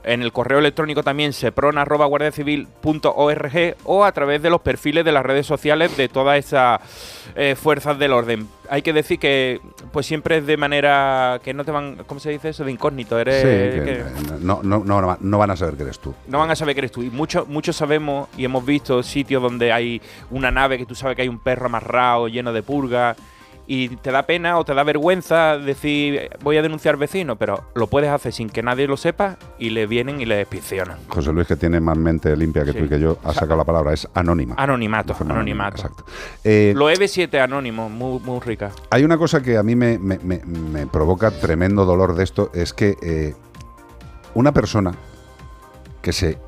en 0.04 0.22
el 0.22 0.32
correo 0.32 0.58
electrónico 0.58 1.02
también 1.02 1.32
sepron.guardiacivil.org 1.32 3.76
o 3.84 4.04
a 4.04 4.12
través 4.12 4.42
de 4.42 4.50
los 4.50 4.60
perfiles 4.60 5.04
de 5.04 5.12
las 5.12 5.24
redes 5.24 5.46
sociales 5.46 5.96
de 5.96 6.08
todas 6.08 6.38
esas 6.38 6.80
eh, 7.36 7.54
fuerzas 7.54 7.98
del 7.98 8.12
orden. 8.12 8.48
Hay 8.68 8.82
que 8.82 8.92
decir 8.92 9.18
que 9.18 9.60
pues 9.92 10.06
siempre 10.06 10.38
es 10.38 10.46
de 10.46 10.56
manera 10.56 11.40
que 11.42 11.52
no 11.54 11.64
te 11.64 11.70
van, 11.72 12.02
¿cómo 12.06 12.20
se 12.20 12.30
dice 12.30 12.50
eso? 12.50 12.64
De 12.64 12.72
incógnito, 12.72 13.18
eres 13.18 13.42
Sí, 13.42 13.78
que 13.78 13.84
que- 13.84 14.04
no, 14.40 14.60
no, 14.62 14.78
no, 14.84 15.18
no 15.20 15.38
van 15.38 15.50
a 15.50 15.56
saber 15.56 15.74
que 15.76 15.82
eres 15.82 15.98
tú. 15.98 16.14
no 16.28 16.38
van 16.38 16.50
a 16.50 16.56
saber 16.56 16.74
que 16.74 16.80
eres 16.80 16.92
tú. 16.92 17.02
Y 17.02 17.10
muchos 17.10 17.48
muchos 17.48 17.76
sabemos 17.76 18.28
y 18.36 18.44
hemos 18.44 18.64
visto 18.64 19.02
sitios 19.02 19.42
donde 19.42 19.72
hay 19.72 20.00
una 20.30 20.50
nave 20.50 20.78
que 20.78 20.86
tú 20.86 20.94
sabes 20.94 21.16
que 21.16 21.22
hay 21.22 21.28
un 21.28 21.38
perro 21.40 21.66
amarrado 21.66 22.28
lleno 22.28 22.52
de 22.52 22.62
purga 22.62 23.16
y 23.72 23.88
te 23.98 24.10
da 24.10 24.24
pena 24.24 24.58
o 24.58 24.64
te 24.64 24.74
da 24.74 24.82
vergüenza 24.82 25.56
decir 25.56 26.28
voy 26.42 26.56
a 26.56 26.62
denunciar 26.62 26.96
vecino, 26.96 27.36
pero 27.36 27.70
lo 27.76 27.86
puedes 27.86 28.10
hacer 28.10 28.32
sin 28.32 28.48
que 28.50 28.64
nadie 28.64 28.88
lo 28.88 28.96
sepa 28.96 29.36
y 29.60 29.70
le 29.70 29.86
vienen 29.86 30.20
y 30.20 30.24
le 30.26 30.40
inspeccionan. 30.40 30.98
José 31.06 31.32
Luis, 31.32 31.46
que 31.46 31.54
tiene 31.54 31.78
más 31.78 31.96
mente 31.96 32.36
limpia 32.36 32.64
que 32.64 32.72
tú 32.72 32.86
y 32.86 32.88
que 32.88 32.98
yo, 32.98 33.18
ha 33.22 33.32
sacado 33.32 33.56
la 33.58 33.64
palabra, 33.64 33.92
es 33.92 34.08
anónima. 34.12 34.56
Anonimato, 34.58 35.12
anónima, 35.14 35.34
anonimato. 35.36 35.76
Exacto. 35.76 36.04
Eh, 36.42 36.72
Lo 36.74 36.90
EB7 36.90 37.38
anónimo, 37.40 37.88
muy, 37.88 38.18
muy 38.18 38.40
rica. 38.40 38.72
Hay 38.90 39.04
una 39.04 39.16
cosa 39.16 39.40
que 39.40 39.56
a 39.56 39.62
mí 39.62 39.76
me, 39.76 40.00
me- 40.00 40.18
me- 40.18 40.42
me 40.44 40.88
provoca 40.88 41.30
tremendo 41.30 41.84
dolor 41.84 42.16
de 42.16 42.24
esto, 42.24 42.50
es 42.52 42.72
que 42.74 42.96
eh, 43.02 43.34
una 44.34 44.50
persona 44.52 44.92
que 46.02 46.12
se... 46.12 46.38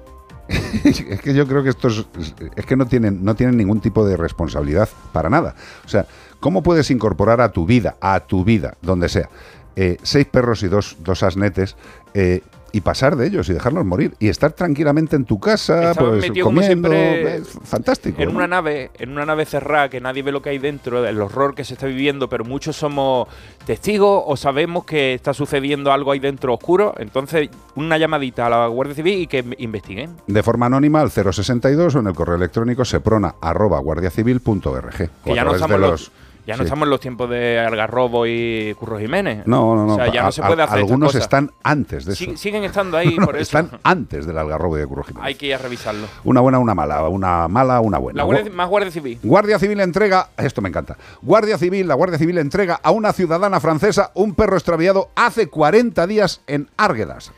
es 0.85 1.21
que 1.23 1.35
yo 1.35 1.47
creo 1.47 1.63
que 1.63 1.69
estos 1.71 2.09
es 2.57 2.67
que 2.67 2.77
no 2.77 2.87
tienen, 2.87 3.25
no 3.25 3.37
tienen 3.37 3.57
ningún 3.57 3.81
tipo 3.81 4.05
de 4.05 4.17
responsabilidad 4.17 4.89
para 5.13 5.31
nada. 5.31 5.55
O 5.85 5.89
sea, 5.89 6.05
¿cómo 6.43 6.63
puedes 6.63 6.91
incorporar 6.91 7.41
a 7.41 7.53
tu 7.53 7.65
vida, 7.65 7.97
a 8.03 8.21
tu 8.21 8.45
vida, 8.45 8.75
donde 8.83 9.09
sea, 9.09 9.31
eh, 9.77 9.97
seis 10.03 10.27
perros 10.27 10.63
y 10.65 10.69
dos, 10.69 10.97
dos 11.01 11.23
asnetes 11.23 11.75
eh, 12.13 12.43
y 12.75 12.81
pasar 12.81 13.17
de 13.17 13.27
ellos 13.27 13.51
y 13.51 13.53
dejarlos 13.53 13.85
morir 13.85 14.15
y 14.19 14.29
estar 14.29 14.53
tranquilamente 14.53 15.15
en 15.15 15.27
tu 15.27 15.39
casa, 15.39 15.91
Estaban 15.91 16.13
pues 16.19 16.31
como 16.31 16.45
comiendo? 16.45 16.89
siempre 16.91 17.37
es 17.37 17.49
fantástico. 17.65 18.23
En 18.23 18.31
¿no? 18.31 18.37
una 18.37 18.49
nave, 18.49 18.91
en 18.99 19.11
una 19.13 19.27
nave 19.27 19.45
cerrada 19.45 19.91
que 19.91 20.01
nadie 20.01 20.23
ve 20.23 20.33
lo 20.33 20.41
que 20.41 20.49
hay 20.51 20.59
dentro, 20.59 21.05
el 21.07 21.21
horror 21.21 21.55
que 21.55 21.65
se 21.65 21.75
está 21.75 21.87
viviendo, 21.87 22.31
pero 22.31 22.45
muchos 22.45 22.75
somos 22.77 23.29
testigos 23.67 24.23
o 24.27 24.37
sabemos 24.39 24.87
que 24.87 25.13
está 25.13 25.35
sucediendo 25.35 25.93
algo 25.93 26.13
ahí 26.13 26.19
dentro 26.19 26.55
oscuro. 26.55 26.95
Entonces, 26.99 27.51
una 27.77 27.99
llamadita 27.99 28.47
a 28.47 28.51
la 28.51 28.67
Guardia 28.69 28.95
Civil 28.95 29.19
y 29.21 29.27
que 29.27 29.45
investiguen. 29.59 30.17
de 30.27 30.43
forma 30.43 30.65
anónima 30.67 31.03
al 31.03 31.11
062 31.11 31.95
o 31.95 31.99
en 32.01 32.07
el 32.07 32.15
correo 32.15 32.37
electrónico 32.37 32.87
seprona@guardiacivil.org. 32.87 35.11
Que 35.25 35.35
ya 35.35 35.45
no, 35.45 35.55
estamos 35.55 35.79
los- 35.81 36.11
ya 36.47 36.55
no 36.55 36.59
sí. 36.59 36.65
estamos 36.65 36.87
en 36.87 36.91
los 36.91 37.01
tiempos 37.01 37.31
de 37.31 37.59
Algarrobo 37.61 38.27
y 38.27 38.75
Curro 38.79 38.99
Jiménez. 38.99 39.47
No, 39.47 39.75
no, 39.77 39.87
no. 39.87 39.95
O 39.95 39.97
sea, 39.97 40.13
ya 40.13 40.23
no 40.25 40.33
se 40.33 40.43
puede 40.43 40.63
hacer 40.63 40.79
Algunos 40.79 41.15
están 41.15 41.51
antes 41.63 42.05
de 42.05 42.13
eso. 42.15 42.25
Sig- 42.25 42.37
siguen 42.37 42.65
estando 42.65 42.97
ahí, 42.97 43.17
No, 43.19 43.27
por 43.27 43.37
eso. 43.37 43.59
Están 43.59 43.79
antes 43.85 44.27
del 44.27 44.37
algarrobo 44.39 44.77
y 44.77 44.81
de 44.81 44.87
Curro 44.87 45.05
Jiménez. 45.05 45.27
Hay 45.27 45.35
que 45.37 45.47
ir 45.47 45.55
a 45.55 45.59
revisarlo. 45.59 46.07
Una 46.25 46.41
buena, 46.41 46.59
una 46.59 46.75
mala, 46.75 47.09
una 47.09 47.49
mala, 47.49 47.81
una 47.81 47.99
buena. 47.99 48.17
La 48.19 48.25
Guardia- 48.25 48.51
más 48.53 48.69
Guardia 48.69 48.91
Civil. 48.91 49.19
Guardia 49.23 49.59
Civil 49.59 49.81
entrega, 49.81 50.29
esto 50.37 50.61
me 50.61 50.69
encanta, 50.69 50.97
Guardia 51.23 51.59
Civil, 51.59 51.87
la 51.87 51.95
Guardia 51.95 52.19
Civil 52.19 52.39
entrega 52.39 52.81
a 52.83 52.91
una 52.91 53.13
ciudadana 53.13 53.61
francesa 53.61 54.11
un 54.15 54.35
perro 54.35 54.57
extraviado 54.57 55.11
hace 55.15 55.49
40 55.49 56.07
días 56.07 56.41
en 56.47 56.69
Árguedas. 56.77 57.33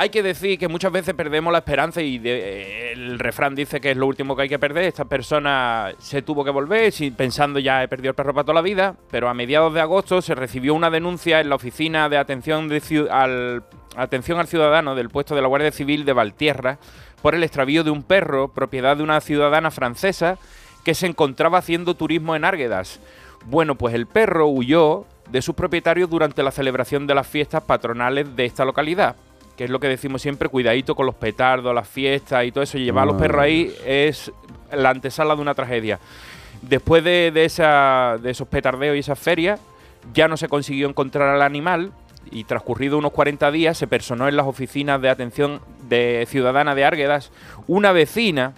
Hay 0.00 0.08
que 0.08 0.22
decir 0.22 0.58
que 0.58 0.66
muchas 0.66 0.90
veces 0.92 1.12
perdemos 1.12 1.52
la 1.52 1.58
esperanza 1.58 2.00
y 2.00 2.18
eh, 2.24 2.92
el 2.92 3.18
refrán 3.18 3.54
dice 3.54 3.82
que 3.82 3.90
es 3.90 3.98
lo 3.98 4.06
último 4.06 4.34
que 4.34 4.44
hay 4.44 4.48
que 4.48 4.58
perder. 4.58 4.84
Esta 4.84 5.04
persona 5.04 5.92
se 5.98 6.22
tuvo 6.22 6.42
que 6.42 6.50
volver 6.50 6.90
pensando 7.14 7.58
ya 7.58 7.82
he 7.82 7.88
perdido 7.88 8.08
el 8.08 8.14
perro 8.14 8.32
para 8.32 8.44
toda 8.44 8.54
la 8.54 8.62
vida, 8.62 8.96
pero 9.10 9.28
a 9.28 9.34
mediados 9.34 9.74
de 9.74 9.82
agosto 9.82 10.22
se 10.22 10.34
recibió 10.34 10.72
una 10.72 10.88
denuncia 10.88 11.38
en 11.40 11.50
la 11.50 11.56
oficina 11.56 12.08
de 12.08 12.16
atención, 12.16 12.70
al, 13.10 13.62
atención 13.94 14.38
al 14.38 14.46
ciudadano 14.46 14.94
del 14.94 15.10
puesto 15.10 15.34
de 15.34 15.42
la 15.42 15.48
Guardia 15.48 15.70
Civil 15.70 16.06
de 16.06 16.14
Valtierra 16.14 16.78
por 17.20 17.34
el 17.34 17.44
extravío 17.44 17.84
de 17.84 17.90
un 17.90 18.02
perro 18.02 18.54
propiedad 18.54 18.96
de 18.96 19.02
una 19.02 19.20
ciudadana 19.20 19.70
francesa 19.70 20.38
que 20.82 20.94
se 20.94 21.08
encontraba 21.08 21.58
haciendo 21.58 21.92
turismo 21.92 22.34
en 22.34 22.46
Árguedas. 22.46 23.00
Bueno, 23.44 23.74
pues 23.74 23.94
el 23.94 24.06
perro 24.06 24.46
huyó 24.46 25.04
de 25.28 25.42
sus 25.42 25.54
propietarios 25.54 26.08
durante 26.08 26.42
la 26.42 26.52
celebración 26.52 27.06
de 27.06 27.14
las 27.14 27.26
fiestas 27.26 27.64
patronales 27.64 28.34
de 28.34 28.46
esta 28.46 28.64
localidad. 28.64 29.16
Que 29.60 29.64
es 29.64 29.70
lo 29.70 29.78
que 29.78 29.88
decimos 29.88 30.22
siempre, 30.22 30.48
cuidadito 30.48 30.94
con 30.94 31.04
los 31.04 31.14
petardos, 31.14 31.74
las 31.74 31.86
fiestas 31.86 32.46
y 32.46 32.50
todo 32.50 32.64
eso. 32.64 32.78
Y 32.78 32.84
llevar 32.84 33.02
a 33.02 33.12
los 33.12 33.20
perros 33.20 33.42
ahí 33.42 33.70
es 33.84 34.32
la 34.72 34.88
antesala 34.88 35.36
de 35.36 35.42
una 35.42 35.52
tragedia. 35.52 36.00
Después 36.62 37.04
de, 37.04 37.30
de 37.30 37.44
esa, 37.44 38.16
de 38.22 38.30
esos 38.30 38.48
petardeos 38.48 38.96
y 38.96 39.00
esas 39.00 39.18
ferias, 39.18 39.60
ya 40.14 40.28
no 40.28 40.38
se 40.38 40.48
consiguió 40.48 40.88
encontrar 40.88 41.28
al 41.28 41.42
animal 41.42 41.92
y 42.30 42.44
transcurrido 42.44 42.96
unos 42.96 43.12
40 43.12 43.50
días 43.50 43.76
se 43.76 43.86
personó 43.86 44.28
en 44.28 44.36
las 44.36 44.46
oficinas 44.46 44.98
de 45.02 45.10
atención 45.10 45.60
de 45.90 46.24
ciudadana 46.26 46.74
de 46.74 46.86
Árguedas 46.86 47.30
una 47.66 47.92
vecina 47.92 48.54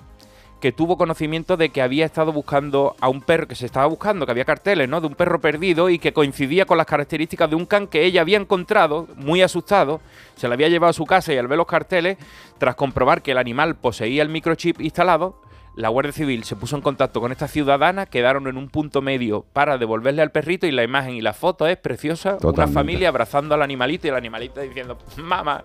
que 0.62 0.70
tuvo 0.70 0.96
conocimiento 0.96 1.56
de 1.56 1.70
que 1.70 1.82
había 1.82 2.06
estado 2.06 2.32
buscando 2.32 2.94
a 3.00 3.08
un 3.08 3.20
perro, 3.20 3.48
que 3.48 3.56
se 3.56 3.66
estaba 3.66 3.84
buscando, 3.86 4.24
que 4.24 4.30
había 4.30 4.44
carteles, 4.44 4.88
¿no? 4.88 5.00
De 5.00 5.08
un 5.08 5.16
perro 5.16 5.40
perdido 5.40 5.90
y 5.90 5.98
que 5.98 6.12
coincidía 6.12 6.66
con 6.66 6.78
las 6.78 6.86
características 6.86 7.50
de 7.50 7.56
un 7.56 7.66
can 7.66 7.88
que 7.88 8.04
ella 8.04 8.20
había 8.20 8.38
encontrado, 8.38 9.08
muy 9.16 9.42
asustado, 9.42 10.00
se 10.36 10.46
lo 10.46 10.54
había 10.54 10.68
llevado 10.68 10.90
a 10.90 10.92
su 10.92 11.04
casa 11.04 11.32
y 11.32 11.36
al 11.36 11.48
ver 11.48 11.58
los 11.58 11.66
carteles, 11.66 12.16
tras 12.58 12.76
comprobar 12.76 13.22
que 13.22 13.32
el 13.32 13.38
animal 13.38 13.74
poseía 13.74 14.22
el 14.22 14.28
microchip 14.28 14.80
instalado, 14.80 15.34
la 15.74 15.88
Guardia 15.88 16.12
Civil 16.12 16.44
se 16.44 16.56
puso 16.56 16.76
en 16.76 16.82
contacto 16.82 17.20
con 17.20 17.32
esta 17.32 17.48
ciudadana, 17.48 18.06
quedaron 18.06 18.46
en 18.46 18.56
un 18.56 18.68
punto 18.68 19.00
medio 19.00 19.44
para 19.52 19.78
devolverle 19.78 20.22
al 20.22 20.30
perrito 20.30 20.66
y 20.66 20.70
la 20.70 20.82
imagen 20.82 21.14
y 21.14 21.22
la 21.22 21.32
foto 21.32 21.66
es 21.66 21.76
preciosa. 21.78 22.36
Una 22.42 22.68
familia 22.68 23.08
abrazando 23.08 23.54
al 23.54 23.62
animalito 23.62 24.06
y 24.06 24.10
el 24.10 24.16
animalito 24.16 24.60
diciendo, 24.60 24.98
mamá, 25.16 25.62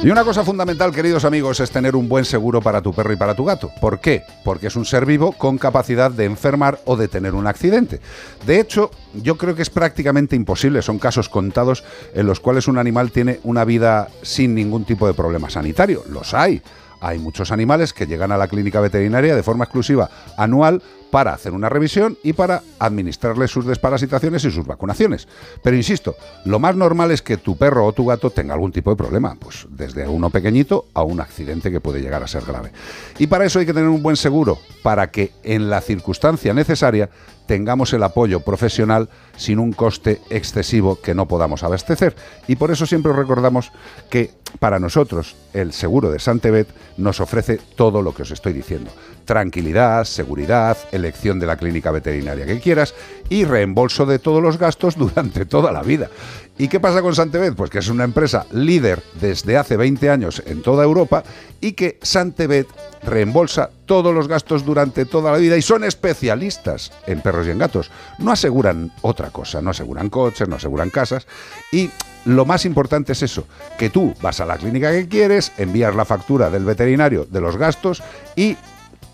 Y 0.00 0.10
una 0.10 0.22
cosa 0.22 0.44
fundamental, 0.44 0.94
queridos 0.94 1.24
amigos, 1.24 1.58
es 1.58 1.72
tener 1.72 1.96
un 1.96 2.08
buen 2.08 2.24
seguro 2.24 2.60
para 2.62 2.80
tu 2.80 2.92
perro 2.92 3.12
y 3.12 3.16
para 3.16 3.34
tu 3.34 3.44
gato. 3.44 3.72
¿Por 3.80 3.98
qué? 3.98 4.22
Porque 4.44 4.68
es 4.68 4.76
un 4.76 4.84
ser 4.84 5.04
vivo 5.04 5.32
con 5.32 5.58
capacidad 5.58 6.08
de 6.12 6.24
enfermar 6.24 6.78
o 6.84 6.96
de 6.96 7.08
tener 7.08 7.34
un 7.34 7.48
accidente. 7.48 8.00
De 8.46 8.60
hecho, 8.60 8.92
yo 9.12 9.36
creo 9.36 9.56
que 9.56 9.62
es 9.62 9.70
prácticamente 9.70 10.36
imposible, 10.36 10.82
son 10.82 11.00
casos 11.00 11.28
contados 11.28 11.82
en 12.14 12.26
los 12.26 12.38
cuales 12.38 12.68
un 12.68 12.78
animal 12.78 13.10
tiene 13.10 13.40
una 13.42 13.64
vida 13.64 14.08
sin 14.22 14.54
ningún 14.54 14.84
tipo 14.84 15.04
de 15.04 15.14
problema 15.14 15.50
sanitario. 15.50 16.04
Los 16.08 16.32
hay. 16.32 16.62
Hay 17.00 17.18
muchos 17.18 17.50
animales 17.50 17.92
que 17.92 18.06
llegan 18.06 18.30
a 18.30 18.38
la 18.38 18.46
clínica 18.46 18.80
veterinaria 18.80 19.34
de 19.34 19.42
forma 19.42 19.64
exclusiva 19.64 20.10
anual 20.36 20.80
para 21.10 21.32
hacer 21.32 21.52
una 21.52 21.68
revisión 21.68 22.18
y 22.22 22.32
para 22.32 22.62
administrarles 22.78 23.50
sus 23.50 23.66
desparasitaciones 23.66 24.44
y 24.44 24.50
sus 24.50 24.66
vacunaciones. 24.66 25.28
Pero 25.62 25.76
insisto, 25.76 26.16
lo 26.44 26.58
más 26.58 26.76
normal 26.76 27.10
es 27.10 27.22
que 27.22 27.36
tu 27.36 27.56
perro 27.56 27.86
o 27.86 27.92
tu 27.92 28.06
gato 28.06 28.30
tenga 28.30 28.54
algún 28.54 28.72
tipo 28.72 28.90
de 28.90 28.96
problema, 28.96 29.36
pues 29.38 29.66
desde 29.70 30.06
uno 30.06 30.30
pequeñito 30.30 30.86
a 30.94 31.02
un 31.02 31.20
accidente 31.20 31.70
que 31.70 31.80
puede 31.80 32.00
llegar 32.00 32.22
a 32.22 32.28
ser 32.28 32.44
grave. 32.44 32.72
Y 33.18 33.26
para 33.26 33.44
eso 33.44 33.58
hay 33.58 33.66
que 33.66 33.74
tener 33.74 33.88
un 33.88 34.02
buen 34.02 34.16
seguro, 34.16 34.58
para 34.82 35.10
que 35.10 35.32
en 35.42 35.70
la 35.70 35.80
circunstancia 35.80 36.54
necesaria 36.54 37.10
tengamos 37.48 37.94
el 37.94 38.02
apoyo 38.02 38.40
profesional 38.40 39.08
sin 39.36 39.58
un 39.58 39.72
coste 39.72 40.20
excesivo 40.28 41.00
que 41.00 41.14
no 41.14 41.26
podamos 41.26 41.64
abastecer. 41.64 42.14
Y 42.46 42.56
por 42.56 42.70
eso 42.70 42.86
siempre 42.86 43.10
os 43.10 43.18
recordamos 43.18 43.72
que 44.10 44.30
para 44.60 44.78
nosotros 44.78 45.34
el 45.54 45.72
seguro 45.72 46.10
de 46.10 46.18
Santebet 46.18 46.68
nos 46.98 47.20
ofrece 47.20 47.58
todo 47.74 48.02
lo 48.02 48.14
que 48.14 48.22
os 48.22 48.30
estoy 48.30 48.52
diciendo. 48.52 48.90
Tranquilidad, 49.24 50.04
seguridad, 50.04 50.76
elección 50.92 51.40
de 51.40 51.46
la 51.46 51.56
clínica 51.56 51.90
veterinaria 51.90 52.44
que 52.44 52.60
quieras 52.60 52.94
y 53.30 53.44
reembolso 53.44 54.04
de 54.04 54.18
todos 54.18 54.42
los 54.42 54.58
gastos 54.58 54.96
durante 54.98 55.46
toda 55.46 55.72
la 55.72 55.82
vida. 55.82 56.10
¿Y 56.60 56.66
qué 56.66 56.80
pasa 56.80 57.02
con 57.02 57.14
Santebet? 57.14 57.54
Pues 57.54 57.70
que 57.70 57.78
es 57.78 57.88
una 57.88 58.02
empresa 58.02 58.44
líder 58.50 59.00
desde 59.20 59.56
hace 59.56 59.76
20 59.76 60.10
años 60.10 60.42
en 60.44 60.60
toda 60.60 60.82
Europa 60.82 61.22
y 61.60 61.72
que 61.72 62.00
Santebet 62.02 62.66
reembolsa 63.04 63.70
todos 63.86 64.12
los 64.12 64.26
gastos 64.26 64.64
durante 64.64 65.04
toda 65.04 65.30
la 65.30 65.38
vida 65.38 65.56
y 65.56 65.62
son 65.62 65.84
especialistas 65.84 66.90
en 67.06 67.20
perros 67.20 67.46
y 67.46 67.50
en 67.50 67.58
gatos. 67.58 67.92
No 68.18 68.32
aseguran 68.32 68.92
otra 69.02 69.30
cosa, 69.30 69.62
no 69.62 69.70
aseguran 69.70 70.10
coches, 70.10 70.48
no 70.48 70.56
aseguran 70.56 70.90
casas 70.90 71.28
y 71.70 71.90
lo 72.24 72.44
más 72.44 72.64
importante 72.64 73.12
es 73.12 73.22
eso, 73.22 73.46
que 73.78 73.88
tú 73.88 74.12
vas 74.20 74.40
a 74.40 74.44
la 74.44 74.58
clínica 74.58 74.90
que 74.90 75.06
quieres, 75.06 75.52
envías 75.58 75.94
la 75.94 76.04
factura 76.04 76.50
del 76.50 76.64
veterinario 76.64 77.24
de 77.24 77.40
los 77.40 77.56
gastos 77.56 78.02
y 78.34 78.56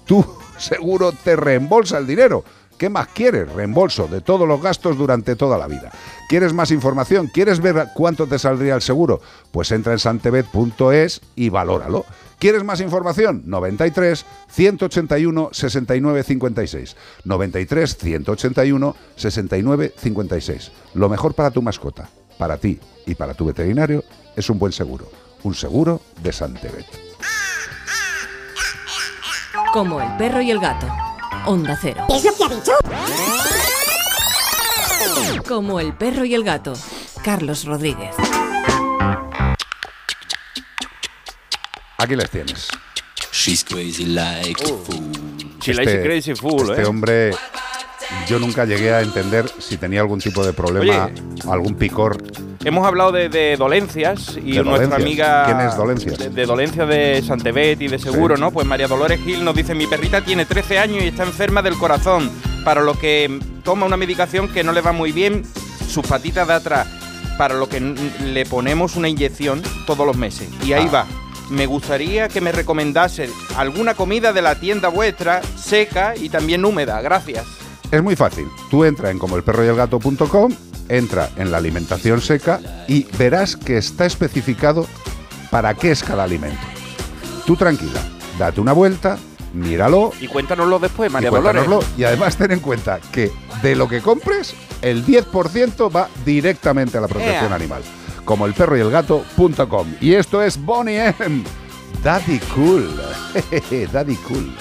tú 0.07 0.25
seguro 0.59 1.13
te 1.13 1.37
reembolsa 1.37 1.99
el 1.99 2.07
dinero. 2.07 2.43
¿Qué 2.85 2.91
más 2.91 3.09
quieres? 3.15 3.51
Reembolso 3.51 4.09
de 4.09 4.21
todos 4.21 4.47
los 4.47 4.61
gastos 4.61 4.99
durante 4.99 5.37
toda 5.37 5.57
la 5.57 5.67
vida. 5.67 5.91
¿Quieres 6.29 6.53
más 6.53 6.71
información? 6.71 7.31
¿Quieres 7.33 7.61
ver 7.61 7.89
cuánto 7.95 8.27
te 8.27 8.39
saldría 8.39 8.75
el 8.75 8.83
seguro? 8.83 9.23
Pues 9.53 9.73
entra 9.73 9.95
en 9.95 9.99
santebet.es 9.99 11.23
y 11.35 11.49
valóralo. 11.49 12.05
¿Quieres 12.39 12.63
más 12.63 12.83
información? 12.83 13.43
93 13.47 14.27
181 14.51 15.49
69 15.51 16.23
56. 16.25 16.97
93 17.25 17.97
181 17.97 18.97
69 19.17 19.95
56. 19.97 20.73
Lo 20.93 21.09
mejor 21.09 21.33
para 21.33 21.51
tu 21.51 21.63
mascota, 21.63 22.11
para 22.37 22.59
ti 22.59 22.79
y 23.07 23.15
para 23.15 23.33
tu 23.33 23.47
veterinario 23.47 24.05
es 24.37 24.51
un 24.51 24.59
buen 24.59 24.73
seguro. 24.73 25.11
Un 25.43 25.55
seguro 25.55 26.03
de 26.23 26.35
Santebet. 26.35 26.85
Como 29.73 30.03
el 30.03 30.17
perro 30.19 30.43
y 30.43 30.51
el 30.51 30.61
gato. 30.61 31.04
Onda 31.47 31.79
Cero. 31.81 32.05
¿Qué 32.09 32.17
es 32.17 32.25
lo 32.25 32.35
que 32.35 32.45
ha 32.45 32.49
dicho? 32.49 32.73
Como 35.47 35.79
el 35.81 35.95
perro 35.95 36.25
y 36.25 36.35
el 36.35 36.43
gato. 36.43 36.73
Carlos 37.23 37.65
Rodríguez. 37.65 38.15
Aquí 41.99 42.17
les 42.17 42.31
tienes. 42.31 42.69
She's 43.33 43.65
crazy 43.65 44.07
like 44.07 44.63
a 44.63 44.69
fool. 44.69 45.13
She 45.61 45.75
likes 45.75 45.93
a 45.93 46.03
crazy 46.03 46.35
fool, 46.35 46.71
este 46.71 46.83
¿eh? 46.83 46.87
hombre, 46.87 47.31
yo 48.27 48.39
nunca 48.39 48.65
llegué 48.65 48.93
a 48.93 49.01
entender 49.01 49.51
si 49.59 49.77
tenía 49.77 50.01
algún 50.01 50.21
tipo 50.21 50.45
de 50.45 50.53
problema, 50.53 51.11
algún 51.49 51.75
picor. 51.75 52.23
Hemos 52.65 52.87
hablado 52.87 53.13
de, 53.13 53.29
de 53.29 53.57
dolencias 53.57 54.37
y 54.43 54.53
¿De 54.53 54.65
nuestra 54.65 54.89
dolencias? 54.89 55.01
amiga. 55.01 55.45
¿Quién 55.47 55.61
es 55.61 55.77
dolencias? 55.77 56.19
De, 56.19 56.29
de 56.31 56.47
dolencias 56.47 56.89
de 56.89 57.23
Santebet 57.23 57.81
y 57.83 57.89
de 57.89 57.99
seguro, 57.99 58.37
Sí. 58.37 58.41
¿no? 58.41 58.51
Pues 58.51 58.67
María 58.67 58.89
Dolores 58.89 59.21
Gil 59.23 59.45
nos 59.45 59.55
dice: 59.55 59.75
Mi 59.75 59.87
perrita 59.87 60.23
tiene 60.23 60.47
13 60.47 60.79
años 60.79 61.03
y 61.05 61.09
está 61.09 61.25
enferma 61.25 61.61
del 61.63 61.77
corazón, 61.77 62.31
para 62.65 62.81
lo 62.83 62.95
que 62.99 63.39
toma 63.65 63.85
una 63.85 63.97
medicación 63.99 64.49
que 64.49 64.65
no 64.65 64.73
le 64.73 64.81
va 64.81 64.93
muy 64.93 65.13
bien, 65.13 65.43
sus 65.89 66.07
patitas 66.07 66.49
de 66.49 66.55
atrás, 66.55 66.87
para 67.37 67.55
lo 67.55 67.69
que 67.69 67.81
le 67.81 68.47
ponemos 68.47 68.97
una 68.97 69.09
inyección 69.09 69.61
todos 69.87 70.07
los 70.07 70.17
meses. 70.17 70.49
Y 70.65 70.73
ahí 70.73 70.87
Ah. 70.89 70.93
va. 70.95 71.07
Me 71.51 71.67
gustaría 71.67 72.29
que 72.29 72.41
me 72.41 72.51
recomendase 72.53 73.29
alguna 73.59 73.93
comida 73.93 74.33
de 74.33 74.41
la 74.41 74.55
tienda 74.55 74.89
vuestra, 74.89 75.43
seca 75.57 76.15
y 76.17 76.31
también 76.31 76.65
húmeda. 76.65 77.03
Gracias. 77.03 77.45
Es 77.91 78.03
muy 78.03 78.17
fácil. 78.17 78.47
Tú 78.71 78.85
entra 78.85 79.11
en 79.11 79.19
comoelperroyelgato.com, 79.19 80.53
entra 80.89 81.31
en 81.37 81.51
la 81.51 81.59
alimentación 81.59 82.21
seca 82.21 82.61
y 82.89 83.05
verás 83.19 83.57
que 83.57 83.77
está 83.79 84.07
especificado 84.07 84.87
para 85.51 85.75
qué 85.75 85.91
es 85.91 86.03
cada 86.03 86.25
alimento. 86.25 86.61
Tú 87.47 87.57
tranquila, 87.57 88.01
date 88.39 88.61
una 88.61 88.73
vuelta, 88.73 89.19
míralo 89.53 90.13
Y 90.21 90.27
cuéntanoslo 90.29 90.79
después, 90.79 91.11
y 91.11 91.13
María 91.13 91.31
Dolores. 91.31 91.65
cuéntanoslo. 91.65 91.99
Y 91.99 92.05
además 92.05 92.37
ten 92.37 92.53
en 92.53 92.61
cuenta 92.61 92.99
que 93.13 93.31
de 93.63 93.77
lo 93.77 93.89
que 93.89 94.01
compres, 94.01 94.55
el 94.83 95.05
10% 95.05 95.95
va 95.95 96.09
directamente 96.25 96.99
a 96.99 97.01
la 97.01 97.09
protección 97.09 97.53
animal. 97.53 97.83
Como 98.25 98.47
el 98.47 98.55
perro 98.55 98.77
y 98.77 98.81
el 98.81 98.91
gato.com. 98.91 99.87
Y 100.01 100.15
esto 100.15 100.43
es 100.43 100.57
Bonnie 100.59 101.13
M. 101.21 101.45
Daddy 102.03 102.39
Cool. 102.55 102.91
Daddy 103.93 104.17
Cool. 104.17 104.55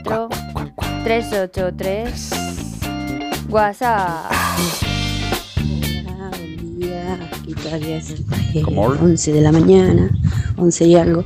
383 0.00 2.30
WhatsApp. 3.50 4.32
Hola, 6.06 6.30
buen 6.30 6.80
día. 6.80 7.18
Es 8.54 8.64
11 8.64 9.32
de 9.32 9.40
la 9.42 9.52
mañana, 9.52 10.08
11 10.56 10.86
y 10.86 10.94
algo. 10.94 11.24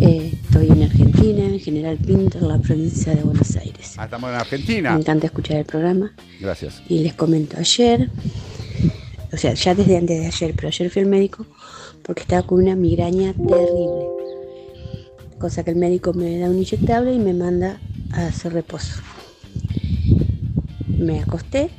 Eh, 0.00 0.36
estoy 0.42 0.70
en 0.70 0.82
Argentina, 0.82 1.44
en 1.44 1.60
General 1.60 1.96
Pinto, 1.98 2.38
en 2.38 2.48
la 2.48 2.58
provincia 2.58 3.14
de 3.14 3.22
Buenos 3.22 3.54
Aires. 3.56 3.94
Ah, 3.96 4.06
estamos 4.06 4.30
en 4.30 4.36
Argentina. 4.36 4.94
Me 4.94 5.00
encanta 5.00 5.26
escuchar 5.26 5.58
el 5.58 5.64
programa. 5.64 6.12
Gracias. 6.40 6.82
Y 6.88 7.04
les 7.04 7.14
comento 7.14 7.58
ayer, 7.58 8.10
o 9.32 9.36
sea, 9.36 9.54
ya 9.54 9.76
desde 9.76 9.98
antes 9.98 10.18
de 10.18 10.26
ayer, 10.26 10.52
pero 10.56 10.66
ayer 10.66 10.90
fui 10.90 11.02
al 11.02 11.08
médico 11.08 11.46
porque 12.02 12.22
estaba 12.22 12.42
con 12.42 12.60
una 12.60 12.74
migraña 12.74 13.34
terrible. 13.34 14.17
Cosa 15.38 15.62
que 15.62 15.70
el 15.70 15.76
médico 15.76 16.12
me 16.12 16.38
da 16.38 16.50
un 16.50 16.58
inyectable 16.58 17.14
y 17.14 17.18
me 17.18 17.32
manda 17.32 17.78
a 18.12 18.26
hacer 18.26 18.52
reposo. 18.52 19.00
Me 20.88 21.20
acosté 21.20 21.70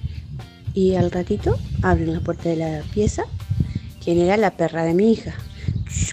y 0.73 0.95
al 0.95 1.11
ratito 1.11 1.57
abren 1.81 2.13
la 2.13 2.21
puerta 2.21 2.47
de 2.47 2.55
la 2.55 2.83
pieza. 2.93 3.23
¿Quién 4.01 4.19
era 4.19 4.37
la 4.37 4.51
perra 4.51 4.83
de 4.83 4.93
mi 4.93 5.11
hija? 5.11 5.35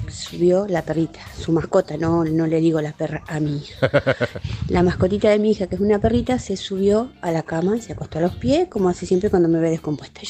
Subió 0.09 0.67
la 0.67 0.83
perrita, 0.83 1.21
su 1.39 1.53
mascota, 1.53 1.97
no, 1.97 2.25
no 2.25 2.49
le 2.49 2.61
digo 2.61 2.81
la 2.81 2.93
perra 2.93 3.23
a 3.29 3.39
mi 3.39 3.59
hija. 3.59 3.91
La 4.69 4.83
mascotita 4.83 5.31
de 5.31 5.39
mi 5.39 5.53
hija, 5.53 5.69
que 5.69 5.77
es 5.77 5.81
una 5.81 6.01
perrita, 6.01 6.41
se 6.41 6.57
subió 6.57 7.13
a 7.21 7.31
la 7.31 7.45
cama 7.45 7.77
y 7.77 7.81
se 7.81 7.93
acostó 7.93 8.19
a 8.19 8.23
los 8.23 8.35
pies, 8.35 8.67
como 8.69 8.89
hace 8.89 9.07
siempre 9.07 9.31
cuando 9.31 9.49
me 9.49 9.61
ve 9.61 9.71
descompuesta. 9.71 10.23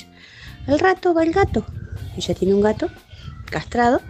Al 0.66 0.78
rato 0.78 1.14
va 1.14 1.22
el 1.22 1.32
gato. 1.32 1.64
Ella 2.16 2.34
tiene 2.34 2.52
un 2.52 2.60
gato 2.60 2.88
castrado, 3.50 4.02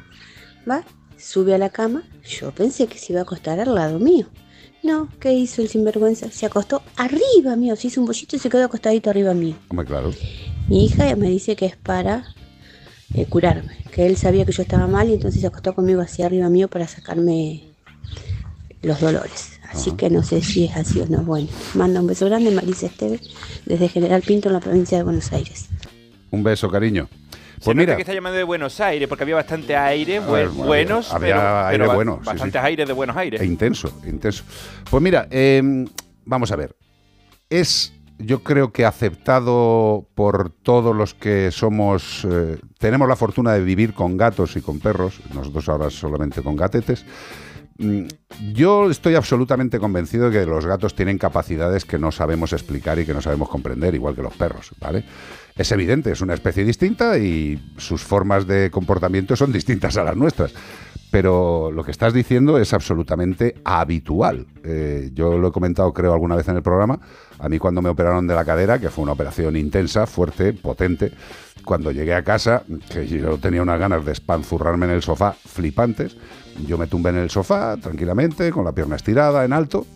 va, 0.69 0.85
sube 1.19 1.55
a 1.55 1.59
la 1.59 1.71
cama. 1.71 2.03
Yo 2.29 2.53
pensé 2.53 2.87
que 2.87 2.99
se 2.99 3.13
iba 3.13 3.21
a 3.21 3.25
acostar 3.25 3.61
al 3.61 3.75
lado 3.75 3.99
mío. 3.99 4.27
No, 4.83 5.09
¿qué 5.21 5.33
hizo 5.33 5.63
el 5.63 5.69
sinvergüenza? 5.69 6.31
Se 6.31 6.47
acostó 6.47 6.83
arriba 6.97 7.57
mío, 7.57 7.75
se 7.77 7.89
hizo 7.89 8.01
un 8.01 8.07
bollito 8.07 8.37
y 8.37 8.39
se 8.39 8.49
quedó 8.49 8.65
acostadito 8.65 9.11
arriba 9.11 9.35
mío. 9.35 9.57
Hombre, 9.69 9.87
claro. 9.87 10.13
Mi 10.69 10.85
hija 10.85 11.15
me 11.17 11.29
dice 11.29 11.57
que 11.57 11.67
es 11.67 11.77
para 11.77 12.25
eh, 13.15 13.27
curarme, 13.27 13.77
que 13.93 14.07
él 14.07 14.17
sabía 14.17 14.45
que 14.45 14.53
yo 14.53 14.63
estaba 14.63 14.87
mal 14.87 15.09
y 15.09 15.15
entonces 15.15 15.41
se 15.41 15.47
acostó 15.47 15.75
conmigo 15.75 16.01
hacia 16.01 16.27
arriba 16.27 16.49
mío 16.49 16.69
para 16.69 16.87
sacarme 16.87 17.65
los 18.83 19.01
dolores. 19.01 19.59
Así 19.71 19.93
que 19.93 20.11
no 20.11 20.23
sé 20.23 20.43
si 20.43 20.65
es 20.65 20.77
así 20.77 21.01
o 21.01 21.07
no. 21.07 21.23
Bueno, 21.23 21.49
manda 21.75 22.01
un 22.01 22.07
beso 22.07 22.27
grande, 22.27 22.51
Marisa 22.51 22.87
Esteves, 22.87 23.21
desde 23.65 23.89
General 23.89 24.23
Pinto, 24.23 24.49
en 24.49 24.55
la 24.55 24.61
provincia 24.61 24.99
de 24.99 25.05
Buenos 25.05 25.33
Aires. 25.33 25.69
Un 26.31 26.43
beso, 26.43 26.71
cariño. 26.71 27.09
Se 27.59 27.65
Pues 27.65 27.77
nota 27.77 27.81
mira, 27.87 27.97
que 27.97 28.03
está 28.03 28.13
llamando 28.15 28.37
de 28.37 28.45
Buenos 28.45 28.81
Aires 28.81 29.09
porque 29.09 29.25
había 29.25 29.35
bastante 29.37 29.77
aire, 29.77 30.21
buen- 30.21 30.49
había- 30.49 30.65
buenos, 30.65 31.13
había 31.13 31.35
pero, 31.37 31.67
aire 31.67 31.85
pero 31.85 31.95
bueno, 31.95 32.13
sí, 32.17 32.21
sí. 32.23 32.27
bastantes 32.31 32.63
aires 32.63 32.87
de 32.87 32.93
Buenos 32.93 33.17
Aires. 33.17 33.41
E 33.41 33.45
intenso, 33.47 33.91
intenso. 34.07 34.45
Pues 34.91 35.03
mira, 35.03 35.27
eh, 35.31 35.85
vamos 36.25 36.53
a 36.53 36.57
ver. 36.57 36.77
Es, 37.49 37.93
yo 38.19 38.43
creo 38.43 38.73
que 38.73 38.85
aceptado 38.85 40.09
por 40.15 40.51
todos 40.51 40.95
los 40.95 41.15
que 41.15 41.51
somos, 41.51 42.27
eh, 42.31 42.59
tenemos 42.79 43.09
la 43.09 43.17
fortuna 43.17 43.53
de 43.53 43.63
vivir 43.63 43.95
con 43.95 44.17
gatos 44.17 44.57
y 44.57 44.61
con 44.61 44.79
perros, 44.81 45.21
nosotros 45.35 45.69
ahora 45.69 45.91
solamente 45.91 46.43
con 46.43 46.57
gatetes. 46.57 47.05
Mm, 47.79 48.05
Yo 48.55 48.91
estoy 48.91 49.15
absolutamente 49.15 49.79
convencido 49.79 50.31
de 50.31 50.41
que 50.41 50.47
los 50.47 50.65
gatos 50.67 50.95
tienen 50.95 51.19
capacidades 51.19 51.85
que 51.85 51.99
no 51.99 52.11
sabemos 52.11 52.53
explicar 52.55 52.99
y 52.99 53.05
que 53.07 53.13
no 53.15 53.21
sabemos 53.21 53.49
comprender, 53.49 53.95
igual 53.95 54.15
que 54.15 54.23
los 54.23 54.35
perros, 54.35 54.73
¿vale? 54.81 55.05
Es 55.57 55.73
evidente, 55.73 56.13
es 56.13 56.21
una 56.21 56.35
especie 56.35 56.65
distinta 56.65 57.19
y 57.19 57.73
sus 57.79 58.03
formas 58.03 58.47
de 58.47 58.71
comportamiento 58.71 59.37
son 59.37 59.53
distintas 59.53 59.97
a 59.97 60.05
las 60.05 60.17
nuestras. 60.17 60.53
Pero 61.11 61.71
lo 61.73 61.83
que 61.83 61.93
estás 61.93 62.13
diciendo 62.13 62.59
es 62.59 62.75
absolutamente 62.75 63.55
habitual. 63.65 64.47
Eh, 64.65 65.11
yo 65.15 65.39
lo 65.39 65.49
he 65.49 65.53
comentado, 65.53 65.93
creo, 65.95 66.13
alguna 66.13 66.37
vez 66.37 66.47
en 66.49 66.57
el 66.57 66.63
programa. 66.63 66.99
A 67.39 67.49
mí 67.49 67.59
cuando 67.59 67.81
me 67.81 67.89
operaron 67.89 68.27
de 68.27 68.35
la 68.35 68.45
cadera, 68.45 68.79
que 68.79 68.91
fue 68.91 69.05
una 69.05 69.13
operación 69.13 69.57
intensa, 69.57 70.07
fuerte, 70.07 70.53
potente, 70.53 71.13
cuando 71.65 71.91
llegué 71.91 72.15
a 72.15 72.23
casa, 72.23 72.63
que 72.91 73.07
yo 73.07 73.39
tenía 73.39 73.63
unas 73.63 73.79
ganas 73.79 74.05
de 74.05 74.13
espanzurrarme 74.13 74.87
en 74.87 74.93
el 74.93 75.03
sofá 75.03 75.33
flipantes, 75.33 76.17
yo 76.67 76.77
me 76.77 76.87
tumbé 76.87 77.11
en 77.11 77.17
el 77.17 77.31
sofá 77.31 77.77
tranquilamente, 77.77 78.51
con 78.51 78.65
la 78.65 78.73
pierna 78.73 78.97
estirada, 78.97 79.45
en 79.45 79.53
alto, 79.53 79.87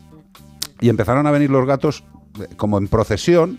y 0.80 0.88
empezaron 0.88 1.26
a 1.26 1.30
venir 1.30 1.50
los 1.50 1.66
gatos 1.66 2.04
eh, 2.40 2.46
como 2.56 2.78
en 2.78 2.88
procesión. 2.88 3.58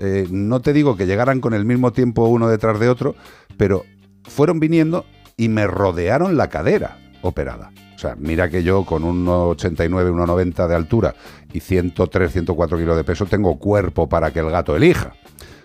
Eh, 0.00 0.26
no 0.30 0.60
te 0.60 0.72
digo 0.72 0.96
que 0.96 1.06
llegaran 1.06 1.40
con 1.40 1.52
el 1.52 1.64
mismo 1.64 1.92
tiempo 1.92 2.26
uno 2.26 2.48
detrás 2.48 2.80
de 2.80 2.88
otro, 2.88 3.14
pero 3.56 3.84
fueron 4.24 4.58
viniendo 4.58 5.04
y 5.36 5.48
me 5.48 5.66
rodearon 5.66 6.36
la 6.36 6.48
cadera 6.48 6.98
operada. 7.22 7.70
O 7.94 7.98
sea, 7.98 8.16
mira 8.18 8.48
que 8.48 8.62
yo 8.62 8.86
con 8.86 9.02
1,89, 9.02 10.10
1,90 10.10 10.68
de 10.68 10.74
altura 10.74 11.14
y 11.52 11.60
103, 11.60 12.32
104 12.32 12.78
kilos 12.78 12.96
de 12.96 13.04
peso 13.04 13.26
tengo 13.26 13.58
cuerpo 13.58 14.08
para 14.08 14.32
que 14.32 14.40
el 14.40 14.50
gato 14.50 14.74
elija. 14.74 15.12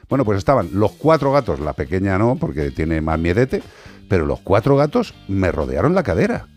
Bueno, 0.09 0.25
pues 0.25 0.37
estaban 0.37 0.69
los 0.73 0.91
cuatro 0.91 1.31
gatos, 1.31 1.61
la 1.61 1.71
pequeña 1.71 2.17
no, 2.17 2.35
porque 2.35 2.71
tiene 2.71 2.99
más 2.99 3.17
miedete, 3.17 3.63
pero 4.09 4.25
los 4.25 4.41
cuatro 4.41 4.75
gatos 4.75 5.13
me 5.29 5.51
rodearon 5.51 5.95
la 5.95 6.03
cadera. 6.03 6.47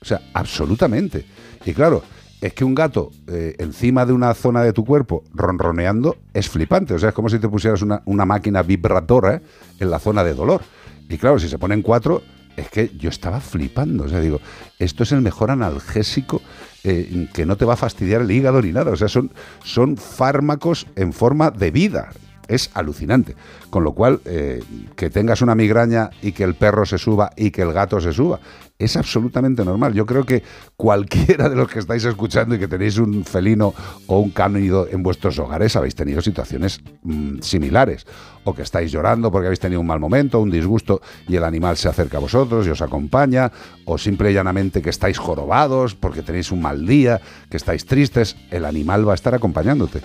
O 0.00 0.04
sea, 0.04 0.22
absolutamente. 0.32 1.26
Y 1.66 1.74
claro, 1.74 2.02
es 2.40 2.52
que 2.52 2.64
un 2.64 2.74
gato 2.74 3.10
eh, 3.28 3.54
encima 3.58 4.04
de 4.04 4.12
una 4.12 4.34
zona 4.34 4.62
de 4.62 4.72
tu 4.72 4.84
cuerpo 4.84 5.24
ronroneando 5.34 6.16
es 6.34 6.48
flipante. 6.48 6.94
O 6.94 6.98
sea, 6.98 7.10
es 7.10 7.14
como 7.14 7.28
si 7.28 7.38
te 7.38 7.48
pusieras 7.48 7.82
una, 7.82 8.24
máquina 8.26 8.62
vibradora 8.62 9.40
en 9.78 9.90
la 9.90 9.98
zona 9.98 10.22
de 10.22 10.34
dolor. 10.34 10.62
Y 11.08 11.18
claro, 11.18 11.38
si 11.38 11.48
se 11.48 11.58
ponen 11.58 11.82
cuatro, 11.82 12.22
es 12.56 12.68
que 12.68 12.90
yo 12.96 13.08
estaba 13.08 13.40
flipando. 13.40 14.04
O 14.04 14.08
sea, 14.08 14.20
digo, 14.20 14.40
esto 14.78 15.02
es 15.02 15.12
el 15.12 15.22
mejor 15.22 15.50
analgésico 15.50 16.42
eh, 16.84 17.28
que 17.32 17.46
no 17.46 17.56
te 17.56 17.64
va 17.64 17.74
a 17.74 17.76
fastidiar 17.76 18.22
el 18.22 18.30
hígado 18.30 18.60
ni 18.60 18.72
nada. 18.72 18.90
O 18.90 18.96
sea, 18.96 19.08
son, 19.08 19.30
son 19.64 19.96
fármacos 19.96 20.86
en 20.96 21.12
forma 21.12 21.50
de 21.50 21.70
vida. 21.70 22.10
Es 22.48 22.70
alucinante. 22.74 23.34
Con 23.70 23.84
lo 23.84 23.92
cual, 23.92 24.20
eh, 24.24 24.62
que 24.94 25.10
tengas 25.10 25.42
una 25.42 25.54
migraña 25.54 26.10
y 26.22 26.32
que 26.32 26.44
el 26.44 26.54
perro 26.54 26.86
se 26.86 26.98
suba 26.98 27.30
y 27.36 27.50
que 27.50 27.62
el 27.62 27.72
gato 27.72 28.00
se 28.00 28.12
suba, 28.12 28.40
es 28.78 28.96
absolutamente 28.96 29.64
normal. 29.64 29.94
Yo 29.94 30.04
creo 30.04 30.24
que 30.24 30.42
cualquiera 30.76 31.48
de 31.48 31.56
los 31.56 31.68
que 31.68 31.78
estáis 31.78 32.04
escuchando 32.04 32.54
y 32.54 32.58
que 32.58 32.68
tenéis 32.68 32.98
un 32.98 33.24
felino 33.24 33.72
o 34.06 34.20
un 34.20 34.30
cánido 34.30 34.86
en 34.90 35.02
vuestros 35.02 35.38
hogares 35.38 35.76
habéis 35.76 35.94
tenido 35.94 36.20
situaciones 36.20 36.80
mm, 37.02 37.40
similares. 37.40 38.06
O 38.44 38.54
que 38.54 38.62
estáis 38.62 38.92
llorando 38.92 39.32
porque 39.32 39.46
habéis 39.46 39.60
tenido 39.60 39.80
un 39.80 39.86
mal 39.86 39.98
momento, 39.98 40.40
un 40.40 40.50
disgusto 40.50 41.00
y 41.26 41.36
el 41.36 41.44
animal 41.44 41.76
se 41.76 41.88
acerca 41.88 42.18
a 42.18 42.20
vosotros 42.20 42.66
y 42.66 42.70
os 42.70 42.82
acompaña. 42.82 43.50
O 43.86 43.98
simple 43.98 44.30
y 44.30 44.34
llanamente 44.34 44.82
que 44.82 44.90
estáis 44.90 45.18
jorobados 45.18 45.94
porque 45.94 46.22
tenéis 46.22 46.52
un 46.52 46.60
mal 46.60 46.86
día, 46.86 47.20
que 47.50 47.56
estáis 47.56 47.86
tristes. 47.86 48.36
El 48.50 48.64
animal 48.64 49.08
va 49.08 49.12
a 49.12 49.16
estar 49.16 49.34
acompañándote. 49.34 50.00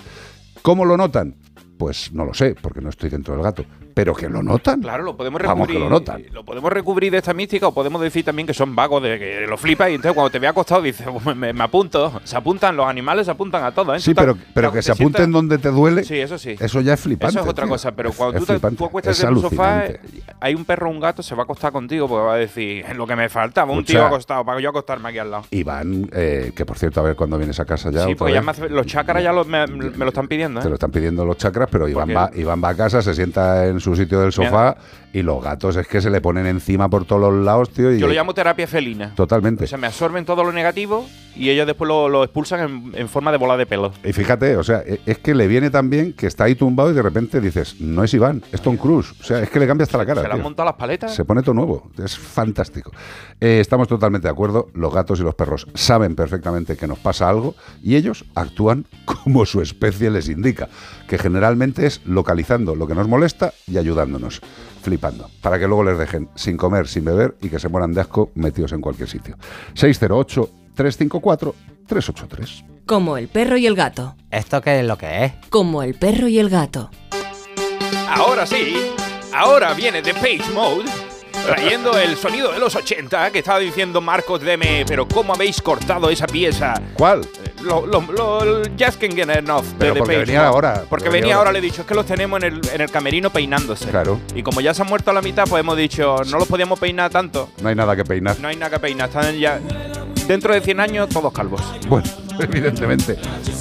¿Cómo 0.62 0.86
lo 0.86 0.96
notan? 0.96 1.36
Pues 1.82 2.14
no 2.14 2.26
lo 2.26 2.34
sé, 2.36 2.54
porque 2.62 2.80
no 2.80 2.90
estoy 2.90 3.10
dentro 3.10 3.34
del 3.34 3.42
gato. 3.42 3.66
Pero 3.96 4.14
que 4.14 4.30
lo 4.30 4.44
notan. 4.44 4.82
Claro, 4.82 5.04
lo 5.04 5.18
podemos 5.18 5.42
Vamos, 5.42 5.68
recubrir. 5.68 5.78
que 5.78 5.84
lo 5.84 5.90
notan. 5.90 6.24
Lo 6.32 6.46
podemos 6.46 6.72
recubrir 6.72 7.12
de 7.12 7.18
esta 7.18 7.34
mística 7.34 7.68
o 7.68 7.74
podemos 7.74 8.00
decir 8.02 8.24
también 8.24 8.46
que 8.48 8.54
son 8.54 8.74
vagos, 8.76 9.02
de 9.02 9.18
que 9.18 9.48
lo 9.48 9.58
flipas 9.58 9.90
y 9.90 9.96
entonces 9.96 10.14
cuando 10.14 10.30
te 10.30 10.38
ve 10.40 10.48
acostado 10.48 10.82
dices, 10.84 11.08
"Pues 11.24 11.36
me, 11.36 11.52
me 11.52 11.64
apunto. 11.64 12.22
Se 12.24 12.38
apuntan, 12.38 12.78
los 12.78 12.86
animales 12.88 13.26
se 13.26 13.32
apuntan 13.32 13.64
a 13.66 13.72
todo, 13.74 13.96
¿eh? 13.96 14.00
Sí, 14.00 14.14
pero, 14.14 14.38
pero 14.54 14.72
que 14.72 14.82
se 14.84 14.92
apunten 14.92 15.24
sientas- 15.26 15.32
donde 15.34 15.58
te 15.58 15.70
duele. 15.72 16.04
Sí, 16.06 16.18
eso 16.20 16.38
sí. 16.38 16.56
Eso 16.60 16.80
ya 16.82 16.94
es 16.94 17.00
flipante. 17.02 17.34
Eso 17.36 17.44
es 17.44 17.50
otra 17.50 17.66
tío. 17.66 17.72
cosa, 17.74 17.92
pero 17.94 18.14
cuando 18.14 18.38
es 18.38 18.46
tú, 18.46 18.60
te, 18.60 18.76
tú 18.76 18.86
acuestas 18.86 19.18
Es 19.18 19.24
en 19.26 19.34
tu 19.34 19.42
sofá, 19.42 19.86
hay 20.40 20.54
un 20.56 20.64
perro 20.64 20.88
o 20.88 20.92
un 20.92 21.00
gato, 21.00 21.22
se 21.24 21.34
va 21.36 21.42
a 21.42 21.44
acostar 21.46 21.72
contigo 21.74 22.08
porque 22.08 22.24
va 22.28 22.34
a 22.36 22.38
decir, 22.38 22.86
es 22.88 22.96
lo 22.96 23.06
que 23.08 23.16
me 23.16 23.28
faltaba, 23.28 23.74
un 23.74 23.84
tío 23.84 24.06
acostado, 24.06 24.46
para 24.46 24.62
yo 24.62 24.70
acostarme 24.70 25.10
aquí 25.10 25.18
al 25.18 25.32
lado. 25.32 25.46
Iván, 25.52 26.08
eh, 26.14 26.54
que 26.56 26.64
por 26.66 26.78
cierto, 26.78 27.00
a 27.02 27.04
ver 27.04 27.16
cuando 27.16 27.38
vienes 27.40 27.60
a 27.60 27.66
casa 27.66 27.90
ya. 27.92 28.06
sí, 28.06 28.14
porque 28.16 28.34
ya 28.36 28.42
me 28.44 28.52
hace- 28.52 28.70
los 28.70 28.86
chakras 28.86 29.22
ya 29.24 29.34
lo- 29.34 29.44
me, 29.44 29.66
me 29.68 29.98
lo 29.98 30.08
están 30.10 30.28
pidiendo, 30.30 30.60
¿eh? 30.62 30.64
Te 30.64 30.70
lo 30.70 30.76
están 30.76 30.92
pidiendo 30.92 31.26
los 31.26 31.36
chakras, 31.38 31.68
pero 31.72 31.88
Iván 31.88 32.10
va, 32.10 32.30
Iván 32.36 32.62
va 32.64 32.70
a 32.70 32.76
casa, 32.76 33.02
se 33.02 33.16
sienta 33.16 33.66
en 33.66 33.80
su 33.80 33.96
sitio 33.96 34.20
del 34.22 34.32
sofá 34.32 34.76
y 35.14 35.22
los 35.24 35.44
gatos 35.44 35.76
es 35.78 35.88
que 35.88 36.02
se 36.02 36.10
le 36.10 36.22
ponen 36.22 36.46
encima 36.46 36.90
por 36.90 37.06
todos 37.06 37.34
los 37.34 37.44
lados, 37.44 37.72
tío. 37.72 37.92
Y 37.94 38.00
Yo 38.00 38.08
lo 38.08 38.14
llamo 38.14 38.34
terapia 38.34 38.68
felina. 38.68 39.14
Totalmente. 39.16 39.64
O 39.64 39.68
sea, 39.68 39.78
me 39.78 39.88
absorben 39.88 40.26
todo 40.26 40.44
lo 40.44 40.52
negativo 40.52 41.08
y 41.36 41.50
ellos 41.50 41.66
después 41.68 41.88
lo, 41.88 42.10
lo 42.10 42.24
expulsan 42.24 42.60
en, 42.94 43.00
en 43.02 43.10
forma 43.10 43.32
de 43.32 43.38
bola 43.38 43.58
de 43.58 43.66
pelo. 43.66 43.92
Y 44.04 44.14
fíjate, 44.14 44.58
o 44.58 44.64
sea, 44.64 44.80
e- 44.86 45.00
es 45.06 45.18
que 45.20 45.34
le 45.34 45.48
viene 45.48 45.70
tan 45.70 45.90
bien 45.90 46.14
que 46.14 46.28
está 46.28 46.46
ahí 46.46 46.56
tumbado 46.56 46.92
y 46.92 46.94
de 46.94 47.02
repente 47.02 47.40
dices, 47.40 47.80
no 47.80 48.04
es 48.04 48.14
Iván, 48.14 48.44
es 48.52 48.62
Tom 48.62 48.78
Cruise. 48.78 49.12
O 49.20 49.24
sea, 49.24 49.40
es 49.40 49.50
que 49.50 49.60
le 49.60 49.68
cambia 49.68 49.84
hasta 49.84 49.98
la 49.98 50.06
cara. 50.06 50.22
Se 50.22 50.28
le 50.28 50.34
han 50.34 50.42
montado 50.42 50.66
las 50.68 50.76
paletas. 50.76 51.16
Se 51.16 51.26
pone 51.26 51.42
todo 51.42 51.56
nuevo. 51.56 51.90
Es 52.04 52.18
fantástico. 52.18 52.92
Eh, 53.40 53.60
estamos 53.62 53.88
totalmente 53.88 54.28
de 54.28 54.32
acuerdo. 54.32 54.70
Los 54.74 54.94
gatos 54.94 55.20
y 55.20 55.24
los 55.24 55.36
perros 55.36 55.68
saben 55.74 56.16
perfectamente 56.16 56.76
que 56.78 56.88
nos 56.88 57.00
pasa 57.00 57.30
algo 57.30 57.56
y 57.82 57.96
ellos 57.96 58.26
actúan 58.36 58.86
como 59.06 59.46
su 59.46 59.62
especie 59.62 60.10
les 60.10 60.30
indica, 60.30 60.70
que 61.08 61.18
generalmente 61.18 61.86
es 61.86 62.02
localizando 62.06 62.76
lo 62.76 62.88
que 62.88 62.96
nos 62.96 63.08
molesta 63.08 63.54
y 63.68 63.78
ayudándonos, 63.78 64.42
flipando, 64.82 65.30
para 65.42 65.60
que 65.60 65.68
luego 65.68 65.84
les 65.84 65.98
dejen 65.98 66.30
sin 66.36 66.58
comer, 66.58 66.88
sin 66.88 67.06
beber 67.06 67.36
y 67.42 67.50
que 67.50 67.60
se 67.60 67.70
mueran 67.70 67.94
de 67.94 68.02
asco 68.02 68.32
metidos 68.36 68.72
en 68.74 68.82
cualquier 68.82 69.08
sitio. 69.10 69.38
608-354-383. 70.76 72.66
Como 72.86 73.18
el 73.18 73.28
perro 73.28 73.58
y 73.58 73.68
el 73.68 73.76
gato. 73.76 74.16
¿Esto 74.30 74.62
qué 74.62 74.80
es 74.80 74.86
lo 74.86 74.98
que 74.98 75.26
es? 75.26 75.34
Como 75.50 75.84
el 75.84 75.94
perro 75.96 76.28
y 76.28 76.40
el 76.40 76.50
gato. 76.50 76.90
Ahora 78.10 78.46
sí, 78.46 78.76
ahora 79.34 79.74
viene 79.74 80.02
The 80.02 80.14
Page 80.14 80.52
Mode. 80.54 80.86
Trayendo 81.46 81.98
el 81.98 82.16
sonido 82.18 82.52
de 82.52 82.60
los 82.60 82.76
80 82.76 83.32
que 83.32 83.40
estaba 83.40 83.58
diciendo 83.60 84.00
Marcos 84.00 84.42
Deme, 84.42 84.86
pero 84.88 85.08
¿cómo 85.08 85.34
habéis 85.34 85.60
cortado 85.62 86.10
esa 86.10 86.28
pieza? 86.28 86.80
¿Cuál? 86.94 87.22
Lo, 87.64 87.86
lo, 87.86 88.02
lo, 88.02 88.62
Just 88.80 89.00
Can't 89.00 89.14
Get 89.14 89.30
Enough 89.30 89.64
de 89.64 89.76
Pero 89.78 89.94
The 89.94 90.00
porque 90.00 90.14
Page 90.14 90.26
venía 90.26 90.48
ahora, 90.48 90.84
Porque 90.90 91.06
venía 91.06 91.22
venía 91.22 91.36
ahora, 91.36 91.50
ahora. 91.50 91.52
le 91.54 91.60
he 91.60 91.62
dicho, 91.62 91.82
es 91.82 91.88
que 91.88 91.94
los 91.96 92.06
tenemos 92.06 92.42
en 92.42 92.54
el, 92.54 92.62
en 92.74 92.82
el 92.82 92.90
camerino 92.92 93.30
peinándose. 93.30 93.88
Claro. 93.90 94.20
Y 94.36 94.44
como 94.44 94.62
ya 94.62 94.74
se 94.74 94.82
han 94.82 94.88
muerto 94.90 95.12
a 95.12 95.14
la 95.14 95.22
mitad, 95.22 95.46
pues 95.48 95.62
hemos 95.62 95.78
dicho, 95.78 96.16
no 96.30 96.38
los 96.40 96.48
podíamos 96.48 96.80
peinar 96.80 97.12
tanto. 97.12 97.50
No 97.62 97.70
hay 97.70 97.76
nada 97.76 97.96
que 97.96 98.04
peinar. 98.04 98.40
No 98.40 98.48
hay 98.48 98.56
nada 98.56 98.72
que 98.72 98.80
peinar, 98.80 99.10
están 99.10 99.36
ya. 99.38 99.60
Dentro 100.28 100.54
de 100.54 100.62
100 100.62 100.80
años, 100.80 101.10
todos 101.10 101.32
calvos. 101.34 101.62
Bueno, 101.88 102.08
evidentemente. 102.40 103.18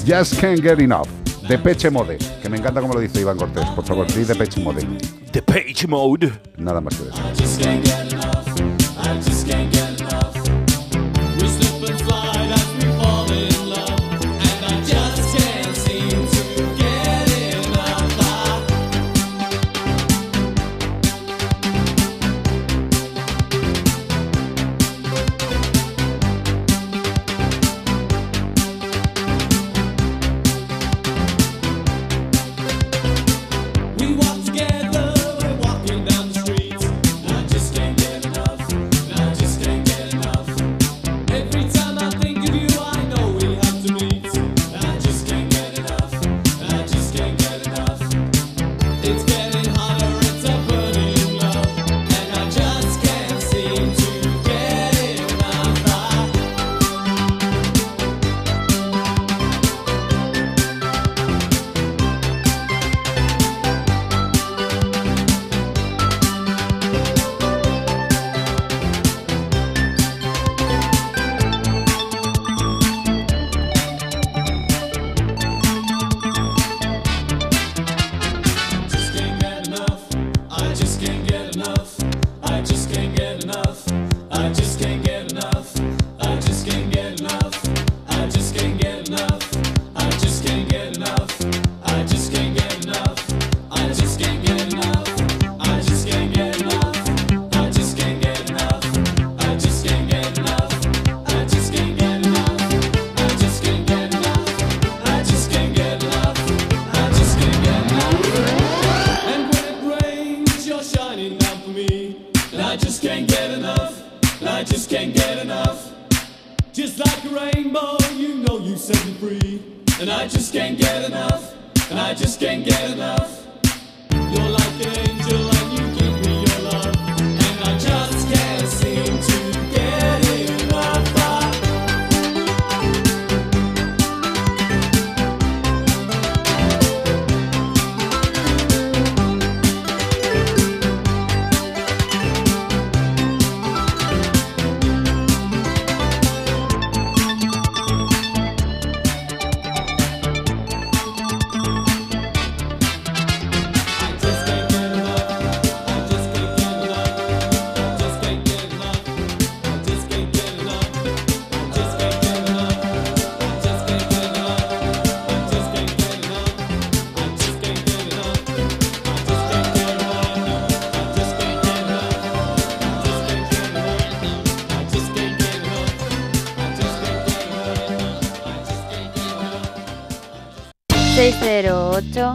Just 0.06 0.40
can't 0.40 0.60
get 0.62 0.78
enough. 0.80 1.08
De 1.48 1.58
Peche 1.58 1.90
Mode, 1.90 2.16
que 2.40 2.48
me 2.48 2.58
encanta 2.58 2.80
como 2.80 2.94
lo 2.94 3.00
dice 3.00 3.20
Iván 3.20 3.36
Cortés. 3.36 3.64
Por 3.70 3.84
favor, 3.84 4.06
di 4.06 4.22
de 4.24 4.34
Peche 4.36 4.60
Mode. 4.60 4.86
The 5.32 5.42
Page 5.42 5.86
Mode. 5.88 6.32
Nada 6.58 6.80
más 6.80 6.94
que 6.96 7.04
decir. 7.04 7.80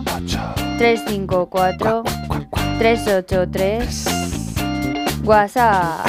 ...354... 0.03 2.03
...383... 2.79 5.23
WhatsApp... 5.23 6.05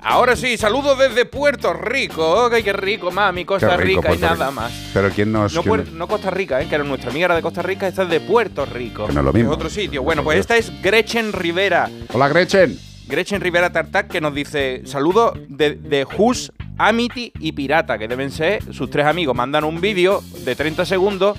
Ahora 0.00 0.36
sí, 0.36 0.56
saludos 0.56 0.98
desde 0.98 1.24
Puerto 1.26 1.72
Rico. 1.74 2.48
¡Ay, 2.50 2.62
qué 2.62 2.72
rico, 2.72 3.10
mami! 3.10 3.44
Costa 3.44 3.76
Qué 3.76 3.84
rico, 3.84 4.00
Rica 4.00 4.14
y 4.14 4.18
Puerto 4.18 4.34
nada 4.36 4.50
Rico. 4.50 4.60
más. 4.60 4.72
Pero 4.94 5.10
¿quién 5.10 5.32
nos...? 5.32 5.54
No, 5.54 5.62
quién- 5.62 5.74
Puer- 5.74 5.90
no 5.92 6.08
Costa 6.08 6.30
Rica, 6.30 6.60
¿eh? 6.62 6.66
que 6.68 6.74
era 6.76 6.84
nuestra 6.84 7.10
amiga 7.10 7.26
era 7.26 7.36
de 7.36 7.42
Costa 7.42 7.62
Rica, 7.62 7.86
esta 7.88 8.04
es 8.04 8.08
de 8.08 8.20
Puerto 8.20 8.64
Rico. 8.64 9.06
Que 9.06 9.12
no 9.12 9.20
es 9.20 9.26
lo 9.26 9.32
mismo. 9.32 9.50
otro 9.50 9.68
sitio. 9.68 10.02
Bueno, 10.02 10.22
pues 10.24 10.38
esta 10.38 10.56
es 10.56 10.72
Gretchen 10.82 11.32
Rivera. 11.32 11.90
Hola, 12.12 12.28
Gretchen. 12.28 12.78
Gretchen 13.06 13.40
Rivera 13.40 13.70
Tartac 13.70 14.08
que 14.08 14.20
nos 14.20 14.34
dice 14.34 14.82
saludos 14.86 15.32
de, 15.48 15.74
de 15.74 16.06
Hus, 16.16 16.52
Amity 16.78 17.32
y 17.40 17.52
Pirata, 17.52 17.98
que 17.98 18.08
deben 18.08 18.30
ser 18.30 18.62
sus 18.72 18.88
tres 18.90 19.06
amigos. 19.06 19.34
Mandan 19.36 19.64
un 19.64 19.80
vídeo 19.80 20.22
de 20.44 20.54
30 20.56 20.84
segundos 20.84 21.36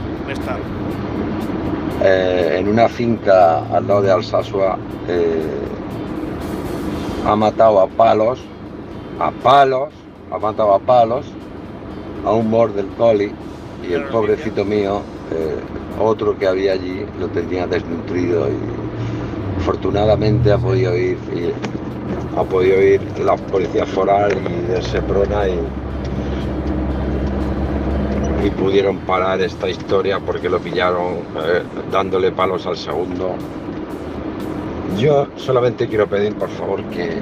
Eh, 2.02 2.56
en 2.59 2.68
una 2.68 2.88
finca 2.88 3.59
al 3.74 3.88
lado 3.88 4.02
de 4.02 4.12
Alsasua 4.12 4.78
eh, 5.09 5.42
ha 7.26 7.34
matado 7.34 7.80
a 7.80 7.88
palos, 7.88 8.38
a 9.18 9.30
palos, 9.30 9.88
ha 10.30 10.38
matado 10.38 10.74
a 10.74 10.78
palos 10.78 11.26
a 12.24 12.32
un 12.32 12.50
border 12.50 12.86
collie 12.96 13.32
y 13.88 13.92
el 13.94 14.05
pobrecito 14.05 14.64
mío, 14.64 15.00
eh, 15.32 15.56
otro 16.00 16.38
que 16.38 16.46
había 16.46 16.72
allí, 16.72 17.05
lo 17.18 17.28
tenía 17.28 17.66
desnutrido 17.66 18.48
y 18.48 19.60
afortunadamente 19.60 20.52
ha 20.52 20.59
podido 20.59 20.96
ir 20.96 21.18
y 21.34 21.52
ha 22.36 22.44
podido 22.44 22.80
ir 22.80 23.01
la 23.18 23.36
policía 23.36 23.85
foral 23.86 24.32
y 24.32 24.72
de 24.72 24.82
Seprona 24.82 25.48
y, 25.48 25.59
y 28.47 28.51
pudieron 28.51 28.98
parar 28.98 29.40
esta 29.40 29.68
historia 29.68 30.20
porque 30.20 30.48
lo 30.48 30.60
pillaron 30.60 31.14
eh, 31.43 31.62
dándole 31.90 32.30
palos 32.32 32.66
al 32.66 32.76
segundo. 32.76 33.35
Yo 34.98 35.26
solamente 35.36 35.86
quiero 35.89 36.06
pedir 36.06 36.35
por 36.35 36.48
favor 36.51 36.82
que 36.85 37.20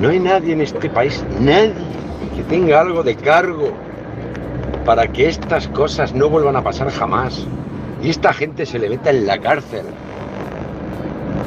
no 0.00 0.08
hay 0.08 0.18
nadie 0.18 0.52
en 0.52 0.60
este 0.60 0.88
país, 0.90 1.24
nadie 1.40 1.74
que 2.34 2.42
tenga 2.42 2.80
algo 2.80 3.02
de 3.02 3.16
cargo 3.16 3.70
para 4.84 5.06
que 5.08 5.28
estas 5.28 5.68
cosas 5.68 6.14
no 6.14 6.28
vuelvan 6.28 6.56
a 6.56 6.62
pasar 6.62 6.90
jamás 6.90 7.46
y 8.02 8.10
esta 8.10 8.32
gente 8.32 8.66
se 8.66 8.78
le 8.78 8.88
meta 8.88 9.10
en 9.10 9.26
la 9.26 9.38
cárcel. 9.38 9.84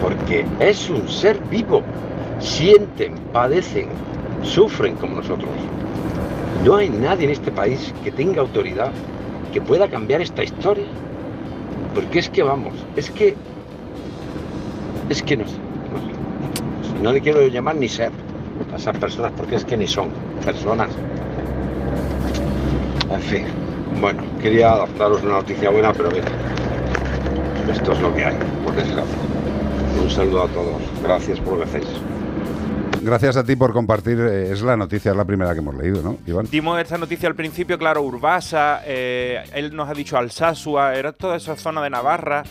Porque 0.01 0.45
es 0.59 0.89
un 0.89 1.07
ser 1.07 1.39
vivo. 1.49 1.83
Sienten, 2.39 3.15
padecen, 3.33 3.89
sufren 4.43 4.95
como 4.95 5.15
nosotros. 5.17 5.49
No 6.63 6.75
hay 6.75 6.89
nadie 6.89 7.25
en 7.25 7.31
este 7.31 7.51
país 7.51 7.93
que 8.03 8.11
tenga 8.11 8.41
autoridad 8.41 8.91
que 9.53 9.61
pueda 9.61 9.87
cambiar 9.89 10.21
esta 10.21 10.43
historia. 10.43 10.85
Porque 11.93 12.19
es 12.19 12.29
que 12.29 12.43
vamos, 12.43 12.73
es 12.95 13.09
que... 13.11 13.35
Es 15.09 15.23
que 15.23 15.37
no 15.37 15.47
sé. 15.47 15.55
No, 17.01 17.13
le 17.13 17.21
quiero 17.21 17.47
llamar 17.47 17.75
ni 17.75 17.87
ser 17.87 18.11
a 18.73 18.75
esas 18.75 18.97
personas 18.97 19.31
porque 19.35 19.55
es 19.55 19.65
que 19.65 19.77
ni 19.77 19.87
son 19.87 20.09
personas. 20.43 20.89
En 23.09 23.21
fin, 23.21 23.45
bueno, 23.99 24.21
quería 24.41 24.75
daros 24.97 25.23
una 25.23 25.35
noticia 25.35 25.69
buena, 25.69 25.93
pero 25.93 26.11
mira, 26.11 26.27
esto 27.71 27.93
es 27.93 28.01
lo 28.01 28.13
que 28.13 28.25
hay, 28.25 28.35
por 28.63 28.75
desgracia. 28.75 29.17
Un 30.01 30.09
saludo 30.09 30.43
a 30.43 30.47
todos, 30.49 30.81
gracias 31.01 31.39
por 31.39 31.53
lo 31.53 31.59
que 31.59 31.63
hacéis. 31.65 31.87
Gracias 33.01 33.37
a 33.37 33.43
ti 33.43 33.55
por 33.55 33.73
compartir. 33.73 34.19
eh, 34.19 34.51
Es 34.51 34.61
la 34.61 34.75
noticia, 34.75 35.11
es 35.11 35.17
la 35.17 35.25
primera 35.25 35.53
que 35.53 35.59
hemos 35.59 35.75
leído, 35.75 36.01
¿no, 36.01 36.17
Iván? 36.27 36.47
Dimos 36.51 36.79
esta 36.79 36.97
noticia 36.97 37.29
al 37.29 37.35
principio, 37.35 37.77
claro, 37.77 38.01
Urbasa, 38.01 38.81
eh, 38.85 39.43
él 39.53 39.75
nos 39.75 39.89
ha 39.89 39.93
dicho 39.93 40.17
Alsasua, 40.17 40.95
era 40.95 41.11
toda 41.13 41.37
esa 41.37 41.55
zona 41.55 41.81
de 41.81 41.89
Navarra. 41.89 42.43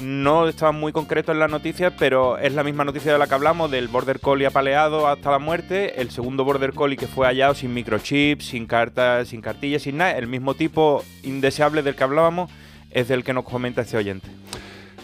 No 0.00 0.48
estaba 0.48 0.72
muy 0.72 0.90
concreto 0.90 1.30
en 1.30 1.38
la 1.38 1.46
noticia, 1.46 1.94
pero 1.96 2.36
es 2.38 2.54
la 2.54 2.64
misma 2.64 2.84
noticia 2.84 3.12
de 3.12 3.18
la 3.18 3.28
que 3.28 3.34
hablamos, 3.34 3.70
del 3.70 3.86
Border 3.86 4.18
Collie 4.18 4.46
apaleado 4.46 5.06
hasta 5.06 5.30
la 5.30 5.38
muerte, 5.38 6.00
el 6.00 6.10
segundo 6.10 6.44
Border 6.44 6.72
Collie 6.72 6.96
que 6.96 7.06
fue 7.06 7.26
hallado 7.26 7.54
sin 7.54 7.72
microchips, 7.72 8.46
sin 8.46 8.66
cartas, 8.66 9.28
sin 9.28 9.40
cartillas, 9.40 9.82
sin 9.82 9.98
nada, 9.98 10.12
el 10.18 10.26
mismo 10.26 10.54
tipo 10.54 11.04
indeseable 11.22 11.82
del 11.82 11.94
que 11.94 12.02
hablábamos, 12.02 12.50
es 12.90 13.06
del 13.06 13.22
que 13.22 13.32
nos 13.32 13.44
comenta 13.44 13.82
este 13.82 13.96
oyente. 13.96 14.28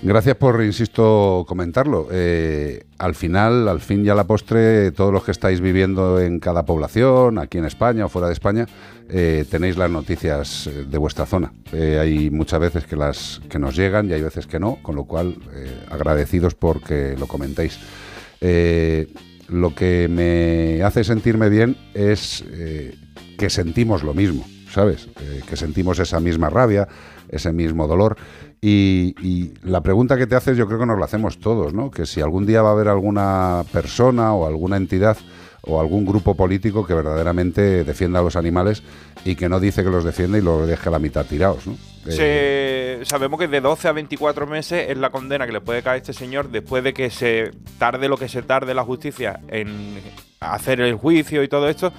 Gracias 0.00 0.36
por, 0.36 0.62
insisto, 0.62 1.44
comentarlo. 1.48 2.06
Eh, 2.12 2.84
al 2.98 3.16
final, 3.16 3.66
al 3.66 3.80
fin 3.80 4.06
y 4.06 4.08
a 4.08 4.14
la 4.14 4.28
postre, 4.28 4.92
todos 4.92 5.12
los 5.12 5.24
que 5.24 5.32
estáis 5.32 5.60
viviendo 5.60 6.20
en 6.20 6.38
cada 6.38 6.64
población, 6.64 7.38
aquí 7.38 7.58
en 7.58 7.64
España 7.64 8.06
o 8.06 8.08
fuera 8.08 8.28
de 8.28 8.34
España, 8.34 8.66
eh, 9.08 9.44
tenéis 9.50 9.76
las 9.76 9.90
noticias 9.90 10.68
eh, 10.68 10.84
de 10.88 10.98
vuestra 10.98 11.26
zona. 11.26 11.52
Hay 11.72 12.30
muchas 12.30 12.60
veces 12.60 12.84
que 12.84 12.94
las 12.94 13.40
que 13.50 13.58
nos 13.58 13.74
llegan 13.74 14.08
y 14.08 14.12
hay 14.12 14.22
veces 14.22 14.46
que 14.46 14.60
no, 14.60 14.78
con 14.82 14.94
lo 14.94 15.04
cual 15.04 15.36
agradecidos 15.90 16.54
porque 16.54 17.16
lo 17.18 17.26
comentéis. 17.26 17.78
Lo 19.48 19.74
que 19.74 20.06
me 20.08 20.82
hace 20.84 21.02
sentirme 21.02 21.48
bien 21.48 21.76
es 21.94 22.44
que 23.36 23.50
sentimos 23.50 24.04
lo 24.04 24.14
mismo, 24.14 24.46
¿sabes? 24.70 25.08
Que 25.48 25.56
sentimos 25.56 25.98
esa 25.98 26.20
misma 26.20 26.50
rabia, 26.50 26.86
ese 27.28 27.52
mismo 27.52 27.86
dolor. 27.86 28.16
Y, 28.60 29.14
y 29.22 29.52
la 29.62 29.80
pregunta 29.82 30.16
que 30.16 30.26
te 30.26 30.34
haces 30.34 30.56
yo 30.56 30.66
creo 30.66 30.80
que 30.80 30.86
nos 30.86 30.98
la 30.98 31.04
hacemos 31.04 31.38
todos, 31.38 31.72
¿no? 31.74 31.90
Que 31.90 32.06
si 32.06 32.20
algún 32.20 32.44
día 32.46 32.60
va 32.62 32.70
a 32.70 32.72
haber 32.72 32.88
alguna 32.88 33.62
persona 33.72 34.32
o 34.34 34.46
alguna 34.46 34.76
entidad 34.76 35.16
o 35.62 35.80
algún 35.80 36.04
grupo 36.06 36.34
político 36.34 36.84
que 36.86 36.94
verdaderamente 36.94 37.84
defienda 37.84 38.20
a 38.20 38.22
los 38.22 38.36
animales 38.36 38.82
y 39.24 39.36
que 39.36 39.48
no 39.48 39.60
dice 39.60 39.84
que 39.84 39.90
los 39.90 40.04
defiende 40.04 40.38
y 40.38 40.42
los 40.42 40.66
deje 40.66 40.88
a 40.88 40.92
la 40.92 40.98
mitad 40.98 41.24
tirados, 41.26 41.66
¿no? 41.66 41.74
Eh, 42.06 43.00
Se- 43.00 43.04
sabemos 43.06 43.38
que 43.38 43.48
de 43.48 43.60
12 43.60 43.86
a 43.88 43.92
24 43.92 44.46
meses 44.46 44.86
es 44.88 44.96
la 44.96 45.10
condena 45.10 45.46
que 45.46 45.52
le 45.52 45.60
puede 45.60 45.82
caer 45.82 45.94
a 45.94 45.98
este 45.98 46.12
señor 46.12 46.48
después 46.50 46.82
de 46.82 46.94
que 46.94 47.10
se 47.10 47.50
tarde 47.78 48.08
lo 48.08 48.16
que 48.16 48.28
se 48.28 48.42
tarde 48.42 48.72
la 48.74 48.82
justicia 48.84 49.40
en 49.48 50.00
hacer 50.40 50.80
el 50.80 50.94
juicio 50.94 51.42
y 51.42 51.48
todo 51.48 51.68
esto, 51.68 51.92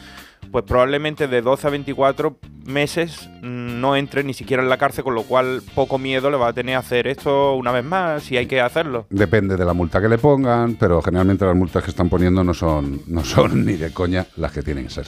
pues 0.51 0.65
probablemente 0.65 1.27
de 1.27 1.41
12 1.41 1.67
a 1.67 1.69
24 1.69 2.37
meses 2.65 3.29
no 3.41 3.95
entre 3.95 4.23
ni 4.23 4.33
siquiera 4.33 4.63
en 4.63 4.69
la 4.69 4.77
cárcel, 4.77 5.03
con 5.03 5.15
lo 5.15 5.23
cual 5.23 5.61
poco 5.75 5.97
miedo 5.97 6.29
le 6.29 6.37
va 6.37 6.49
a 6.49 6.53
tener 6.53 6.75
a 6.75 6.79
hacer 6.79 7.07
esto 7.07 7.55
una 7.55 7.71
vez 7.71 7.83
más 7.83 8.23
si 8.23 8.37
hay 8.37 8.45
que 8.45 8.61
hacerlo. 8.61 9.07
Depende 9.09 9.57
de 9.57 9.65
la 9.65 9.73
multa 9.73 10.01
que 10.01 10.07
le 10.07 10.17
pongan, 10.17 10.75
pero 10.75 11.01
generalmente 11.01 11.45
las 11.45 11.55
multas 11.55 11.83
que 11.83 11.89
están 11.91 12.09
poniendo 12.09 12.43
no 12.43 12.53
son, 12.53 13.01
no 13.07 13.23
son 13.23 13.65
ni 13.65 13.73
de 13.73 13.91
coña 13.91 14.25
las 14.37 14.51
que 14.51 14.61
tienen 14.61 14.85
que 14.85 14.91
ser. 14.91 15.07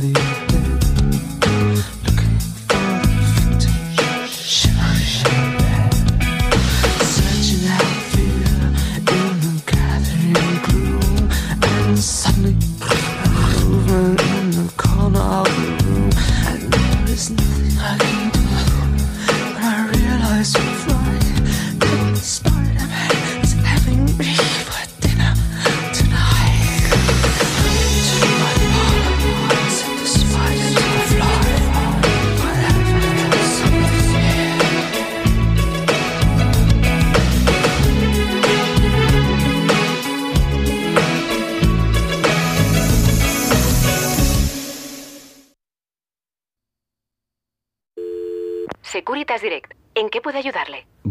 believe. 0.00 0.49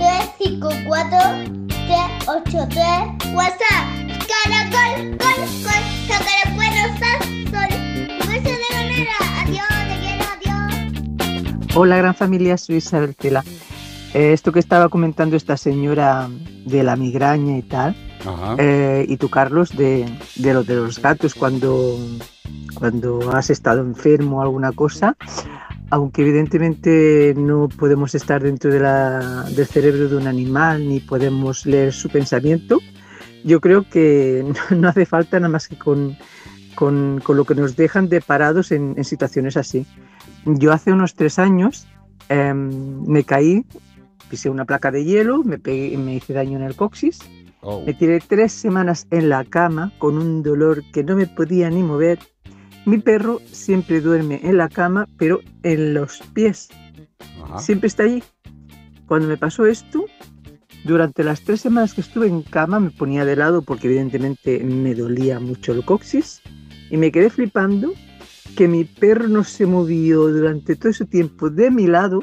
354 0.00 1.18
383 1.68 3.34
WhatsApp. 3.34 3.84
Caracol, 4.30 5.18
col, 5.18 5.18
col 5.18 5.44
sol 5.52 5.82
Beso 8.28 8.48
de 8.48 8.68
manera 8.74 9.16
Adiós, 9.42 9.68
te 9.88 9.96
quiero, 10.00 10.24
adiós. 10.32 11.76
Hola, 11.76 11.98
gran 11.98 12.14
familia, 12.14 12.56
soy 12.56 12.76
Isabel 12.76 13.14
Cela. 13.20 13.44
Eh, 14.14 14.32
esto 14.32 14.52
que 14.52 14.58
estaba 14.58 14.88
comentando 14.88 15.36
esta 15.36 15.58
señora 15.58 16.30
de 16.64 16.82
la 16.82 16.96
migraña 16.96 17.58
y 17.58 17.62
tal, 17.62 17.94
eh, 18.56 19.04
y 19.06 19.18
tú, 19.18 19.28
Carlos, 19.28 19.76
de, 19.76 20.06
de 20.36 20.54
lo 20.54 20.64
de 20.64 20.76
los 20.76 20.98
gatos 20.98 21.34
cuando, 21.34 21.98
cuando 22.74 23.36
has 23.36 23.50
estado 23.50 23.82
enfermo 23.82 24.38
o 24.38 24.42
alguna 24.42 24.72
cosa, 24.72 25.14
aunque 25.90 26.22
evidentemente 26.22 27.34
no 27.36 27.68
podemos 27.68 28.14
estar 28.14 28.42
dentro 28.42 28.70
de 28.72 28.80
la- 28.80 29.44
del 29.54 29.66
cerebro 29.66 30.08
de 30.08 30.16
un 30.16 30.26
animal 30.26 30.88
ni 30.88 31.00
podemos 31.00 31.66
leer 31.66 31.92
su 31.92 32.08
pensamiento, 32.08 32.78
yo 33.44 33.60
creo 33.60 33.88
que 33.88 34.44
no, 34.76 34.88
hace 34.88 35.06
falta 35.06 35.38
nada 35.40 35.48
más 35.50 35.68
que 35.68 35.76
con, 35.76 36.16
con- 36.74 37.20
con 37.24 37.36
lo 37.36 37.44
que 37.44 37.54
nos 37.54 37.76
dejan 37.76 38.08
de 38.08 38.20
parados 38.20 38.72
en, 38.72 38.94
en 38.96 39.04
situaciones 39.04 39.56
así. 39.56 39.86
Yo 40.46 40.72
hace 40.72 40.92
unos 40.92 41.14
tres 41.14 41.38
años 41.38 41.86
em, 42.28 42.70
me 43.06 43.24
caí, 43.24 43.64
pisé 44.30 44.48
una 44.48 44.64
placa 44.64 44.90
de 44.90 45.04
hielo, 45.04 45.42
me, 45.42 45.58
pegué- 45.58 45.96
me 45.98 46.14
hice 46.16 46.32
daño 46.32 46.58
en 46.58 46.64
el 46.64 46.76
coxis, 46.76 47.18
Oh. 47.62 47.82
me 47.84 47.92
tiré 47.92 48.20
tres 48.26 48.52
semanas 48.52 49.06
en 49.10 49.28
la 49.28 49.44
cama 49.44 49.92
con 49.98 50.16
un 50.16 50.42
dolor 50.42 50.82
que 50.94 51.04
no 51.04 51.14
me 51.14 51.26
podía 51.26 51.68
ni 51.68 51.82
mover. 51.82 52.18
Mi 52.90 52.98
perro 52.98 53.40
siempre 53.52 54.00
duerme 54.00 54.40
en 54.42 54.56
la 54.56 54.68
cama, 54.68 55.06
pero 55.16 55.38
en 55.62 55.94
los 55.94 56.20
pies. 56.34 56.70
Siempre 57.56 57.86
está 57.86 58.02
allí. 58.02 58.20
Cuando 59.06 59.28
me 59.28 59.36
pasó 59.36 59.64
esto, 59.64 60.06
durante 60.82 61.22
las 61.22 61.42
tres 61.42 61.60
semanas 61.60 61.94
que 61.94 62.00
estuve 62.00 62.26
en 62.26 62.42
cama 62.42 62.80
me 62.80 62.90
ponía 62.90 63.24
de 63.24 63.36
lado 63.36 63.62
porque 63.62 63.86
evidentemente 63.86 64.58
me 64.64 64.96
dolía 64.96 65.38
mucho 65.38 65.72
el 65.72 65.84
coxis 65.84 66.42
y 66.90 66.96
me 66.96 67.12
quedé 67.12 67.30
flipando 67.30 67.92
que 68.56 68.66
mi 68.66 68.82
perro 68.82 69.28
no 69.28 69.44
se 69.44 69.66
movió 69.66 70.26
durante 70.26 70.74
todo 70.74 70.88
ese 70.88 71.04
tiempo 71.04 71.48
de 71.48 71.70
mi 71.70 71.86
lado, 71.86 72.18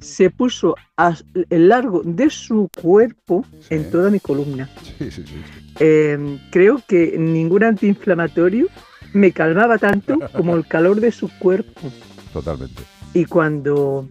se 0.00 0.28
puso 0.28 0.74
a 0.96 1.14
el 1.50 1.68
largo 1.68 2.02
de 2.04 2.30
su 2.30 2.68
cuerpo 2.82 3.46
en 3.70 3.92
toda 3.92 4.10
mi 4.10 4.18
columna. 4.18 4.68
Sí, 4.98 5.08
sí, 5.12 5.22
sí. 5.24 5.34
Eh, 5.78 6.40
creo 6.50 6.82
que 6.88 7.16
ningún 7.16 7.62
antiinflamatorio 7.62 8.66
me 9.12 9.32
calmaba 9.32 9.78
tanto 9.78 10.18
como 10.32 10.56
el 10.56 10.66
calor 10.66 11.00
de 11.00 11.12
su 11.12 11.28
cuerpo. 11.38 11.80
Totalmente. 12.32 12.82
Y 13.14 13.24
cuando 13.24 14.08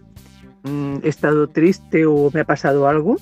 mm, 0.64 0.96
he 1.02 1.08
estado 1.08 1.48
triste 1.48 2.06
o 2.06 2.30
me 2.32 2.40
ha 2.40 2.44
pasado 2.44 2.88
algo, 2.88 3.16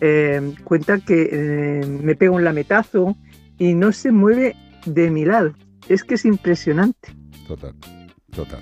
eh, 0.00 0.54
cuenta 0.64 0.98
que 0.98 1.28
eh, 1.30 1.86
me 1.86 2.16
pega 2.16 2.32
un 2.32 2.44
lametazo 2.44 3.16
y 3.58 3.74
no 3.74 3.92
se 3.92 4.10
mueve 4.10 4.56
de 4.84 5.10
mi 5.10 5.24
lado. 5.24 5.54
Es 5.88 6.02
que 6.04 6.14
es 6.14 6.24
impresionante. 6.24 7.14
Total, 7.46 7.74
total. 8.34 8.60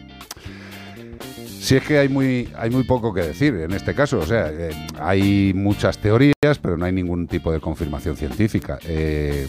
Si 1.61 1.77
es 1.77 1.83
que 1.85 1.99
hay 1.99 2.09
muy, 2.09 2.49
hay 2.57 2.71
muy 2.71 2.85
poco 2.85 3.13
que 3.15 3.21
decir 3.21 3.55
en 3.55 3.73
este 3.73 3.95
caso, 3.95 4.19
o 4.19 4.27
sea, 4.27 4.51
eh, 4.51 4.71
hay 4.99 5.53
muchas 5.55 5.99
teorías, 5.99 6.59
pero 6.61 6.77
no 6.77 6.85
hay 6.85 6.93
ningún 6.93 7.27
tipo 7.27 7.53
de 7.53 7.61
confirmación 7.61 8.17
científica. 8.17 8.79
Eh, 8.85 9.47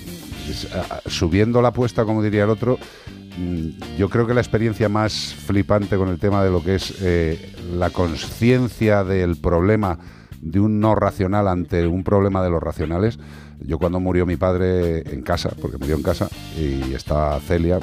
subiendo 1.06 1.62
la 1.62 1.70
apuesta, 1.70 2.06
como 2.06 2.24
diría 2.24 2.44
el 2.44 2.50
otro, 2.50 2.78
mm, 3.38 3.98
yo 3.98 4.10
creo 4.10 4.28
que 4.28 4.34
la 4.34 4.42
experiencia 4.42 4.90
más 4.90 5.34
flipante 5.34 5.98
con 5.98 6.10
el 6.10 6.20
tema 6.20 6.44
de 6.44 6.52
lo 6.52 6.64
que 6.64 6.76
es 6.76 6.96
eh, 7.02 7.54
la 7.74 7.90
conciencia 7.90 9.04
del 9.04 9.38
problema 9.38 9.98
de 10.42 10.60
un 10.60 10.80
no 10.80 10.96
racional 10.96 11.48
ante 11.48 11.86
un 11.86 12.04
problema 12.04 12.44
de 12.44 12.50
los 12.50 12.62
racionales. 12.62 13.20
Yo 13.60 13.78
cuando 13.78 14.00
murió 14.00 14.26
mi 14.26 14.38
padre 14.38 15.02
en 15.14 15.22
casa, 15.22 15.52
porque 15.62 15.78
murió 15.78 15.96
en 15.96 16.04
casa, 16.04 16.28
y 16.58 16.94
estaba 16.94 17.40
Celia 17.40 17.80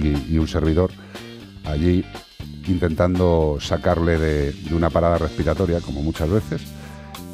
y, 0.00 0.38
un 0.38 0.48
servidor 0.48 0.90
allí 1.64 2.04
intentando 2.66 3.58
sacarle 3.60 4.18
de, 4.18 4.52
de 4.52 4.74
una 4.74 4.90
parada 4.90 5.18
respiratoria, 5.18 5.80
como 5.80 6.02
muchas 6.02 6.30
veces, 6.30 6.62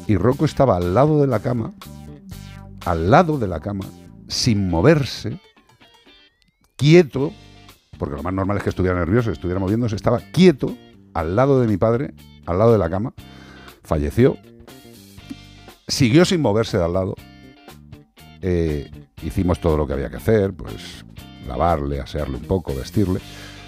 y 0.07 0.17
Rocco 0.17 0.45
estaba 0.45 0.77
al 0.77 0.93
lado 0.93 1.21
de 1.21 1.27
la 1.27 1.39
cama, 1.39 1.73
al 2.85 3.11
lado 3.11 3.37
de 3.37 3.47
la 3.47 3.59
cama, 3.59 3.85
sin 4.31 4.69
moverse, 4.69 5.37
quieto, 6.77 7.33
porque 7.97 8.15
lo 8.15 8.23
más 8.23 8.33
normal 8.33 8.57
es 8.57 8.63
que 8.63 8.69
estuviera 8.69 8.97
nervioso, 8.97 9.29
estuviera 9.29 9.59
moviéndose, 9.59 9.97
estaba 9.97 10.19
quieto, 10.31 10.73
al 11.13 11.35
lado 11.35 11.59
de 11.59 11.67
mi 11.67 11.75
padre, 11.75 12.13
al 12.45 12.57
lado 12.57 12.71
de 12.71 12.77
la 12.77 12.89
cama, 12.89 13.13
falleció, 13.83 14.37
siguió 15.85 16.23
sin 16.23 16.39
moverse 16.39 16.77
de 16.77 16.85
al 16.85 16.93
lado, 16.93 17.15
eh, 18.41 18.89
hicimos 19.21 19.59
todo 19.59 19.75
lo 19.75 19.85
que 19.85 19.93
había 19.93 20.09
que 20.09 20.15
hacer, 20.15 20.53
pues 20.53 21.03
lavarle, 21.45 21.99
asearle 21.99 22.37
un 22.37 22.45
poco, 22.45 22.73
vestirle. 22.73 23.19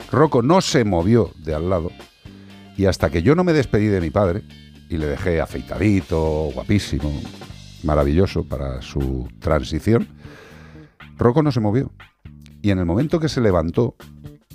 Rocco 0.09 0.41
no 0.41 0.61
se 0.61 0.85
movió 0.85 1.31
de 1.43 1.55
al 1.55 1.69
lado 1.69 1.91
y 2.77 2.85
hasta 2.85 3.09
que 3.09 3.21
yo 3.21 3.35
no 3.35 3.43
me 3.43 3.51
despedí 3.51 3.87
de 3.87 3.99
mi 3.99 4.11
padre 4.11 4.43
y 4.89 4.95
le 4.95 5.07
dejé 5.07 5.41
afeitadito, 5.41 6.51
guapísimo, 6.53 7.11
maravilloso 7.83 8.45
para 8.45 8.81
su 8.81 9.27
transición, 9.39 10.07
Rocco 11.23 11.41
no 11.41 11.51
se 11.51 11.59
movió. 11.59 11.91
Y 12.61 12.71
en 12.71 12.79
el 12.79 12.85
momento 12.85 13.19
que 13.19 13.29
se 13.29 13.41
levantó, 13.41 13.95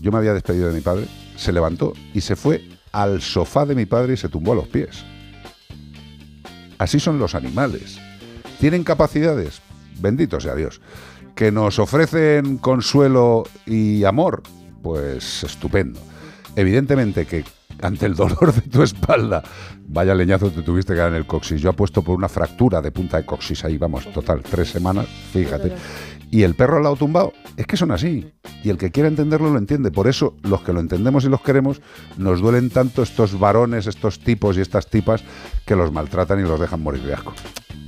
yo 0.01 0.13
me 0.13 0.19
había 0.19 0.35
despedido 0.35 0.69
de 0.69 0.75
mi 0.75 0.81
padre, 0.81 1.07
se 1.37 1.53
levantó 1.53 1.93
y 2.15 2.21
se 2.21 2.37
fue 2.37 2.63
al 2.93 3.21
sofá 3.21 3.67
de 3.67 3.75
mi 3.75 3.87
padre 3.87 4.15
y 4.15 4.17
se 4.17 4.29
tumbó 4.29 4.53
a 4.53 4.57
los 4.57 4.69
pies. 4.69 5.05
Así 6.79 7.01
son 7.01 7.19
los 7.19 7.35
animales. 7.35 7.99
¿Tienen 8.61 8.85
capacidades? 8.85 9.61
Bendito 10.01 10.41
sea 10.41 10.55
Dios. 10.55 10.81
¿Que 11.35 11.51
nos 11.51 11.79
ofrecen 11.79 12.59
consuelo 12.59 13.45
y 13.67 14.05
amor? 14.05 14.43
Pues 14.83 15.45
estupendo. 15.45 16.01
Evidentemente 16.57 17.27
que 17.27 17.45
ante 17.81 18.07
el 18.07 18.15
dolor 18.15 18.53
de 18.53 18.63
tu 18.63 18.83
espalda, 18.83 19.43
vaya 19.87 20.15
leñazo 20.15 20.51
te 20.51 20.63
tuviste 20.63 20.95
que 20.95 21.01
dar 21.01 21.11
en 21.11 21.17
el 21.17 21.27
coxis. 21.27 21.61
Yo 21.61 21.71
apuesto 21.71 22.03
por 22.03 22.17
una 22.17 22.29
fractura 22.29 22.81
de 22.81 22.91
punta 22.91 23.17
de 23.19 23.27
coxis 23.27 23.65
ahí, 23.65 23.79
vamos, 23.79 24.11
total, 24.13 24.43
tres 24.43 24.71
semanas, 24.71 25.07
fíjate. 25.33 25.73
Y 26.31 26.43
el 26.43 26.55
perro 26.55 26.77
al 26.77 26.83
lado 26.83 26.97
tumbado, 26.97 27.33
es 27.57 27.67
que 27.67 27.77
son 27.77 27.91
así. 27.91 28.33
Y 28.63 28.71
el 28.71 28.77
que 28.77 28.91
quiera 28.91 29.09
entenderlo 29.09 29.51
lo 29.51 29.59
entiende. 29.59 29.91
Por 29.91 30.09
eso 30.09 30.37
los 30.43 30.63
que 30.63 30.73
lo 30.73 30.81
entendemos 30.81 31.25
y 31.25 31.29
los 31.29 31.41
queremos, 31.41 31.81
nos 32.17 32.41
duelen 32.41 32.71
tanto 32.71 33.03
estos 33.03 33.39
varones, 33.39 33.87
estos 33.87 34.19
tipos 34.21 34.57
y 34.59 34.61
estas 34.61 34.89
tipas 34.89 35.23
que 35.65 35.75
los 35.75 35.93
maltratan 35.93 36.41
y 36.41 36.43
los 36.43 36.61
dejan 36.61 36.83
morir 36.83 37.03
de 37.03 37.15
asco. 37.15 37.33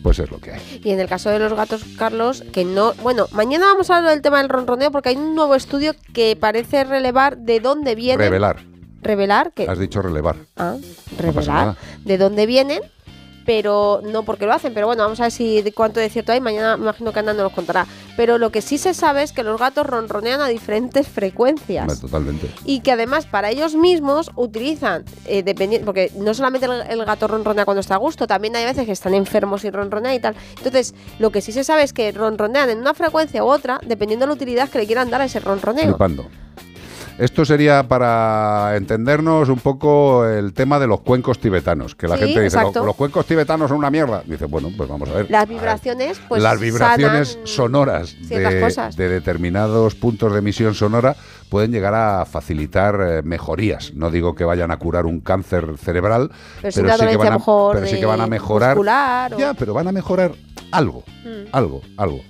Pues 0.03 0.19
es 0.19 0.31
lo 0.31 0.39
que 0.41 0.53
hay. 0.53 0.81
Y 0.83 0.91
en 0.91 1.01
el 1.01 1.09
caso 1.09 1.29
de 1.29 1.39
los 1.39 1.53
gatos, 1.53 1.85
Carlos, 1.99 2.43
que 2.53 2.65
no. 2.65 2.95
Bueno, 3.03 3.27
mañana 3.33 3.67
vamos 3.67 3.91
a 3.91 3.99
hablar 3.99 4.13
del 4.13 4.23
tema 4.23 4.39
del 4.39 4.49
ronroneo 4.49 4.91
porque 4.91 5.11
hay 5.11 5.17
un 5.17 5.35
nuevo 5.35 5.55
estudio 5.55 5.93
que 6.15 6.37
parece 6.37 6.85
relevar 6.85 7.37
de 7.37 7.61
dónde 7.61 7.95
viene. 7.95 8.17
Revelar. 8.17 8.65
revelar 9.03 9.53
que 9.53 9.69
Has 9.69 9.79
dicho 9.79 10.01
relevar. 10.01 10.37
Ah, 10.57 10.77
revelar 11.19 11.77
de 12.05 12.17
dónde 12.17 12.47
vienen, 12.47 12.81
pero 13.45 14.01
no 14.05 14.23
porque 14.25 14.47
lo 14.47 14.53
hacen. 14.53 14.75
Pero 14.75 14.87
bueno, 14.87 15.03
vamos 15.03 15.21
a 15.21 15.25
ver 15.25 15.33
si 15.33 15.63
de 15.63 15.73
cuánto 15.73 16.01
de 16.01 16.09
cierto 16.09 16.33
hay. 16.33 16.41
Mañana 16.41 16.77
me 16.77 16.85
imagino 16.85 17.13
que 17.13 17.21
Ana 17.21 17.33
nos 17.33 17.53
contará. 17.53 17.87
Pero 18.17 18.39
lo 18.39 18.51
que 18.51 18.63
sí 18.63 18.79
se 18.79 18.95
sabe 18.95 19.23
es 19.23 19.33
que 19.33 19.43
los 19.43 19.59
gatos 19.59 19.87
ronronean 19.87 20.41
a 20.41 20.49
diferentes 20.49 21.09
frecuencias. 21.21 21.85
Hombre, 21.85 22.01
Totalmente. 22.01 22.51
Y 22.65 22.81
que 22.81 22.93
además 22.93 23.27
para 23.27 23.51
ellos 23.51 23.75
mismos 23.75 24.31
utilizan, 24.37 25.05
eh, 25.27 25.43
dependiendo, 25.43 25.87
porque 25.87 26.13
no 26.17 26.35
solamente 26.35 26.67
el, 26.67 26.83
el 26.89 27.05
gato 27.05 27.29
ronronea 27.29 27.65
cuando 27.65 27.81
está 27.81 27.95
a 27.95 27.99
gusto, 27.99 28.27
también 28.27 28.57
hay 28.57 28.65
veces 28.65 28.87
que 28.87 28.93
están 28.93 29.15
enfermos 29.15 29.65
y 29.65 29.71
ronronean 29.71 30.15
y 30.15 30.21
tal. 30.21 30.35
Entonces, 30.57 30.95
lo 31.19 31.31
que 31.31 31.41
sí 31.41 31.53
se 31.53 31.65
sabe 31.65 31.83
es 31.83 31.93
que 31.93 32.13
ronronean 32.13 32.71
en 32.71 32.79
una 32.79 32.95
frecuencia 32.95 33.45
u 33.45 33.49
otra, 33.49 33.81
dependiendo 33.87 34.25
de 34.25 34.29
la 34.29 34.35
utilidad 34.35 34.69
que 34.69 34.79
le 34.79 34.87
quieran 34.87 35.11
dar 35.11 35.21
a 35.21 35.25
ese 35.25 35.41
ronroneo. 35.41 35.87
Flipando. 35.87 36.27
Esto 37.21 37.45
sería 37.45 37.87
para 37.87 38.77
entendernos 38.77 39.51
un 39.51 39.59
poco 39.59 40.27
el 40.27 40.55
tema 40.55 40.79
de 40.79 40.87
los 40.87 41.01
cuencos 41.03 41.39
tibetanos, 41.39 41.95
que 41.95 42.09
la 42.09 42.17
Sí, 42.17 42.23
gente 42.25 42.41
dice, 42.41 42.59
los, 42.63 42.75
los 42.75 42.97
cuencos 42.97 43.27
tibetanos 43.27 43.69
son 43.69 43.77
una 43.77 43.91
mierda. 43.91 44.23
Dice, 44.25 44.47
bueno, 44.47 44.71
pues 44.75 44.89
vamos 44.89 45.07
a 45.11 45.13
ver. 45.13 45.31
Las 45.31 45.47
vibraciones, 45.47 46.19
pues. 46.27 46.43
Las 46.43 46.59
vibraciones 46.59 47.39
sonoras 47.45 48.17
de, 48.27 48.61
cosas. 48.63 48.97
de 48.97 49.11
determinados 49.11 49.95
puntos 49.97 50.33
de 50.33 50.39
emisión 50.39 50.75
sonora 50.75 51.15
pueden 51.51 51.73
llegar 51.73 51.95
a 51.95 52.25
facilitar 52.25 52.99
eh, 53.03 53.23
mejorías. 53.23 53.93
No 53.95 54.11
digo 54.11 54.35
que 54.35 54.45
vayan 54.45 54.71
a 54.71 54.79
curar 54.79 55.05
un 55.05 55.21
cáncer 55.21 55.77
cerebral, 55.77 56.31
Pero 56.63 56.73
sí 56.73 56.81
sí 56.81 56.87
que 56.87 57.17
van 57.19 57.33
a 57.35 57.39
pero 57.75 57.87
sí 57.87 58.01
que 58.01 58.07
van 58.07 58.21
a 58.23 58.27
mejorar. 58.27 58.79
Ya, 59.37 59.53
pero 59.59 59.75
van 59.75 59.89
a 59.89 59.93
mejorar 59.93 60.33
algo, 60.73 61.05
Mm. 61.23 61.49
algo, 61.53 61.83
algo. 61.99 62.21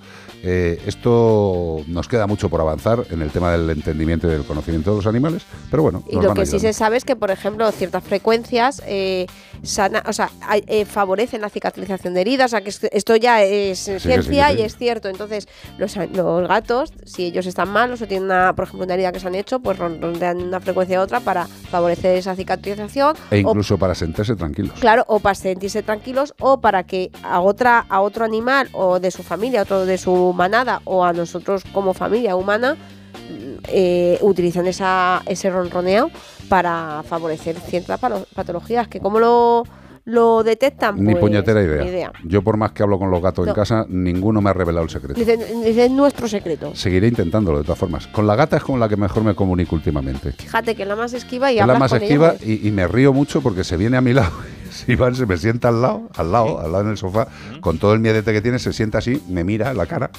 Eh, 0.43 0.81
esto 0.87 1.81
nos 1.87 2.07
queda 2.07 2.25
mucho 2.27 2.49
por 2.49 2.61
avanzar 2.61 3.05
en 3.11 3.21
el 3.21 3.29
tema 3.31 3.51
del 3.51 3.69
entendimiento 3.69 4.27
y 4.27 4.31
del 4.31 4.43
conocimiento 4.43 4.91
de 4.91 4.95
los 4.97 5.07
animales, 5.07 5.43
pero 5.69 5.83
bueno, 5.83 6.03
Y 6.09 6.15
nos 6.15 6.23
lo 6.23 6.29
van 6.29 6.37
que 6.37 6.45
sí 6.45 6.59
se 6.59 6.73
sabe 6.73 6.97
es 6.97 7.05
que, 7.05 7.15
por 7.15 7.31
ejemplo, 7.31 7.71
ciertas 7.71 8.03
frecuencias 8.03 8.81
eh, 8.87 9.27
sana, 9.63 10.03
o 10.07 10.13
sea, 10.13 10.29
eh, 10.67 10.85
favorecen 10.85 11.41
la 11.41 11.49
cicatrización 11.49 12.13
de 12.13 12.21
heridas. 12.21 12.47
O 12.47 12.49
sea, 12.51 12.61
que 12.61 12.69
es- 12.69 12.83
esto 12.91 13.15
ya 13.15 13.43
es 13.43 13.79
sí, 13.79 13.99
ciencia 13.99 14.47
sí, 14.49 14.55
sí. 14.55 14.61
y 14.61 14.65
es 14.65 14.77
cierto. 14.77 15.09
Entonces, 15.09 15.47
los, 15.77 15.95
a- 15.97 16.07
los 16.07 16.47
gatos, 16.47 16.91
si 17.05 17.25
ellos 17.25 17.45
están 17.45 17.69
malos 17.69 18.01
o 18.01 18.07
tienen, 18.07 18.25
una, 18.25 18.53
por 18.55 18.65
ejemplo, 18.65 18.85
una 18.85 18.93
herida 18.95 19.11
que 19.11 19.19
se 19.19 19.27
han 19.27 19.35
hecho, 19.35 19.59
pues 19.59 19.77
ron- 19.77 20.01
rondean 20.01 20.41
una 20.41 20.59
frecuencia 20.59 20.99
u 20.99 21.03
otra 21.03 21.19
para 21.19 21.45
favorecer 21.45 22.17
esa 22.17 22.35
cicatrización. 22.35 23.15
E 23.29 23.35
o 23.37 23.49
incluso 23.51 23.77
para 23.77 23.93
sentirse 23.95 24.35
tranquilos. 24.35 24.73
Claro, 24.79 25.03
o 25.07 25.19
para 25.19 25.35
sentirse 25.35 25.83
tranquilos 25.83 26.33
o 26.39 26.59
para 26.61 26.83
que 26.83 27.11
a 27.23 27.39
otra 27.41 27.85
a 27.89 28.01
otro 28.01 28.25
animal 28.25 28.69
o 28.73 28.99
de 28.99 29.11
su 29.11 29.21
familia, 29.23 29.61
otro 29.61 29.85
de 29.85 29.97
su 29.97 30.30
manada 30.33 30.81
o 30.85 31.03
a 31.03 31.13
nosotros 31.13 31.63
como 31.73 31.93
familia 31.93 32.35
humana 32.35 32.75
mm, 32.75 33.63
eh, 33.67 34.17
utilizan 34.21 34.67
esa, 34.67 35.21
ese 35.25 35.49
ronroneo 35.49 36.09
para 36.49 37.03
favorecer 37.07 37.55
ciertas 37.59 37.99
patologías 38.35 38.87
que 38.87 38.99
como 38.99 39.19
lo, 39.19 39.63
lo 40.03 40.43
detectan 40.43 40.95
Ni 40.97 41.13
pues, 41.13 41.21
puñetera 41.21 41.61
idea. 41.61 42.11
Yo 42.25 42.41
por 42.41 42.57
más 42.57 42.71
que 42.71 42.83
hablo 42.83 42.99
con 42.99 43.09
los 43.11 43.21
gatos 43.21 43.45
No. 43.45 43.51
en 43.51 43.55
casa, 43.55 43.85
ninguno 43.87 44.41
me 44.41 44.49
ha 44.49 44.53
revelado 44.53 44.83
el 44.83 44.89
secreto. 44.89 45.19
Dicen, 45.19 45.39
dicen 45.63 45.95
nuestro 45.95 46.27
secreto. 46.27 46.75
Seguiré 46.75 47.07
intentándolo 47.07 47.59
de 47.59 47.63
todas 47.63 47.79
formas. 47.79 48.07
Con 48.07 48.27
la 48.27 48.35
gata 48.35 48.57
es 48.57 48.63
con 48.63 48.79
la 48.79 48.89
que 48.89 48.97
mejor 48.97 49.23
me 49.23 49.35
comunico 49.35 49.75
últimamente. 49.75 50.31
Fíjate 50.33 50.75
que 50.75 50.81
es 50.81 50.87
la 50.87 50.95
más 50.95 51.13
esquiva 51.13 51.51
y 51.51 51.59
es 51.59 51.65
la 51.67 51.77
más 51.77 51.91
con 51.91 51.97
ella, 51.99 52.05
esquiva 52.05 52.29
pues. 52.33 52.47
y, 52.47 52.67
y 52.67 52.71
me 52.71 52.87
río 52.87 53.13
mucho 53.13 53.41
porque 53.41 53.63
se 53.63 53.77
viene 53.77 53.95
a 53.97 54.01
mi 54.01 54.13
lado. 54.13 54.31
Si 54.71 54.91
Iván 54.93 55.15
se 55.15 55.25
me 55.25 55.37
sienta 55.37 55.67
al 55.69 55.81
lado, 55.81 56.09
al 56.15 56.31
lado, 56.31 56.59
al 56.59 56.71
lado 56.71 56.85
en 56.85 56.91
el 56.91 56.97
sofá, 56.97 57.27
con 57.59 57.77
todo 57.77 57.93
el 57.93 57.99
miedete 57.99 58.33
que 58.33 58.41
tiene, 58.41 58.57
se 58.57 58.73
sienta 58.73 58.99
así, 58.99 59.21
me 59.29 59.43
mira 59.43 59.73
la 59.73 59.85
cara, 59.85 60.09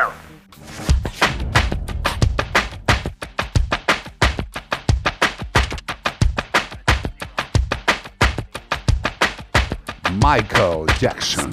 Michael 10.32 10.86
Jackson. 11.00 11.52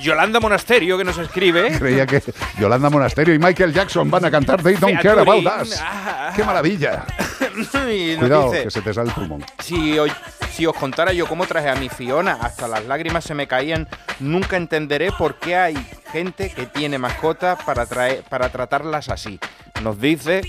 Yolanda 0.00 0.38
Monasterio, 0.38 0.96
que 0.96 1.02
nos 1.02 1.18
escribe. 1.18 1.68
Creía 1.78 2.06
que 2.06 2.22
Yolanda 2.56 2.88
Monasterio 2.88 3.34
y 3.34 3.40
Michael 3.40 3.72
Jackson 3.72 4.08
van 4.08 4.24
a 4.24 4.30
cantar 4.30 4.62
They 4.62 4.74
Don't 4.74 5.00
Care 5.02 5.20
About 5.20 5.44
Us. 5.62 5.82
¡Qué 6.36 6.44
maravilla! 6.44 7.04
Y 7.90 8.16
Cuidado, 8.16 8.50
dice, 8.50 8.64
que 8.64 8.70
se 8.70 8.80
te 8.80 8.94
sale 8.94 9.08
el 9.10 9.14
pulmón. 9.14 9.44
si, 9.58 9.98
os 9.98 10.76
contara 10.78 11.12
yo 11.12 11.26
cómo 11.26 11.44
traje 11.44 11.68
a 11.68 11.74
mi 11.74 11.90
Fiona, 11.90 12.38
hasta 12.40 12.66
las 12.66 12.86
lágrimas 12.86 13.24
se 13.24 13.34
me 13.34 13.46
caían, 13.46 13.88
nunca 14.20 14.56
entenderé 14.56 15.12
por 15.12 15.34
qué 15.34 15.56
hay 15.56 15.86
gente 16.12 16.50
que 16.50 16.64
tiene 16.64 16.98
mascotas 16.98 17.62
para, 17.64 17.84
traer, 17.84 18.22
para 18.22 18.48
tratarlas 18.48 19.10
así. 19.10 19.38
Nos 19.82 20.00
dice 20.00 20.40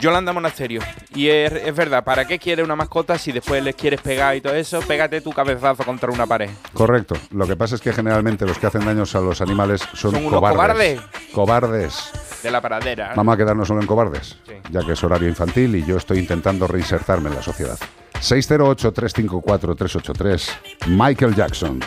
Yolanda 0.00 0.32
Monasterio. 0.32 0.80
Y 1.14 1.28
es, 1.28 1.52
es 1.52 1.74
verdad, 1.74 2.04
¿para 2.04 2.24
qué 2.24 2.38
quiere 2.38 2.62
una 2.62 2.76
mascota 2.76 3.18
si 3.18 3.32
después 3.32 3.62
les 3.64 3.74
quieres 3.74 4.00
pegar 4.00 4.36
y 4.36 4.40
todo 4.40 4.54
eso? 4.54 4.78
Pégate 4.80 5.20
tu 5.20 5.32
cabezazo 5.32 5.82
contra 5.84 6.10
una 6.10 6.26
pared. 6.26 6.48
Correcto. 6.72 7.16
Lo 7.32 7.46
que 7.46 7.56
pasa 7.56 7.74
es 7.74 7.80
que 7.80 7.92
generalmente 7.92 8.46
los 8.46 8.58
que 8.58 8.66
hacen 8.68 8.84
daños 8.84 9.14
a 9.16 9.20
los 9.20 9.40
animales 9.40 9.80
son, 9.94 10.12
Son 10.12 10.26
unos 10.26 10.40
cobardes. 10.40 11.00
Cobardes. 11.32 12.10
De 12.42 12.50
la 12.50 12.60
paradera. 12.60 13.12
Vamos 13.16 13.34
a 13.34 13.36
quedarnos 13.36 13.68
solo 13.68 13.80
en 13.80 13.86
cobardes, 13.86 14.36
ya 14.70 14.80
que 14.84 14.92
es 14.92 15.04
horario 15.04 15.28
infantil 15.28 15.74
y 15.76 15.84
yo 15.84 15.96
estoy 15.96 16.18
intentando 16.20 16.66
reinsertarme 16.66 17.28
en 17.28 17.34
la 17.34 17.42
sociedad. 17.42 17.78
608-354-383. 18.20 20.86
Michael 20.88 21.34
Jackson. 21.34 21.80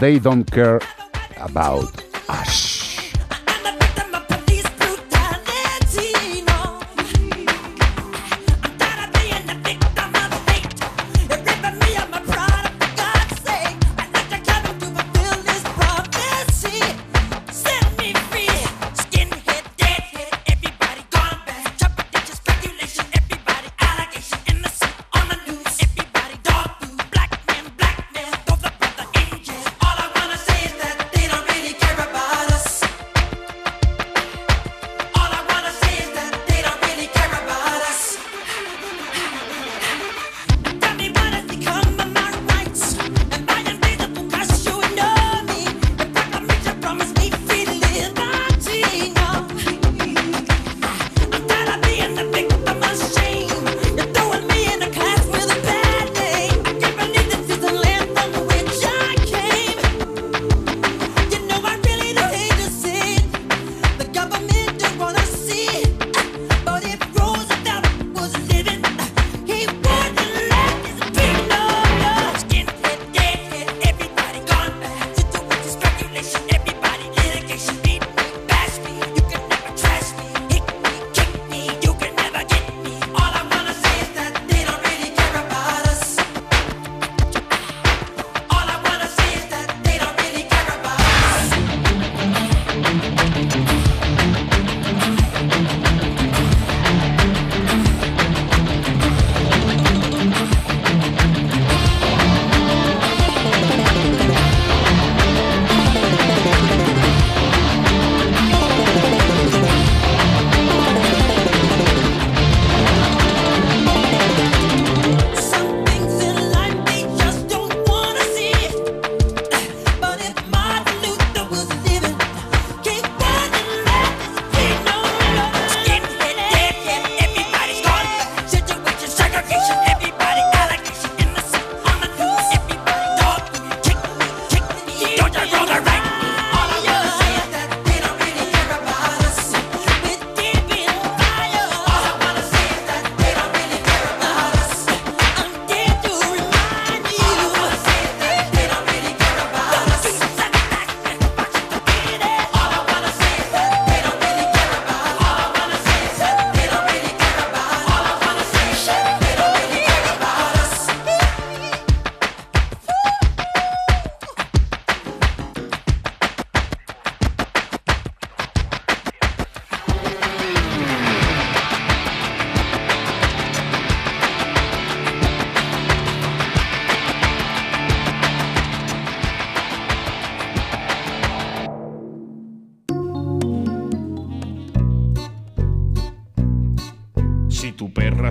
They 0.00 0.18
don't 0.20 0.48
care 0.50 0.78
about 1.40 1.88
us. 2.28 2.75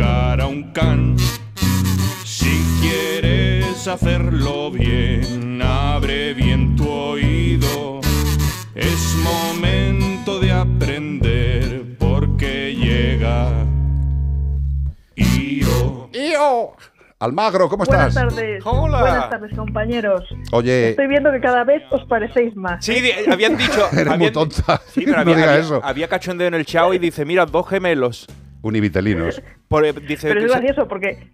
a 0.00 0.46
un 0.46 0.72
can. 0.72 1.16
Si 2.24 2.64
quieres 2.80 3.86
hacerlo 3.86 4.70
bien, 4.70 5.60
abre 5.62 6.34
bien 6.34 6.74
tu 6.76 6.88
oído. 6.88 8.00
Es 8.74 9.14
momento 9.22 10.40
de 10.40 10.52
aprender 10.52 11.96
porque 11.98 12.74
llega 12.74 13.64
Io. 15.16 16.08
¡Io! 16.12 16.72
Almagro, 17.20 17.68
¿cómo 17.68 17.84
Buenas 17.84 18.08
estás? 18.08 18.28
tardes. 18.34 18.62
Hola. 18.64 19.00
Buenas 19.00 19.30
tardes, 19.30 19.56
compañeros. 19.56 20.24
Oye, 20.50 20.90
Estoy 20.90 21.06
viendo 21.06 21.30
que 21.30 21.40
cada 21.40 21.62
vez 21.62 21.82
os 21.92 22.04
parecéis 22.06 22.56
más. 22.56 22.84
Sí, 22.84 23.00
di- 23.00 23.12
habían 23.30 23.56
dicho. 23.56 23.86
eres 23.92 24.06
muy 24.06 24.14
habían- 24.14 24.32
tonta. 24.32 24.80
Sí, 24.92 25.02
pero 25.04 25.16
no 25.16 25.20
había, 25.20 25.36
digas 25.36 25.48
había- 25.50 25.60
eso. 25.64 25.80
había 25.84 26.08
cachondeo 26.08 26.48
en 26.48 26.54
el 26.54 26.64
chao 26.66 26.92
y 26.94 26.98
dice, 26.98 27.24
mira, 27.24 27.46
dos 27.46 27.68
gemelos. 27.68 28.26
Univitelinos. 28.62 29.42
Por- 29.68 29.84
eh, 29.84 29.92
dice, 29.92 30.28
Pero 30.28 30.40
es 30.40 30.46
gracioso 30.50 30.86
porque 30.88 31.30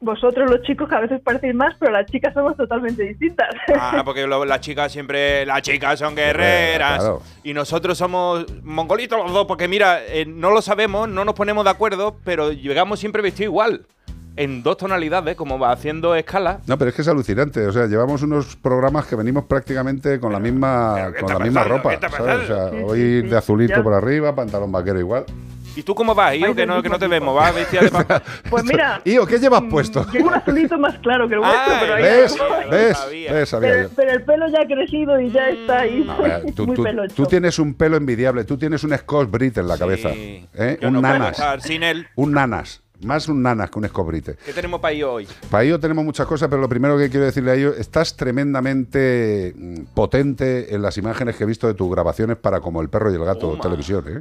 vosotros 0.00 0.50
los 0.50 0.62
chicos 0.62 0.88
que 0.88 0.94
a 0.96 1.00
veces 1.00 1.20
parecéis 1.20 1.54
más, 1.54 1.76
pero 1.78 1.92
las 1.92 2.06
chicas 2.10 2.34
somos 2.34 2.56
totalmente 2.56 3.04
distintas. 3.04 3.48
Ah, 3.78 4.02
porque 4.04 4.26
lo- 4.26 4.44
las 4.44 4.60
chicas 4.60 4.90
siempre. 4.92 5.46
Las 5.46 5.62
chicas 5.62 5.98
son 5.98 6.14
guerreras. 6.16 6.98
Claro. 6.98 7.22
Y 7.44 7.54
nosotros 7.54 7.96
somos 7.96 8.44
mongolitos 8.64 9.18
los 9.22 9.32
dos, 9.32 9.46
porque 9.46 9.68
mira, 9.68 10.00
eh, 10.06 10.26
no 10.26 10.50
lo 10.50 10.60
sabemos, 10.60 11.08
no 11.08 11.24
nos 11.24 11.34
ponemos 11.34 11.64
de 11.64 11.70
acuerdo, 11.70 12.16
pero 12.24 12.50
llegamos 12.52 12.98
siempre 12.98 13.22
vestidos 13.22 13.50
igual. 13.52 13.86
En 14.34 14.62
dos 14.62 14.78
tonalidades, 14.78 15.36
como 15.36 15.58
va 15.58 15.72
haciendo 15.72 16.14
escala. 16.14 16.60
No, 16.66 16.78
pero 16.78 16.88
es 16.88 16.96
que 16.96 17.02
es 17.02 17.08
alucinante. 17.08 17.66
O 17.66 17.70
sea, 17.72 17.86
llevamos 17.86 18.22
unos 18.22 18.56
programas 18.56 19.04
que 19.06 19.14
venimos 19.14 19.44
prácticamente 19.44 20.18
con 20.18 20.32
la 20.32 20.40
misma, 20.40 21.12
con 21.20 21.34
la 21.34 21.38
misma 21.38 21.64
ropa. 21.64 21.90
¿Qué 21.90 21.94
está 21.96 22.08
¿sabes? 22.08 22.48
O 22.50 22.70
sea, 22.70 22.84
hoy 22.86 23.20
de 23.28 23.36
azulito 23.36 23.74
Ya. 23.76 23.82
por 23.82 23.92
arriba, 23.92 24.34
pantalón 24.34 24.72
vaquero 24.72 24.98
igual. 24.98 25.26
¿Y 25.74 25.82
tú 25.82 25.94
cómo 25.94 26.14
vas, 26.14 26.34
Io? 26.36 26.54
Que 26.54 26.66
no, 26.66 26.82
que 26.82 26.88
no 26.88 26.98
te 26.98 27.06
vemos. 27.08 27.34
¿Vas 27.34 27.54
vestida 27.54 27.82
de 27.82 27.90
papá? 27.90 28.22
Pues 28.50 28.64
mira, 28.64 29.00
Io, 29.04 29.26
¿qué 29.26 29.38
llevas 29.38 29.62
puesto? 29.70 30.06
llevo 30.12 30.28
un 30.28 30.34
azulito 30.34 30.78
más 30.78 30.98
claro 30.98 31.28
que 31.28 31.34
el 31.34 31.40
vuestro, 31.40 31.60
Ah, 31.74 31.78
pero 31.80 31.94
ahí 31.94 32.02
¿Ves? 32.02 32.36
¿Ves? 32.70 32.96
sabía. 32.98 33.32
¿Ves? 33.32 33.48
Sabía 33.48 33.88
Pero, 33.96 34.10
el 34.12 34.22
pelo 34.24 34.48
ya 34.48 34.60
ha 34.62 34.66
crecido 34.66 35.20
y 35.20 35.30
ya 35.30 35.48
está 35.48 35.80
ahí. 35.80 36.06
A 36.08 36.16
ver, 36.20 36.44
tú, 36.54 36.66
muy 36.66 36.76
tú- 36.76 36.84
tú 37.14 37.26
tienes 37.26 37.58
un 37.58 37.74
pelo 37.74 37.96
envidiable. 37.96 38.44
Tú 38.44 38.56
tienes 38.58 38.84
un 38.84 38.96
Scott 38.96 39.30
Brit 39.30 39.58
en 39.58 39.68
la 39.68 39.78
cabeza. 39.78 40.10
Sí. 40.12 40.46
¿eh? 40.54 40.78
Yo 40.80 40.88
Un 40.88 40.94
no 40.94 41.00
puedo 41.00 41.12
nanas. 41.14 41.32
estar 41.38 41.60
sin 41.62 41.82
él. 41.82 42.06
Un 42.16 42.32
nanas. 42.32 42.80
Más 43.02 43.26
un 43.28 43.42
nanas 43.42 43.68
que 43.68 43.78
un 43.80 43.88
Scott 43.88 44.06
Brit. 44.06 44.26
¿Qué 44.44 44.52
tenemos 44.52 44.80
para 44.80 44.94
Io 44.94 45.12
hoy? 45.14 45.26
Para 45.50 45.64
ello 45.64 45.80
tenemos 45.80 46.04
muchas 46.04 46.24
cosas, 46.26 46.48
pero 46.48 46.60
lo 46.60 46.68
primero 46.68 46.96
que 46.96 47.10
quiero 47.10 47.26
decirle 47.26 47.50
a 47.50 47.54
ello, 47.54 47.74
estás 47.74 48.16
tremendamente 48.16 49.52
mm, 49.56 49.74
potente 49.94 50.74
en 50.74 50.82
las 50.82 50.96
imágenes 50.98 51.36
que 51.36 51.44
he 51.44 51.46
visto 51.46 51.66
de 51.66 51.74
tus 51.74 51.90
grabaciones 51.90 52.36
para 52.36 52.60
Como 52.60 52.80
el 52.80 52.88
perro 52.88 53.10
y 53.10 53.14
el 53.14 53.24
gato 53.24 53.50
Toma. 53.50 53.60
televisión, 53.62 54.04
¿eh? 54.08 54.20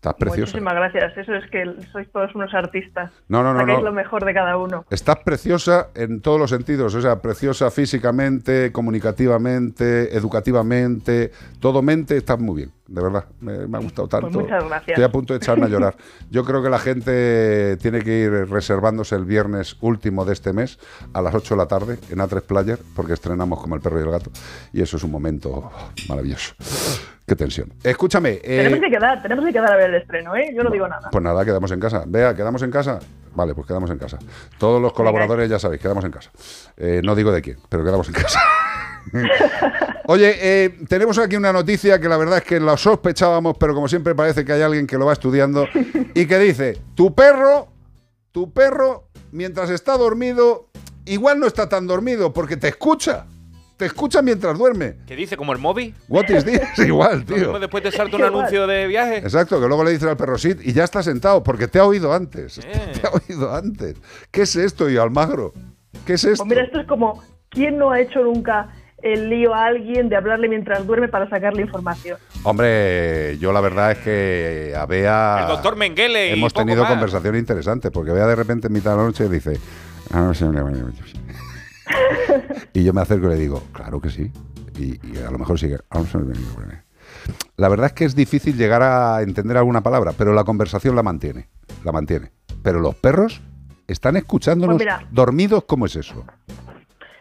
Estás 0.00 0.14
preciosa. 0.14 0.52
Muchísimas 0.52 0.74
gracias. 0.74 1.14
Eso 1.18 1.34
es 1.34 1.50
que 1.50 1.62
sois 1.92 2.10
todos 2.10 2.34
unos 2.34 2.54
artistas. 2.54 3.12
No, 3.28 3.42
no, 3.42 3.52
no, 3.52 3.66
no. 3.66 3.82
lo 3.82 3.92
mejor 3.92 4.24
de 4.24 4.32
cada 4.32 4.56
uno. 4.56 4.86
Estás 4.88 5.18
preciosa 5.18 5.88
en 5.94 6.22
todos 6.22 6.40
los 6.40 6.48
sentidos, 6.48 6.94
o 6.94 7.02
sea, 7.02 7.20
preciosa 7.20 7.70
físicamente, 7.70 8.72
comunicativamente, 8.72 10.16
educativamente, 10.16 11.32
todo 11.60 11.82
mente, 11.82 12.16
estás 12.16 12.38
muy 12.38 12.56
bien, 12.56 12.72
de 12.86 13.02
verdad. 13.02 13.26
Me, 13.40 13.66
me 13.66 13.76
ha 13.76 13.80
gustado 13.82 14.08
tanto. 14.08 14.30
Pues 14.30 14.44
muchas 14.44 14.64
gracias. 14.64 14.88
Estoy 14.88 15.04
a 15.04 15.12
punto 15.12 15.34
de 15.34 15.36
echarme 15.36 15.66
a 15.66 15.68
llorar. 15.68 15.94
Yo 16.30 16.46
creo 16.46 16.62
que 16.62 16.70
la 16.70 16.78
gente 16.78 17.76
tiene 17.76 18.00
que 18.00 18.20
ir 18.20 18.30
reservándose 18.48 19.16
el 19.16 19.26
viernes 19.26 19.76
último 19.82 20.24
de 20.24 20.32
este 20.32 20.54
mes 20.54 20.78
a 21.12 21.20
las 21.20 21.34
8 21.34 21.56
de 21.56 21.58
la 21.58 21.68
tarde 21.68 21.98
en 22.08 22.20
A3 22.20 22.40
Player, 22.40 22.78
porque 22.96 23.12
estrenamos 23.12 23.60
como 23.60 23.74
el 23.74 23.82
perro 23.82 24.00
y 24.00 24.04
el 24.04 24.10
gato, 24.10 24.30
y 24.72 24.80
eso 24.80 24.96
es 24.96 25.04
un 25.04 25.10
momento 25.10 25.70
maravilloso. 26.08 26.54
Qué 27.30 27.36
tensión. 27.36 27.72
Escúchame. 27.84 28.40
eh, 28.42 28.56
tenemos 28.56 28.80
que 28.80 28.90
quedar, 28.90 29.22
tenemos 29.22 29.44
que 29.44 29.52
quedar 29.52 29.72
a 29.72 29.76
ver 29.76 29.90
el 29.90 30.02
estreno, 30.02 30.34
¿eh? 30.34 30.52
Yo 30.52 30.64
no 30.64 30.70
digo 30.70 30.88
nada. 30.88 31.10
pues 31.12 31.22
nada, 31.22 31.44
quedamos 31.44 31.70
en 31.70 31.78
casa. 31.78 32.02
Vea, 32.04 32.34
¿quedamos 32.34 32.60
en 32.62 32.72
casa? 32.72 32.98
Vale, 33.36 33.54
pues 33.54 33.68
quedamos 33.68 33.88
en 33.88 33.98
casa. 33.98 34.18
Todos 34.58 34.82
los 34.82 34.92
colaboradores 34.92 35.48
ya 35.48 35.60
sabéis, 35.60 35.80
quedamos 35.80 36.04
en 36.04 36.10
casa. 36.10 36.32
Eh, 36.76 37.00
no 37.04 37.14
digo 37.14 37.30
de 37.30 37.40
quién, 37.40 37.58
pero 37.68 37.84
quedamos 37.84 38.08
en 38.08 38.14
casa. 38.14 38.40
Oye, 40.06 40.38
eh, 40.40 40.76
tenemos 40.88 41.18
aquí 41.20 41.36
una 41.36 41.52
noticia 41.52 42.00
que 42.00 42.08
la 42.08 42.16
verdad 42.16 42.38
es 42.38 42.42
que 42.44 42.58
la 42.58 42.76
sospechábamos, 42.76 43.56
pero 43.60 43.76
como 43.76 43.86
siempre 43.86 44.16
parece 44.16 44.44
que 44.44 44.52
hay 44.52 44.62
alguien 44.62 44.88
que 44.88 44.98
lo 44.98 45.06
va 45.06 45.12
estudiando 45.12 45.68
y 46.14 46.26
que 46.26 46.36
dice, 46.36 46.78
tu 46.96 47.14
perro, 47.14 47.68
tu 48.32 48.52
perro, 48.52 49.04
mientras 49.30 49.70
está 49.70 49.96
dormido, 49.96 50.66
igual 51.04 51.38
no 51.38 51.46
está 51.46 51.68
tan 51.68 51.86
dormido 51.86 52.32
porque 52.32 52.56
te 52.56 52.66
escucha. 52.66 53.26
Te 53.80 53.86
escucha 53.86 54.20
mientras 54.20 54.58
duerme. 54.58 54.96
¿Qué 55.06 55.16
dice? 55.16 55.38
¿Como 55.38 55.54
el 55.54 55.58
móvil? 55.58 55.94
What 56.06 56.28
is 56.28 56.44
this? 56.44 56.60
Igual, 56.86 57.24
tío. 57.24 57.58
después 57.58 57.82
de 57.82 57.90
salto 57.90 58.18
un 58.18 58.24
anuncio 58.24 58.66
de 58.66 58.86
viaje. 58.86 59.16
Exacto, 59.16 59.58
que 59.58 59.66
luego 59.66 59.84
le 59.84 59.92
dices 59.92 60.06
al 60.06 60.18
perro 60.18 60.36
sit 60.36 60.58
y 60.62 60.74
ya 60.74 60.84
está 60.84 61.02
sentado 61.02 61.42
porque 61.42 61.66
te 61.66 61.78
ha 61.78 61.86
oído 61.86 62.12
antes. 62.12 62.58
Eh. 62.58 62.92
Te 62.92 63.06
ha 63.06 63.10
oído 63.10 63.54
antes. 63.54 63.96
¿Qué 64.30 64.42
es 64.42 64.54
esto, 64.54 64.90
y 64.90 64.98
Almagro? 64.98 65.54
¿Qué 66.04 66.12
es 66.12 66.24
esto? 66.24 66.44
Pues 66.44 66.50
mira, 66.50 66.64
esto 66.64 66.78
es 66.78 66.86
como, 66.86 67.22
¿quién 67.48 67.78
no 67.78 67.90
ha 67.90 68.00
hecho 68.00 68.22
nunca 68.22 68.68
el 68.98 69.30
lío 69.30 69.54
a 69.54 69.64
alguien 69.64 70.10
de 70.10 70.16
hablarle 70.16 70.50
mientras 70.50 70.86
duerme 70.86 71.08
para 71.08 71.30
sacarle 71.30 71.62
información? 71.62 72.18
Hombre, 72.42 73.38
yo 73.38 73.50
la 73.50 73.62
verdad 73.62 73.92
es 73.92 73.98
que 74.00 74.74
a 74.76 74.84
Bea 74.84 75.38
El 75.40 75.48
doctor 75.48 75.76
Mengele 75.76 76.28
y 76.28 76.32
hemos 76.34 76.52
tenido 76.52 76.82
más. 76.82 76.90
conversaciones 76.90 77.40
interesantes 77.40 77.90
porque 77.90 78.12
Bea 78.12 78.26
de 78.26 78.36
repente 78.36 78.66
en 78.66 78.74
mitad 78.74 78.90
de 78.90 78.96
la 78.98 79.04
noche 79.04 79.26
dice 79.26 79.58
Y 82.72 82.84
yo 82.84 82.92
me 82.92 83.00
acerco 83.00 83.26
y 83.26 83.30
le 83.30 83.36
digo, 83.36 83.62
claro 83.72 84.00
que 84.00 84.10
sí. 84.10 84.30
Y, 84.78 84.98
y 85.06 85.18
a 85.18 85.30
lo 85.30 85.38
mejor 85.38 85.58
sigue. 85.58 85.78
"Ah, 85.90 85.98
no 85.98 86.06
sé, 86.06 86.18
no 86.18 86.34
sé". 86.34 86.82
La 87.56 87.68
verdad 87.68 87.86
es 87.86 87.92
que 87.92 88.04
es 88.04 88.14
difícil 88.14 88.56
llegar 88.56 88.82
a 88.82 89.20
entender 89.22 89.56
alguna 89.56 89.82
palabra, 89.82 90.12
pero 90.16 90.32
la 90.32 90.44
conversación 90.44 90.94
la 90.96 91.02
mantiene, 91.02 91.48
la 91.84 91.92
mantiene. 91.92 92.30
Pero 92.62 92.80
los 92.80 92.94
perros 92.94 93.42
están 93.86 94.16
escuchándonos 94.16 94.76
Pues 94.76 94.86
mira. 94.86 95.06
dormidos, 95.10 95.64
¿cómo 95.64 95.86
es 95.86 95.96
eso? 95.96 96.24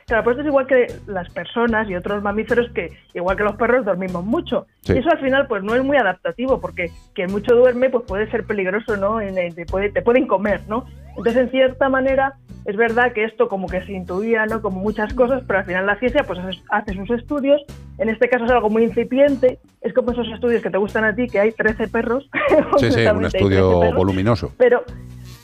Claro, 0.10 0.24
pues 0.24 0.34
esto 0.38 0.42
es 0.42 0.48
igual 0.48 0.66
que 0.68 0.88
las 1.08 1.30
personas 1.30 1.88
y 1.88 1.96
otros 1.96 2.24
mamíferos 2.24 2.68
que, 2.72 2.90
igual 3.14 3.38
que 3.38 3.44
los 3.44 3.56
perros, 3.56 3.86
dormimos 3.86 4.26
mucho. 4.26 4.66
Sí. 4.82 4.94
Y 4.94 4.98
eso 4.98 5.10
al 5.12 5.20
final 5.20 5.46
pues 5.48 5.64
no 5.64 5.76
es 5.76 5.84
muy 5.84 5.98
adaptativo, 5.98 6.60
porque 6.60 6.90
quien 7.14 7.32
mucho 7.32 7.56
duerme 7.56 7.92
pues 7.92 8.06
puede 8.08 8.30
ser 8.32 8.44
peligroso, 8.44 8.98
¿no? 8.98 9.20
Te, 9.20 9.66
puede- 9.68 9.92
te 9.92 10.02
pueden 10.02 10.26
comer, 10.26 10.62
¿no? 10.68 10.86
Entonces, 11.16 11.38
en 11.44 11.52
cierta 11.52 11.90
manera, 11.90 12.34
es 12.66 12.76
verdad 12.76 13.14
que 13.14 13.24
esto 13.24 13.48
como 13.50 13.68
que 13.68 13.86
se 13.86 13.94
intuía, 13.94 14.46
¿no? 14.46 14.62
Como 14.62 14.80
muchas 14.80 15.14
cosas, 15.14 15.44
pero 15.46 15.60
al 15.60 15.66
final 15.66 15.86
la 15.86 16.00
ciencia 16.00 16.24
pues 16.24 16.40
hace, 16.70 16.94
sus 16.94 17.10
estudios. 17.12 17.62
En 18.00 18.10
este 18.10 18.30
caso 18.30 18.46
es 18.46 18.52
algo 18.52 18.70
muy 18.70 18.84
incipiente. 18.86 19.60
Es 19.82 19.94
como 19.94 20.12
esos 20.12 20.28
estudios 20.30 20.62
que 20.64 20.70
te 20.70 20.78
gustan 20.78 21.04
a 21.04 21.14
ti, 21.16 21.28
que 21.28 21.40
hay 21.40 21.52
13 21.52 21.88
perros. 21.88 22.30
Sí, 22.80 22.92
sí, 22.92 23.06
un 23.06 23.12
Concretamente 23.12 23.26
hay 23.28 23.32
13 23.32 23.38
estudio 23.38 23.94
voluminoso. 23.94 24.52
Pero, 24.58 24.84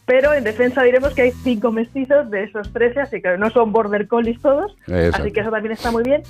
pero 0.06 0.34
en 0.34 0.44
defensa 0.44 0.84
diremos 0.84 1.14
que 1.14 1.23
hay 1.23 1.32
cinco 1.32 1.72
mestizos 1.72 2.30
de 2.30 2.44
esos 2.44 2.72
13, 2.72 3.02
así 3.02 3.22
que 3.22 3.38
no 3.38 3.49
son 3.49 3.72
border 3.72 4.07
collies 4.07 4.40
todos. 4.41 4.76
Exacto. 4.88 5.22
Así 5.22 5.32
que 5.32 5.40
eso 5.40 5.52
también 5.52 5.73
está 5.73 5.91
muy 5.91 6.03
bien. 6.03 6.22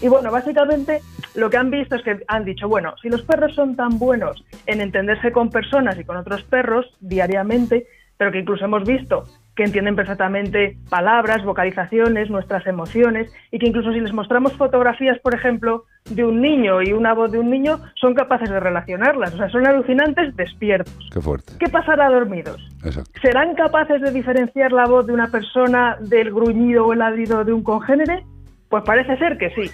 Y 0.00 0.08
bueno, 0.08 0.30
básicamente 0.30 1.00
lo 1.34 1.50
que 1.50 1.56
han 1.56 1.70
visto 1.70 1.96
es 1.96 2.02
que 2.02 2.22
han 2.26 2.44
dicho, 2.44 2.68
bueno, 2.68 2.94
si 3.00 3.08
los 3.08 3.22
perros 3.22 3.54
son 3.54 3.76
tan 3.76 3.98
buenos 3.98 4.44
en 4.66 4.80
entenderse 4.80 5.32
con 5.32 5.50
personas 5.50 5.98
y 5.98 6.04
con 6.04 6.16
otros 6.16 6.42
perros 6.44 6.96
diariamente, 7.00 7.86
pero 8.16 8.32
que 8.32 8.40
incluso 8.40 8.64
hemos 8.64 8.84
visto 8.84 9.24
que 9.54 9.64
entienden 9.64 9.96
perfectamente 9.96 10.78
palabras, 10.88 11.44
vocalizaciones, 11.44 12.30
nuestras 12.30 12.66
emociones, 12.66 13.30
y 13.50 13.58
que 13.58 13.66
incluso 13.66 13.92
si 13.92 14.00
les 14.00 14.12
mostramos 14.12 14.54
fotografías, 14.54 15.18
por 15.18 15.34
ejemplo, 15.34 15.84
de 16.10 16.24
un 16.24 16.40
niño 16.40 16.82
y 16.82 16.92
una 16.92 17.12
voz 17.12 17.30
de 17.30 17.38
un 17.38 17.50
niño, 17.50 17.80
son 17.94 18.14
capaces 18.14 18.48
de 18.48 18.58
relacionarlas. 18.58 19.34
O 19.34 19.36
sea, 19.36 19.50
son 19.50 19.66
alucinantes 19.66 20.34
despiertos. 20.36 21.08
Qué 21.12 21.20
fuerte. 21.20 21.52
¿Qué 21.58 21.68
pasará 21.68 22.08
dormidos? 22.08 22.60
Exacto. 22.84 23.10
¿Serán 23.20 23.54
capaces 23.54 24.00
de 24.00 24.10
diferenciar 24.10 24.72
la 24.72 24.86
voz 24.86 25.06
de 25.06 25.12
una 25.12 25.28
persona 25.28 25.96
del 26.00 26.32
gruñido 26.32 26.86
o 26.86 26.92
el 26.92 27.00
ladrido 27.00 27.44
de 27.44 27.52
un 27.52 27.62
congénere? 27.62 28.24
Pues 28.68 28.82
parece 28.84 29.16
ser 29.18 29.36
que 29.36 29.50
sí. 29.50 29.70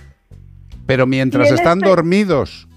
Pero 0.86 1.06
mientras 1.06 1.50
están 1.52 1.78
este- 1.78 1.88
dormidos, 1.88 2.67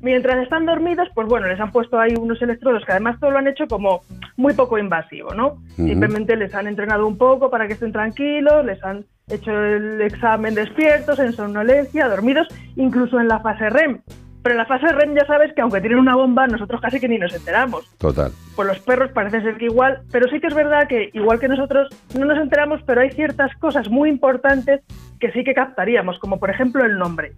Mientras 0.00 0.42
están 0.42 0.66
dormidos, 0.66 1.08
pues 1.14 1.26
bueno, 1.26 1.46
les 1.48 1.58
han 1.58 1.72
puesto 1.72 1.98
ahí 1.98 2.14
unos 2.18 2.40
electrodos 2.42 2.84
que 2.84 2.92
además 2.92 3.18
todo 3.18 3.30
lo 3.30 3.38
han 3.38 3.48
hecho 3.48 3.66
como 3.66 4.02
muy 4.36 4.52
poco 4.52 4.78
invasivo, 4.78 5.34
¿no? 5.34 5.62
Simplemente 5.74 6.36
les 6.36 6.54
han 6.54 6.66
entrenado 6.66 7.06
un 7.06 7.16
poco 7.16 7.50
para 7.50 7.66
que 7.66 7.72
estén 7.72 7.92
tranquilos, 7.92 8.64
les 8.64 8.82
han 8.84 9.04
hecho 9.28 9.50
el 9.50 10.02
examen 10.02 10.54
despiertos, 10.54 11.18
en 11.18 11.32
somnolencia, 11.32 12.08
dormidos, 12.08 12.46
incluso 12.76 13.18
en 13.18 13.28
la 13.28 13.40
fase 13.40 13.70
REM. 13.70 14.00
Pero 14.42 14.54
en 14.54 14.58
la 14.58 14.66
fase 14.66 14.92
REM 14.92 15.14
ya 15.14 15.26
sabes 15.26 15.52
que 15.54 15.62
aunque 15.62 15.80
tienen 15.80 15.98
una 15.98 16.14
bomba, 16.14 16.46
nosotros 16.46 16.80
casi 16.80 17.00
que 17.00 17.08
ni 17.08 17.18
nos 17.18 17.34
enteramos. 17.34 17.90
Total. 17.98 18.30
Pues 18.54 18.68
los 18.68 18.78
perros 18.80 19.10
parece 19.12 19.40
ser 19.40 19.56
que 19.56 19.64
igual, 19.64 20.02
pero 20.12 20.28
sí 20.28 20.38
que 20.38 20.46
es 20.46 20.54
verdad 20.54 20.86
que 20.86 21.10
igual 21.14 21.40
que 21.40 21.48
nosotros 21.48 21.88
no 22.16 22.26
nos 22.26 22.38
enteramos, 22.38 22.80
pero 22.86 23.00
hay 23.00 23.10
ciertas 23.10 23.50
cosas 23.56 23.88
muy 23.88 24.08
importantes 24.08 24.82
que 25.18 25.32
sí 25.32 25.42
que 25.42 25.54
captaríamos, 25.54 26.18
como 26.18 26.38
por 26.38 26.50
ejemplo 26.50 26.84
el 26.84 26.98
nombre. 26.98 27.32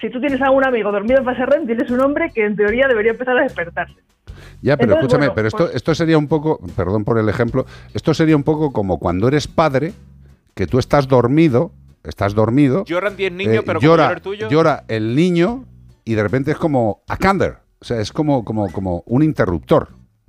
Si 0.00 0.10
tú 0.10 0.20
tienes 0.20 0.40
a 0.40 0.50
un 0.50 0.64
amigo 0.64 0.90
dormido 0.90 1.18
en 1.18 1.24
fase 1.24 1.44
REM, 1.46 1.66
tienes 1.66 1.90
un 1.90 1.98
nombre 1.98 2.30
que 2.34 2.44
en 2.44 2.56
teoría 2.56 2.88
debería 2.88 3.12
empezar 3.12 3.36
a 3.38 3.42
despertarse. 3.42 3.96
Ya, 4.62 4.76
pero 4.76 4.92
Entonces, 4.92 4.98
escúchame, 5.04 5.18
bueno, 5.26 5.32
pero 5.34 5.48
esto, 5.48 5.58
pues- 5.64 5.74
esto 5.74 5.94
sería 5.94 6.18
un 6.18 6.28
poco, 6.28 6.60
perdón 6.76 7.04
por 7.04 7.18
el 7.18 7.28
ejemplo, 7.28 7.66
esto 7.94 8.14
sería 8.14 8.36
un 8.36 8.42
poco 8.42 8.72
como 8.72 8.98
cuando 8.98 9.28
eres 9.28 9.46
padre, 9.48 9.92
que 10.54 10.66
tú 10.66 10.78
estás 10.78 11.08
dormido, 11.08 11.72
estás 12.04 12.34
dormido. 12.34 12.84
Lloran 12.84 13.16
10 13.16 13.32
niños, 13.32 13.54
eh, 13.56 13.62
pero 13.64 13.78
como 13.80 13.90
llora, 13.92 14.12
el 14.12 14.20
tuyo. 14.20 14.48
llora 14.48 14.84
el 14.88 15.14
niño 15.14 15.64
y 16.04 16.14
de 16.14 16.22
repente 16.22 16.50
es 16.50 16.56
como 16.58 17.02
a 17.08 17.16
candor, 17.16 17.58
o 17.80 17.84
sea, 17.84 18.00
es 18.00 18.12
como, 18.12 18.44
como, 18.44 18.70
como 18.70 19.02
un 19.06 19.22
interruptor. 19.22 19.88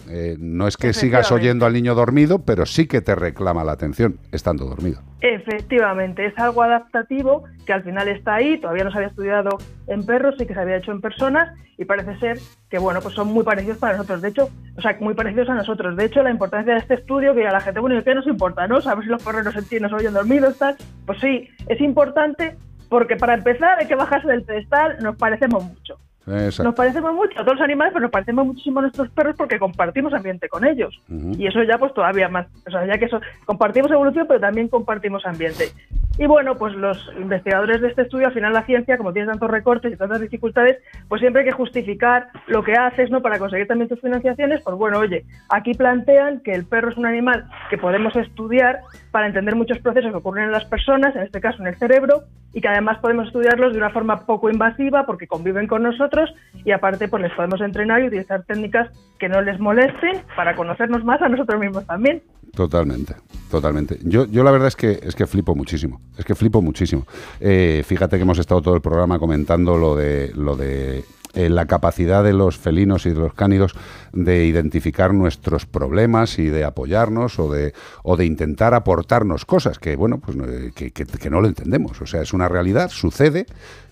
Eh, 0.09 0.35
no 0.39 0.67
es 0.67 0.77
que 0.77 0.93
sigas 0.93 1.31
oyendo 1.31 1.65
al 1.65 1.73
niño 1.73 1.95
dormido, 1.95 2.39
pero 2.39 2.65
sí 2.65 2.87
que 2.87 3.01
te 3.01 3.15
reclama 3.15 3.63
la 3.63 3.73
atención 3.73 4.19
estando 4.31 4.65
dormido. 4.65 5.01
Efectivamente, 5.21 6.25
es 6.25 6.37
algo 6.37 6.63
adaptativo 6.63 7.43
que 7.65 7.73
al 7.73 7.83
final 7.83 8.07
está 8.07 8.35
ahí, 8.35 8.57
todavía 8.59 8.83
no 8.83 8.91
se 8.91 8.97
había 8.97 9.09
estudiado 9.09 9.57
en 9.87 10.05
perros, 10.05 10.35
sí 10.37 10.45
que 10.45 10.53
se 10.53 10.59
había 10.59 10.77
hecho 10.77 10.91
en 10.91 11.01
personas 11.01 11.55
y 11.77 11.85
parece 11.85 12.17
ser 12.19 12.39
que 12.69 12.79
bueno, 12.79 13.01
pues 13.01 13.15
son 13.15 13.27
muy 13.27 13.43
parecidos 13.43 13.77
para 13.77 13.97
nosotros, 13.97 14.21
de 14.21 14.29
hecho, 14.29 14.49
o 14.77 14.81
sea, 14.81 14.97
muy 14.99 15.13
parecidos 15.13 15.49
a 15.49 15.55
nosotros. 15.55 15.95
De 15.95 16.05
hecho, 16.05 16.23
la 16.23 16.31
importancia 16.31 16.73
de 16.73 16.79
este 16.79 16.95
estudio 16.95 17.33
que 17.33 17.47
a 17.47 17.51
la 17.51 17.61
gente, 17.61 17.79
bueno, 17.79 17.97
¿y 17.97 18.03
qué 18.03 18.15
nos 18.15 18.27
importa, 18.27 18.67
no? 18.67 18.81
Saber 18.81 19.03
si 19.03 19.09
los 19.09 19.23
perros 19.23 19.43
nos 19.43 19.55
entienden, 19.55 19.91
nos 19.91 19.99
oyen 19.99 20.13
dormidos, 20.13 20.57
tal. 20.57 20.75
Pues 21.05 21.19
sí, 21.19 21.49
es 21.67 21.79
importante 21.81 22.55
porque 22.89 23.15
para 23.15 23.35
empezar 23.35 23.79
hay 23.79 23.87
que 23.87 23.95
bajarse 23.95 24.27
del 24.27 24.43
pedestal, 24.43 24.97
nos 25.01 25.15
parecemos 25.15 25.63
mucho. 25.63 25.97
Exacto. 26.27 26.63
Nos 26.63 26.75
parecemos 26.75 27.13
mucho 27.13 27.39
a 27.39 27.43
todos 27.43 27.57
los 27.57 27.63
animales, 27.63 27.93
pero 27.93 28.03
nos 28.03 28.11
parecemos 28.11 28.45
muchísimo 28.45 28.79
a 28.79 28.83
nuestros 28.83 29.09
perros 29.09 29.35
porque 29.37 29.57
compartimos 29.57 30.13
ambiente 30.13 30.47
con 30.49 30.65
ellos. 30.65 31.01
Y 31.09 31.47
eso 31.47 31.63
ya 31.63 31.77
pues 31.77 31.93
todavía 31.93 32.29
más. 32.29 32.47
O 32.67 32.71
sea, 32.71 32.85
ya 32.85 32.97
que 32.97 33.05
eso 33.05 33.19
compartimos 33.45 33.91
evolución, 33.91 34.25
pero 34.27 34.39
también 34.39 34.67
compartimos 34.67 35.25
ambiente. 35.25 35.71
Y 36.17 36.27
bueno, 36.27 36.57
pues 36.57 36.75
los 36.75 37.11
investigadores 37.17 37.81
de 37.81 37.87
este 37.87 38.03
estudio, 38.03 38.27
al 38.27 38.33
final 38.33 38.53
la 38.53 38.65
ciencia, 38.65 38.97
como 38.97 39.13
tiene 39.13 39.29
tantos 39.29 39.49
recortes 39.49 39.93
y 39.93 39.97
tantas 39.97 40.21
dificultades, 40.21 40.77
pues 41.07 41.21
siempre 41.21 41.41
hay 41.41 41.47
que 41.47 41.53
justificar 41.53 42.27
lo 42.47 42.63
que 42.63 42.73
haces, 42.73 43.09
¿no? 43.09 43.21
Para 43.21 43.39
conseguir 43.39 43.67
también 43.67 43.89
tus 43.89 44.01
financiaciones, 44.01 44.61
pues 44.61 44.75
bueno, 44.75 44.99
oye, 44.99 45.25
aquí 45.49 45.73
plantean 45.73 46.41
que 46.41 46.53
el 46.53 46.65
perro 46.65 46.91
es 46.91 46.97
un 46.97 47.05
animal 47.05 47.49
que 47.69 47.77
podemos 47.77 48.15
estudiar 48.15 48.81
para 49.11 49.27
entender 49.27 49.55
muchos 49.55 49.79
procesos 49.79 50.11
que 50.11 50.17
ocurren 50.17 50.45
en 50.45 50.51
las 50.51 50.65
personas, 50.65 51.15
en 51.15 51.23
este 51.23 51.41
caso 51.41 51.61
en 51.61 51.67
el 51.67 51.75
cerebro, 51.75 52.23
y 52.53 52.61
que 52.61 52.67
además 52.67 52.99
podemos 52.99 53.27
estudiarlos 53.27 53.73
de 53.73 53.77
una 53.77 53.89
forma 53.89 54.25
poco 54.25 54.49
invasiva 54.49 55.05
porque 55.05 55.27
conviven 55.27 55.67
con 55.67 55.83
nosotros 55.83 56.33
y 56.65 56.71
aparte 56.71 57.07
pues 57.07 57.23
les 57.23 57.33
podemos 57.33 57.61
entrenar 57.61 58.01
y 58.01 58.07
utilizar 58.07 58.43
técnicas 58.43 58.89
que 59.19 59.29
no 59.29 59.41
les 59.41 59.59
molesten 59.59 60.21
para 60.35 60.55
conocernos 60.55 61.03
más 61.03 61.21
a 61.21 61.29
nosotros 61.29 61.59
mismos 61.59 61.85
también. 61.85 62.21
Totalmente, 62.53 63.15
totalmente. 63.49 63.97
Yo, 64.03 64.25
yo 64.25 64.43
la 64.43 64.51
verdad 64.51 64.67
es 64.67 64.75
que 64.75 64.99
es 65.01 65.15
que 65.15 65.25
flipo 65.25 65.55
muchísimo. 65.55 66.01
Es 66.17 66.25
que 66.25 66.35
flipo 66.35 66.61
muchísimo. 66.61 67.05
Eh, 67.39 67.83
fíjate 67.85 68.17
que 68.17 68.23
hemos 68.23 68.39
estado 68.39 68.61
todo 68.61 68.75
el 68.75 68.81
programa 68.81 69.19
comentando 69.19 69.77
lo 69.77 69.95
de 69.95 70.31
lo 70.35 70.57
de 70.57 71.03
eh, 71.33 71.49
la 71.49 71.65
capacidad 71.65 72.23
de 72.23 72.33
los 72.33 72.57
felinos 72.57 73.05
y 73.05 73.09
de 73.09 73.15
los 73.19 73.33
cánidos 73.33 73.73
de 74.13 74.45
identificar 74.45 75.13
nuestros 75.13 75.65
problemas 75.65 76.39
y 76.39 76.47
de 76.47 76.63
apoyarnos 76.63 77.39
o 77.39 77.51
de, 77.51 77.73
o 78.03 78.17
de 78.17 78.25
intentar 78.25 78.73
aportarnos 78.73 79.45
cosas 79.45 79.79
que, 79.79 79.95
bueno, 79.95 80.19
pues 80.19 80.37
que, 80.75 80.91
que- 80.91 81.05
que 81.05 81.29
no 81.29 81.41
lo 81.41 81.47
entendemos. 81.47 82.01
O 82.01 82.05
sea, 82.05 82.21
es 82.21 82.33
una 82.33 82.47
realidad, 82.49 82.89
sucede, 82.89 83.45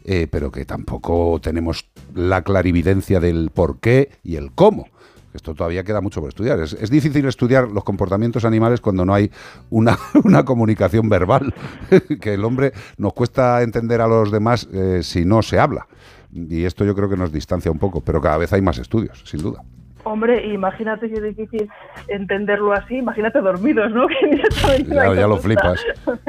eh, 0.05 0.27
pero 0.29 0.51
que 0.51 0.65
tampoco 0.65 1.39
tenemos 1.41 1.85
la 2.15 2.41
clarividencia 2.43 3.19
del 3.19 3.51
por 3.53 3.79
qué 3.79 4.09
y 4.23 4.35
el 4.35 4.51
cómo. 4.51 4.87
Esto 5.31 5.53
todavía 5.53 5.83
queda 5.83 6.01
mucho 6.01 6.21
por 6.21 6.29
estudiar. 6.29 6.59
Es, 6.59 6.73
es 6.73 6.89
difícil 6.89 7.23
estudiar 7.27 7.69
los 7.69 7.83
comportamientos 7.83 8.45
animales 8.45 8.81
cuando 8.81 9.05
no 9.05 9.13
hay 9.13 9.29
una, 9.69 9.97
una 10.23 10.43
comunicación 10.43 11.07
verbal. 11.07 11.53
que 12.21 12.33
el 12.33 12.43
hombre 12.43 12.73
nos 12.97 13.13
cuesta 13.13 13.61
entender 13.61 14.01
a 14.01 14.07
los 14.07 14.31
demás 14.31 14.67
eh, 14.73 15.01
si 15.03 15.25
no 15.25 15.43
se 15.43 15.59
habla. 15.59 15.87
Y 16.31 16.65
esto 16.65 16.85
yo 16.85 16.95
creo 16.95 17.09
que 17.09 17.17
nos 17.17 17.31
distancia 17.31 17.71
un 17.71 17.79
poco, 17.79 18.01
pero 18.01 18.21
cada 18.21 18.37
vez 18.37 18.53
hay 18.53 18.61
más 18.61 18.77
estudios, 18.77 19.21
sin 19.25 19.41
duda. 19.41 19.63
Hombre, 20.05 20.47
imagínate 20.47 21.07
es 21.07 21.21
difícil 21.21 21.69
entenderlo 22.07 22.71
así, 22.73 22.95
imagínate 22.95 23.39
dormidos, 23.41 23.91
¿no? 23.91 24.07
Que 24.07 24.69
hay 24.69 24.83
Ya, 25.15 25.27
lo 25.27 25.37
flipas. 25.37 25.85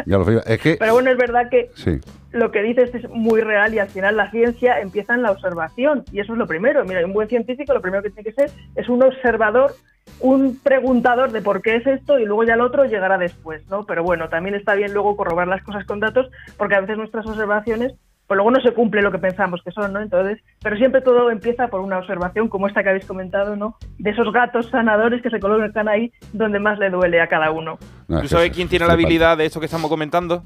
Ya 0.06 0.18
lo 0.18 0.24
flipas. 0.24 0.46
Es 0.48 0.60
que. 0.60 0.76
Pero 0.76 0.94
bueno, 0.94 1.10
es 1.10 1.16
verdad 1.16 1.48
que 1.48 1.70
Sí. 1.74 2.00
lo 2.32 2.50
que 2.50 2.62
dices 2.62 2.92
es 2.94 3.08
muy 3.10 3.40
real 3.42 3.72
y 3.72 3.78
al 3.78 3.88
final 3.88 4.16
la 4.16 4.30
ciencia 4.30 4.80
empieza 4.80 5.14
en 5.14 5.22
la 5.22 5.30
observación 5.30 6.04
y 6.12 6.18
eso 6.20 6.32
es 6.32 6.38
lo 6.38 6.46
primero. 6.46 6.84
Mira, 6.84 7.04
un 7.06 7.12
buen 7.12 7.28
científico 7.28 7.72
lo 7.72 7.80
primero 7.80 8.02
que 8.02 8.10
tiene 8.10 8.24
que 8.28 8.34
ser 8.34 8.50
es 8.74 8.88
un 8.88 9.02
observador, 9.04 9.72
un 10.18 10.58
preguntador 10.60 11.30
de 11.30 11.40
por 11.40 11.62
qué 11.62 11.76
es 11.76 11.86
esto 11.86 12.18
y 12.18 12.24
luego 12.24 12.42
ya 12.44 12.54
el 12.54 12.60
otro 12.62 12.84
llegará 12.86 13.18
después, 13.18 13.62
¿no? 13.70 13.84
Pero 13.86 14.02
bueno, 14.02 14.28
también 14.28 14.56
está 14.56 14.74
bien 14.74 14.92
luego 14.92 15.16
corroborar 15.16 15.46
las 15.48 15.62
cosas 15.62 15.84
con 15.86 16.00
datos 16.00 16.28
porque 16.58 16.74
a 16.74 16.80
veces 16.80 16.96
nuestras 16.96 17.24
observaciones 17.26 17.94
pues 18.30 18.36
luego 18.36 18.52
no 18.52 18.60
se 18.60 18.70
cumple 18.70 19.02
lo 19.02 19.10
que 19.10 19.18
pensamos 19.18 19.60
que 19.64 19.72
son, 19.72 19.92
¿no? 19.92 20.00
Entonces, 20.00 20.38
pero 20.62 20.76
siempre 20.76 21.00
todo 21.00 21.32
empieza 21.32 21.66
por 21.66 21.80
una 21.80 21.98
observación 21.98 22.46
como 22.46 22.68
esta 22.68 22.84
que 22.84 22.90
habéis 22.90 23.04
comentado, 23.04 23.56
¿no? 23.56 23.76
De 23.98 24.10
esos 24.10 24.32
gatos 24.32 24.68
sanadores 24.70 25.20
que 25.20 25.30
se 25.30 25.40
colocan 25.40 25.88
ahí 25.88 26.12
donde 26.32 26.60
más 26.60 26.78
le 26.78 26.90
duele 26.90 27.20
a 27.20 27.26
cada 27.26 27.50
uno. 27.50 27.76
¿Tú 28.06 28.28
sabes 28.28 28.52
quién 28.52 28.68
tiene 28.68 28.86
la 28.86 28.92
habilidad 28.92 29.36
de 29.36 29.46
esto 29.46 29.58
que 29.58 29.66
estamos 29.66 29.90
comentando? 29.90 30.44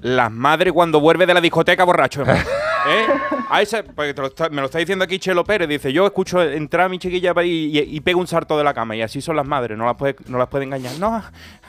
Las 0.00 0.32
madres 0.32 0.72
cuando 0.72 0.98
vuelve 0.98 1.24
de 1.24 1.34
la 1.34 1.40
discoteca 1.40 1.84
borracho. 1.84 2.24
¿Eh? 2.88 3.06
A 3.50 3.62
esa- 3.62 3.82
porque 3.82 4.14
te 4.14 4.20
lo 4.20 4.28
está- 4.28 4.48
me 4.50 4.56
lo 4.60 4.66
está 4.66 4.78
diciendo 4.78 5.04
aquí 5.04 5.18
Chelo 5.18 5.44
Pérez. 5.44 5.68
Dice, 5.68 5.92
yo 5.92 6.04
escucho 6.06 6.42
entrar 6.42 6.86
a 6.86 6.88
mi 6.88 6.98
chiquilla 6.98 7.32
y, 7.42 7.48
y, 7.78 7.96
y 7.96 8.00
pego 8.00 8.20
un 8.20 8.26
salto 8.26 8.56
de 8.58 8.64
la 8.64 8.74
cama. 8.74 8.94
Y 8.96 9.02
así 9.02 9.20
son 9.20 9.36
las 9.36 9.46
madres, 9.46 9.76
no 9.78 9.86
las 9.86 9.96
puede, 9.96 10.16
no 10.28 10.38
las 10.38 10.48
puede 10.48 10.64
engañar. 10.64 10.92
No, 10.98 11.22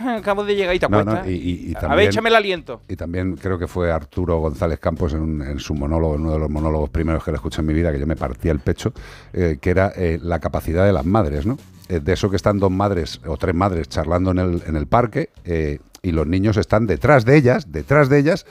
acabo 0.10 0.44
de 0.44 0.56
llegar 0.56 0.76
y 0.76 0.80
te 0.80 0.86
acuestas. 0.86 1.26
no, 1.26 1.32
y, 1.32 1.36
y- 1.36 1.70
y 1.72 1.76
a 1.76 1.80
también, 1.80 1.98
ver, 1.98 2.08
échame 2.10 2.30
el 2.30 2.36
aliento. 2.36 2.82
Y 2.88 2.96
también 2.96 3.36
creo 3.36 3.58
que 3.58 3.68
fue 3.68 3.92
Arturo 3.92 4.38
González 4.40 4.80
Campos 4.80 5.14
en, 5.14 5.22
un- 5.22 5.42
en 5.42 5.60
su 5.60 5.74
monólogo, 5.74 6.16
en 6.16 6.22
uno 6.22 6.34
de 6.34 6.40
los 6.40 6.50
monólogos 6.50 6.90
primeros 6.90 7.24
que 7.24 7.32
le 7.32 7.36
escuché 7.36 7.62
en 7.62 7.68
mi 7.68 7.74
vida, 7.74 7.92
que 7.92 8.00
yo 8.00 8.08
me 8.08 8.16
partía 8.16 8.52
el 8.52 8.60
pecho, 8.60 8.94
eh, 9.34 9.58
que 9.62 9.70
era 9.70 9.92
eh, 9.96 10.20
la 10.22 10.40
capacidad 10.40 10.86
de 10.86 10.94
las 10.94 11.06
madres, 11.06 11.46
¿no? 11.46 11.58
Eh, 11.88 12.00
de 12.00 12.14
eso 12.14 12.30
que 12.30 12.36
están 12.36 12.60
dos 12.60 12.72
madres 12.72 13.22
o 13.28 13.38
tres 13.38 13.54
madres 13.54 13.88
charlando 13.88 14.32
en 14.32 14.40
el, 14.40 14.64
en 14.66 14.76
el 14.76 14.88
parque 14.88 15.30
eh, 15.44 15.78
y 16.02 16.12
los 16.12 16.26
niños 16.26 16.58
están 16.58 16.88
detrás 16.88 17.26
de 17.26 17.38
ellas, 17.38 17.72
detrás 17.72 18.10
de 18.10 18.20
ellas. 18.20 18.46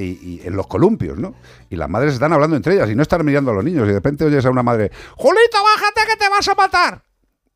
Y, 0.00 0.18
y 0.22 0.40
en 0.46 0.54
los 0.56 0.66
columpios, 0.68 1.18
¿no? 1.18 1.34
Y 1.70 1.76
las 1.76 1.88
madres 1.90 2.14
están 2.14 2.32
hablando 2.32 2.54
entre 2.56 2.74
ellas 2.74 2.88
y 2.90 2.94
no 2.94 3.02
están 3.02 3.24
mirando 3.24 3.50
a 3.50 3.54
los 3.54 3.64
niños. 3.64 3.84
Y 3.84 3.88
de 3.88 3.94
repente 3.94 4.24
oyes 4.24 4.44
a 4.46 4.50
una 4.50 4.62
madre, 4.62 4.90
¡Julito, 5.16 5.58
bájate 5.74 6.00
que 6.08 6.16
te 6.16 6.28
vas 6.28 6.46
a 6.48 6.54
matar! 6.54 7.02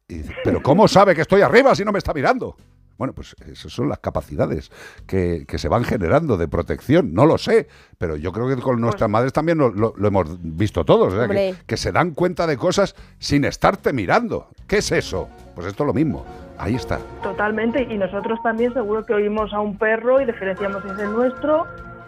Y 0.09 0.15
dice, 0.17 0.35
pero 0.43 0.63
¿cómo 0.63 0.89
sabe 0.89 1.15
que 1.15 1.21
estoy 1.23 1.43
arriba 1.43 1.75
si 1.75 1.85
no 1.85 1.93
me 1.93 1.99
está 1.99 2.13
mirando? 2.13 2.57
Bueno, 2.99 3.15
pues 3.15 3.35
esas 3.47 3.73
son 3.73 3.89
las 3.89 3.99
capacidades 4.01 4.71
que, 5.07 5.45
que 5.49 5.59
se 5.59 5.69
van 5.69 5.85
generando 5.85 6.37
de 6.37 6.47
protección. 6.49 7.15
No 7.15 7.27
lo 7.27 7.39
sé, 7.39 7.67
pero 7.99 8.17
yo 8.17 8.33
creo 8.33 8.49
que 8.49 8.57
con 8.57 8.81
nuestras 8.81 9.09
madres 9.09 9.33
también 9.33 9.59
lo, 9.59 9.71
lo- 9.71 9.95
lo 9.97 10.09
hemos 10.09 10.27
visto 10.41 10.85
todos. 10.85 11.13
o 11.13 11.17
sea, 11.17 11.27
que, 11.29 11.55
que 11.67 11.77
se 11.77 11.91
dan 11.93 12.11
cuenta 12.13 12.47
de 12.47 12.57
cosas 12.57 12.95
sin 13.19 13.45
estarte 13.45 13.93
mirando. 13.93 14.49
¿Qué 14.69 14.79
es 14.79 14.93
eso? 14.93 15.29
Pues 15.55 15.67
esto 15.69 15.85
es 15.85 15.87
lo 15.87 15.95
mismo. 15.95 16.25
Ahí 16.59 16.75
está. 16.77 16.99
Totalmente, 17.23 17.83
y 17.83 17.97
nosotros 17.99 18.39
también 18.45 18.73
seguro 18.75 19.05
que 19.05 19.15
oímos 19.15 19.53
a 19.53 19.61
un 19.61 19.77
perro 19.79 20.21
y 20.21 20.27
diferenciamos 20.27 20.83
si 20.85 20.91
es 20.91 20.99
el 20.99 21.13
nuestro, 21.13 21.67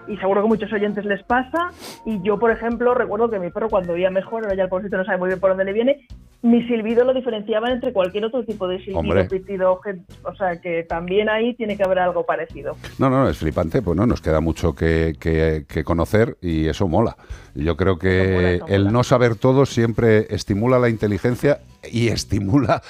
y 0.09 0.16
seguro 0.18 0.43
que 0.43 0.47
a 0.47 0.48
muchos 0.48 0.72
oyentes 0.72 1.05
les 1.05 1.22
pasa, 1.24 1.70
y 2.05 2.20
yo, 2.22 2.39
por 2.39 2.51
ejemplo, 2.51 2.94
recuerdo 2.94 3.31
que 3.31 3.39
mi 3.39 3.51
perro 3.51 3.68
cuando 3.68 3.94
oía 3.94 4.10
mejor, 4.10 4.43
ahora 4.44 4.56
ya 4.56 4.64
el 4.64 4.68
pobrecito 4.68 4.97
no 4.97 5.05
sabe 5.05 5.18
muy 5.18 5.28
bien 5.28 5.40
por 5.40 5.51
dónde 5.51 5.64
le 5.64 5.72
viene, 5.72 6.06
mi 6.43 6.62
silbido 6.68 7.05
lo 7.05 7.14
diferenciaba 7.14 7.70
entre 7.70 7.93
cualquier 7.93 8.26
otro 8.26 8.44
tipo 8.44 8.68
de 8.68 8.78
silbido, 8.78 8.98
Hombre. 8.98 9.24
pitido, 9.24 9.81
o 10.24 10.35
sea 10.35 10.60
que 10.60 10.82
también 10.82 11.31
ahí 11.31 11.55
tiene 11.55 11.76
que 11.76 11.85
haber 11.85 11.98
algo 12.01 12.24
parecido. 12.26 12.76
No, 12.98 13.09
no, 13.09 13.28
es 13.28 13.39
flipante, 13.39 13.81
pues 13.81 13.97
no, 13.97 14.06
nos 14.06 14.20
queda 14.20 14.40
mucho 14.40 14.74
que, 14.74 15.14
que- 15.18 15.64
que 15.66 15.85
conocer 15.85 16.36
y 16.43 16.66
eso 16.68 16.86
mola. 16.86 17.16
Yo 17.55 17.76
creo 17.76 17.98
que 17.98 18.60
el 18.66 18.93
no 18.93 19.05
saber 19.05 19.36
todo 19.36 19.64
siempre 19.66 20.26
estimula 20.31 20.78
la 20.78 20.89
inteligencia 20.89 21.60
y 21.90 22.09
estimula 22.09 22.82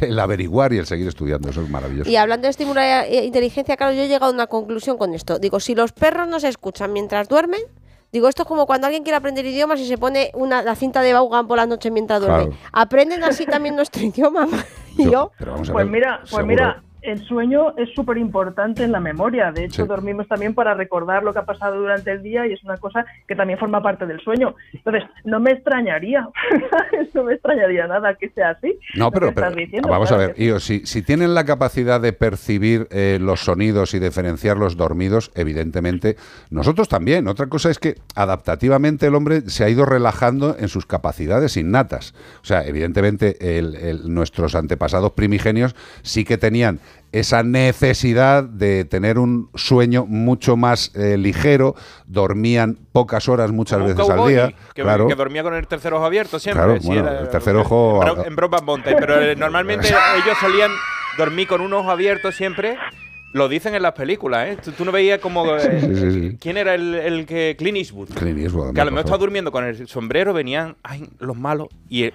el 0.00 0.18
averiguar 0.18 0.72
y 0.72 0.78
el 0.78 0.86
seguir 0.86 1.08
estudiando. 1.08 1.48
Eso 1.50 1.62
es 1.62 1.68
maravilloso. 1.68 2.08
Y 2.10 2.16
hablando 2.16 2.46
de 2.46 2.50
estimular 2.50 3.06
eh, 3.08 3.24
inteligencia, 3.24 3.76
claro, 3.76 3.92
yo 3.94 4.02
he 4.02 4.08
llegado 4.08 4.30
a 4.30 4.34
una 4.34 4.46
conclusión 4.46 4.96
con 4.96 5.12
esto. 5.14 5.38
Digo, 5.38 5.58
si 5.60 5.74
los 5.74 5.92
perros 5.92 6.28
no 6.28 6.38
se 6.38 6.48
escuchan 6.48 6.92
mientras 6.92 7.28
duermen, 7.28 7.60
digo, 8.12 8.28
esto 8.28 8.42
es 8.42 8.48
como 8.48 8.66
cuando 8.66 8.86
alguien 8.86 9.02
quiere 9.02 9.16
aprender 9.16 9.44
idiomas 9.44 9.80
y 9.80 9.86
se 9.88 9.98
pone 9.98 10.30
una, 10.34 10.62
la 10.62 10.76
cinta 10.76 11.02
de 11.02 11.12
Vaughan 11.12 11.48
por 11.48 11.56
la 11.56 11.66
noche 11.66 11.90
mientras 11.90 12.20
duerme. 12.20 12.44
Claro. 12.46 12.56
¿Aprenden 12.72 13.24
así 13.24 13.44
también 13.44 13.74
nuestro 13.74 14.02
idioma? 14.06 14.46
y 14.96 15.10
yo, 15.10 15.32
Pero 15.38 15.52
vamos 15.52 15.68
a 15.68 15.72
Pues 15.72 15.84
ver, 15.84 15.92
mira, 15.92 16.18
pues 16.20 16.30
seguro. 16.30 16.46
mira, 16.46 16.82
el 17.06 17.24
sueño 17.26 17.74
es 17.76 17.88
súper 17.94 18.18
importante 18.18 18.82
en 18.84 18.92
la 18.92 19.00
memoria. 19.00 19.52
De 19.52 19.64
hecho, 19.64 19.82
Sí. 19.82 19.88
dormimos 19.88 20.26
también 20.28 20.54
para 20.54 20.74
recordar 20.74 21.22
lo 21.22 21.32
que 21.32 21.38
ha 21.38 21.44
pasado 21.44 21.76
durante 21.76 22.10
el 22.12 22.22
día 22.22 22.46
y 22.46 22.52
es 22.52 22.62
una 22.64 22.76
cosa 22.76 23.04
que 23.26 23.34
también 23.34 23.58
forma 23.58 23.82
parte 23.82 24.06
del 24.06 24.20
sueño. 24.20 24.54
Entonces, 24.72 25.04
no 25.24 25.40
me 25.40 25.52
extrañaría, 25.52 26.28
no 27.14 27.24
me 27.24 27.34
extrañaría 27.34 27.86
nada 27.86 28.14
que 28.14 28.28
sea 28.30 28.50
así. 28.50 28.78
No, 28.94 29.10
pero, 29.10 29.32
diciendo, 29.54 29.88
vamos 29.88 30.10
a 30.12 30.16
ver. 30.16 30.34
Io, 30.40 30.60
si, 30.60 30.80
si 30.86 31.02
tienen 31.02 31.34
la 31.34 31.44
capacidad 31.44 32.00
de 32.00 32.12
percibir 32.12 32.88
eh, 32.90 33.18
los 33.20 33.40
sonidos 33.40 33.94
y 33.94 33.98
diferenciarlos 33.98 34.76
dormidos, 34.76 35.30
evidentemente 35.34 36.16
nosotros 36.50 36.88
también. 36.88 37.28
Otra 37.28 37.46
cosa 37.46 37.70
es 37.70 37.78
que 37.78 37.94
adaptativamente 38.14 39.06
el 39.06 39.14
hombre 39.14 39.42
se 39.42 39.64
ha 39.64 39.68
ido 39.68 39.84
relajando 39.86 40.56
en 40.58 40.68
sus 40.68 40.86
capacidades 40.86 41.56
innatas. 41.56 42.14
O 42.42 42.44
sea, 42.44 42.64
evidentemente 42.66 43.58
el- 43.58 43.74
el- 43.76 44.12
nuestros 44.14 44.54
antepasados 44.54 45.12
primigenios 45.12 45.74
sí 46.02 46.24
que 46.24 46.36
tenían 46.38 46.80
esa 47.12 47.42
necesidad 47.42 48.44
de 48.44 48.84
tener 48.84 49.18
un 49.18 49.50
sueño 49.54 50.04
mucho 50.06 50.56
más 50.56 50.90
eh, 50.94 51.16
ligero, 51.16 51.74
dormían 52.06 52.78
pocas 52.92 53.28
horas 53.28 53.52
muchas 53.52 53.80
Un 53.80 53.86
veces 53.86 54.10
al 54.10 54.28
día. 54.28 54.52
que, 54.74 54.82
claro. 54.82 55.06
que 55.06 55.14
dormía 55.14 55.42
con 55.42 55.54
el 55.54 55.66
tercer 55.66 55.94
ojo 55.94 56.04
abierto 56.04 56.38
siempre. 56.38 56.64
Claro, 56.64 56.80
sí, 56.80 56.86
bueno, 56.88 57.08
era- 57.08 57.20
el 57.20 57.28
tercer 57.30 57.56
ojo- 57.56 58.02
En, 58.20 58.26
en 58.26 58.36
Brokeback 58.36 58.64
Mountain, 58.64 58.96
pero 58.98 59.20
eh, 59.20 59.36
normalmente 59.36 59.88
ellos 60.24 60.36
solían 60.40 60.70
dormir 61.16 61.46
con 61.48 61.60
un 61.60 61.72
ojo 61.72 61.90
abierto 61.90 62.32
siempre. 62.32 62.76
Lo 63.36 63.48
dicen 63.48 63.74
en 63.74 63.82
las 63.82 63.92
películas, 63.92 64.48
¿eh? 64.48 64.56
Tú, 64.64 64.72
tú 64.72 64.84
no 64.84 64.92
veías 64.92 65.18
como... 65.20 65.44
eh, 65.56 65.78
Sí, 65.80 65.94
sí, 65.94 66.10
sí. 66.12 66.38
¿Quién 66.40 66.56
era 66.56 66.74
el, 66.74 66.94
el 66.94 67.26
que... 67.26 67.54
Clint 67.58 67.76
Eastwood. 67.76 68.08
Clint 68.14 68.38
Eastwood, 68.38 68.72
Que 68.74 68.80
a 68.80 68.84
lo 68.84 68.90
mejor 68.90 69.04
estaba 69.04 69.18
durmiendo 69.18 69.52
con 69.52 69.64
el 69.64 69.86
sombrero, 69.88 70.32
venían 70.32 70.76
ay, 70.82 71.08
los 71.18 71.36
malos 71.36 71.68
y 71.88 72.04
el... 72.04 72.14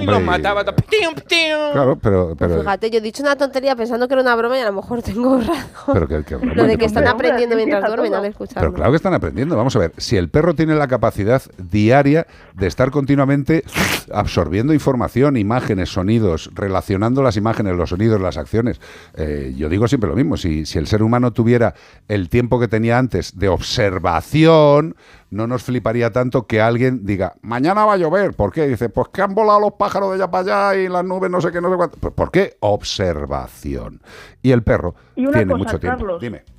Los 0.00 0.22
mataba. 0.22 0.64
¡Pitiu, 0.64 1.12
pitiu! 1.14 1.56
Claro, 1.72 1.98
pero, 2.00 2.34
pero, 2.38 2.60
Fíjate, 2.60 2.90
yo 2.90 2.98
he 2.98 3.00
dicho 3.00 3.22
una 3.22 3.36
tontería 3.36 3.74
pensando 3.76 4.06
que 4.06 4.14
era 4.14 4.22
una 4.22 4.36
broma 4.36 4.56
y 4.58 4.60
a 4.60 4.66
lo 4.66 4.72
mejor 4.72 5.02
tengo 5.02 5.38
razón. 5.40 5.92
pero 5.92 6.06
que, 6.08 6.22
que 6.24 6.36
broma, 6.36 6.54
Lo 6.54 6.62
de 6.64 6.70
que 6.72 6.78
que 6.78 6.84
están 6.84 7.06
aprendiendo 7.08 7.56
mientras 7.56 7.84
duermen 7.86 8.10
todo. 8.10 8.20
al 8.20 8.26
escucharlo. 8.26 8.60
Pero 8.60 8.74
claro 8.74 8.90
que 8.92 8.96
están 8.96 9.14
aprendiendo. 9.14 9.56
Vamos 9.56 9.74
a 9.76 9.78
ver, 9.80 9.92
si 9.96 10.16
el 10.16 10.28
perro 10.28 10.54
tiene 10.54 10.74
la 10.74 10.86
capacidad 10.88 11.42
diaria 11.58 12.26
de 12.54 12.66
estar 12.66 12.90
continuamente 12.90 13.64
absorbiendo 14.12 14.72
información, 14.72 15.36
imágenes, 15.36 15.88
sonidos, 15.90 16.50
relacionando 16.54 17.22
las 17.22 17.36
imágenes, 17.36 17.76
los 17.76 17.90
sonidos, 17.90 18.20
las 18.20 18.36
acciones, 18.36 18.80
eh, 19.16 19.52
yo 19.56 19.68
digo 19.68 19.88
siempre 19.88 20.08
lo 20.08 20.16
mismo. 20.16 20.27
Si, 20.36 20.66
si 20.66 20.78
el 20.78 20.86
ser 20.86 21.02
humano 21.02 21.32
tuviera 21.32 21.74
el 22.08 22.28
tiempo 22.28 22.60
que 22.60 22.68
tenía 22.68 22.98
antes 22.98 23.38
de 23.38 23.48
observación, 23.48 24.96
no 25.30 25.46
nos 25.46 25.62
fliparía 25.62 26.10
tanto 26.10 26.46
que 26.46 26.60
alguien 26.60 27.04
diga, 27.04 27.34
mañana 27.42 27.84
va 27.84 27.94
a 27.94 27.96
llover. 27.96 28.34
¿Por 28.34 28.52
qué? 28.52 28.66
Dice, 28.66 28.88
pues 28.88 29.08
que 29.12 29.22
han 29.22 29.34
volado 29.34 29.60
los 29.60 29.72
pájaros 29.74 30.10
de 30.10 30.16
allá 30.16 30.30
para 30.30 30.70
allá 30.70 30.80
y 30.80 30.88
las 30.88 31.04
nubes 31.04 31.30
no 31.30 31.40
sé 31.40 31.52
qué, 31.52 31.60
no 31.60 31.70
sé 31.70 31.76
cuánto. 31.76 31.98
Pues, 31.98 32.14
¿Por 32.14 32.30
qué? 32.30 32.56
Observación. 32.60 34.00
Y 34.42 34.52
el 34.52 34.62
perro 34.62 34.94
Y 35.16 35.26
una 35.26 35.32
tiene 35.38 35.52
cosa, 35.52 35.64
mucho 35.64 35.80
tiempo. 35.80 35.98
Carlos. 35.98 36.20
Dime. 36.20 36.57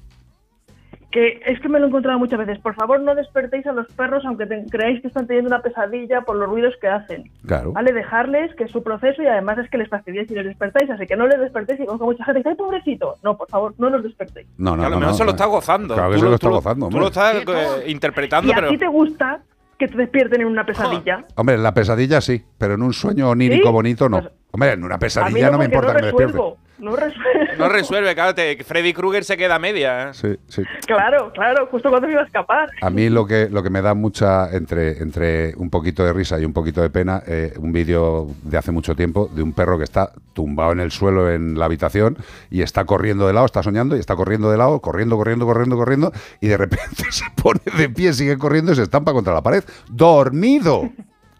Que 1.12 1.42
es 1.46 1.60
que 1.60 1.70
me 1.70 1.80
lo 1.80 1.86
he 1.86 1.88
encontrado 1.90 2.20
muchas 2.20 2.38
veces. 2.38 2.60
Por 2.60 2.76
favor, 2.76 3.00
no 3.00 3.16
despertéis 3.16 3.66
a 3.66 3.72
los 3.72 3.88
perros 3.94 4.24
aunque 4.26 4.46
te- 4.46 4.64
creáis 4.70 5.02
que 5.02 5.08
están 5.08 5.26
teniendo 5.26 5.48
una 5.50 5.62
pesadilla 5.62 6.22
por 6.22 6.36
los 6.36 6.48
ruidos 6.48 6.76
que 6.80 6.88
hacen. 6.88 7.32
Claro. 7.48 7.72
Vale, 7.72 7.92
dejarles 7.94 8.54
que 8.56 8.66
es 8.66 8.72
su 8.72 8.84
proceso 8.84 9.22
y 9.24 9.26
además 9.26 9.58
es 9.58 9.70
que 9.72 9.78
les 9.80 9.90
fastidiáis 9.90 10.28
si 10.28 10.36
les 10.36 10.46
despertáis, 10.46 10.90
así 10.92 11.08
que 11.08 11.16
no 11.16 11.26
les 11.28 11.40
despertéis 11.40 11.80
y 11.80 11.86
conozco 11.86 12.06
mucha 12.06 12.24
gente 12.26 12.40
dice, 12.40 12.50
¡ay, 12.50 12.56
pobrecito! 12.56 13.16
No, 13.24 13.36
por 13.38 13.50
favor, 13.50 13.74
no 13.80 13.90
los 13.90 14.04
despertéis. 14.04 14.48
No, 14.58 14.76
no, 14.76 14.84
a 14.84 14.90
no, 14.90 14.98
mejor 14.98 15.12
no, 15.12 15.14
se 15.16 15.24
lo 15.24 15.26
no. 15.26 15.32
está 15.32 15.46
gozando. 15.46 15.94
Claro 15.96 16.10
que 16.12 16.16
Tú 16.18 16.22
se 16.22 16.26
lo 16.30 16.36
está 16.36 16.48
tú 16.48 16.54
gozando, 16.54 16.90
Tú 16.90 17.00
lo 17.00 17.08
estás 17.08 17.36
eh, 17.36 17.84
interpretando, 17.88 18.48
¿Y 18.50 18.52
a 18.52 18.56
pero... 18.56 18.70
ti 18.70 18.78
te 18.78 18.88
gusta 18.88 19.40
que 19.80 19.88
te 19.88 19.98
despierten 19.98 20.42
en 20.42 20.48
una 20.48 20.66
pesadilla? 20.66 21.26
Hombre, 21.36 21.56
en 21.56 21.64
la 21.64 21.74
pesadilla 21.74 22.22
sí, 22.22 22.44
pero 22.58 22.74
en 22.76 22.84
un 22.84 22.94
sueño 22.94 23.30
onírico 23.30 23.68
¿Sí? 23.68 23.74
bonito 23.74 24.10
no. 24.10 24.20
Pues- 24.20 24.34
Hombre, 24.60 24.74
en 24.74 24.84
una 24.84 25.00
pesadilla 25.00 25.50
no, 25.52 25.58
me 25.58 25.70
porque 25.70 25.76
importa 25.76 25.96
que 25.96 26.02
me 26.02 26.08
despierte. 26.08 26.38
no 26.80 26.96
resuelvo. 26.96 27.40
No 27.58 27.68
resuelve, 27.70 28.16
claro. 28.16 28.34
te- 28.36 28.64
Freddy 28.64 28.94
Krueger 28.94 29.24
se 29.26 29.36
queda 29.36 29.56
a 29.56 29.60
media. 29.60 30.10
¿eh? 30.10 30.14
Sí, 30.14 30.38
sí. 30.48 30.64
Claro, 30.88 31.32
claro, 31.34 31.68
justo 31.68 31.90
cuando 31.90 32.08
me 32.08 32.14
iba 32.14 32.22
a 32.22 32.26
escapar. 32.26 32.70
A 32.82 32.90
mí 32.90 33.10
lo 33.10 33.26
que, 33.26 33.50
lo 33.50 33.62
que 33.64 33.70
me 33.70 33.82
da 33.82 33.94
mucha, 33.94 34.50
entre, 34.56 34.98
entre 35.02 35.54
un 35.58 35.70
poquito 35.70 36.06
de 36.06 36.14
risa 36.14 36.40
y 36.40 36.46
un 36.46 36.54
poquito 36.54 36.82
de 36.82 36.90
pena, 36.90 37.22
eh, 37.28 37.54
un 37.58 37.74
vídeo 37.74 38.28
de 38.44 38.58
hace 38.58 38.72
mucho 38.72 38.96
tiempo 38.96 39.30
de 39.34 39.44
un 39.44 39.52
perro 39.52 39.78
que 39.78 39.84
está 39.84 40.12
tumbado 40.34 40.72
en 40.72 40.80
el 40.80 40.92
suelo 40.92 41.30
en 41.30 41.60
la 41.60 41.66
habitación 41.66 42.18
y 42.50 42.62
está 42.62 42.86
corriendo 42.86 43.28
de 43.28 43.34
lado, 43.34 43.46
está 43.46 43.62
soñando 43.62 43.98
y 43.98 44.00
está 44.00 44.16
corriendo 44.16 44.50
de 44.50 44.58
lado, 44.58 44.80
corriendo, 44.80 45.18
corriendo, 45.18 45.46
corriendo, 45.46 45.76
corriendo, 45.76 46.14
y 46.40 46.48
de 46.48 46.58
repente 46.58 47.04
se 47.12 47.26
pone 47.42 47.60
de 47.78 47.90
pie, 47.90 48.14
sigue 48.14 48.38
corriendo 48.38 48.72
y 48.72 48.76
se 48.76 48.84
estampa 48.84 49.12
contra 49.12 49.34
la 49.34 49.42
pared. 49.42 49.64
¡Dormido! 49.90 50.90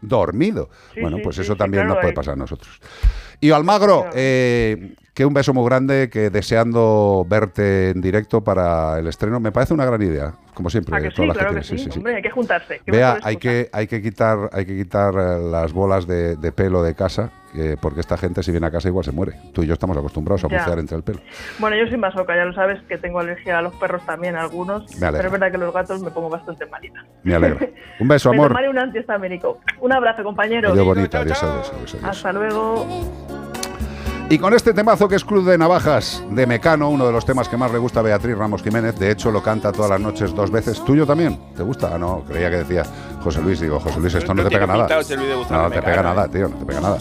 Dormido. 0.02 0.70
Sí, 0.94 1.02
bueno, 1.02 1.18
sí, 1.18 1.24
pues 1.24 1.38
eso 1.40 1.54
sí, 1.54 1.58
también 1.58 1.84
claro, 1.84 1.96
nos 1.96 2.02
puede 2.02 2.14
pasar 2.14 2.34
a 2.34 2.38
nosotros. 2.38 2.80
Y 3.42 3.52
Almagro, 3.52 4.06
eh, 4.14 4.96
que 5.14 5.26
un 5.26 5.34
beso 5.34 5.54
muy 5.54 5.66
grande, 5.66 6.10
que 6.10 6.30
deseando 6.30 7.26
verte 7.28 7.90
en 7.90 8.02
directo 8.02 8.42
para 8.42 9.00
el 9.00 9.08
estreno, 9.08 9.40
me 9.40 9.52
parece 9.52 9.74
una 9.74 9.86
gran 9.86 10.02
idea, 10.02 10.34
como 10.54 10.70
siempre. 10.70 10.96
Hay 10.96 11.10
que 12.22 12.32
juntarse. 12.32 12.82
Vea, 12.86 13.20
hay 13.24 13.38
que, 13.38 13.70
hay 13.72 13.88
que 13.88 14.02
quitar, 14.02 14.50
hay 14.54 14.66
que 14.66 14.78
quitar 14.78 15.14
eh, 15.16 15.40
las 15.52 15.74
bolas 15.74 16.08
de, 16.08 16.36
de 16.36 16.52
pelo 16.52 16.84
de 16.84 16.96
casa, 16.96 17.32
que- 17.54 17.78
porque 17.78 18.00
esta 18.02 18.18
gente 18.18 18.44
si 18.44 18.52
viene 18.52 18.68
a 18.68 18.72
casa 18.72 18.88
igual 18.88 19.04
se 19.06 19.12
muere. 19.12 19.34
Tú 19.54 19.64
y 19.64 19.68
yo 19.68 19.74
estamos 19.74 19.98
acostumbrados 19.98 20.44
a 20.46 20.48
Ya. 20.50 20.58
bucear 20.60 20.80
entre 20.80 20.98
el 20.98 21.04
pelo. 21.04 21.20
Bueno, 21.60 21.76
yo 21.78 21.88
soy 21.88 21.98
masoca, 21.98 22.36
ya 22.36 22.46
lo 22.46 22.54
sabes, 22.54 22.82
que 22.88 22.98
tengo 22.98 23.20
alergia 23.20 23.58
a 23.60 23.62
los 23.62 23.74
perros 23.76 24.06
también, 24.06 24.36
algunos. 24.36 24.84
Me. 25.00 25.12
Pero 25.12 25.26
es 25.28 25.32
verdad 25.32 25.52
que 25.52 25.58
los 25.58 25.74
gatos 25.74 26.02
me 26.02 26.12
pongo 26.12 26.30
bastante 26.30 26.66
malita. 26.68 27.04
Me 27.24 27.36
alegra. 27.36 27.68
Un 28.00 28.08
beso, 28.08 28.30
Me 28.30 28.36
amor. 28.38 28.50
tomaré 28.50 28.70
un 28.70 28.78
antihistamínico. 28.80 29.60
Un 29.82 29.92
abrazo, 29.94 30.24
compañeros. 30.24 30.72
Adiós, 30.72 30.86
bonita. 30.86 31.20
Adiós, 31.20 31.42
adiós, 31.44 31.72
adiós, 31.74 31.94
adiós. 31.96 32.04
Hasta 32.10 32.32
luego. 32.34 33.49
Y 34.32 34.38
con 34.38 34.54
este 34.54 34.74
temazo 34.74 35.08
que 35.08 35.16
es 35.16 35.26
Cruz 35.26 35.44
de 35.44 35.58
Navajas 35.58 36.24
de 36.30 36.46
Mecano, 36.46 36.90
uno 36.90 37.08
de 37.08 37.12
los 37.12 37.26
temas 37.26 37.50
que 37.50 37.58
más 37.58 37.72
le 37.72 37.80
gusta 37.80 38.02
a 38.02 38.04
Beatriz 38.04 38.38
Ramos 38.38 38.62
Jiménez, 38.62 38.96
de 39.00 39.10
hecho 39.10 39.32
lo 39.32 39.42
canta 39.42 39.72
todas 39.72 39.90
las 39.90 40.00
noches 40.00 40.36
dos 40.36 40.52
veces. 40.52 40.86
¿Tuyo 40.86 41.08
también? 41.08 41.40
¿Te 41.58 41.64
gusta? 41.64 41.96
Ah, 41.96 41.98
no, 41.98 42.24
creía 42.28 42.52
que 42.52 42.58
decía 42.58 42.84
José 43.24 43.42
Luis. 43.42 43.60
Digo, 43.60 43.80
José 43.80 44.00
Luis, 44.00 44.14
esto 44.14 44.36
no, 44.36 44.44
No 44.44 44.50
te 44.50 44.54
pega 44.54 44.68
nada. 44.68 44.88
No 44.88 45.70
te 45.72 45.82
pega 45.82 46.00
¿eh? 46.00 46.04
nada, 46.04 46.28
tío, 46.28 46.48
no 46.48 46.58
te 46.58 46.66
pega 46.66 46.80
nada. 46.80 46.98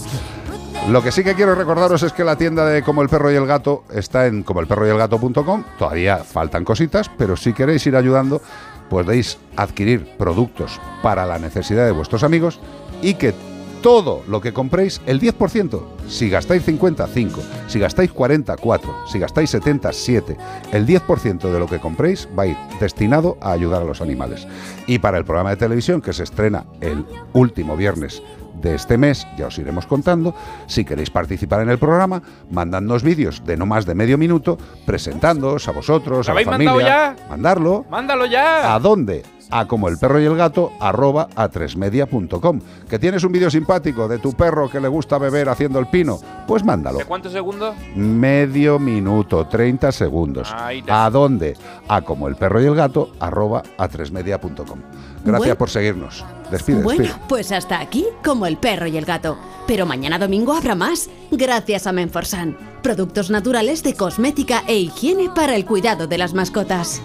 Lo 0.89 1.03
que 1.03 1.13
sí 1.13 1.23
que 1.23 1.35
quiero 1.35 1.55
recordaros 1.55 2.03
es 2.03 2.15
que 2.15 2.25
la 2.25 2.37
tienda 2.37 2.65
de 2.65 2.83
Como 2.83 3.03
el 3.03 3.11
Perro 3.11 3.31
y 3.31 3.35
el 3.35 3.45
Gato 3.45 3.85
está 3.93 4.27
en 4.27 4.43
comoelperroyelgato.com. 4.43 5.65
Todavía 5.79 6.25
faltan 6.25 6.65
cositas, 6.65 7.11
pero 7.19 7.37
si 7.37 7.53
queréis 7.53 7.87
ir 7.87 7.95
ayudando, 7.95 8.41
podéis 8.89 9.37
adquirir 9.55 10.17
productos 10.17 10.81
para 11.03 11.27
la 11.27 11.39
necesidad 11.39 11.85
de 11.85 11.93
vuestros 11.93 12.23
amigos 12.23 12.59
y 13.03 13.15
que 13.15 13.35
todo 13.83 14.23
lo 14.29 14.41
que 14.41 14.53
compréis, 14.53 15.01
el 15.07 15.21
10%, 15.21 15.83
si 16.09 16.31
gastáis 16.31 16.65
50, 16.65 17.07
5, 17.07 17.41
si 17.67 17.79
gastáis 17.79 18.13
40, 18.13 18.57
4, 18.57 18.95
si 19.07 19.19
gastáis 19.19 19.51
70, 19.51 19.93
7, 19.93 20.37
el 20.73 20.87
10% 20.87 21.51
de 21.51 21.59
lo 21.59 21.67
que 21.67 21.79
compréis 21.79 22.29
va 22.39 22.45
a 22.45 22.47
ir 22.47 22.57
destinado 22.81 23.37
a 23.41 23.53
ayudar 23.53 23.83
a 23.83 23.87
los 23.87 24.01
animales. 24.01 24.47
Y 24.87 24.99
para 24.99 25.19
el 25.19 25.25
programa 25.25 25.51
de 25.51 25.57
televisión 25.57 26.01
que 26.01 26.13
se 26.13 26.25
estrena 26.25 26.65
el 26.81 27.05
último 27.33 27.77
viernes 27.77 28.23
de 28.61 28.75
este 28.75 28.99
mes, 28.99 29.27
ya 29.37 29.47
os 29.47 29.59
iremos 29.59 29.87
contando. 29.87 30.35
Si 30.67 30.85
queréis 30.85 31.11
participar 31.11 31.61
en 31.61 31.71
el 31.71 31.79
programa, 31.79 32.23
mandadnos 32.51 33.03
vídeos 33.03 33.45
de 33.45 33.57
no 33.57 33.67
más 33.67 33.87
de 33.87 33.95
medio 33.95 34.19
minuto 34.19 34.59
presentándoos 34.85 35.69
a 35.69 35.73
vosotros, 35.73 36.27
¿Lo 36.27 36.33
a 36.33 36.35
la 36.35 36.41
habéis 36.41 36.49
familia. 36.49 36.75
mandado 36.75 37.29
Mandarlo. 37.31 37.85
¡Mándalo 37.91 38.27
ya! 38.27 38.75
¿A 38.75 38.81
dónde? 38.81 39.23
A 39.51 39.67
como 39.67 39.89
el 39.89 39.97
perro 39.99 40.21
y 40.21 40.25
el 40.27 40.37
gato, 40.37 40.73
arroba 40.81 41.29
a 41.35 41.49
tresmedia.com. 41.49 42.61
¿Que 42.89 42.99
tienes 42.99 43.25
un 43.25 43.33
vídeo 43.33 43.51
simpático 43.51 44.07
de 44.09 44.19
tu 44.19 44.33
perro 44.35 44.69
que 44.71 44.81
le 44.81 44.89
gusta 44.89 45.17
beber 45.19 45.49
haciendo 45.49 45.79
el 45.79 45.87
pino? 45.87 46.19
Pues 46.47 46.65
mándalo. 46.65 46.99
¿De 46.99 47.05
cuántos 47.07 47.33
segundos? 47.33 47.75
Medio 47.97 48.79
minuto, 48.79 49.47
30 49.47 49.91
segundos. 49.93 50.55
¿A 50.89 51.11
dónde? 51.11 51.57
A 51.89 52.03
como 52.03 52.29
el 52.29 52.37
perro 52.37 52.61
y 52.63 52.67
el 52.67 52.75
gato, 52.75 53.13
arroba 53.21 53.63
a 53.79 53.89
tresmedia.com. 53.89 54.81
Gracias 55.25 55.39
Bueno. 55.39 55.55
por 55.57 55.71
seguirnos. 55.71 56.25
Despide, 56.51 56.83
Bueno, 56.83 57.03
despide. 57.05 57.25
pues 57.29 57.53
hasta 57.53 57.81
aquí, 57.81 58.07
como 58.25 58.47
el 58.47 58.57
perro 58.57 58.87
y 58.87 58.97
el 58.97 59.05
gato. 59.05 59.37
Pero 59.67 59.85
mañana 59.85 60.19
domingo 60.19 60.55
habrá 60.55 60.75
más, 60.75 61.11
gracias 61.31 61.87
a 61.87 61.93
Menforsan. 61.93 62.57
Productos 62.83 63.29
naturales 63.29 63.83
de 63.83 63.95
cosmética 63.95 64.63
e 64.67 64.77
higiene 64.79 65.29
para 65.35 65.57
el 65.57 65.65
cuidado 65.67 66.07
de 66.07 66.17
las 66.19 66.33
mascotas. 66.35 67.03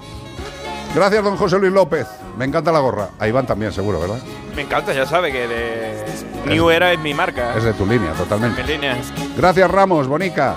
Gracias, 0.95 1.23
don 1.23 1.37
José 1.37 1.57
Luis 1.57 1.73
López. 1.73 2.07
Me 2.37 2.45
encanta 2.45 2.71
la 2.71 2.79
gorra. 2.79 3.09
A 3.19 3.27
Iván 3.27 3.47
también, 3.47 3.71
seguro, 3.71 3.99
¿verdad? 3.99 4.19
Me 4.55 4.61
encanta, 4.61 4.93
ya 4.93 5.05
sabe 5.05 5.31
que 5.31 5.47
de 5.47 6.05
New 6.45 6.69
Era 6.69 6.91
es 6.91 6.99
mi 6.99 7.13
marca. 7.13 7.55
Es 7.57 7.63
de 7.63 7.73
tu 7.73 7.85
línea, 7.85 8.11
totalmente. 8.13 8.61
Mi 8.61 8.69
línea. 8.73 8.97
Gracias, 9.35 9.71
Ramos, 9.71 10.07
Bonica. 10.07 10.55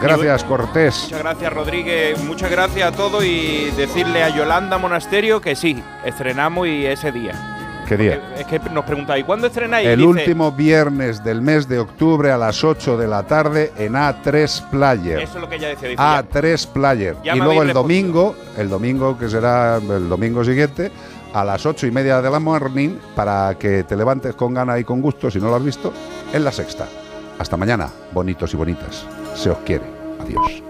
Gracias, 0.00 0.44
Cortés. 0.44 1.02
Muchas 1.04 1.18
gracias, 1.20 1.52
Rodríguez. 1.52 2.24
Muchas 2.24 2.50
gracias 2.50 2.92
a 2.92 2.96
todos 2.96 3.24
y 3.24 3.70
decirle 3.76 4.22
a 4.22 4.28
Yolanda 4.30 4.78
Monasterio 4.78 5.40
que 5.40 5.54
sí, 5.56 5.82
estrenamos 6.04 6.66
y 6.66 6.86
ese 6.86 7.12
día. 7.12 7.57
¿Qué 7.88 7.96
día? 7.96 8.34
Es 8.38 8.44
que 8.46 8.58
nos 8.70 8.84
preguntáis, 8.84 9.24
¿cuándo 9.24 9.46
estrenáis? 9.46 9.88
El 9.88 9.96
Dice, 10.00 10.08
último 10.10 10.52
viernes 10.52 11.24
del 11.24 11.40
mes 11.40 11.66
de 11.68 11.78
octubre 11.78 12.30
a 12.30 12.36
las 12.36 12.62
8 12.62 12.98
de 12.98 13.08
la 13.08 13.22
tarde 13.22 13.72
en 13.78 13.94
A3 13.94 14.68
Player. 14.70 15.18
Eso 15.20 15.36
es 15.38 15.40
lo 15.40 15.48
que 15.48 15.56
ella 15.56 15.68
decía. 15.68 15.88
dice, 15.88 16.02
ya- 16.02 16.18
A3 16.22 16.66
Player. 16.66 17.16
y 17.24 17.38
luego 17.38 17.62
el 17.62 17.72
domingo, 17.72 18.36
el 18.58 18.68
domingo 18.68 19.16
que 19.18 19.28
será 19.30 19.76
el 19.76 20.08
domingo 20.08 20.44
siguiente, 20.44 20.90
a 21.32 21.44
las 21.44 21.64
8 21.64 21.86
y 21.86 21.90
media 21.90 22.20
de 22.20 22.30
la 22.30 22.38
morning, 22.40 22.96
para 23.16 23.54
que 23.58 23.84
te 23.84 23.96
levantes 23.96 24.34
con 24.34 24.52
gana 24.52 24.78
y 24.78 24.84
con 24.84 25.00
gusto, 25.00 25.30
si 25.30 25.38
no 25.40 25.48
lo 25.48 25.56
has 25.56 25.64
visto, 25.64 25.92
en 26.32 26.44
la 26.44 26.52
sexta. 26.52 26.86
Hasta 27.38 27.56
mañana, 27.56 27.88
bonitos 28.12 28.52
y 28.52 28.56
bonitas. 28.58 29.06
Se 29.34 29.48
os 29.50 29.58
quiere. 29.58 29.84
Adiós. 30.20 30.62